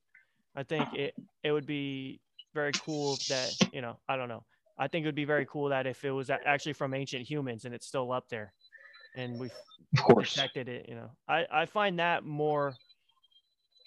I 0.54 0.62
think 0.64 0.92
it 0.94 1.14
it 1.42 1.52
would 1.52 1.66
be 1.66 2.20
very 2.54 2.72
cool 2.72 3.16
that, 3.28 3.54
you 3.72 3.80
know, 3.80 3.96
I 4.08 4.16
don't 4.16 4.28
know. 4.28 4.44
I 4.78 4.88
think 4.88 5.04
it 5.04 5.08
would 5.08 5.14
be 5.14 5.24
very 5.24 5.46
cool 5.46 5.70
that 5.70 5.86
if 5.86 6.04
it 6.04 6.10
was 6.10 6.30
actually 6.30 6.74
from 6.74 6.92
ancient 6.94 7.28
humans 7.28 7.64
and 7.64 7.74
it's 7.74 7.86
still 7.86 8.12
up 8.12 8.28
there 8.28 8.52
and 9.14 9.38
we've 9.38 9.52
of 9.96 10.04
course 10.04 10.34
detected 10.34 10.68
it, 10.68 10.86
you 10.88 10.94
know. 10.94 11.10
I, 11.28 11.44
I 11.52 11.66
find 11.66 11.98
that 11.98 12.24
more 12.24 12.74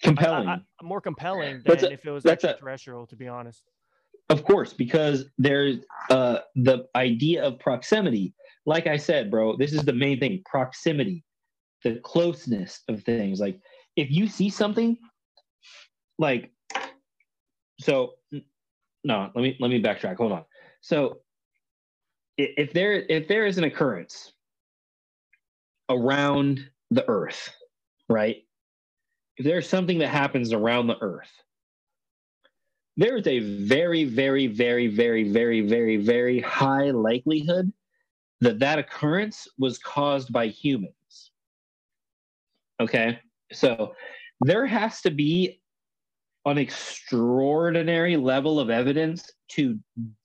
compelling 0.02 0.48
I, 0.48 0.54
I, 0.54 0.60
more 0.82 1.00
compelling 1.00 1.62
than 1.64 1.84
a- 1.84 1.90
if 1.90 2.04
it 2.04 2.10
was 2.10 2.22
that's 2.22 2.44
a- 2.44 2.50
extraterrestrial, 2.50 3.06
to 3.08 3.16
be 3.16 3.28
honest. 3.28 3.62
Of 4.28 4.42
course, 4.44 4.72
because 4.72 5.26
there's 5.38 5.76
uh, 6.10 6.38
the 6.56 6.86
idea 6.96 7.44
of 7.44 7.60
proximity. 7.60 8.34
Like 8.64 8.88
I 8.88 8.96
said, 8.96 9.30
bro, 9.30 9.56
this 9.56 9.72
is 9.72 9.82
the 9.84 9.92
main 9.92 10.18
thing 10.18 10.42
proximity, 10.44 11.24
the 11.84 12.00
closeness 12.02 12.80
of 12.88 13.04
things. 13.04 13.38
Like, 13.38 13.60
if 13.94 14.10
you 14.10 14.26
see 14.26 14.50
something, 14.50 14.98
like, 16.18 16.50
so, 17.78 18.14
no, 19.04 19.30
let 19.34 19.42
me 19.42 19.56
let 19.60 19.70
me 19.70 19.80
backtrack. 19.80 20.16
Hold 20.16 20.32
on. 20.32 20.44
So, 20.80 21.20
if 22.36 22.72
there 22.72 23.02
if 23.08 23.28
there 23.28 23.46
is 23.46 23.58
an 23.58 23.64
occurrence 23.64 24.32
around 25.88 26.68
the 26.90 27.08
Earth, 27.08 27.54
right? 28.08 28.44
If 29.36 29.44
there's 29.44 29.68
something 29.68 29.98
that 29.98 30.08
happens 30.08 30.52
around 30.52 30.86
the 30.86 30.98
Earth, 31.00 31.30
there 32.96 33.16
is 33.16 33.26
a 33.26 33.40
very, 33.40 34.04
very, 34.04 34.46
very, 34.46 34.86
very, 34.86 35.24
very, 35.24 35.60
very, 35.60 35.96
very 35.96 36.40
high 36.40 36.90
likelihood 36.90 37.72
that 38.40 38.58
that 38.58 38.78
occurrence 38.78 39.46
was 39.58 39.78
caused 39.78 40.32
by 40.32 40.46
humans. 40.46 40.92
Okay, 42.80 43.18
so 43.52 43.94
there 44.40 44.66
has 44.66 45.00
to 45.02 45.10
be 45.10 45.60
an 46.46 46.58
extraordinary 46.58 48.16
level 48.16 48.60
of 48.60 48.70
evidence 48.70 49.30
to 49.48 49.78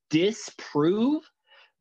disprove 0.10 1.24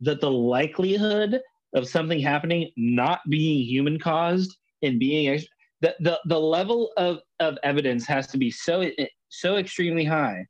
that 0.01 0.21
the 0.21 0.31
likelihood 0.31 1.41
of 1.75 1.89
something 1.89 2.21
happening 2.21 2.71
not 2.77 3.21
being 3.29 3.65
human 3.65 3.99
caused 3.99 4.57
and 4.83 4.99
being 4.99 5.29
ex- 5.29 5.47
the, 5.81 5.95
the 6.01 6.19
the 6.27 6.39
level 6.39 6.93
of 6.97 7.21
of 7.39 7.59
evidence 7.63 8.07
has 8.07 8.27
to 8.27 8.39
be 8.39 8.51
so 8.51 8.85
so 9.29 9.57
extremely 9.57 10.05
high 10.05 10.45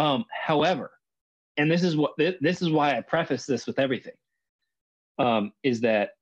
um, 0.00 0.24
however, 0.30 0.92
and 1.58 1.70
this 1.70 1.82
is 1.82 1.94
what 1.94 2.12
this 2.16 2.62
is 2.62 2.70
why 2.70 2.96
I 2.96 3.02
preface 3.02 3.44
this 3.44 3.66
with 3.66 3.78
everything, 3.78 4.14
um, 5.18 5.52
is 5.62 5.82
that 5.82 6.12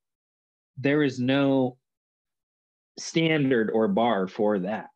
there 0.77 1.05
is 1.05 1.21
no 1.21 1.79
standard 2.99 3.71
or 3.71 3.87
bar 3.87 4.27
for 4.27 4.59
that. 4.59 4.89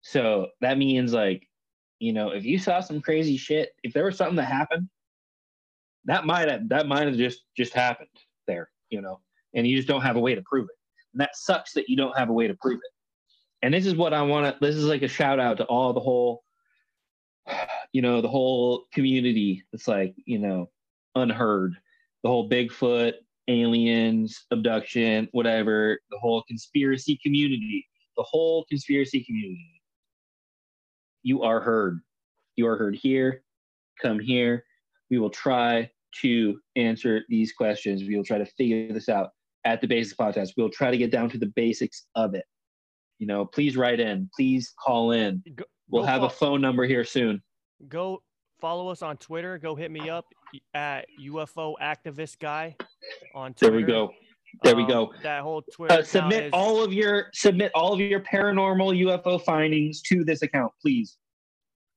So 0.00 0.46
that 0.62 0.78
means 0.78 1.12
like, 1.12 1.46
you 1.98 2.14
know, 2.14 2.30
if 2.30 2.46
you 2.46 2.58
saw 2.58 2.80
some 2.80 3.02
crazy 3.02 3.36
shit, 3.36 3.72
if 3.82 3.92
there 3.92 4.06
was 4.06 4.16
something 4.16 4.36
that 4.36 4.44
happened, 4.44 4.88
that 6.06 6.24
might 6.24 6.48
have 6.48 6.68
that 6.68 6.86
might 6.88 7.06
have 7.06 7.16
just 7.16 7.42
just 7.56 7.72
happened 7.72 8.08
there, 8.46 8.70
you 8.90 9.00
know, 9.00 9.20
and 9.54 9.66
you 9.66 9.76
just 9.76 9.88
don't 9.88 10.02
have 10.02 10.16
a 10.16 10.20
way 10.20 10.34
to 10.34 10.42
prove 10.42 10.64
it. 10.64 10.76
And 11.12 11.20
that 11.20 11.36
sucks 11.36 11.72
that 11.74 11.88
you 11.88 11.96
don't 11.96 12.16
have 12.16 12.28
a 12.28 12.32
way 12.32 12.46
to 12.46 12.54
prove 12.54 12.78
it. 12.78 12.92
And 13.62 13.74
this 13.74 13.86
is 13.86 13.94
what 13.94 14.14
I 14.14 14.22
want 14.22 14.46
to. 14.46 14.64
This 14.64 14.76
is 14.76 14.84
like 14.84 15.02
a 15.02 15.08
shout 15.08 15.40
out 15.40 15.58
to 15.58 15.64
all 15.64 15.92
the 15.92 16.00
whole 16.00 16.42
you 17.92 18.02
know 18.02 18.20
the 18.20 18.28
whole 18.28 18.84
community 18.92 19.64
that's 19.72 19.88
like 19.88 20.14
you 20.24 20.38
know 20.38 20.70
unheard 21.14 21.74
the 22.22 22.28
whole 22.28 22.48
bigfoot 22.48 23.14
aliens 23.48 24.44
abduction 24.50 25.28
whatever 25.32 25.98
the 26.10 26.18
whole 26.18 26.42
conspiracy 26.42 27.18
community 27.22 27.86
the 28.16 28.24
whole 28.24 28.64
conspiracy 28.68 29.22
community 29.24 29.80
you 31.22 31.42
are 31.42 31.60
heard 31.60 32.00
you 32.56 32.66
are 32.66 32.76
heard 32.76 32.96
here 32.96 33.42
come 34.02 34.18
here 34.18 34.64
we 35.10 35.18
will 35.18 35.30
try 35.30 35.88
to 36.22 36.58
answer 36.76 37.22
these 37.28 37.52
questions 37.52 38.02
we 38.02 38.16
will 38.16 38.24
try 38.24 38.38
to 38.38 38.46
figure 38.46 38.92
this 38.92 39.08
out 39.08 39.30
at 39.64 39.80
the 39.80 39.86
basics 39.86 40.16
podcast 40.16 40.50
we'll 40.56 40.70
try 40.70 40.90
to 40.90 40.96
get 40.96 41.10
down 41.10 41.28
to 41.28 41.38
the 41.38 41.52
basics 41.56 42.06
of 42.14 42.34
it 42.34 42.44
you 43.18 43.26
know, 43.26 43.46
please 43.46 43.78
write 43.78 43.98
in. 43.98 44.28
Please 44.36 44.74
call 44.78 45.12
in. 45.12 45.42
Go, 45.54 45.64
We'll 45.88 46.02
go 46.02 46.06
have 46.06 46.22
a 46.22 46.28
phone 46.28 46.60
number 46.60 46.84
here 46.84 47.02
soon. 47.02 47.42
go 47.88 48.22
follow 48.60 48.88
us 48.88 49.00
on 49.00 49.16
Twitter. 49.16 49.56
Go 49.56 49.74
hit 49.74 49.90
me 49.90 50.10
up 50.10 50.26
at 50.74 51.06
UFO 51.22 51.76
activist 51.80 52.38
guy 52.38 52.76
on 53.34 53.54
Twitter. 53.54 53.72
There 53.72 53.80
we 53.80 53.86
go. 53.90 54.10
There 54.64 54.76
we 54.76 54.82
Um, 54.82 54.88
go. 54.90 55.14
That 55.22 55.40
whole 55.42 55.62
Twitter. 55.62 55.94
Uh, 55.94 56.02
submit 56.02 56.44
is- 56.44 56.50
all 56.52 56.82
of 56.84 56.92
your 56.92 57.30
submit 57.32 57.72
all 57.74 57.94
of 57.94 58.00
your 58.00 58.20
paranormal 58.20 58.94
UFO 59.06 59.42
findings 59.42 60.02
to 60.02 60.22
this 60.22 60.42
account, 60.42 60.72
please. 60.82 61.16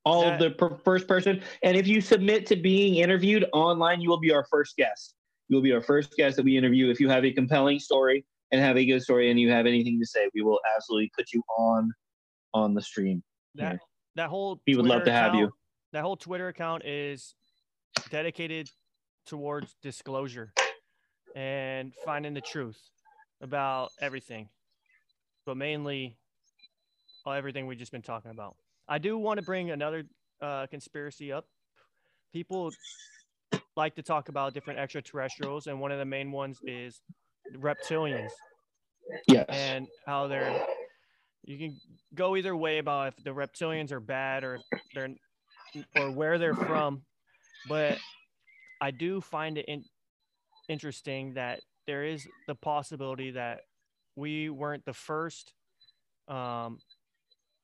All 0.05 0.27
of 0.27 0.39
the 0.39 0.51
per- 0.51 0.77
first 0.77 1.07
person, 1.07 1.41
and 1.61 1.75
if 1.75 1.87
you 1.87 2.01
submit 2.01 2.45
to 2.47 2.55
being 2.55 2.95
interviewed 2.95 3.45
online, 3.53 4.01
you 4.01 4.09
will 4.09 4.19
be 4.19 4.31
our 4.31 4.45
first 4.49 4.75
guest. 4.77 5.15
You 5.49 5.57
will 5.57 5.63
be 5.63 5.73
our 5.73 5.81
first 5.81 6.15
guest 6.15 6.37
that 6.37 6.43
we 6.43 6.57
interview. 6.57 6.89
If 6.89 6.99
you 6.99 7.09
have 7.09 7.25
a 7.25 7.31
compelling 7.31 7.79
story 7.79 8.25
and 8.51 8.61
have 8.61 8.77
a 8.77 8.85
good 8.85 9.01
story, 9.01 9.29
and 9.29 9.39
you 9.39 9.51
have 9.51 9.65
anything 9.65 9.99
to 9.99 10.05
say, 10.05 10.29
we 10.33 10.41
will 10.41 10.59
absolutely 10.75 11.11
put 11.15 11.33
you 11.33 11.43
on 11.57 11.91
on 12.53 12.73
the 12.73 12.81
stream. 12.81 13.21
that 13.55 13.79
that 14.15 14.29
whole. 14.29 14.61
We 14.65 14.75
would 14.75 14.85
love 14.85 15.03
to 15.03 15.11
have 15.11 15.35
you. 15.35 15.51
That 15.91 16.01
whole 16.01 16.17
Twitter 16.17 16.47
account 16.47 16.85
is 16.85 17.35
dedicated 18.09 18.69
towards 19.25 19.75
disclosure 19.81 20.53
and 21.35 21.93
finding 22.05 22.33
the 22.33 22.41
truth 22.41 22.79
about 23.41 23.91
everything, 24.01 24.49
but 25.45 25.57
mainly 25.57 26.17
everything 27.27 27.67
we've 27.67 27.77
just 27.77 27.91
been 27.91 28.01
talking 28.01 28.31
about. 28.31 28.55
I 28.89 28.97
do 28.97 29.17
want 29.17 29.39
to 29.39 29.45
bring 29.45 29.71
another 29.71 30.03
uh, 30.41 30.65
conspiracy 30.67 31.31
up. 31.31 31.45
People 32.33 32.71
like 33.77 33.95
to 33.95 34.03
talk 34.03 34.29
about 34.29 34.53
different 34.53 34.79
extraterrestrials, 34.79 35.67
and 35.67 35.79
one 35.79 35.91
of 35.91 35.99
the 35.99 36.05
main 36.05 36.31
ones 36.31 36.59
is 36.63 36.99
reptilians 37.57 38.29
Yes. 39.27 39.45
and 39.49 39.87
how 40.05 40.27
they're 40.27 40.63
you 41.43 41.57
can 41.57 41.79
go 42.13 42.35
either 42.35 42.55
way 42.55 42.77
about 42.77 43.07
if 43.07 43.23
the 43.23 43.31
reptilians 43.31 43.91
are 43.91 43.99
bad 43.99 44.43
or 44.43 44.59
they're 44.93 45.09
or 45.95 46.11
where 46.11 46.37
they're 46.37 46.53
from 46.53 47.01
but 47.67 47.97
i 48.81 48.91
do 48.91 49.19
find 49.19 49.57
it 49.57 49.65
in, 49.67 49.83
interesting 50.67 51.33
that 51.33 51.59
there 51.87 52.03
is 52.03 52.27
the 52.45 52.53
possibility 52.53 53.31
that 53.31 53.61
we 54.15 54.49
weren't 54.51 54.85
the 54.85 54.93
first 54.93 55.53
um, 56.27 56.77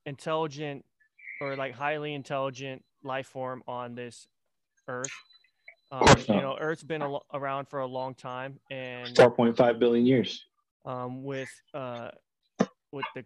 intelligent 0.07 0.83
or 1.41 1.55
like 1.55 1.73
highly 1.73 2.13
intelligent 2.13 2.83
life 3.03 3.27
form 3.27 3.63
on 3.67 3.95
this 3.95 4.27
earth 4.87 5.11
um, 5.91 6.05
you 6.29 6.41
know 6.41 6.57
earth's 6.59 6.83
been 6.83 7.01
a, 7.01 7.17
around 7.33 7.67
for 7.67 7.79
a 7.79 7.85
long 7.87 8.13
time 8.15 8.59
and 8.71 9.15
Four 9.15 9.31
point 9.31 9.55
five 9.57 9.79
billion 9.79 10.05
years. 10.05 10.45
um, 10.85 11.23
with 11.23 11.49
uh, 11.73 12.09
with 12.91 13.05
the 13.15 13.23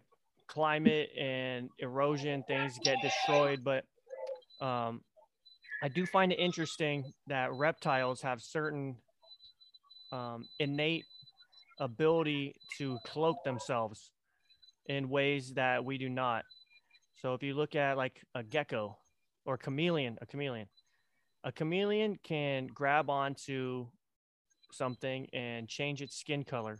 climate 0.48 1.10
and 1.18 1.70
erosion, 1.78 2.42
things 2.48 2.78
get 2.84 2.98
destroyed. 3.02 3.62
But 3.64 3.84
um, 4.60 5.02
I 5.82 5.88
do 5.88 6.06
find 6.06 6.32
it 6.32 6.38
interesting 6.38 7.12
that 7.28 7.52
reptiles 7.52 8.22
have 8.22 8.42
certain 8.42 8.96
um, 10.12 10.46
innate 10.58 11.04
ability 11.78 12.56
to 12.78 12.98
cloak 13.06 13.36
themselves 13.44 14.10
in 14.86 15.08
ways 15.08 15.54
that 15.54 15.84
we 15.84 15.98
do 15.98 16.08
not. 16.08 16.44
So 17.20 17.34
if 17.34 17.42
you 17.42 17.54
look 17.54 17.76
at 17.76 17.98
like 17.98 18.22
a 18.34 18.42
gecko 18.42 18.96
or 19.44 19.58
chameleon, 19.58 20.16
a 20.22 20.26
chameleon, 20.26 20.68
a 21.44 21.52
chameleon 21.52 22.18
can 22.22 22.66
grab 22.66 23.10
onto 23.10 23.86
something 24.72 25.28
and 25.32 25.68
change 25.68 26.00
its 26.00 26.16
skin 26.16 26.44
color 26.44 26.78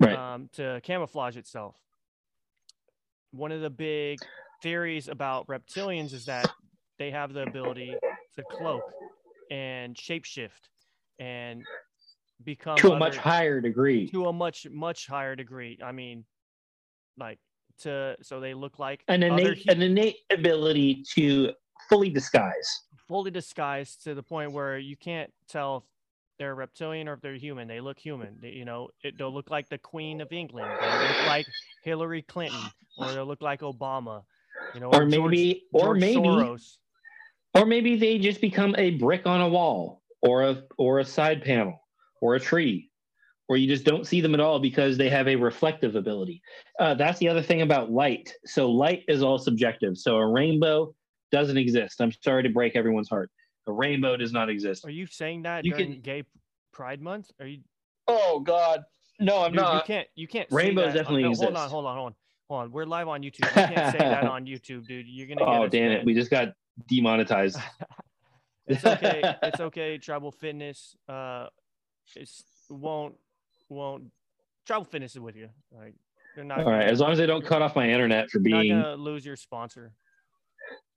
Right. 0.00 0.16
um, 0.16 0.50
to 0.54 0.80
camouflage 0.82 1.36
itself. 1.36 1.76
One 3.30 3.52
of 3.52 3.60
the 3.60 3.70
big 3.70 4.18
theories 4.60 5.08
about 5.08 5.46
reptilians 5.46 6.12
is 6.12 6.26
that 6.26 6.50
they 6.98 7.10
have 7.12 7.32
the 7.32 7.42
ability 7.42 7.96
to 8.36 8.42
cloak 8.44 8.82
and 9.50 9.94
shapeshift 9.96 10.50
and 11.18 11.62
become 12.42 12.76
to 12.78 12.92
a 12.92 12.98
much 12.98 13.16
higher 13.16 13.60
degree. 13.60 14.10
to 14.10 14.26
a 14.26 14.32
much 14.32 14.66
much 14.68 15.06
higher 15.06 15.36
degree. 15.36 15.78
I 15.82 15.92
mean, 15.92 16.24
like 17.16 17.38
to 17.82 18.16
so 18.22 18.40
they 18.40 18.54
look 18.54 18.78
like 18.78 19.02
An 19.08 19.22
innate, 19.22 19.68
an 19.68 19.82
innate 19.82 20.16
ability 20.30 21.04
to 21.14 21.52
fully 21.88 22.10
disguise. 22.10 22.82
fully 23.08 23.30
disguised 23.30 24.04
to 24.04 24.14
the 24.14 24.22
point 24.22 24.52
where 24.52 24.78
you 24.78 24.96
can't 24.96 25.30
tell 25.48 25.78
if 25.78 25.82
they're 26.38 26.54
reptilian 26.54 27.08
or 27.08 27.14
if 27.14 27.20
they're 27.20 27.34
human. 27.34 27.68
They 27.68 27.80
look 27.80 27.98
human. 27.98 28.38
They, 28.40 28.50
you 28.50 28.64
know, 28.64 28.88
it, 29.02 29.18
they'll 29.18 29.32
look 29.32 29.50
like 29.50 29.68
the 29.68 29.78
Queen 29.78 30.20
of 30.20 30.32
England. 30.32 30.68
They'll 30.80 30.98
look 31.08 31.26
like 31.26 31.46
Hillary 31.82 32.22
Clinton, 32.22 32.60
or 32.98 33.12
they'll 33.12 33.26
look 33.26 33.42
like 33.42 33.60
Obama. 33.60 34.22
You 34.74 34.80
know, 34.80 34.88
Or 34.88 35.04
George- 35.04 35.30
maybe, 35.30 35.64
or 35.72 35.80
George 35.86 36.00
maybe, 36.00 36.20
Soros. 36.20 36.76
or 37.54 37.66
maybe 37.66 37.96
they 37.96 38.18
just 38.18 38.40
become 38.40 38.74
a 38.78 38.92
brick 38.92 39.26
on 39.26 39.40
a 39.42 39.48
wall, 39.48 40.02
or 40.22 40.42
a, 40.42 40.62
or 40.78 41.00
a 41.00 41.04
side 41.04 41.42
panel, 41.44 41.78
or 42.20 42.34
a 42.36 42.40
tree, 42.40 42.90
or 43.48 43.56
you 43.56 43.68
just 43.68 43.84
don't 43.84 44.06
see 44.06 44.20
them 44.20 44.34
at 44.34 44.40
all 44.40 44.58
because 44.58 44.96
they 44.96 45.08
have 45.10 45.28
a 45.28 45.36
reflective 45.36 45.96
ability. 45.96 46.40
Uh, 46.80 46.94
that's 46.94 47.18
the 47.18 47.28
other 47.28 47.42
thing 47.42 47.62
about 47.62 47.90
light. 47.90 48.32
So 48.46 48.70
light 48.70 49.02
is 49.08 49.22
all 49.22 49.38
subjective. 49.38 49.98
So 49.98 50.16
a 50.16 50.26
rainbow 50.26 50.94
doesn't 51.30 51.56
exist. 51.58 52.00
I'm 52.00 52.12
sorry 52.22 52.42
to 52.44 52.48
break 52.48 52.74
everyone's 52.76 53.08
heart. 53.08 53.30
A 53.66 53.72
rainbow 53.72 54.16
does 54.16 54.32
not 54.32 54.48
exist. 54.50 54.84
Are 54.84 54.90
you 54.90 55.06
saying 55.06 55.42
that 55.42 55.64
You 55.64 55.72
during 55.72 55.92
can- 55.94 56.00
Gay 56.00 56.22
Pride 56.72 57.00
Month? 57.00 57.30
Are 57.40 57.46
you? 57.46 57.60
Oh 58.08 58.40
God, 58.40 58.82
no, 59.20 59.42
I'm 59.42 59.52
Dude, 59.52 59.60
you 59.60 59.80
can't. 59.86 60.08
You 60.14 60.28
can't. 60.28 60.50
say 60.50 60.56
Rainbows 60.56 60.92
that- 60.92 60.98
definitely 60.98 61.22
no, 61.22 61.34
Hold 61.34 61.56
on. 61.56 61.70
Hold 61.70 61.86
on. 61.86 61.96
Hold 61.96 62.06
on. 62.08 62.14
Hold 62.50 62.62
on. 62.64 62.72
We're 62.72 62.84
live 62.84 63.08
on 63.08 63.22
YouTube. 63.22 63.40
You 63.40 63.74
can't 63.74 63.92
say 63.92 63.98
that 63.98 64.24
on 64.24 64.44
YouTube, 64.44 64.86
dude. 64.86 65.06
You're 65.08 65.26
gonna. 65.26 65.42
Oh 65.42 65.64
us 65.64 65.70
damn 65.70 65.90
it, 65.92 65.94
banned. 65.96 66.06
we 66.06 66.14
just 66.14 66.30
got 66.30 66.48
demonetized. 66.88 67.58
it's 68.66 68.84
okay. 68.84 69.34
It's 69.42 69.60
okay. 69.60 69.96
Tribal 69.98 70.30
fitness. 70.32 70.94
Uh, 71.08 71.46
it's 72.16 72.44
won't 72.68 73.14
won't. 73.68 74.04
Fitness 74.90 75.12
is 75.12 75.20
with 75.20 75.36
you. 75.36 75.48
Like 75.70 75.94
they're 76.34 76.44
not. 76.44 76.60
All 76.60 76.70
right, 76.70 76.88
as 76.88 77.00
long 77.00 77.12
as 77.12 77.18
they 77.18 77.26
don't 77.26 77.44
cut 77.44 77.62
off 77.62 77.76
my 77.76 77.88
internet 77.88 78.30
for 78.30 78.40
you're 78.40 78.56
not 78.56 78.62
being 78.62 78.76
gonna 78.76 78.96
lose 78.96 79.24
your 79.24 79.36
sponsor. 79.36 79.92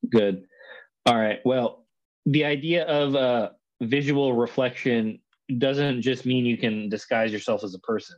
Good. 0.10 0.44
All 1.06 1.18
right. 1.18 1.39
Well, 1.44 1.85
the 2.26 2.45
idea 2.45 2.85
of 2.85 3.15
uh, 3.15 3.49
visual 3.81 4.34
reflection 4.34 5.19
doesn't 5.57 6.02
just 6.02 6.26
mean 6.26 6.45
you 6.45 6.57
can 6.57 6.89
disguise 6.89 7.31
yourself 7.31 7.64
as 7.64 7.73
a 7.73 7.80
person. 7.80 8.18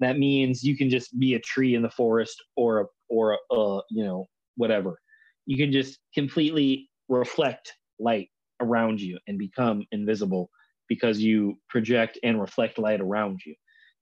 That 0.00 0.18
means 0.18 0.62
you 0.62 0.76
can 0.76 0.90
just 0.90 1.18
be 1.18 1.34
a 1.34 1.40
tree 1.40 1.74
in 1.74 1.82
the 1.82 1.90
forest 1.90 2.42
or 2.56 2.80
a 2.80 2.86
or 3.08 3.38
a 3.50 3.54
uh, 3.54 3.80
you 3.90 4.04
know 4.04 4.26
whatever. 4.56 4.98
You 5.46 5.56
can 5.56 5.72
just 5.72 5.98
completely 6.14 6.90
reflect 7.08 7.72
light 7.98 8.28
around 8.60 9.00
you 9.00 9.18
and 9.26 9.38
become 9.38 9.84
invisible 9.92 10.50
because 10.88 11.20
you 11.20 11.58
project 11.68 12.18
and 12.22 12.40
reflect 12.40 12.78
light 12.78 13.00
around 13.00 13.40
you. 13.44 13.54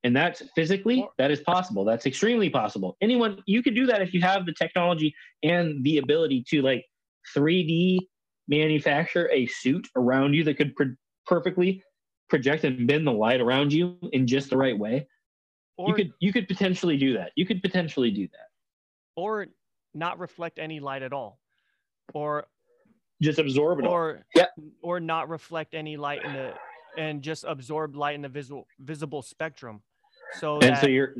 And 0.06 0.14
that's 0.14 0.40
physically 0.54 1.04
that 1.18 1.32
is 1.32 1.40
possible. 1.40 1.84
That's 1.84 2.06
extremely 2.06 2.48
possible. 2.48 2.96
Anyone 3.00 3.42
you 3.44 3.60
can 3.60 3.74
do 3.74 3.86
that 3.86 4.00
if 4.02 4.14
you 4.14 4.20
have 4.20 4.46
the 4.46 4.52
technology 4.52 5.12
and 5.42 5.82
the 5.82 5.98
ability 5.98 6.44
to 6.50 6.62
like 6.62 6.84
3D 7.36 7.98
manufacture 8.46 9.28
a 9.32 9.46
suit 9.48 9.88
around 9.96 10.32
you 10.32 10.44
that 10.44 10.54
could 10.56 10.76
pro- 10.76 10.94
perfectly 11.26 11.82
project 12.28 12.62
and 12.62 12.86
bend 12.86 13.04
the 13.04 13.10
light 13.12 13.40
around 13.40 13.72
you 13.72 13.98
in 14.12 14.28
just 14.28 14.48
the 14.48 14.56
right 14.56 14.78
way. 14.78 15.08
Or 15.76 15.88
you 15.88 15.94
could 15.96 16.12
you 16.20 16.32
could 16.32 16.46
potentially 16.46 16.96
do 16.96 17.14
that. 17.14 17.32
You 17.34 17.44
could 17.44 17.60
potentially 17.60 18.12
do 18.12 18.28
that. 18.28 18.48
or 19.16 19.48
not 19.92 20.20
reflect 20.20 20.60
any 20.60 20.78
light 20.78 21.02
at 21.02 21.12
all, 21.12 21.40
or 22.14 22.46
Just 23.20 23.40
absorb 23.40 23.80
it 23.80 23.86
or 23.86 24.24
Yep. 24.36 24.50
or 24.82 25.00
not 25.00 25.28
reflect 25.28 25.74
any 25.74 25.96
light 25.96 26.24
in 26.24 26.32
the 26.32 26.54
and 26.96 27.22
just 27.22 27.42
absorb 27.44 27.96
light 27.96 28.14
in 28.14 28.22
the 28.22 28.28
visible 28.28 28.68
visible 28.78 29.22
spectrum. 29.22 29.82
So 30.34 30.58
And 30.60 30.76
so 30.78 30.86
you're 30.86 31.14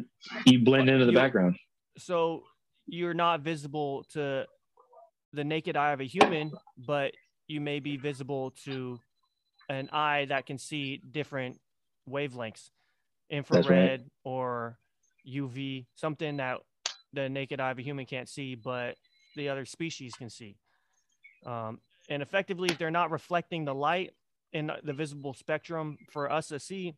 you 0.47 0.65
blend 0.65 0.89
into 0.91 1.07
the 1.07 1.13
background. 1.13 1.57
so 1.97 2.43
you're 2.87 3.15
not 3.15 3.41
visible 3.41 4.05
to 4.13 4.47
the 5.33 5.45
naked 5.45 5.77
eye 5.77 5.93
of 5.93 6.01
a 6.01 6.05
human, 6.05 6.53
but 6.87 7.13
you 7.49 7.61
may 7.61 7.81
be 7.81 7.97
visible 7.97 8.53
to 8.65 8.99
an 9.69 9.89
eye 9.93 10.27
that 10.29 10.47
can 10.47 10.59
see 10.59 11.01
different 11.11 11.59
wavelengths, 12.09 12.71
infrared 13.31 14.05
or 14.25 14.79
UV, 15.29 15.87
something 15.97 16.37
that 16.37 16.59
the 17.13 17.29
naked 17.29 17.61
eye 17.61 17.71
of 17.71 17.79
a 17.79 17.83
human 17.83 18.07
can't 18.07 18.29
see, 18.29 18.55
but 18.55 18.97
the 19.35 19.49
other 19.49 19.65
species 19.65 20.15
can 20.15 20.31
see. 20.31 20.57
Um, 21.45 21.81
and 22.09 22.23
effectively, 22.23 22.69
if 22.71 22.79
they're 22.79 22.91
not 22.91 23.11
reflecting 23.11 23.65
the 23.65 23.75
light 23.75 24.13
in 24.53 24.71
the 24.85 24.93
visible 24.93 25.35
spectrum 25.35 25.99
for 26.11 26.31
us 26.31 26.49
to 26.49 26.61
see, 26.61 26.95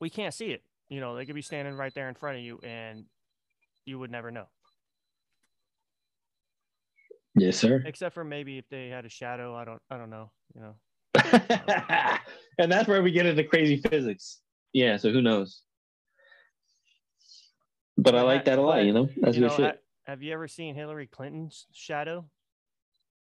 we 0.00 0.10
can't 0.10 0.34
see 0.34 0.50
it. 0.52 0.62
You 0.90 1.00
know, 1.00 1.16
they 1.16 1.24
could 1.24 1.34
be 1.36 1.42
standing 1.42 1.74
right 1.74 1.94
there 1.94 2.08
in 2.08 2.14
front 2.16 2.36
of 2.38 2.42
you, 2.42 2.58
and 2.62 3.04
you 3.86 3.98
would 3.98 4.10
never 4.10 4.30
know. 4.30 4.44
Yes, 7.36 7.56
sir. 7.56 7.82
except 7.86 8.12
for 8.14 8.24
maybe 8.24 8.58
if 8.58 8.68
they 8.70 8.88
had 8.88 9.04
a 9.06 9.08
shadow. 9.08 9.54
I 9.54 9.64
don't. 9.64 9.80
I 9.88 9.96
don't 9.96 10.10
know. 10.10 10.30
You 10.54 10.60
know. 10.62 10.74
and 12.58 12.70
that's 12.70 12.88
where 12.88 13.02
we 13.02 13.12
get 13.12 13.24
into 13.26 13.44
crazy 13.44 13.76
physics. 13.76 14.40
Yeah, 14.72 14.96
so 14.96 15.10
who 15.12 15.22
knows? 15.22 15.62
But 17.96 18.14
I 18.16 18.22
like 18.22 18.44
that 18.46 18.58
a 18.58 18.62
lot. 18.62 18.84
You 18.84 18.92
know, 18.92 19.08
that's 19.20 19.36
You 19.36 19.42
know, 19.42 19.56
shit. 19.56 19.64
ha- 19.64 19.80
have 20.06 20.22
you 20.22 20.32
ever 20.32 20.48
seen 20.48 20.74
Hillary 20.74 21.06
Clinton's 21.06 21.66
shadow? 21.72 22.26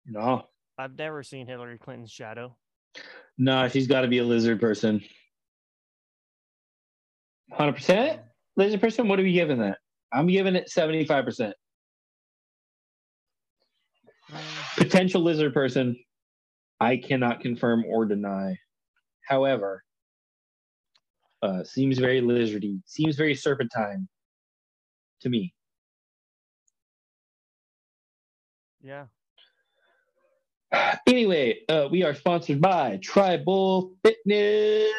no, 0.06 0.44
I've 0.78 0.96
never 0.96 1.22
seen 1.22 1.46
Hillary 1.46 1.78
Clinton's 1.78 2.10
shadow. 2.12 2.56
no, 3.36 3.68
she's 3.68 3.86
got 3.88 4.02
to 4.02 4.08
be 4.08 4.18
a 4.18 4.24
lizard 4.24 4.60
person. 4.60 5.02
Hundred 7.50 7.76
percent 7.76 8.20
lizard 8.56 8.80
person. 8.80 9.08
What 9.08 9.18
are 9.18 9.22
we 9.22 9.32
giving 9.32 9.58
that? 9.58 9.78
I'm 10.12 10.26
giving 10.26 10.54
it 10.56 10.68
seventy 10.68 11.04
five 11.04 11.24
percent. 11.24 11.54
Potential 14.76 15.22
lizard 15.22 15.54
person. 15.54 15.96
I 16.80 16.96
cannot 16.98 17.40
confirm 17.40 17.84
or 17.86 18.04
deny. 18.04 18.58
However, 19.26 19.82
uh, 21.42 21.64
seems 21.64 21.98
very 21.98 22.20
lizardy. 22.20 22.80
Seems 22.86 23.16
very 23.16 23.34
serpentine 23.34 24.08
to 25.22 25.28
me. 25.28 25.54
Yeah. 28.82 29.06
Anyway, 31.06 31.60
uh, 31.68 31.88
we 31.90 32.04
are 32.04 32.14
sponsored 32.14 32.60
by 32.60 32.98
Tribal 33.02 33.94
Fitness. 34.04 34.92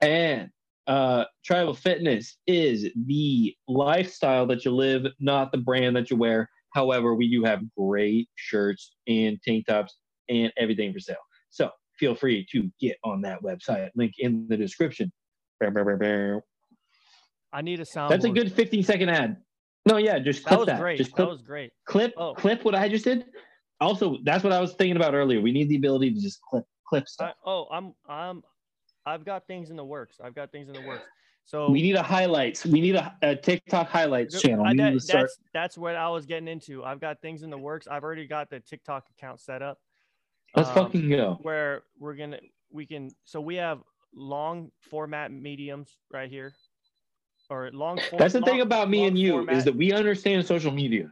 And 0.00 0.50
uh, 0.86 1.24
Tribal 1.44 1.74
Fitness 1.74 2.36
is 2.46 2.88
the 3.06 3.54
lifestyle 3.68 4.46
that 4.46 4.64
you 4.64 4.70
live, 4.72 5.06
not 5.20 5.52
the 5.52 5.58
brand 5.58 5.96
that 5.96 6.10
you 6.10 6.16
wear. 6.16 6.48
However, 6.74 7.14
we 7.14 7.30
do 7.30 7.44
have 7.44 7.62
great 7.76 8.28
shirts 8.34 8.94
and 9.06 9.40
tank 9.42 9.66
tops 9.66 9.96
and 10.28 10.52
everything 10.58 10.92
for 10.92 10.98
sale. 10.98 11.16
So 11.50 11.70
feel 11.98 12.14
free 12.14 12.46
to 12.52 12.70
get 12.80 12.96
on 13.04 13.20
that 13.22 13.42
website. 13.42 13.90
Link 13.94 14.14
in 14.18 14.46
the 14.48 14.56
description. 14.56 15.12
I 15.62 15.70
need 17.62 17.80
a 17.80 17.84
sound. 17.84 18.12
That's 18.12 18.24
a 18.24 18.30
good 18.30 18.52
15 18.52 18.82
second 18.82 19.08
ad. 19.08 19.36
No, 19.86 19.98
yeah, 19.98 20.18
just 20.18 20.44
That 20.44 20.48
clip 20.48 20.60
was 20.60 20.66
that. 20.66 20.80
great. 20.80 20.98
Just 20.98 21.14
That 21.16 21.28
was 21.28 21.42
great. 21.42 21.70
clip 21.86 22.12
Oh. 22.16 22.34
clip 22.34 22.64
what 22.64 22.74
I 22.74 22.88
just 22.88 23.04
did. 23.04 23.26
Also, 23.80 24.18
that's 24.24 24.42
what 24.42 24.52
I 24.52 24.60
was 24.60 24.74
thinking 24.74 24.96
about 24.96 25.14
earlier. 25.14 25.40
We 25.40 25.52
need 25.52 25.68
the 25.68 25.76
ability 25.76 26.12
to 26.14 26.20
just 26.20 26.40
clip 26.42 26.64
clip 26.88 27.04
I, 27.04 27.06
stuff. 27.06 27.34
oh, 27.46 27.66
I'm 27.70 27.94
I'm 28.08 28.42
I've 29.06 29.24
got 29.24 29.46
things 29.46 29.70
in 29.70 29.76
the 29.76 29.84
works. 29.84 30.18
I've 30.22 30.34
got 30.34 30.50
things 30.52 30.68
in 30.68 30.74
the 30.74 30.80
works. 30.82 31.04
So 31.46 31.70
we 31.70 31.82
need 31.82 31.94
a 31.94 32.02
highlights. 32.02 32.64
We 32.64 32.80
need 32.80 32.96
a, 32.96 33.14
a 33.20 33.36
TikTok 33.36 33.88
highlights 33.88 34.40
channel. 34.40 34.64
I- 34.64 34.74
that- 34.74 35.06
that's 35.06 35.38
that's 35.52 35.78
what 35.78 35.94
I 35.94 36.08
was 36.08 36.24
getting 36.24 36.48
into. 36.48 36.82
I've 36.82 37.00
got 37.00 37.20
things 37.20 37.42
in 37.42 37.50
the 37.50 37.58
works. 37.58 37.86
I've 37.86 38.02
already 38.02 38.26
got 38.26 38.48
the 38.48 38.60
TikTok 38.60 39.06
account 39.16 39.40
set 39.40 39.60
up. 39.60 39.78
Let's 40.56 40.70
um, 40.70 40.74
fucking 40.74 41.08
go. 41.10 41.38
where 41.42 41.82
we're 41.98 42.14
gonna 42.14 42.38
we 42.70 42.86
can 42.86 43.10
so 43.24 43.40
we 43.40 43.56
have 43.56 43.80
long 44.14 44.70
format 44.80 45.32
mediums 45.32 45.96
right 46.12 46.30
here 46.30 46.54
or 47.50 47.70
long 47.72 47.98
That's 48.16 48.32
the 48.32 48.40
thing 48.40 48.60
about 48.62 48.88
me 48.88 49.04
and 49.04 49.18
you 49.18 49.32
format- 49.32 49.56
is 49.56 49.64
that 49.64 49.76
we 49.76 49.92
understand 49.92 50.46
social 50.46 50.70
media. 50.70 51.10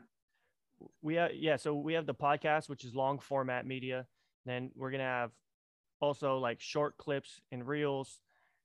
we 1.02 1.16
have 1.16 1.32
yeah 1.35 1.56
so 1.56 1.74
we 1.74 1.93
have 1.94 2.06
the 2.06 2.14
podcast 2.14 2.69
which 2.69 2.85
is 2.85 2.94
long 2.94 3.19
format 3.19 3.66
media 3.66 4.06
then 4.47 4.70
we're 4.77 4.90
gonna 4.93 5.02
have 5.02 5.31
also 6.03 6.37
like 6.39 6.61
short 6.61 6.99
clips 6.99 7.41
and 7.53 7.66
reels 7.66 8.20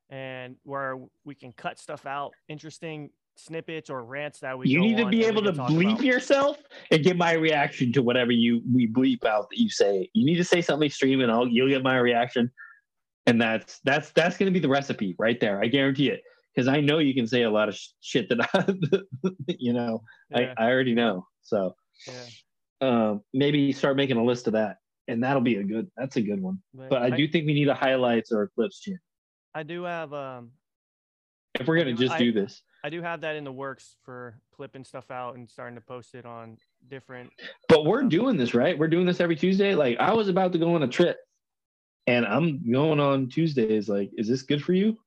and 0.10 0.56
where 0.64 0.98
we 1.24 1.36
can 1.36 1.54
cut 1.54 1.80
stuff 1.80 2.06
out 2.06 2.32
interesting 2.50 3.10
snippets 3.36 3.90
or 3.90 4.04
rants 4.04 4.40
that 4.40 4.58
we 4.58 4.68
You 4.68 4.80
need 4.80 4.98
to 4.98 5.06
be 5.06 5.24
able 5.24 5.44
to 5.44 5.54
bleep 5.54 5.94
about. 5.94 6.04
yourself 6.04 6.58
and 6.90 7.04
get 7.04 7.16
my 7.16 7.34
reaction 7.34 7.94
to 7.94 8.02
whatever 8.02 8.32
you 8.32 8.64
we 8.74 8.88
bleep 8.88 9.24
out 9.26 9.50
that 9.52 9.60
you 9.60 9.70
say. 9.70 10.10
You 10.14 10.26
need 10.26 10.38
to 10.38 10.44
say 10.44 10.62
something 10.62 10.88
extreme 10.88 11.22
and 11.22 11.32
I'll 11.32 11.48
you'll 11.48 11.70
get 11.70 11.84
my 11.84 11.98
reaction. 11.98 12.52
And 13.28 13.40
that's 13.40 13.80
that's 13.84 14.10
that's 14.12 14.38
gonna 14.38 14.52
be 14.52 14.60
the 14.60 14.70
recipe 14.70 15.16
right 15.20 15.40
there. 15.40 15.62
I 15.62 15.68
guarantee 15.68 16.10
it. 16.10 16.24
Because 16.56 16.68
I 16.68 16.82
know 16.82 16.98
you 16.98 17.14
can 17.14 17.28
say 17.28 17.44
a 17.44 17.52
lot 17.52 17.70
of 17.70 17.76
sh- 17.76 17.90
shit 18.02 18.30
that 18.30 18.50
I, 18.56 18.66
you 19.60 19.74
know 19.74 20.02
yeah, 20.32 20.54
I, 20.58 20.66
I 20.66 20.72
already 20.72 20.96
know. 20.96 21.28
So 21.44 21.76
yeah. 22.08 22.14
um, 22.82 23.22
maybe 23.36 23.72
start 23.72 23.96
making 23.96 24.18
a 24.18 24.24
list 24.24 24.48
of 24.48 24.54
that, 24.54 24.78
and 25.08 25.24
that'll 25.24 25.42
be 25.42 25.56
a 25.56 25.64
good. 25.64 25.90
That's 25.96 26.16
a 26.18 26.22
good 26.22 26.42
one. 26.42 26.60
But 26.74 27.02
I 27.02 27.10
do 27.10 27.28
think 27.28 27.48
we 27.48 27.54
need 27.54 27.68
a 27.68 27.74
highlights 27.74 28.32
or 28.32 28.44
a 28.44 28.48
clips 28.48 28.80
channel 28.80 29.00
I 29.56 29.64
do 29.64 29.84
have 29.84 30.14
um 30.14 30.52
if 31.60 31.68
we're 31.68 31.78
gonna 31.78 31.94
just 31.94 32.14
I- 32.14 32.20
do 32.20 32.32
this. 32.32 32.62
I 32.84 32.90
do 32.90 33.02
have 33.02 33.22
that 33.22 33.36
in 33.36 33.44
the 33.44 33.52
works 33.52 33.98
for 34.06 34.40
clipping 34.56 34.84
stuff 34.84 35.10
out 35.10 35.36
and 35.36 35.50
starting 35.50 35.76
to 35.76 35.82
post 35.82 36.14
it 36.14 36.26
on 36.26 36.58
different 36.88 37.32
But 37.68 37.86
we're 37.86 38.04
doing 38.04 38.38
this 38.38 38.54
right. 38.54 38.78
We're 38.78 38.88
doing 38.88 39.06
this 39.06 39.20
every 39.20 39.36
Tuesday. 39.36 39.74
Like 39.76 39.98
I 40.00 40.14
was 40.14 40.30
about 40.30 40.54
to 40.54 40.60
go 40.60 40.76
on 40.76 40.84
a 40.84 40.88
trip, 40.88 41.18
and 42.06 42.26
I'm 42.26 42.72
going 42.72 43.00
on 43.00 43.30
Tuesdays. 43.30 43.90
Like, 43.90 44.12
is 44.16 44.28
this 44.28 44.44
good 44.44 44.64
for 44.64 44.74
you, 44.74 44.98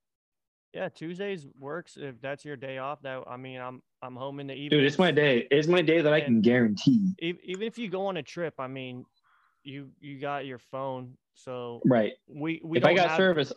yeah 0.73 0.89
Tuesdays 0.89 1.47
works 1.59 1.97
if 1.97 2.19
that's 2.21 2.45
your 2.45 2.55
day 2.55 2.77
off 2.77 3.01
that 3.01 3.23
I 3.27 3.37
mean 3.37 3.59
I'm 3.59 3.81
I'm 4.01 4.15
home 4.15 4.39
in 4.39 4.47
the 4.47 4.53
evening 4.53 4.79
dude? 4.79 4.83
It's 4.83 4.99
my 4.99 5.11
day. 5.11 5.47
It's 5.49 5.67
my 5.67 5.81
day 5.81 6.01
that 6.01 6.11
I 6.11 6.21
can 6.21 6.41
guarantee. 6.41 7.13
even 7.19 7.61
if 7.63 7.77
you 7.77 7.87
go 7.87 8.07
on 8.07 8.17
a 8.17 8.23
trip, 8.23 8.55
I 8.59 8.67
mean, 8.67 9.05
you 9.63 9.89
you 9.99 10.19
got 10.19 10.45
your 10.45 10.59
phone, 10.59 11.17
so 11.33 11.81
Right. 11.85 12.13
we 12.27 12.61
we 12.63 12.77
if 12.77 12.85
I 12.85 12.93
got 12.93 13.09
have, 13.09 13.17
service, 13.17 13.53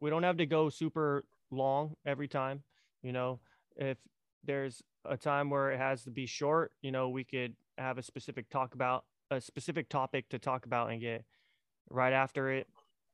we 0.00 0.10
don't 0.10 0.22
have 0.22 0.36
to 0.38 0.46
go 0.46 0.68
super 0.68 1.24
long 1.50 1.94
every 2.06 2.28
time. 2.28 2.62
You 3.02 3.12
know, 3.12 3.40
if 3.76 3.98
there's 4.44 4.82
a 5.04 5.16
time 5.16 5.50
where 5.50 5.70
it 5.70 5.78
has 5.78 6.04
to 6.04 6.10
be 6.10 6.26
short, 6.26 6.72
you 6.82 6.90
know, 6.90 7.08
we 7.08 7.24
could 7.24 7.54
have 7.78 7.98
a 7.98 8.02
specific 8.02 8.48
talk 8.50 8.74
about 8.74 9.04
a 9.30 9.40
specific 9.40 9.88
topic 9.88 10.28
to 10.30 10.38
talk 10.38 10.66
about 10.66 10.90
and 10.90 11.00
get 11.00 11.24
right 11.90 12.12
after 12.12 12.50
it. 12.52 12.66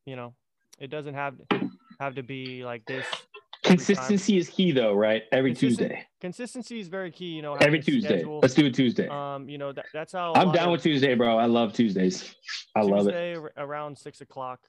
You 0.06 0.16
know, 0.16 0.34
it 0.78 0.90
doesn't 0.90 1.14
have 1.14 1.34
have 2.00 2.14
to 2.16 2.22
be 2.22 2.64
like 2.64 2.84
this. 2.86 3.06
Consistency 3.64 4.36
is 4.36 4.48
key, 4.48 4.70
though. 4.72 4.94
Right. 4.94 5.24
Every 5.32 5.50
Consistent- 5.50 5.90
Tuesday. 5.90 6.06
Consistency 6.20 6.78
is 6.80 6.88
very 6.88 7.10
key. 7.10 7.26
You 7.34 7.42
know, 7.42 7.54
Every 7.54 7.80
Tuesday. 7.80 8.18
schedule. 8.18 8.38
Let's 8.40 8.54
do 8.54 8.66
it 8.66 8.74
Tuesday. 8.74 9.08
Um, 9.08 9.48
you 9.48 9.58
know 9.58 9.72
that 9.72 9.86
that's 9.92 10.12
how 10.12 10.32
I'm 10.34 10.52
down 10.52 10.66
of- 10.68 10.72
with 10.72 10.82
Tuesday, 10.82 11.14
bro. 11.14 11.36
I 11.36 11.46
love 11.46 11.72
Tuesdays. 11.72 12.34
I 12.76 12.82
love 12.82 13.08
it. 13.08 13.12
Tuesday 13.12 13.36
around 13.56 13.98
six 13.98 14.20
o'clock. 14.20 14.60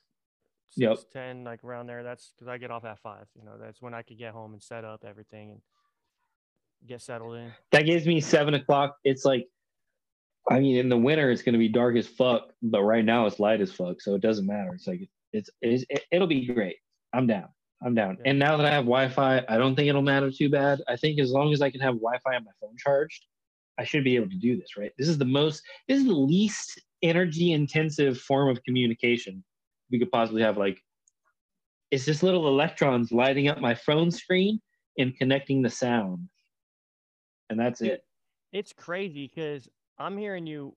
Yep. 0.78 0.98
10, 1.14 1.44
like 1.46 1.64
around 1.64 1.88
there. 1.88 2.04
That's 2.04 2.34
because 2.36 2.50
I 2.50 2.58
get 2.58 2.70
off 2.72 2.84
at 2.84 3.00
five. 3.00 3.28
You 3.36 3.46
know, 3.46 3.54
that's 3.58 3.82
when 3.82 3.94
I 3.94 4.02
could 4.02 4.18
get 4.18 4.34
home 4.34 4.52
and 4.54 4.62
set 4.62 4.84
up 4.84 5.06
everything 5.08 5.52
and 5.52 5.62
get 6.86 7.02
settled 7.02 7.36
in. 7.38 7.52
That 7.72 7.86
gives 7.86 8.06
me 8.06 8.20
seven 8.20 8.56
o'clock. 8.56 8.98
It's 9.06 9.24
like, 9.24 9.48
I 10.50 10.60
mean, 10.60 10.76
in 10.78 10.90
the 10.90 10.98
winter 10.98 11.32
it's 11.32 11.42
gonna 11.44 11.58
be 11.58 11.70
dark 11.70 11.96
as 11.96 12.08
fuck, 12.08 12.52
but 12.62 12.84
right 12.84 13.06
now 13.06 13.26
it's 13.26 13.40
light 13.40 13.62
as 13.62 13.72
fuck, 13.72 14.02
so 14.02 14.16
it 14.16 14.22
doesn't 14.22 14.46
matter. 14.46 14.74
It's 14.74 14.86
like 14.86 15.08
it's, 15.32 15.50
it's 15.62 15.86
it, 15.90 16.04
it'll 16.12 16.28
be 16.28 16.46
great. 16.46 16.76
I'm 17.14 17.26
down. 17.26 17.48
I'm 17.84 17.94
down. 17.94 18.18
And 18.26 18.40
now 18.40 18.58
that 18.58 18.66
I 18.66 18.72
have 18.72 18.86
Wi-Fi, 18.86 19.44
I 19.48 19.58
don't 19.58 19.76
think 19.76 19.90
it'll 19.90 20.02
matter 20.02 20.32
too 20.32 20.50
bad. 20.50 20.82
I 20.88 20.96
think 20.96 21.20
as 21.20 21.32
long 21.32 21.54
as 21.54 21.62
I 21.62 21.70
can 21.70 21.82
have 21.82 21.96
Wi-Fi 21.96 22.36
on 22.36 22.44
my 22.44 22.52
phone 22.62 22.76
charged, 22.78 23.26
I 23.78 23.84
should 23.84 24.04
be 24.04 24.16
able 24.16 24.30
to 24.30 24.38
do 24.38 24.58
this. 24.58 24.78
Right. 24.78 24.92
This 24.98 25.10
is 25.10 25.18
the 25.18 25.26
most. 25.26 25.62
This 25.88 26.00
is 26.00 26.06
the 26.06 26.14
least 26.14 26.82
energy 27.02 27.52
intensive 27.52 28.20
form 28.20 28.50
of 28.50 28.64
communication 28.64 29.44
we 29.92 30.00
could 30.00 30.12
possibly 30.12 30.42
have. 30.42 30.58
Like, 30.58 30.80
it's 31.92 32.06
just 32.06 32.24
little 32.24 32.48
electrons 32.48 33.12
lighting 33.12 33.48
up 33.48 33.60
my 33.60 33.76
phone 33.76 34.10
screen 34.10 34.60
and 34.98 35.16
connecting 35.18 35.62
the 35.62 35.70
sound, 35.70 36.30
and 37.50 37.60
that's 37.60 37.82
it. 37.82 38.04
It's 38.54 38.74
crazy 38.74 39.28
because 39.28 39.68
I'm 40.00 40.18
hearing 40.18 40.48
you 40.48 40.76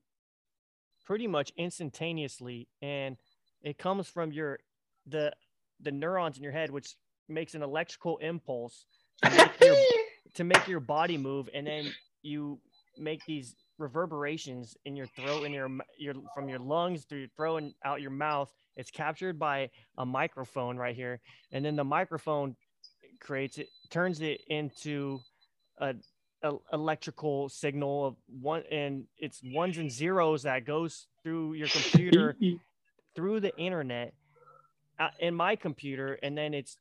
pretty 1.07 1.27
much 1.27 1.53
instantaneously, 1.57 2.69
and 2.83 3.17
it 3.63 3.79
comes 3.79 4.09
from 4.09 4.33
your 4.33 4.59
the 5.07 5.33
the 5.81 5.91
neurons 5.93 6.37
in 6.37 6.43
your 6.43 6.53
head, 6.53 6.71
which 6.71 6.95
makes 7.29 7.55
an 7.55 7.63
electrical 7.63 8.19
impulse 8.19 8.87
to 9.23 9.31
make 9.37 9.61
your 9.61 9.77
to 10.35 10.45
make 10.45 10.69
your 10.69 10.81
body 10.81 11.17
move, 11.17 11.49
and 11.55 11.67
then 11.67 11.93
you 12.23 12.59
make 12.97 13.25
these 13.27 13.55
reverberations 13.79 14.77
in 14.85 14.97
your 14.97 15.07
throat 15.07 15.45
and 15.45 15.55
your 15.55 15.71
your 15.99 16.15
from 16.35 16.49
your 16.49 16.59
lungs 16.59 17.05
through 17.05 17.21
your 17.21 17.29
throat 17.37 17.59
and 17.59 17.75
out 17.85 18.01
your 18.01 18.11
mouth. 18.11 18.53
It's 18.77 18.91
captured 18.91 19.39
by 19.39 19.71
a 19.97 20.07
microphone 20.07 20.77
right 20.77 20.95
here, 20.95 21.21
and 21.53 21.65
then 21.65 21.77
the 21.77 21.85
microphone 21.85 22.57
creates 23.21 23.59
it, 23.59 23.69
turns 23.91 24.21
it 24.21 24.41
into 24.49 25.21
a, 25.79 25.95
a 26.43 26.53
electrical 26.73 27.49
signal 27.49 28.07
of 28.07 28.17
one, 28.41 28.63
and 28.71 29.05
it's 29.17 29.41
ones 29.45 29.79
and 29.79 29.91
zeros 29.91 30.43
that 30.45 30.65
goes 30.65 31.07
through 31.23 31.55
your 31.55 31.69
computer 31.69 32.37
through 33.17 33.41
the 33.41 33.57
internet 33.57 34.15
in 35.21 35.35
my 35.35 35.57
computer 35.57 36.19
and 36.23 36.37
then 36.37 36.55
it's 36.55 36.77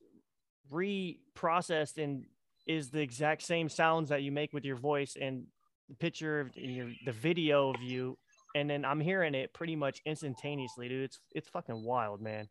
reprocessed 0.72 2.02
and 2.02 2.26
is 2.68 2.90
the 2.90 3.00
exact 3.00 3.42
same 3.42 3.70
sounds 3.70 4.10
that 4.10 4.24
you 4.24 4.32
make 4.32 4.54
with 4.54 4.66
your 4.66 4.76
voice 4.76 5.16
and 5.20 5.46
the 5.90 5.96
picture 5.96 6.42
of 6.42 6.52
and 6.56 6.76
your 6.76 6.90
the 7.06 7.12
video 7.12 7.70
of 7.74 7.82
you 7.82 8.18
and 8.56 8.70
then 8.70 8.84
I'm 8.84 9.00
hearing 9.00 9.36
it 9.36 9.54
pretty 9.54 9.76
much 9.76 10.02
instantaneously 10.06 10.90
dude 10.90 11.04
it's 11.04 11.20
it's 11.34 11.48
fucking 11.50 11.84
wild 11.84 12.22
man 12.22 12.48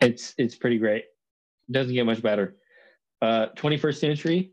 it's 0.00 0.34
it's 0.38 0.54
pretty 0.54 0.78
great. 0.78 1.04
Doesn't 1.70 1.94
get 1.94 2.06
much 2.06 2.22
better. 2.22 2.56
Uh, 3.20 3.48
21st 3.56 3.98
century, 3.98 4.52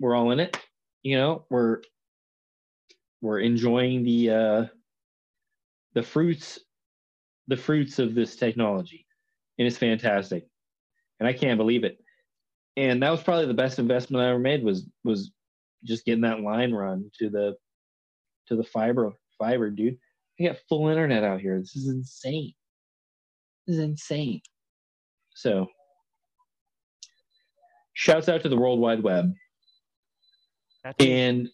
we're 0.00 0.14
all 0.14 0.30
in 0.30 0.40
it. 0.40 0.56
You 1.02 1.16
know, 1.16 1.44
we're 1.50 1.82
we're 3.20 3.40
enjoying 3.40 4.04
the 4.04 4.30
uh, 4.30 4.64
the 5.94 6.02
fruits 6.02 6.60
the 7.48 7.56
fruits 7.56 7.98
of 7.98 8.14
this 8.14 8.36
technology, 8.36 9.03
and 9.58 9.66
it's 9.66 9.78
fantastic. 9.78 10.46
And 11.20 11.28
I 11.28 11.32
can't 11.32 11.58
believe 11.58 11.84
it. 11.84 11.98
and 12.76 13.02
that 13.02 13.10
was 13.10 13.22
probably 13.22 13.46
the 13.46 13.54
best 13.54 13.78
investment 13.78 14.24
I 14.24 14.30
ever 14.30 14.38
made 14.38 14.64
was 14.64 14.86
was 15.04 15.30
just 15.84 16.04
getting 16.04 16.22
that 16.22 16.40
line 16.40 16.72
run 16.72 17.10
to 17.18 17.28
the 17.30 17.56
to 18.48 18.56
the 18.56 18.64
fiber 18.64 19.12
fiber, 19.38 19.70
dude. 19.70 19.98
I 20.40 20.44
got 20.44 20.56
full 20.68 20.88
internet 20.88 21.22
out 21.24 21.40
here. 21.40 21.58
This 21.60 21.76
is 21.76 21.88
insane. 21.88 22.52
This 23.66 23.76
is 23.76 23.82
insane. 23.82 24.40
So, 25.34 25.68
shouts 27.92 28.28
out 28.28 28.42
to 28.42 28.48
the 28.48 28.56
World 28.56 28.80
Wide 28.80 29.02
Web 29.02 29.32
That's 30.82 30.96
and 31.04 31.48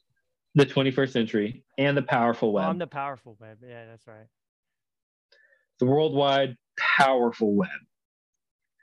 the 0.55 0.67
21st 0.67 1.13
century 1.13 1.65
and 1.79 1.97
the 1.97 2.03
powerful 2.03 2.53
web. 2.53 2.67
I'm 2.69 2.79
the 2.79 2.87
powerful 2.87 3.37
web. 3.41 3.59
Yeah, 3.63 3.85
that's 3.87 4.07
right. 4.07 4.27
the 5.79 5.87
worldwide 5.87 6.57
powerful 6.79 7.55
web. 7.55 7.69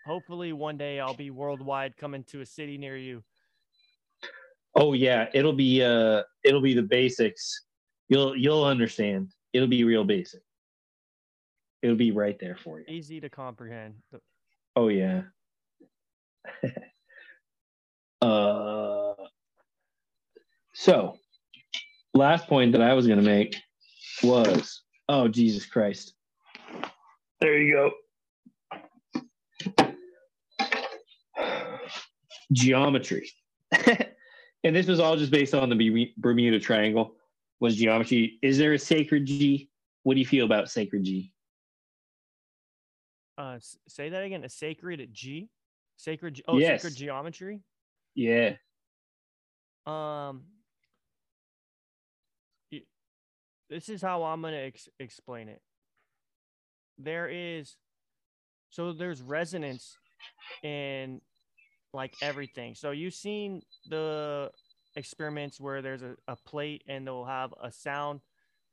Hopefully, 0.07 0.53
one 0.53 0.77
day 0.77 1.01
I'll 1.01 1.13
be 1.13 1.31
worldwide 1.31 1.97
coming 1.97 2.23
to 2.31 2.39
a 2.39 2.45
city 2.45 2.77
near 2.77 2.95
you. 2.95 3.21
Oh 4.73 4.93
yeah, 4.93 5.27
it'll 5.33 5.51
be 5.51 5.83
uh 5.83 6.23
it'll 6.45 6.61
be 6.61 6.73
the 6.73 6.81
basics. 6.81 7.65
You'll 8.07 8.33
you'll 8.33 8.63
understand. 8.63 9.33
It'll 9.51 9.67
be 9.67 9.83
real 9.83 10.05
basic. 10.05 10.39
It'll 11.81 11.97
be 11.97 12.11
right 12.11 12.39
there 12.39 12.55
for 12.55 12.79
you. 12.79 12.85
Easy 12.87 13.19
to 13.19 13.29
comprehend. 13.29 13.95
Oh 14.77 14.87
yeah. 14.87 15.23
uh 18.21 19.13
so 20.73 21.17
last 22.13 22.47
point 22.47 22.71
that 22.71 22.81
I 22.81 22.93
was 22.93 23.07
gonna 23.07 23.21
make 23.21 23.57
was 24.23 24.83
oh 25.09 25.27
Jesus 25.27 25.65
Christ. 25.65 26.13
There 27.41 27.61
you 27.61 27.73
go. 27.73 27.91
Geometry. 32.51 33.29
and 34.63 34.75
this 34.75 34.87
was 34.87 34.99
all 34.99 35.17
just 35.17 35.31
based 35.31 35.53
on 35.53 35.69
the 35.69 36.13
Bermuda 36.17 36.59
Triangle. 36.59 37.15
Was 37.59 37.75
geometry? 37.75 38.37
Is 38.41 38.57
there 38.57 38.73
a 38.73 38.79
sacred 38.79 39.25
G? 39.25 39.69
What 40.03 40.13
do 40.13 40.19
you 40.19 40.25
feel 40.25 40.45
about 40.45 40.69
sacred 40.69 41.03
G? 41.03 41.33
Uh, 43.37 43.59
say 43.87 44.09
that 44.09 44.23
again. 44.23 44.43
A 44.43 44.49
sacred 44.49 45.07
G, 45.11 45.49
sacred. 45.95 46.41
Oh, 46.47 46.57
Yes. 46.57 46.81
sacred 46.81 46.97
geometry. 46.97 47.61
Yeah. 48.15 48.55
Um, 49.85 50.43
this 53.69 53.89
is 53.89 54.01
how 54.01 54.23
I'm 54.23 54.41
gonna 54.41 54.57
ex- 54.57 54.89
explain 54.99 55.49
it. 55.49 55.61
There 56.97 57.29
is, 57.29 57.75
so 58.69 58.91
there's 58.93 59.21
resonance 59.21 59.97
in 60.63 61.21
like 61.93 62.15
everything. 62.21 62.75
So 62.75 62.91
you've 62.91 63.13
seen 63.13 63.61
the 63.89 64.51
experiments 64.95 65.59
where 65.59 65.81
there's 65.81 66.01
a, 66.01 66.15
a 66.27 66.35
plate 66.35 66.83
and 66.87 67.05
they'll 67.05 67.25
have 67.25 67.53
a 67.61 67.71
sound 67.71 68.21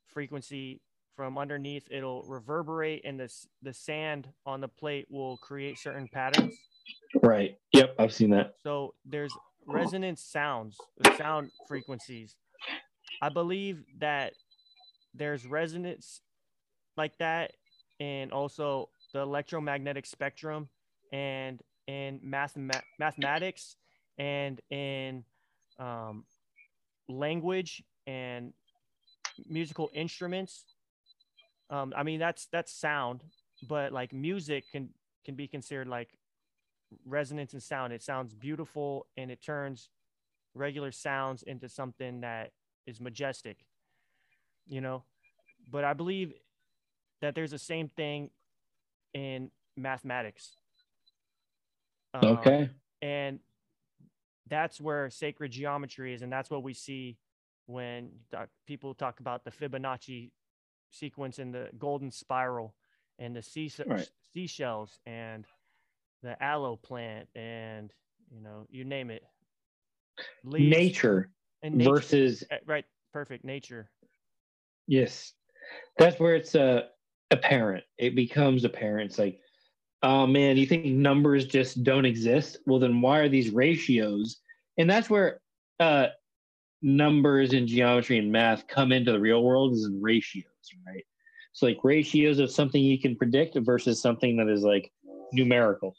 frequency 0.07 0.81
from 1.17 1.39
underneath. 1.39 1.87
It'll 1.91 2.23
reverberate, 2.23 3.03
and 3.05 3.19
this 3.19 3.47
the 3.63 3.73
sand 3.73 4.29
on 4.47 4.61
the 4.61 4.69
plate 4.69 5.07
will 5.11 5.37
create 5.37 5.79
certain 5.79 6.09
patterns. 6.09 6.55
Right. 7.23 7.59
Yep. 7.73 7.95
I've 7.99 8.13
seen 8.13 8.31
that. 8.31 8.55
So 8.63 8.95
there's 9.05 9.33
resonance 9.67 10.23
sounds, 10.23 10.77
sound 11.17 11.51
frequencies. 11.69 12.37
I 13.23 13.29
believe 13.29 13.85
that 13.99 14.33
there's 15.15 15.47
resonance 15.47 16.21
like 16.97 17.17
that, 17.19 17.53
and 18.01 18.33
also 18.33 18.89
the 19.13 19.21
electromagnetic 19.21 20.07
spectrum, 20.07 20.69
and 21.13 21.61
in 21.87 22.21
mathema- 22.21 22.83
mathematics, 22.99 23.77
and 24.19 24.61
in 24.71 25.25
um, 25.79 26.25
language 27.09 27.83
and 28.07 28.53
musical 29.49 29.91
instruments. 29.95 30.65
Um, 31.71 31.93
I 31.97 32.03
mean 32.03 32.21
that's 32.21 32.47
that's 32.53 32.73
sound, 32.73 33.23
but 33.69 33.93
like 33.93 34.13
music 34.13 34.65
can 34.71 34.91
can 35.25 35.35
be 35.35 35.49
considered 35.49 35.89
like 35.89 36.11
resonance 37.07 37.53
and 37.53 37.63
sound. 37.63 37.93
It 37.93 38.03
sounds 38.03 38.35
beautiful 38.35 39.07
and 39.17 39.31
it 39.31 39.43
turns 39.43 39.89
regular 40.55 40.93
sounds 40.93 41.43
into 41.43 41.69
something 41.69 42.21
that 42.21 42.53
is 42.87 43.01
majestic, 43.01 43.59
you 44.67 44.81
know. 44.81 45.03
But 45.71 45.85
I 45.85 45.95
believe 45.95 46.35
that 47.21 47.35
there's 47.35 47.51
the 47.51 47.59
same 47.59 47.89
thing 47.89 48.31
in 49.15 49.51
mathematics. 49.77 50.57
Um, 52.15 52.23
Okay. 52.39 52.71
and 53.03 53.41
that's 54.49 54.81
where 54.81 55.11
sacred 55.11 55.51
geometry 55.53 56.15
is, 56.15 56.23
and 56.23 56.33
that's 56.33 56.51
what 56.51 56.63
we 56.63 56.73
see 56.75 57.19
when 57.67 58.11
people 58.67 58.95
talk 58.95 59.21
about 59.21 59.45
the 59.45 59.51
Fibonacci 59.51 60.31
sequence 60.91 61.39
and 61.39 61.53
the 61.53 61.71
golden 61.79 62.11
spiral 62.11 62.75
and 63.19 63.35
the 63.35 63.43
sea 63.43 63.71
Right. 63.87 64.09
seashells 64.33 64.99
and 65.07 65.47
the 66.23 66.41
aloe 66.43 66.77
plant 66.77 67.29
and 67.35 67.93
you 68.31 68.41
know 68.41 68.67
you 68.71 68.85
name 68.85 69.11
it 69.11 69.25
Leaves 70.45 70.71
Nature 70.77 71.31
and 71.63 71.77
nature. 71.77 71.91
versus 71.91 72.45
Eh, 72.51 72.59
right 72.67 72.85
perfect 73.13 73.45
nature 73.45 73.91
yes. 74.87 75.33
That's 75.99 76.19
where 76.21 76.35
it's 76.37 76.55
uh 76.55 76.83
apparent. 77.31 77.85
It 77.99 78.15
becomes 78.15 78.65
apparent. 78.65 79.11
It's 79.11 79.19
like, 79.19 79.41
oh 80.03 80.27
man, 80.27 80.57
you 80.57 80.67
think 80.67 80.85
numbers 80.87 81.47
just 81.47 81.83
don't 81.83 82.05
exist? 82.05 82.59
Well, 82.67 82.79
then 82.79 83.01
why 83.01 83.21
are 83.21 83.29
these 83.29 83.51
ratios? 83.51 84.41
And 84.79 84.89
that's 84.89 85.09
where 85.09 85.41
uh 85.81 86.09
numbers 86.83 87.55
and 87.55 87.67
geometry 87.67 88.19
and 88.19 88.31
math 88.31 88.67
come 88.69 88.93
into 88.93 89.11
the 89.11 89.21
real 89.21 89.43
world 89.43 89.73
is 89.73 89.87
in 89.87 90.01
ratios, 90.03 90.45
right? 90.87 91.05
So 91.53 91.67
like 91.67 91.79
ratios 91.83 92.39
of 92.39 92.51
something 92.51 92.83
you 92.83 93.01
can 93.01 93.17
predict 93.17 93.57
versus 93.61 94.03
something 94.03 94.37
that 94.37 94.49
is 94.49 94.63
like 94.63 94.93
numerical. 95.33 95.97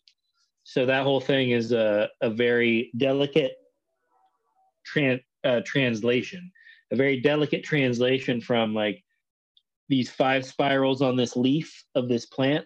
So 0.64 0.86
that 0.86 1.04
whole 1.04 1.22
thing 1.22 1.52
is 1.52 1.72
a, 1.72 2.10
a 2.22 2.30
very 2.30 2.92
delicate 2.98 3.54
tran- 4.86 5.24
uh, 5.44 5.62
translation, 5.66 6.52
a 6.92 6.96
very 6.96 7.22
delicate 7.22 7.64
translation 7.64 8.42
from 8.42 8.74
like 8.74 9.04
these 9.90 10.10
five 10.10 10.46
spirals 10.46 11.02
on 11.02 11.16
this 11.16 11.36
leaf 11.36 11.84
of 11.96 12.10
this 12.10 12.26
plant 12.26 12.66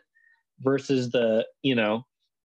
versus 0.62 1.10
the, 1.12 1.46
you 1.64 1.76
know, 1.76 2.06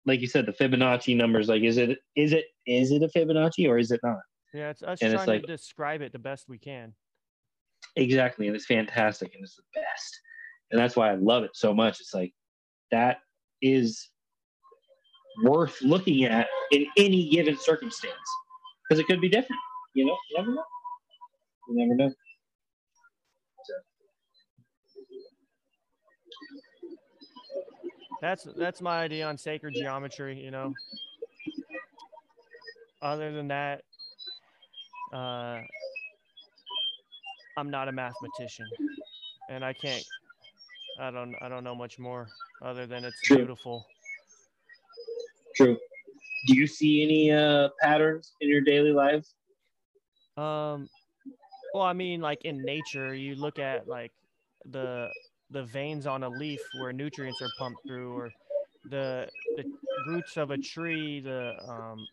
like 0.05 0.19
you 0.21 0.27
said, 0.27 0.45
the 0.45 0.51
Fibonacci 0.53 1.15
numbers. 1.15 1.47
Like, 1.47 1.61
is 1.63 1.77
it 1.77 1.99
is 2.15 2.33
it 2.33 2.45
is 2.65 2.91
it 2.91 3.03
a 3.03 3.07
Fibonacci 3.07 3.69
or 3.69 3.77
is 3.77 3.91
it 3.91 3.99
not? 4.03 4.19
yeah 4.53 4.69
it's 4.69 4.83
us 4.83 5.01
And 5.01 5.13
it's 5.13 5.23
trying 5.23 5.37
like- 5.39 5.41
to 5.43 5.47
describe 5.47 6.01
it 6.01 6.11
the 6.11 6.19
best 6.19 6.49
we 6.49 6.57
can 6.57 6.93
Exactly, 7.95 8.47
and 8.47 8.55
it's 8.55 8.65
fantastic 8.65 9.33
and 9.33 9.43
it's 9.43 9.55
the 9.55 9.63
best, 9.75 10.19
and 10.71 10.79
that's 10.79 10.95
why 10.95 11.11
I 11.11 11.15
love 11.15 11.43
it 11.43 11.51
so 11.53 11.73
much. 11.73 11.99
It's 11.99 12.13
like 12.13 12.31
that 12.91 13.17
is 13.61 14.09
worth 15.43 15.81
looking 15.81 16.23
at 16.25 16.47
in 16.71 16.85
any 16.97 17.29
given 17.29 17.57
circumstance 17.57 18.13
because 18.87 18.99
it 18.99 19.07
could 19.07 19.19
be 19.19 19.29
different. 19.29 19.59
You 19.93 20.05
know, 20.05 20.17
you 20.29 20.37
never 20.37 20.53
know. 20.53 20.63
You 21.69 21.75
never 21.87 21.95
know. 21.95 22.13
That's 28.21 28.47
that's 28.57 28.81
my 28.81 29.01
idea 29.01 29.25
on 29.25 29.37
sacred 29.37 29.73
geometry 29.73 30.39
you 30.39 30.51
know 30.51 30.73
other 33.01 33.31
than 33.33 33.47
that 33.47 33.81
uh 35.13 35.59
i'm 37.57 37.69
not 37.69 37.87
a 37.87 37.91
mathematician 37.91 38.67
and 39.49 39.65
i 39.65 39.73
can't 39.73 40.03
i 40.99 41.09
don't 41.09 41.35
i 41.41 41.49
don't 41.49 41.63
know 41.63 41.75
much 41.75 41.97
more 41.99 42.27
other 42.63 42.85
than 42.85 43.03
it's 43.03 43.19
True. 43.21 43.37
beautiful 43.37 43.85
True. 45.55 45.77
Do 46.47 46.55
you 46.55 46.65
see 46.65 47.03
any 47.03 47.31
uh, 47.31 47.69
patterns 47.81 48.33
in 48.39 48.49
your 48.49 48.61
daily 48.61 48.93
life? 48.93 49.25
um 50.37 50.87
well 51.73 51.83
i 51.83 51.91
mean 51.91 52.21
like 52.21 52.45
in 52.45 52.63
nature 52.63 53.13
you 53.13 53.35
look 53.35 53.59
at 53.59 53.85
like 53.85 54.11
the 54.71 55.09
the 55.51 55.63
veins 55.63 56.07
on 56.07 56.23
a 56.23 56.29
leaf 56.29 56.61
where 56.79 56.93
nutrients 56.93 57.41
are 57.41 57.49
pumped 57.59 57.85
through 57.85 58.13
or 58.17 58.31
the 58.89 59.29
the 59.57 59.65
roots 60.07 60.37
of 60.37 60.51
a 60.51 60.57
tree 60.57 61.19
the 61.19 61.53
um 61.67 62.05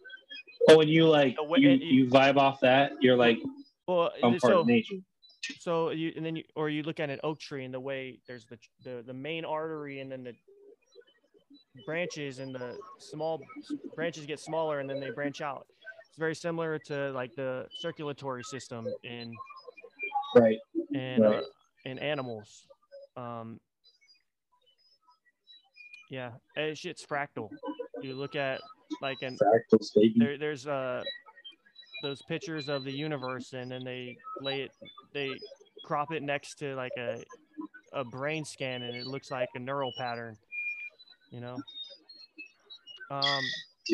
Oh, 0.71 0.81
and 0.81 0.91
you 0.91 1.09
like 1.09 1.37
The 1.37 1.61
you, 1.61 1.71
it- 1.71 1.81
you 1.81 2.07
vibe 2.09 2.37
off 2.37 2.61
that. 2.61 2.93
You're 3.01 3.17
like 3.17 3.39
well 3.87 4.11
I'm 4.23 4.33
part 4.39 4.53
so 4.53 4.61
of 4.61 4.67
nature. 4.67 4.97
so 5.59 5.91
you 5.91 6.13
and 6.17 6.25
then 6.27 6.37
you 6.37 6.45
or 6.57 6.69
you 6.69 6.83
look 6.83 7.01
at 7.01 7.09
an 7.11 7.21
oak 7.25 7.39
tree 7.41 7.65
and 7.65 7.73
the 7.73 7.81
way 7.81 8.19
there's 8.27 8.45
the 8.47 8.59
the, 8.85 9.03
the 9.07 9.15
main 9.15 9.45
artery 9.45 10.01
and 10.01 10.11
then 10.13 10.25
the 10.25 10.35
branches 11.87 12.39
and 12.41 12.55
the 12.55 12.77
small 12.99 13.41
branches 13.95 14.27
get 14.27 14.41
smaller 14.41 14.81
and 14.81 14.91
then 14.91 15.01
they 15.01 15.11
branch 15.11 15.41
out 15.41 15.67
it's 16.09 16.19
very 16.19 16.35
similar 16.35 16.79
to 16.79 17.13
like 17.13 17.35
the 17.37 17.67
circulatory 17.81 18.43
system 18.45 18.87
in 19.05 19.33
Right. 20.35 20.59
and 20.95 21.25
Right. 21.25 21.37
uh, 21.39 21.43
in 21.87 21.99
animals 21.99 22.67
um 23.19 23.59
yeah 26.11 26.31
it's, 26.57 26.85
it's 26.85 27.05
fractal. 27.05 27.51
You 28.03 28.15
look 28.15 28.37
at 28.37 28.61
like 29.03 29.19
an 29.23 29.37
Fractal 29.37 29.83
statement. 29.83 30.19
there, 30.19 30.39
there's 30.39 30.67
uh 30.67 31.03
those 32.03 32.23
pictures 32.23 32.69
of 32.69 32.85
the 32.85 32.93
universe 32.93 33.53
and 33.53 33.71
then 33.71 33.85
they 33.85 34.17
lay 34.41 34.63
it 34.63 34.71
they 35.13 35.31
crop 35.85 36.13
it 36.13 36.23
next 36.23 36.59
to 36.61 36.75
like 36.77 36.93
a 36.99 37.23
a 37.93 38.05
brain 38.05 38.45
scan 38.45 38.83
and 38.83 38.95
it 38.97 39.07
looks 39.07 39.31
like 39.31 39.49
a 39.55 39.59
neural 39.59 39.93
pattern 39.99 40.37
you 41.31 41.41
know? 41.41 41.57
Um 43.11 43.43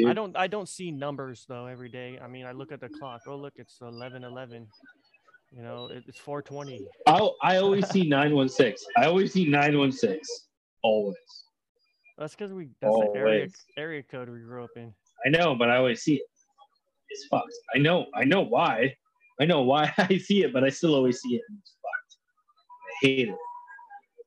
i 0.06 0.12
don't 0.12 0.36
i 0.36 0.46
don't 0.48 0.68
see 0.68 0.90
numbers 0.90 1.46
though 1.48 1.66
every 1.66 1.88
day. 1.88 2.18
I 2.22 2.26
mean 2.26 2.46
i 2.46 2.52
look 2.52 2.72
at 2.72 2.80
the 2.80 2.88
clock. 2.88 3.22
Oh 3.26 3.36
look 3.36 3.54
it's 3.56 3.78
11 3.80 4.24
11 4.24 4.66
you 5.54 5.62
know 5.62 5.88
it's 5.90 6.18
420 6.18 6.84
I 7.06 7.28
I 7.42 7.56
always 7.58 7.88
see 7.88 8.08
nine 8.08 8.34
one 8.34 8.48
six. 8.48 8.84
I 8.96 9.06
always 9.06 9.32
see 9.32 9.46
nine 9.48 9.78
one 9.78 9.92
six. 9.92 10.28
Always. 10.82 11.16
that's 12.18 12.34
because 12.34 12.52
we 12.52 12.68
that's 12.80 12.94
the 12.94 13.12
area 13.14 13.34
Always. 13.40 13.54
area 13.76 14.02
code 14.02 14.28
we 14.28 14.40
grew 14.40 14.64
up 14.64 14.70
in 14.76 14.92
I 15.24 15.30
know, 15.30 15.54
but 15.54 15.70
I 15.70 15.76
always 15.76 16.02
see 16.02 16.16
it. 16.16 16.26
It's 17.08 17.26
fucked. 17.28 17.52
I 17.74 17.78
know. 17.78 18.06
I 18.14 18.24
know 18.24 18.42
why. 18.42 18.94
I 19.40 19.46
know 19.46 19.62
why 19.62 19.92
I 19.98 20.18
see 20.18 20.42
it, 20.42 20.52
but 20.52 20.64
I 20.64 20.68
still 20.68 20.94
always 20.94 21.20
see 21.20 21.36
it. 21.36 21.42
It's 21.60 21.76
fucked. 21.80 22.16
I 22.86 23.06
hate 23.06 23.28
it. 23.28 23.36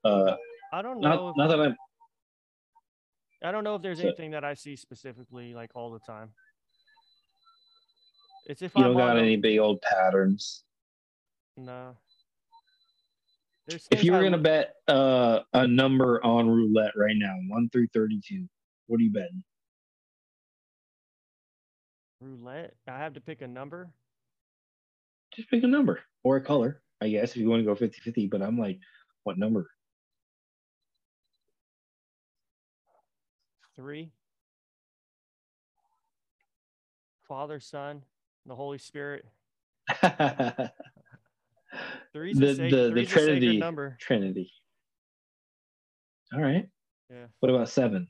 Uh, 0.06 0.36
i 0.74 0.82
don't 0.82 1.00
know 1.02 1.10
not 1.10 1.30
if, 1.32 1.38
not 1.38 1.48
that 1.50 1.60
I'm. 1.60 1.76
i 3.44 3.52
don't 3.52 3.64
know 3.64 3.76
if 3.76 3.82
there's 3.82 3.98
So- 4.00 4.08
anything 4.08 4.32
that 4.32 4.44
i 4.46 4.54
see 4.54 4.76
specifically 4.76 5.54
like 5.54 5.72
all 5.76 5.92
the 5.92 6.00
time 6.00 6.30
it's 8.46 8.62
if 8.62 8.72
You 8.76 8.84
I'm 8.86 8.92
don't 8.92 8.98
got 8.98 9.18
a- 9.18 9.22
any 9.22 9.36
big 9.36 9.60
old 9.60 9.82
patterns. 9.82 10.64
No. 11.58 11.98
There's 13.68 13.88
If 13.92 14.04
you 14.04 14.14
were 14.14 14.20
I 14.20 14.24
gonna 14.24 14.38
bet 14.38 14.76
uh, 14.88 15.42
a 15.54 15.68
number 15.68 16.24
on 16.24 16.48
roulette 16.50 16.94
right 16.96 17.16
now, 17.18 17.36
one 17.48 17.70
through 17.70 17.88
thirty-two, 17.88 18.48
what 18.86 19.00
are 19.00 19.04
you 19.04 19.12
betting? 19.12 19.44
roulette, 22.22 22.74
I 22.88 22.98
have 22.98 23.14
to 23.14 23.22
pick 23.22 23.42
a 23.42 23.48
number. 23.48 23.90
Just 25.36 25.50
pick 25.50 25.64
a 25.64 25.68
number 25.68 26.00
or 26.24 26.38
a 26.38 26.42
color, 26.42 26.82
I 27.02 27.10
guess, 27.10 27.32
if 27.32 27.38
you 27.38 27.50
want 27.50 27.60
to 27.60 27.66
go 27.66 27.76
50-50, 27.76 28.30
But 28.30 28.42
I'm 28.42 28.58
like, 28.58 28.80
what 29.24 29.38
number? 29.38 29.70
Three. 33.76 34.12
Father, 37.28 37.60
Son, 37.60 38.02
the 38.48 38.56
Holy 38.56 38.80
Spirit. 38.80 39.26
the 41.72 41.80
Three's 42.14 42.38
The- 42.40 42.56
sac- 42.56 42.70
the- 42.72 42.76
the 42.76 42.90
three's 42.92 43.08
a 43.08 43.12
sacred 43.12 43.26
Trinity. 43.40 43.58
number. 43.58 43.98
Trinity. 44.00 44.54
All 46.34 46.42
right. 46.42 46.70
Yeah. 47.10 47.28
What 47.40 47.50
about 47.50 47.70
seven? 47.70 48.10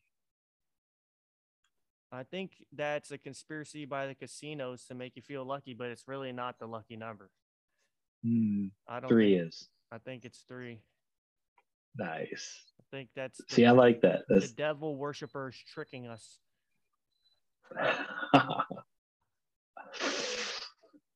I 2.11 2.23
think 2.23 2.53
that's 2.71 3.11
a 3.11 3.17
conspiracy 3.17 3.85
by 3.85 4.07
the 4.07 4.15
casinos 4.15 4.85
to 4.85 4.95
make 4.95 5.15
you 5.15 5.21
feel 5.21 5.43
lucky, 5.45 5.73
but 5.73 5.89
it's 5.89 6.07
really 6.07 6.31
not 6.31 6.57
the 6.57 6.65
lucky 6.67 6.95
number. 6.95 7.29
Hmm, 8.23 8.67
I 8.87 8.99
don't 9.01 9.09
three 9.09 9.37
think, 9.37 9.49
is 9.49 9.69
I 9.91 9.97
think 9.99 10.25
it's 10.25 10.39
three. 10.47 10.81
nice. 11.95 12.63
I 12.79 12.83
think 12.91 13.09
that's 13.15 13.37
the, 13.39 13.43
See, 13.53 13.65
I 13.65 13.71
like 13.71 14.01
that. 14.01 14.23
the 14.29 14.47
devil 14.55 14.95
worshippers 14.95 15.55
tricking 15.73 16.07
us. 16.07 16.39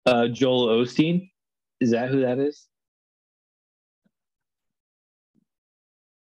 uh, 0.05 0.27
Joel 0.27 0.67
Osteen. 0.83 1.30
Is 1.81 1.91
that 1.91 2.09
who 2.09 2.21
that 2.21 2.37
is? 2.37 2.67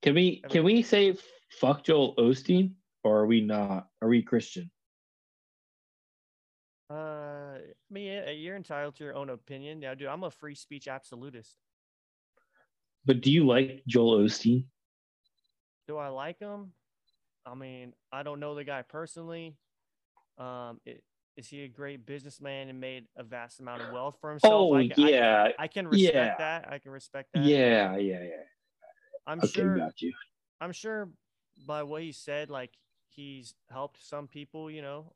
Can 0.02 0.14
we 0.14 0.42
can 0.50 0.62
we 0.62 0.82
say 0.82 1.16
fuck 1.50 1.82
Joel 1.82 2.14
Osteen 2.16 2.74
or 3.02 3.20
are 3.20 3.26
we 3.26 3.40
not? 3.40 3.88
Are 4.02 4.08
we 4.08 4.22
Christian? 4.22 4.70
Uh, 6.90 6.94
I 6.94 7.60
mean, 7.90 8.22
you're 8.38 8.56
entitled 8.56 8.96
to 8.96 9.04
your 9.04 9.14
own 9.14 9.30
opinion. 9.30 9.82
Yeah, 9.82 9.94
dude, 9.94 10.08
I'm 10.08 10.24
a 10.24 10.30
free 10.30 10.54
speech 10.54 10.86
absolutist. 10.86 11.56
But 13.04 13.20
do 13.22 13.30
you 13.32 13.46
like 13.46 13.82
Joel 13.86 14.18
Osteen? 14.20 14.66
Do 15.86 15.96
I 15.96 16.08
like 16.08 16.38
him? 16.38 16.72
I 17.46 17.54
mean, 17.54 17.94
I 18.12 18.22
don't 18.22 18.40
know 18.40 18.54
the 18.54 18.64
guy 18.64 18.82
personally. 18.82 19.56
Um, 20.36 20.80
i- 20.86 21.00
is 21.38 21.46
he 21.46 21.62
a 21.62 21.68
great 21.68 22.04
businessman 22.04 22.68
and 22.68 22.80
made 22.80 23.04
a 23.16 23.22
vast 23.22 23.60
amount 23.60 23.80
of 23.80 23.92
wealth 23.92 24.16
for 24.20 24.30
himself? 24.30 24.52
Oh 24.52 24.74
I, 24.74 24.88
ca- 24.88 25.04
I- 25.04 25.08
yeah, 25.08 25.48
I, 25.56 25.68
can 25.68 25.86
respect 25.86 26.14
yeah. 26.14 26.34
that. 26.36 26.68
I 26.68 26.78
can 26.78 26.90
respect 26.90 27.28
that. 27.32 27.44
yeah, 27.44 27.96
yeah, 27.96 28.22
yeah. 28.24 28.42
I'm 29.24 29.38
Okay, 29.38 29.48
sure. 29.48 29.76
got 29.78 30.02
you. 30.02 30.12
I'm 30.60 30.72
sure 30.72 31.08
by 31.64 31.84
what 31.84 32.02
he 32.02 32.10
said, 32.10 32.50
like 32.50 32.72
he's 33.08 33.54
helped 33.70 34.04
some 34.04 34.26
people, 34.26 34.68
you 34.68 34.82
know, 34.82 35.12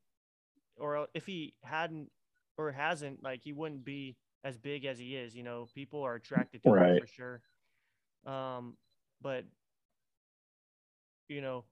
or 0.77 1.09
if 1.13 1.27
he 1.27 1.55
hadn't 1.65 2.09
or 2.57 2.71
hasn't, 2.71 3.21
like 3.25 3.43
he 3.43 3.53
wouldn't 3.53 3.85
be 3.85 4.17
as 4.45 4.57
big 4.57 4.85
as 4.85 5.01
he 5.01 5.17
is. 5.17 5.35
You 5.35 5.43
know, 5.43 5.67
people 5.75 6.03
are 6.03 6.15
attracted 6.15 6.63
to 6.63 6.69
him 6.75 7.01
for 7.01 7.07
sure. 7.09 7.43
Um, 8.33 8.77
but 9.21 9.45
you 11.29 11.41
know, 11.41 11.65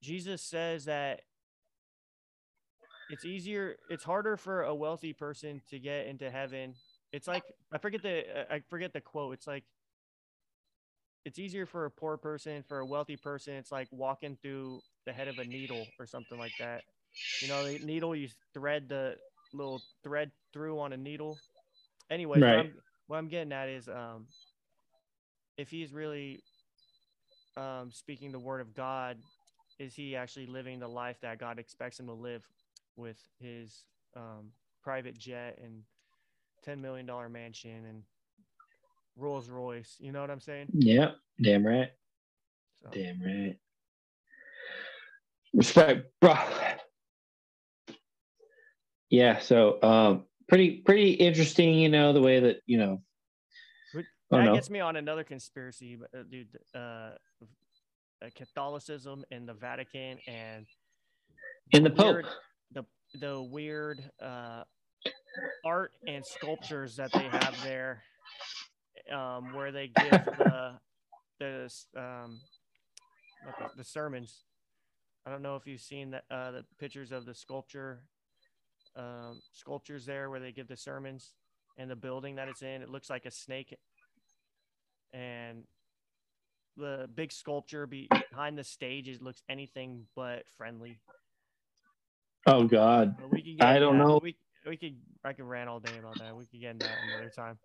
Jesus 0.00 0.42
says 0.42 0.84
that 0.84 1.22
it's 3.08 3.24
easier, 3.24 3.76
it's 3.88 4.04
harder 4.04 4.36
for 4.36 4.62
a 4.62 4.74
wealthy 4.74 5.12
person 5.12 5.62
to 5.68 5.78
get 5.78 6.06
into 6.06 6.30
heaven. 6.30 6.74
It's 7.12 7.26
like 7.28 7.44
I 7.72 7.78
forget 7.78 8.02
the 8.02 8.52
I 8.52 8.60
forget 8.68 8.92
the 8.92 9.00
quote. 9.00 9.34
It's 9.34 9.46
like 9.46 9.64
it's 11.24 11.38
easier 11.38 11.66
for 11.66 11.84
a 11.84 11.90
poor 11.90 12.16
person, 12.16 12.62
for 12.68 12.78
a 12.80 12.86
wealthy 12.86 13.16
person, 13.16 13.54
it's 13.54 13.72
like 13.72 13.88
walking 13.90 14.36
through 14.42 14.82
the 15.06 15.12
head 15.12 15.28
of 15.28 15.38
a 15.38 15.44
needle 15.44 15.92
or 15.98 16.06
something 16.06 16.38
like 16.38 16.54
that. 16.58 16.84
You 17.40 17.48
know, 17.48 17.64
the 17.64 17.78
needle 17.78 18.14
you 18.14 18.28
thread 18.54 18.88
the 18.88 19.16
little 19.52 19.84
thread 20.02 20.30
through 20.52 20.78
on 20.80 20.92
a 20.92 20.96
needle. 20.96 21.40
Anyway, 22.10 22.40
Right. 22.40 22.42
what, 22.42 22.58
I'm, 22.60 22.74
what 23.06 23.16
I'm 23.18 23.28
getting 23.28 23.52
at 23.52 23.68
is 23.68 23.88
um 23.88 24.26
if 25.56 25.70
he's 25.70 25.92
really 25.92 26.42
um 27.56 27.90
speaking 27.92 28.32
the 28.32 28.38
word 28.38 28.60
of 28.60 28.74
God, 28.74 29.18
is 29.78 29.94
he 29.94 30.16
actually 30.16 30.46
living 30.46 30.78
the 30.78 30.88
life 30.88 31.18
that 31.22 31.38
God 31.38 31.58
expects 31.58 31.98
him 32.00 32.06
to 32.06 32.12
live 32.12 32.42
with 32.98 33.16
his 33.38 33.84
um 34.16 34.50
private 34.82 35.16
jet 35.16 35.58
and 35.62 35.82
ten 36.62 36.80
million 36.82 37.06
dollar 37.06 37.28
mansion 37.28 37.84
and 37.86 38.02
Rolls 39.16 39.48
Royce? 39.48 39.96
You 39.98 40.12
know 40.12 40.20
what 40.20 40.30
I'm 40.30 40.40
saying? 40.40 40.68
Yeah, 40.72 41.12
damn 41.42 41.66
right. 41.66 41.90
So, 42.82 42.90
Damn 42.92 43.20
right. 43.20 43.56
Respect, 45.54 46.06
bro. 46.20 46.34
Yeah, 49.10 49.38
so 49.38 49.82
um 49.82 50.24
pretty 50.48 50.82
pretty 50.82 51.12
interesting, 51.12 51.74
you 51.74 51.88
know, 51.88 52.12
the 52.12 52.20
way 52.20 52.40
that, 52.40 52.60
you 52.66 52.78
know, 52.78 53.02
that 54.30 54.44
know. 54.44 54.54
gets 54.54 54.68
me 54.70 54.80
on 54.80 54.96
another 54.96 55.24
conspiracy, 55.24 55.96
but, 55.96 56.18
uh, 56.18 56.22
dude. 56.30 56.48
Uh, 56.74 57.12
uh, 58.20 58.28
Catholicism 58.34 59.24
and 59.30 59.48
the 59.48 59.54
Vatican 59.54 60.18
and 60.26 60.66
in 61.72 61.84
the 61.84 61.90
Pope. 61.90 62.14
weird, 62.14 62.26
the 63.14 63.42
weird 63.42 64.02
uh, 64.22 64.62
art 65.64 65.92
and 66.06 66.24
sculptures 66.24 66.96
that 66.96 67.12
they 67.12 67.28
have 67.30 67.56
there, 67.62 68.02
um, 69.12 69.54
where 69.54 69.72
they 69.72 69.88
give 69.88 70.10
the 70.10 70.78
the 71.38 71.70
um, 71.96 72.40
the 73.76 73.84
sermons. 73.84 74.44
I 75.26 75.30
don't 75.30 75.42
know 75.42 75.56
if 75.56 75.66
you've 75.66 75.80
seen 75.80 76.10
the 76.10 76.22
uh, 76.30 76.50
the 76.52 76.64
pictures 76.78 77.12
of 77.12 77.24
the 77.24 77.34
sculpture 77.34 78.02
um, 78.96 79.40
sculptures 79.52 80.06
there 80.06 80.30
where 80.30 80.40
they 80.40 80.52
give 80.52 80.68
the 80.68 80.76
sermons 80.76 81.34
and 81.76 81.90
the 81.90 81.96
building 81.96 82.36
that 82.36 82.48
it's 82.48 82.62
in. 82.62 82.82
It 82.82 82.88
looks 82.88 83.08
like 83.08 83.26
a 83.26 83.30
snake, 83.30 83.76
and 85.12 85.64
the 86.76 87.08
big 87.14 87.32
sculpture 87.32 87.86
behind 87.86 88.56
the 88.58 88.64
stage 88.64 89.08
it 89.08 89.22
looks 89.22 89.42
anything 89.48 90.06
but 90.14 90.44
friendly. 90.56 90.98
Oh 92.48 92.64
God. 92.64 93.16
Get 93.32 93.62
I 93.62 93.78
don't 93.78 93.98
know. 93.98 94.18
We 94.22 94.36
we 94.66 94.76
could 94.76 94.96
I 95.24 95.32
could 95.34 95.44
rant 95.44 95.68
all 95.68 95.80
day 95.80 95.98
about 95.98 96.18
that. 96.18 96.34
We 96.34 96.46
could 96.46 96.60
get 96.60 96.70
into 96.72 96.86
that 96.86 96.96
another 97.12 97.30
time. 97.30 97.58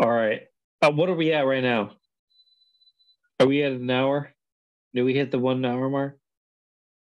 All 0.00 0.10
right. 0.10 0.42
Uh, 0.82 0.90
what 0.90 1.08
are 1.08 1.14
we 1.14 1.32
at 1.32 1.46
right 1.46 1.62
now? 1.62 1.92
Are 3.40 3.46
we 3.46 3.62
at 3.62 3.72
an 3.72 3.88
hour? 3.88 4.30
Did 4.94 5.02
we 5.02 5.14
hit 5.14 5.30
the 5.30 5.38
one 5.38 5.64
hour 5.64 5.88
mark? 5.88 6.18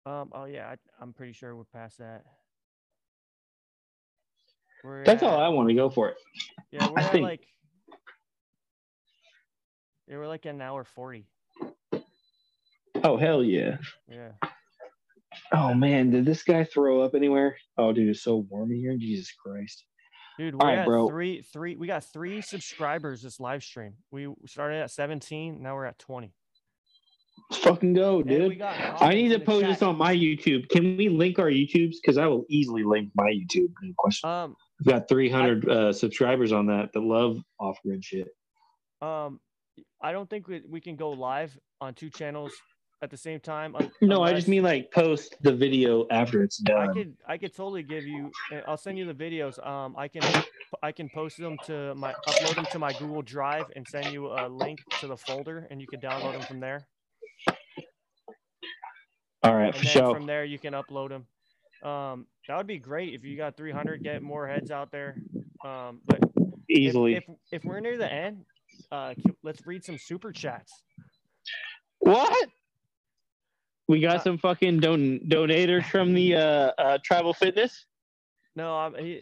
Um. 0.05 0.29
Oh 0.33 0.45
yeah, 0.45 0.67
I, 0.69 0.75
I'm 1.01 1.11
pretty 1.13 1.33
sure 1.33 1.55
we're 1.55 1.65
past 1.65 1.97
that. 1.99 2.23
We're 4.83 5.03
That's 5.03 5.21
at, 5.23 5.29
all 5.29 5.39
I 5.39 5.49
want 5.49 5.67
to 5.69 5.75
go 5.75 5.89
for 5.89 6.09
it. 6.09 6.15
Yeah, 6.71 6.87
we're 6.87 6.99
I 6.99 7.03
at 7.03 7.11
think- 7.11 7.23
like. 7.23 7.41
Yeah, 10.07 10.17
we're 10.17 10.27
like 10.27 10.45
an 10.45 10.61
hour 10.61 10.83
forty. 10.83 11.25
Oh 13.03 13.17
hell 13.17 13.43
yeah. 13.43 13.77
Yeah. 14.09 14.29
Oh 15.53 15.73
man, 15.73 16.11
did 16.11 16.25
this 16.25 16.43
guy 16.43 16.63
throw 16.63 17.01
up 17.01 17.15
anywhere? 17.15 17.57
Oh 17.77 17.93
dude, 17.93 18.09
it's 18.09 18.23
so 18.23 18.45
warm 18.49 18.71
in 18.71 18.77
here. 18.77 18.97
Jesus 18.97 19.33
Christ. 19.33 19.85
Dude, 20.37 20.55
All 20.55 20.59
we're 20.67 20.75
right, 20.77 20.85
bro. 20.85 21.07
three, 21.07 21.41
three. 21.53 21.75
We 21.75 21.87
got 21.87 22.03
three 22.05 22.41
subscribers 22.41 23.21
this 23.21 23.39
live 23.39 23.63
stream. 23.63 23.93
We 24.11 24.27
started 24.45 24.81
at 24.81 24.89
17. 24.91 25.61
Now 25.61 25.75
we're 25.75 25.85
at 25.85 25.99
20. 25.99 26.33
Let's 27.49 27.63
fucking 27.63 27.93
go, 27.93 28.23
dude. 28.23 28.61
I 28.61 29.13
need 29.13 29.29
to 29.29 29.39
post 29.39 29.65
this 29.65 29.81
on 29.81 29.97
my 29.97 30.15
YouTube. 30.15 30.69
Can 30.69 30.95
we 30.95 31.09
link 31.09 31.37
our 31.37 31.49
YouTubes? 31.49 31.95
Because 32.01 32.17
I 32.17 32.27
will 32.27 32.45
easily 32.49 32.83
link 32.83 33.11
my 33.13 33.25
YouTube. 33.29 33.67
No 33.81 33.93
question. 33.97 34.29
Um, 34.29 34.55
We've 34.79 34.93
got 34.93 35.09
300 35.09 35.69
uh, 35.69 35.93
subscribers 35.93 36.53
on 36.53 36.65
that 36.67 36.91
that 36.93 37.01
love 37.01 37.37
off 37.59 37.77
grid 37.85 38.03
shit. 38.03 38.27
um, 39.01 39.39
I 40.01 40.11
don't 40.11 40.29
think 40.29 40.47
we, 40.47 40.61
we 40.67 40.81
can 40.81 40.95
go 40.95 41.11
live 41.11 41.55
on 41.81 41.93
two 41.93 42.09
channels 42.09 42.51
at 43.01 43.09
the 43.09 43.17
same 43.17 43.39
time. 43.39 43.75
un- 43.75 43.91
No, 44.01 44.21
I 44.23 44.33
just 44.33 44.47
mean 44.47 44.63
like 44.63 44.91
post 44.91 45.35
the 45.41 45.51
video 45.53 46.05
after 46.11 46.43
it's 46.43 46.57
done. 46.57 46.89
I 46.89 46.93
could 46.93 47.17
I 47.27 47.37
could 47.37 47.55
totally 47.55 47.83
give 47.83 48.05
you. 48.05 48.31
uh, 48.53 48.61
I'll 48.67 48.77
send 48.77 48.97
you 48.97 49.11
the 49.11 49.13
videos. 49.13 49.65
Um, 49.65 49.95
I 49.97 50.07
can 50.07 50.21
I 50.83 50.91
can 50.91 51.09
post 51.09 51.37
them 51.37 51.57
to 51.65 51.95
my 51.95 52.13
upload 52.27 52.55
them 52.55 52.65
to 52.71 52.79
my 52.79 52.93
Google 52.93 53.21
Drive 53.21 53.65
and 53.75 53.87
send 53.87 54.07
you 54.13 54.27
a 54.27 54.47
link 54.47 54.79
to 54.99 55.07
the 55.07 55.17
folder, 55.17 55.67
and 55.71 55.81
you 55.81 55.87
can 55.87 55.99
download 55.99 56.33
them 56.33 56.41
from 56.43 56.59
there. 56.59 56.87
All 59.43 59.55
right, 59.55 59.67
And 59.67 59.75
for 59.75 59.83
then 59.83 59.91
sure. 59.91 60.15
from 60.15 60.27
there 60.27 60.45
you 60.45 60.59
can 60.59 60.73
upload 60.73 61.09
them. 61.09 61.25
Um, 61.89 62.27
that 62.47 62.57
would 62.57 62.67
be 62.67 62.77
great 62.77 63.15
if 63.15 63.23
you 63.23 63.35
got 63.35 63.57
300. 63.57 64.03
Get 64.03 64.21
more 64.21 64.47
heads 64.47 64.69
out 64.69 64.91
there. 64.91 65.15
Um, 65.65 66.01
but 66.05 66.19
Easily. 66.69 67.15
If, 67.15 67.23
if, 67.51 67.65
we're 67.65 67.79
near 67.79 67.97
the 67.97 68.11
end, 68.11 68.45
uh, 68.91 69.15
let's 69.43 69.65
read 69.65 69.83
some 69.83 69.97
super 69.97 70.31
chats. 70.31 70.71
what? 71.99 72.49
We 73.91 73.99
got 73.99 74.21
Uh, 74.21 74.23
some 74.23 74.37
fucking 74.37 74.79
don- 74.79 75.19
donators 75.27 75.85
from 75.85 76.13
the 76.13 76.35
uh, 76.37 76.71
uh, 76.77 76.97
Tribal 77.03 77.33
Fitness. 77.33 77.87
No, 78.55 78.73
I'm 78.73 78.95
he, 78.95 79.21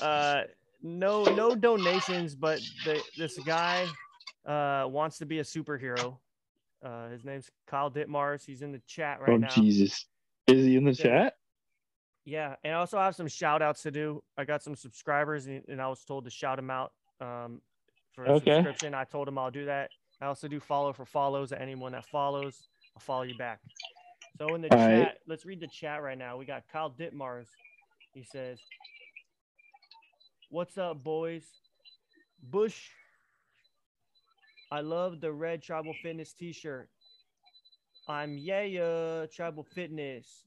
uh, 0.00 0.44
no 0.82 1.24
no 1.24 1.54
donations, 1.54 2.34
but 2.34 2.58
the, 2.86 3.02
this 3.18 3.38
guy 3.40 3.86
uh, 4.46 4.86
wants 4.88 5.18
to 5.18 5.26
be 5.26 5.40
a 5.40 5.42
superhero. 5.42 6.16
Uh, 6.82 7.10
his 7.10 7.22
name's 7.22 7.50
Kyle 7.66 7.90
Ditmars. 7.90 8.46
He's 8.46 8.62
in 8.62 8.72
the 8.72 8.80
chat 8.86 9.20
right 9.20 9.32
oh 9.32 9.36
now. 9.38 9.54
Jesus! 9.62 10.06
Is 10.46 10.64
he 10.64 10.76
in 10.76 10.84
the 10.84 10.92
Yeah. 10.92 11.04
chat? 11.04 11.36
Yeah, 12.24 12.56
and 12.64 12.72
I 12.74 12.76
also 12.78 12.98
have 12.98 13.14
some 13.14 13.28
shout 13.28 13.60
outs 13.60 13.82
to 13.82 13.90
do. 13.90 14.22
I 14.38 14.44
got 14.46 14.62
some 14.62 14.74
subscribers, 14.74 15.46
and, 15.48 15.64
and 15.68 15.82
I 15.82 15.88
was 15.88 16.02
told 16.04 16.24
to 16.24 16.30
shout 16.30 16.56
them 16.56 16.70
out 16.70 16.92
um, 17.20 17.60
for 18.14 18.24
a 18.24 18.30
Okay. 18.30 18.54
subscription. 18.54 18.94
I 18.94 19.04
told 19.04 19.28
him 19.28 19.36
I'll 19.36 19.50
do 19.50 19.66
that. 19.66 19.90
I 20.20 20.26
also 20.26 20.48
do 20.48 20.60
follow 20.60 20.94
for 20.94 21.04
follows. 21.04 21.52
Anyone 21.52 21.92
that 21.92 22.06
follows, 22.06 22.68
I'll 22.96 23.00
follow 23.00 23.24
you 23.24 23.34
back. 23.34 23.60
So 24.38 24.54
in 24.54 24.62
the 24.62 24.72
All 24.72 24.78
right. 24.78 25.04
chat, 25.04 25.18
let's 25.26 25.44
read 25.44 25.60
the 25.60 25.66
chat 25.66 26.02
right 26.02 26.16
now. 26.16 26.36
We 26.36 26.44
got 26.44 26.62
Kyle 26.72 26.90
Ditmars. 26.90 27.48
He 28.14 28.22
says, 28.22 28.60
"What's 30.50 30.78
up, 30.78 31.02
boys? 31.02 31.44
Bush. 32.42 32.90
I 34.70 34.80
love 34.80 35.20
the 35.20 35.32
red 35.32 35.62
Tribal 35.62 35.94
Fitness 36.02 36.34
T-shirt. 36.34 36.88
I'm 38.08 38.38
yeah, 38.38 39.26
Tribal 39.34 39.64
Fitness. 39.74 40.44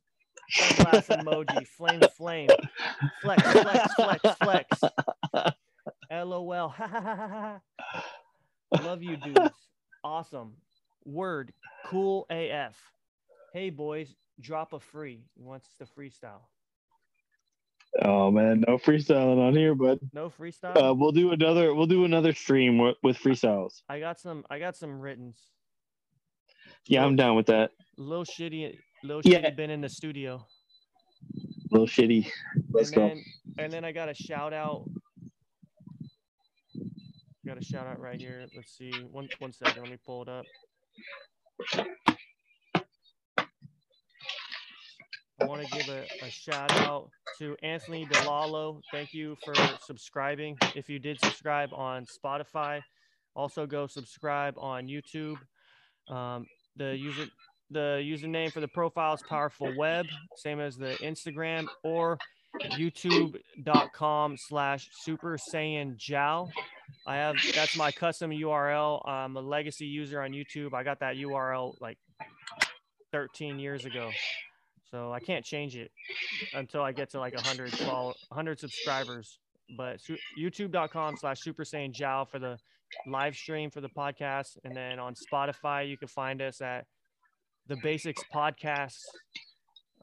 Sunglass 0.55 1.07
emoji, 1.23 1.67
flame, 1.67 2.01
flame, 2.15 2.49
flex, 3.21 3.41
flex, 3.51 3.93
flex, 3.95 4.37
flex. 4.37 4.81
LOL. 6.11 6.73
Love 8.83 9.03
you, 9.03 9.17
dudes. 9.17 9.51
Awesome. 10.03 10.53
Word, 11.05 11.53
cool 11.87 12.25
AF. 12.29 12.75
Hey, 13.51 13.69
boys, 13.69 14.13
drop 14.39 14.73
a 14.73 14.79
free. 14.79 15.25
He 15.35 15.43
wants 15.43 15.67
to 15.79 15.85
freestyle. 15.85 16.41
Oh 18.01 18.31
man, 18.31 18.63
no 18.65 18.77
freestyling 18.77 19.37
on 19.45 19.53
here, 19.53 19.75
but 19.75 19.99
No 20.13 20.29
freestyle. 20.29 20.77
Uh, 20.81 20.93
we'll 20.93 21.11
do 21.11 21.31
another. 21.33 21.73
We'll 21.73 21.87
do 21.87 22.05
another 22.05 22.33
stream 22.33 22.77
with, 22.77 22.95
with 23.03 23.17
freestyles. 23.17 23.81
I 23.89 23.99
got 23.99 24.17
some. 24.19 24.45
I 24.49 24.59
got 24.59 24.77
some 24.77 25.01
writtens. 25.01 25.37
Yeah, 26.87 27.03
I'm 27.03 27.17
down 27.17 27.35
with 27.35 27.47
that. 27.47 27.71
Little 27.97 28.23
shitty. 28.23 28.77
Little 29.03 29.21
Yeah. 29.25 29.41
shitty 29.41 29.55
been 29.57 29.69
in 29.69 29.81
the 29.81 29.89
studio. 29.89 30.45
little 31.69 31.85
shitty. 31.87 32.27
Let's 32.71 32.89
and 32.91 32.95
go. 32.95 33.07
then, 33.09 33.23
And 33.57 33.73
then 33.73 33.83
I 33.83 33.91
got 33.91 34.07
a 34.07 34.13
shout 34.13 34.53
out. 34.53 34.89
Got 37.45 37.57
a 37.57 37.63
shout 37.63 37.87
out 37.87 37.99
right 37.99 38.19
here. 38.19 38.45
Let's 38.55 38.71
see. 38.77 38.91
One 39.11 39.27
one 39.39 39.51
second. 39.51 39.81
Let 39.83 39.91
me 39.91 39.97
pull 40.05 40.21
it 40.23 40.29
up. 40.29 40.45
I 45.41 45.45
want 45.45 45.65
to 45.65 45.77
give 45.77 45.89
a, 45.89 46.05
a 46.23 46.29
shout 46.29 46.71
out 46.81 47.09
to 47.39 47.55
Anthony 47.63 48.05
DeLalo. 48.05 48.81
Thank 48.91 49.13
you 49.13 49.35
for 49.43 49.55
subscribing. 49.85 50.57
If 50.75 50.87
you 50.87 50.99
did 50.99 51.19
subscribe 51.19 51.69
on 51.73 52.05
Spotify, 52.05 52.81
also 53.35 53.65
go 53.65 53.87
subscribe 53.87 54.53
on 54.57 54.87
YouTube. 54.87 55.37
Um, 56.09 56.45
the 56.75 56.95
user 56.95 57.25
the 57.71 58.03
username 58.03 58.51
for 58.51 58.59
the 58.59 58.67
profile 58.67 59.13
is 59.13 59.23
Powerful 59.27 59.73
Web, 59.77 60.05
same 60.35 60.59
as 60.59 60.75
the 60.75 60.91
Instagram 61.01 61.67
or 61.83 62.17
youtube.com 62.77 64.35
slash 64.37 64.89
super 64.91 65.37
saiyan 65.37 65.95
jow 65.95 66.49
i 67.07 67.15
have 67.15 67.35
that's 67.55 67.77
my 67.77 67.91
custom 67.91 68.29
url 68.31 69.07
i'm 69.07 69.37
a 69.37 69.41
legacy 69.41 69.85
user 69.85 70.21
on 70.21 70.31
youtube 70.31 70.73
i 70.73 70.83
got 70.83 70.99
that 70.99 71.15
url 71.15 71.75
like 71.79 71.97
13 73.13 73.57
years 73.57 73.85
ago 73.85 74.11
so 74.91 75.11
i 75.11 75.19
can't 75.19 75.43
change 75.45 75.75
it 75.75 75.91
until 76.53 76.81
i 76.81 76.91
get 76.91 77.09
to 77.09 77.19
like 77.19 77.33
100 77.33 77.71
follow 77.71 78.13
100 78.29 78.59
subscribers 78.59 79.39
but 79.77 79.99
su- 80.01 80.17
youtube.com 80.37 81.15
slash 81.17 81.39
super 81.41 81.63
saiyan 81.63 81.91
jow 81.91 82.25
for 82.29 82.39
the 82.39 82.57
live 83.07 83.35
stream 83.35 83.69
for 83.71 83.79
the 83.81 83.89
podcast 83.89 84.57
and 84.65 84.75
then 84.75 84.99
on 84.99 85.13
spotify 85.15 85.87
you 85.87 85.97
can 85.97 86.07
find 86.09 86.41
us 86.41 86.61
at 86.61 86.85
the 87.67 87.77
basics 87.77 88.21
podcast 88.33 88.97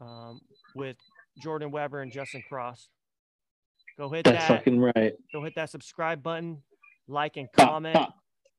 um, 0.01 0.41
with 0.75 0.97
Jordan 1.43 1.71
Weber 1.71 2.01
and 2.01 2.13
Justin 2.13 2.43
Cross. 2.49 2.89
Go 3.99 4.09
hit 4.11 4.25
That's 4.25 4.47
that. 4.49 4.59
fucking 4.59 4.81
right. 4.81 5.13
Go 5.33 5.43
hit 5.43 5.55
that 5.57 5.71
subscribe 5.71 6.23
button, 6.23 6.63
like 7.09 7.37
and 7.37 7.49
comment. 7.53 7.95
bah. 7.95 8.09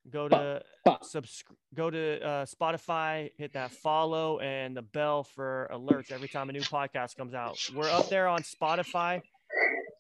Go 0.10 0.28
to 0.30 0.62
bah. 0.86 0.98
subs- 1.02 1.44
Go 1.74 1.90
to 1.90 2.22
uh, 2.22 2.46
Spotify. 2.46 3.32
Hit 3.38 3.54
that 3.54 3.72
follow 3.72 4.40
and 4.40 4.76
the 4.76 4.82
bell 4.82 5.24
for 5.24 5.70
alerts 5.74 6.12
every 6.12 6.28
time 6.28 6.50
a 6.50 6.54
new 6.54 6.62
podcast 6.62 7.16
comes 7.18 7.34
out. 7.34 7.58
We're 7.76 7.90
up 7.90 8.10
there 8.10 8.28
on 8.28 8.42
Spotify 8.42 9.22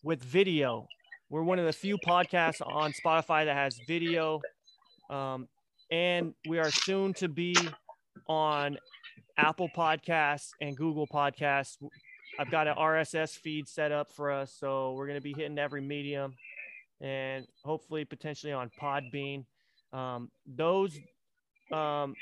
with 0.03 0.23
video. 0.23 0.87
We're 1.29 1.43
one 1.43 1.59
of 1.59 1.65
the 1.65 1.73
few 1.73 1.97
podcasts 1.97 2.61
on 2.65 2.91
Spotify 2.93 3.45
that 3.45 3.55
has 3.55 3.79
video, 3.87 4.41
um, 5.11 5.47
and 5.91 6.33
we 6.47 6.57
are 6.57 6.71
soon 6.71 7.13
to 7.15 7.27
be 7.27 7.55
on 8.27 8.79
Apple 9.37 9.69
Podcasts 9.75 10.49
and 10.59 10.75
Google 10.75 11.05
Podcasts. 11.07 11.77
I've 12.39 12.49
got 12.49 12.67
an 12.67 12.75
RSS 12.75 13.37
feed 13.37 13.67
set 13.67 13.91
up 13.91 14.11
for 14.11 14.31
us, 14.31 14.55
so 14.57 14.93
we're 14.93 15.05
going 15.05 15.19
to 15.19 15.23
be 15.23 15.33
hitting 15.33 15.59
every 15.59 15.81
medium, 15.81 16.33
and 16.99 17.45
hopefully, 17.63 18.05
potentially 18.05 18.53
on 18.53 18.71
Podbean. 18.81 19.45
Um, 19.91 20.29
those 20.45 20.97
um, 21.71 22.15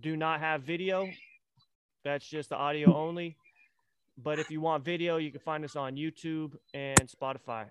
do 0.00 0.16
not 0.16 0.40
have 0.40 0.62
video; 0.62 1.08
that's 2.04 2.26
just 2.26 2.50
the 2.50 2.56
audio 2.56 2.94
only. 2.96 3.36
But 4.18 4.38
if 4.38 4.50
you 4.50 4.60
want 4.60 4.84
video, 4.84 5.16
you 5.16 5.30
can 5.30 5.40
find 5.40 5.64
us 5.64 5.76
on 5.76 5.96
YouTube 5.96 6.54
and 6.74 7.00
Spotify. 7.08 7.66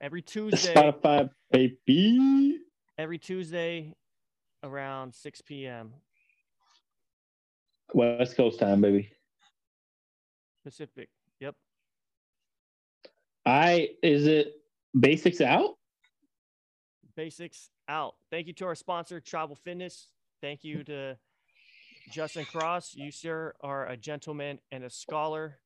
Every 0.00 0.22
Tuesday, 0.22 0.72
Spotify, 0.74 1.28
baby. 1.50 2.60
every 2.96 3.18
Tuesday 3.18 3.94
around 4.62 5.14
6 5.14 5.40
p.m. 5.42 5.92
West 7.94 8.36
Coast 8.36 8.60
time, 8.60 8.80
baby. 8.80 9.10
Pacific. 10.64 11.08
Yep. 11.40 11.54
I 13.46 13.90
is 14.02 14.26
it 14.26 14.54
basics 14.98 15.40
out? 15.40 15.77
Basics 17.28 17.70
out. 17.88 18.14
Thank 18.30 18.46
you 18.46 18.52
to 18.52 18.66
our 18.66 18.76
sponsor, 18.76 19.18
Tribal 19.18 19.56
Fitness. 19.56 20.06
Thank 20.40 20.62
you 20.62 20.84
to 20.84 21.18
Justin 22.12 22.44
Cross. 22.44 22.94
You, 22.94 23.10
sir, 23.10 23.54
are 23.60 23.88
a 23.88 23.96
gentleman 23.96 24.60
and 24.70 24.84
a 24.84 24.90
scholar. 24.90 25.58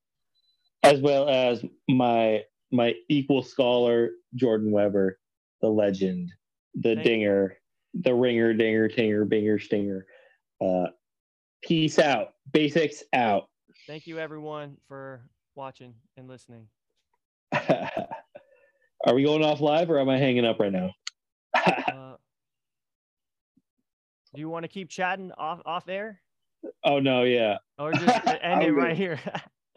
as 0.82 1.00
well 1.00 1.28
as 1.28 1.62
my 1.90 2.40
my 2.72 2.94
equal 3.10 3.42
scholar 3.42 4.12
Jordan 4.34 4.72
Weber, 4.72 5.18
the 5.60 5.68
legend, 5.68 6.32
the 6.74 6.94
Thank- 6.94 7.04
dinger, 7.04 7.58
the 7.92 8.14
ringer, 8.14 8.54
dinger, 8.54 8.88
tinger, 8.88 9.28
binger, 9.28 9.60
stinger. 9.62 10.06
Uh, 10.58 10.86
peace 11.62 11.98
out. 11.98 12.28
Basics 12.50 13.02
out. 13.12 13.50
Thank 13.86 14.06
you, 14.06 14.18
everyone, 14.18 14.78
for 14.88 15.28
watching 15.54 15.92
and 16.16 16.28
listening. 16.28 16.68
Are 17.52 19.14
we 19.14 19.24
going 19.24 19.44
off 19.44 19.60
live 19.60 19.90
or 19.90 20.00
am 20.00 20.08
I 20.08 20.16
hanging 20.16 20.46
up 20.46 20.58
right 20.58 20.72
now? 20.72 20.92
Uh, 21.54 22.16
do 24.34 24.40
you 24.40 24.48
want 24.48 24.64
to 24.64 24.68
keep 24.68 24.88
chatting 24.88 25.32
off 25.36 25.60
off 25.66 25.88
air, 25.88 26.20
oh 26.84 26.98
no, 26.98 27.24
yeah, 27.24 27.58
or 27.78 27.92
just 27.92 28.26
end 28.42 28.62
it 28.62 28.72
right 28.72 28.96
here? 28.96 29.20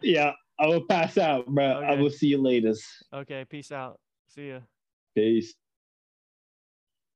yeah. 0.02 0.32
I 0.58 0.66
will 0.68 0.86
pass 0.86 1.18
out, 1.18 1.46
bro. 1.46 1.82
I 1.82 1.96
will 1.96 2.08
see 2.08 2.28
you 2.28 2.38
later. 2.38 2.72
okay. 3.12 3.44
Peace 3.44 3.70
out. 3.70 4.00
See 4.26 4.48
ya. 4.48 4.60
Peace. 5.14 5.54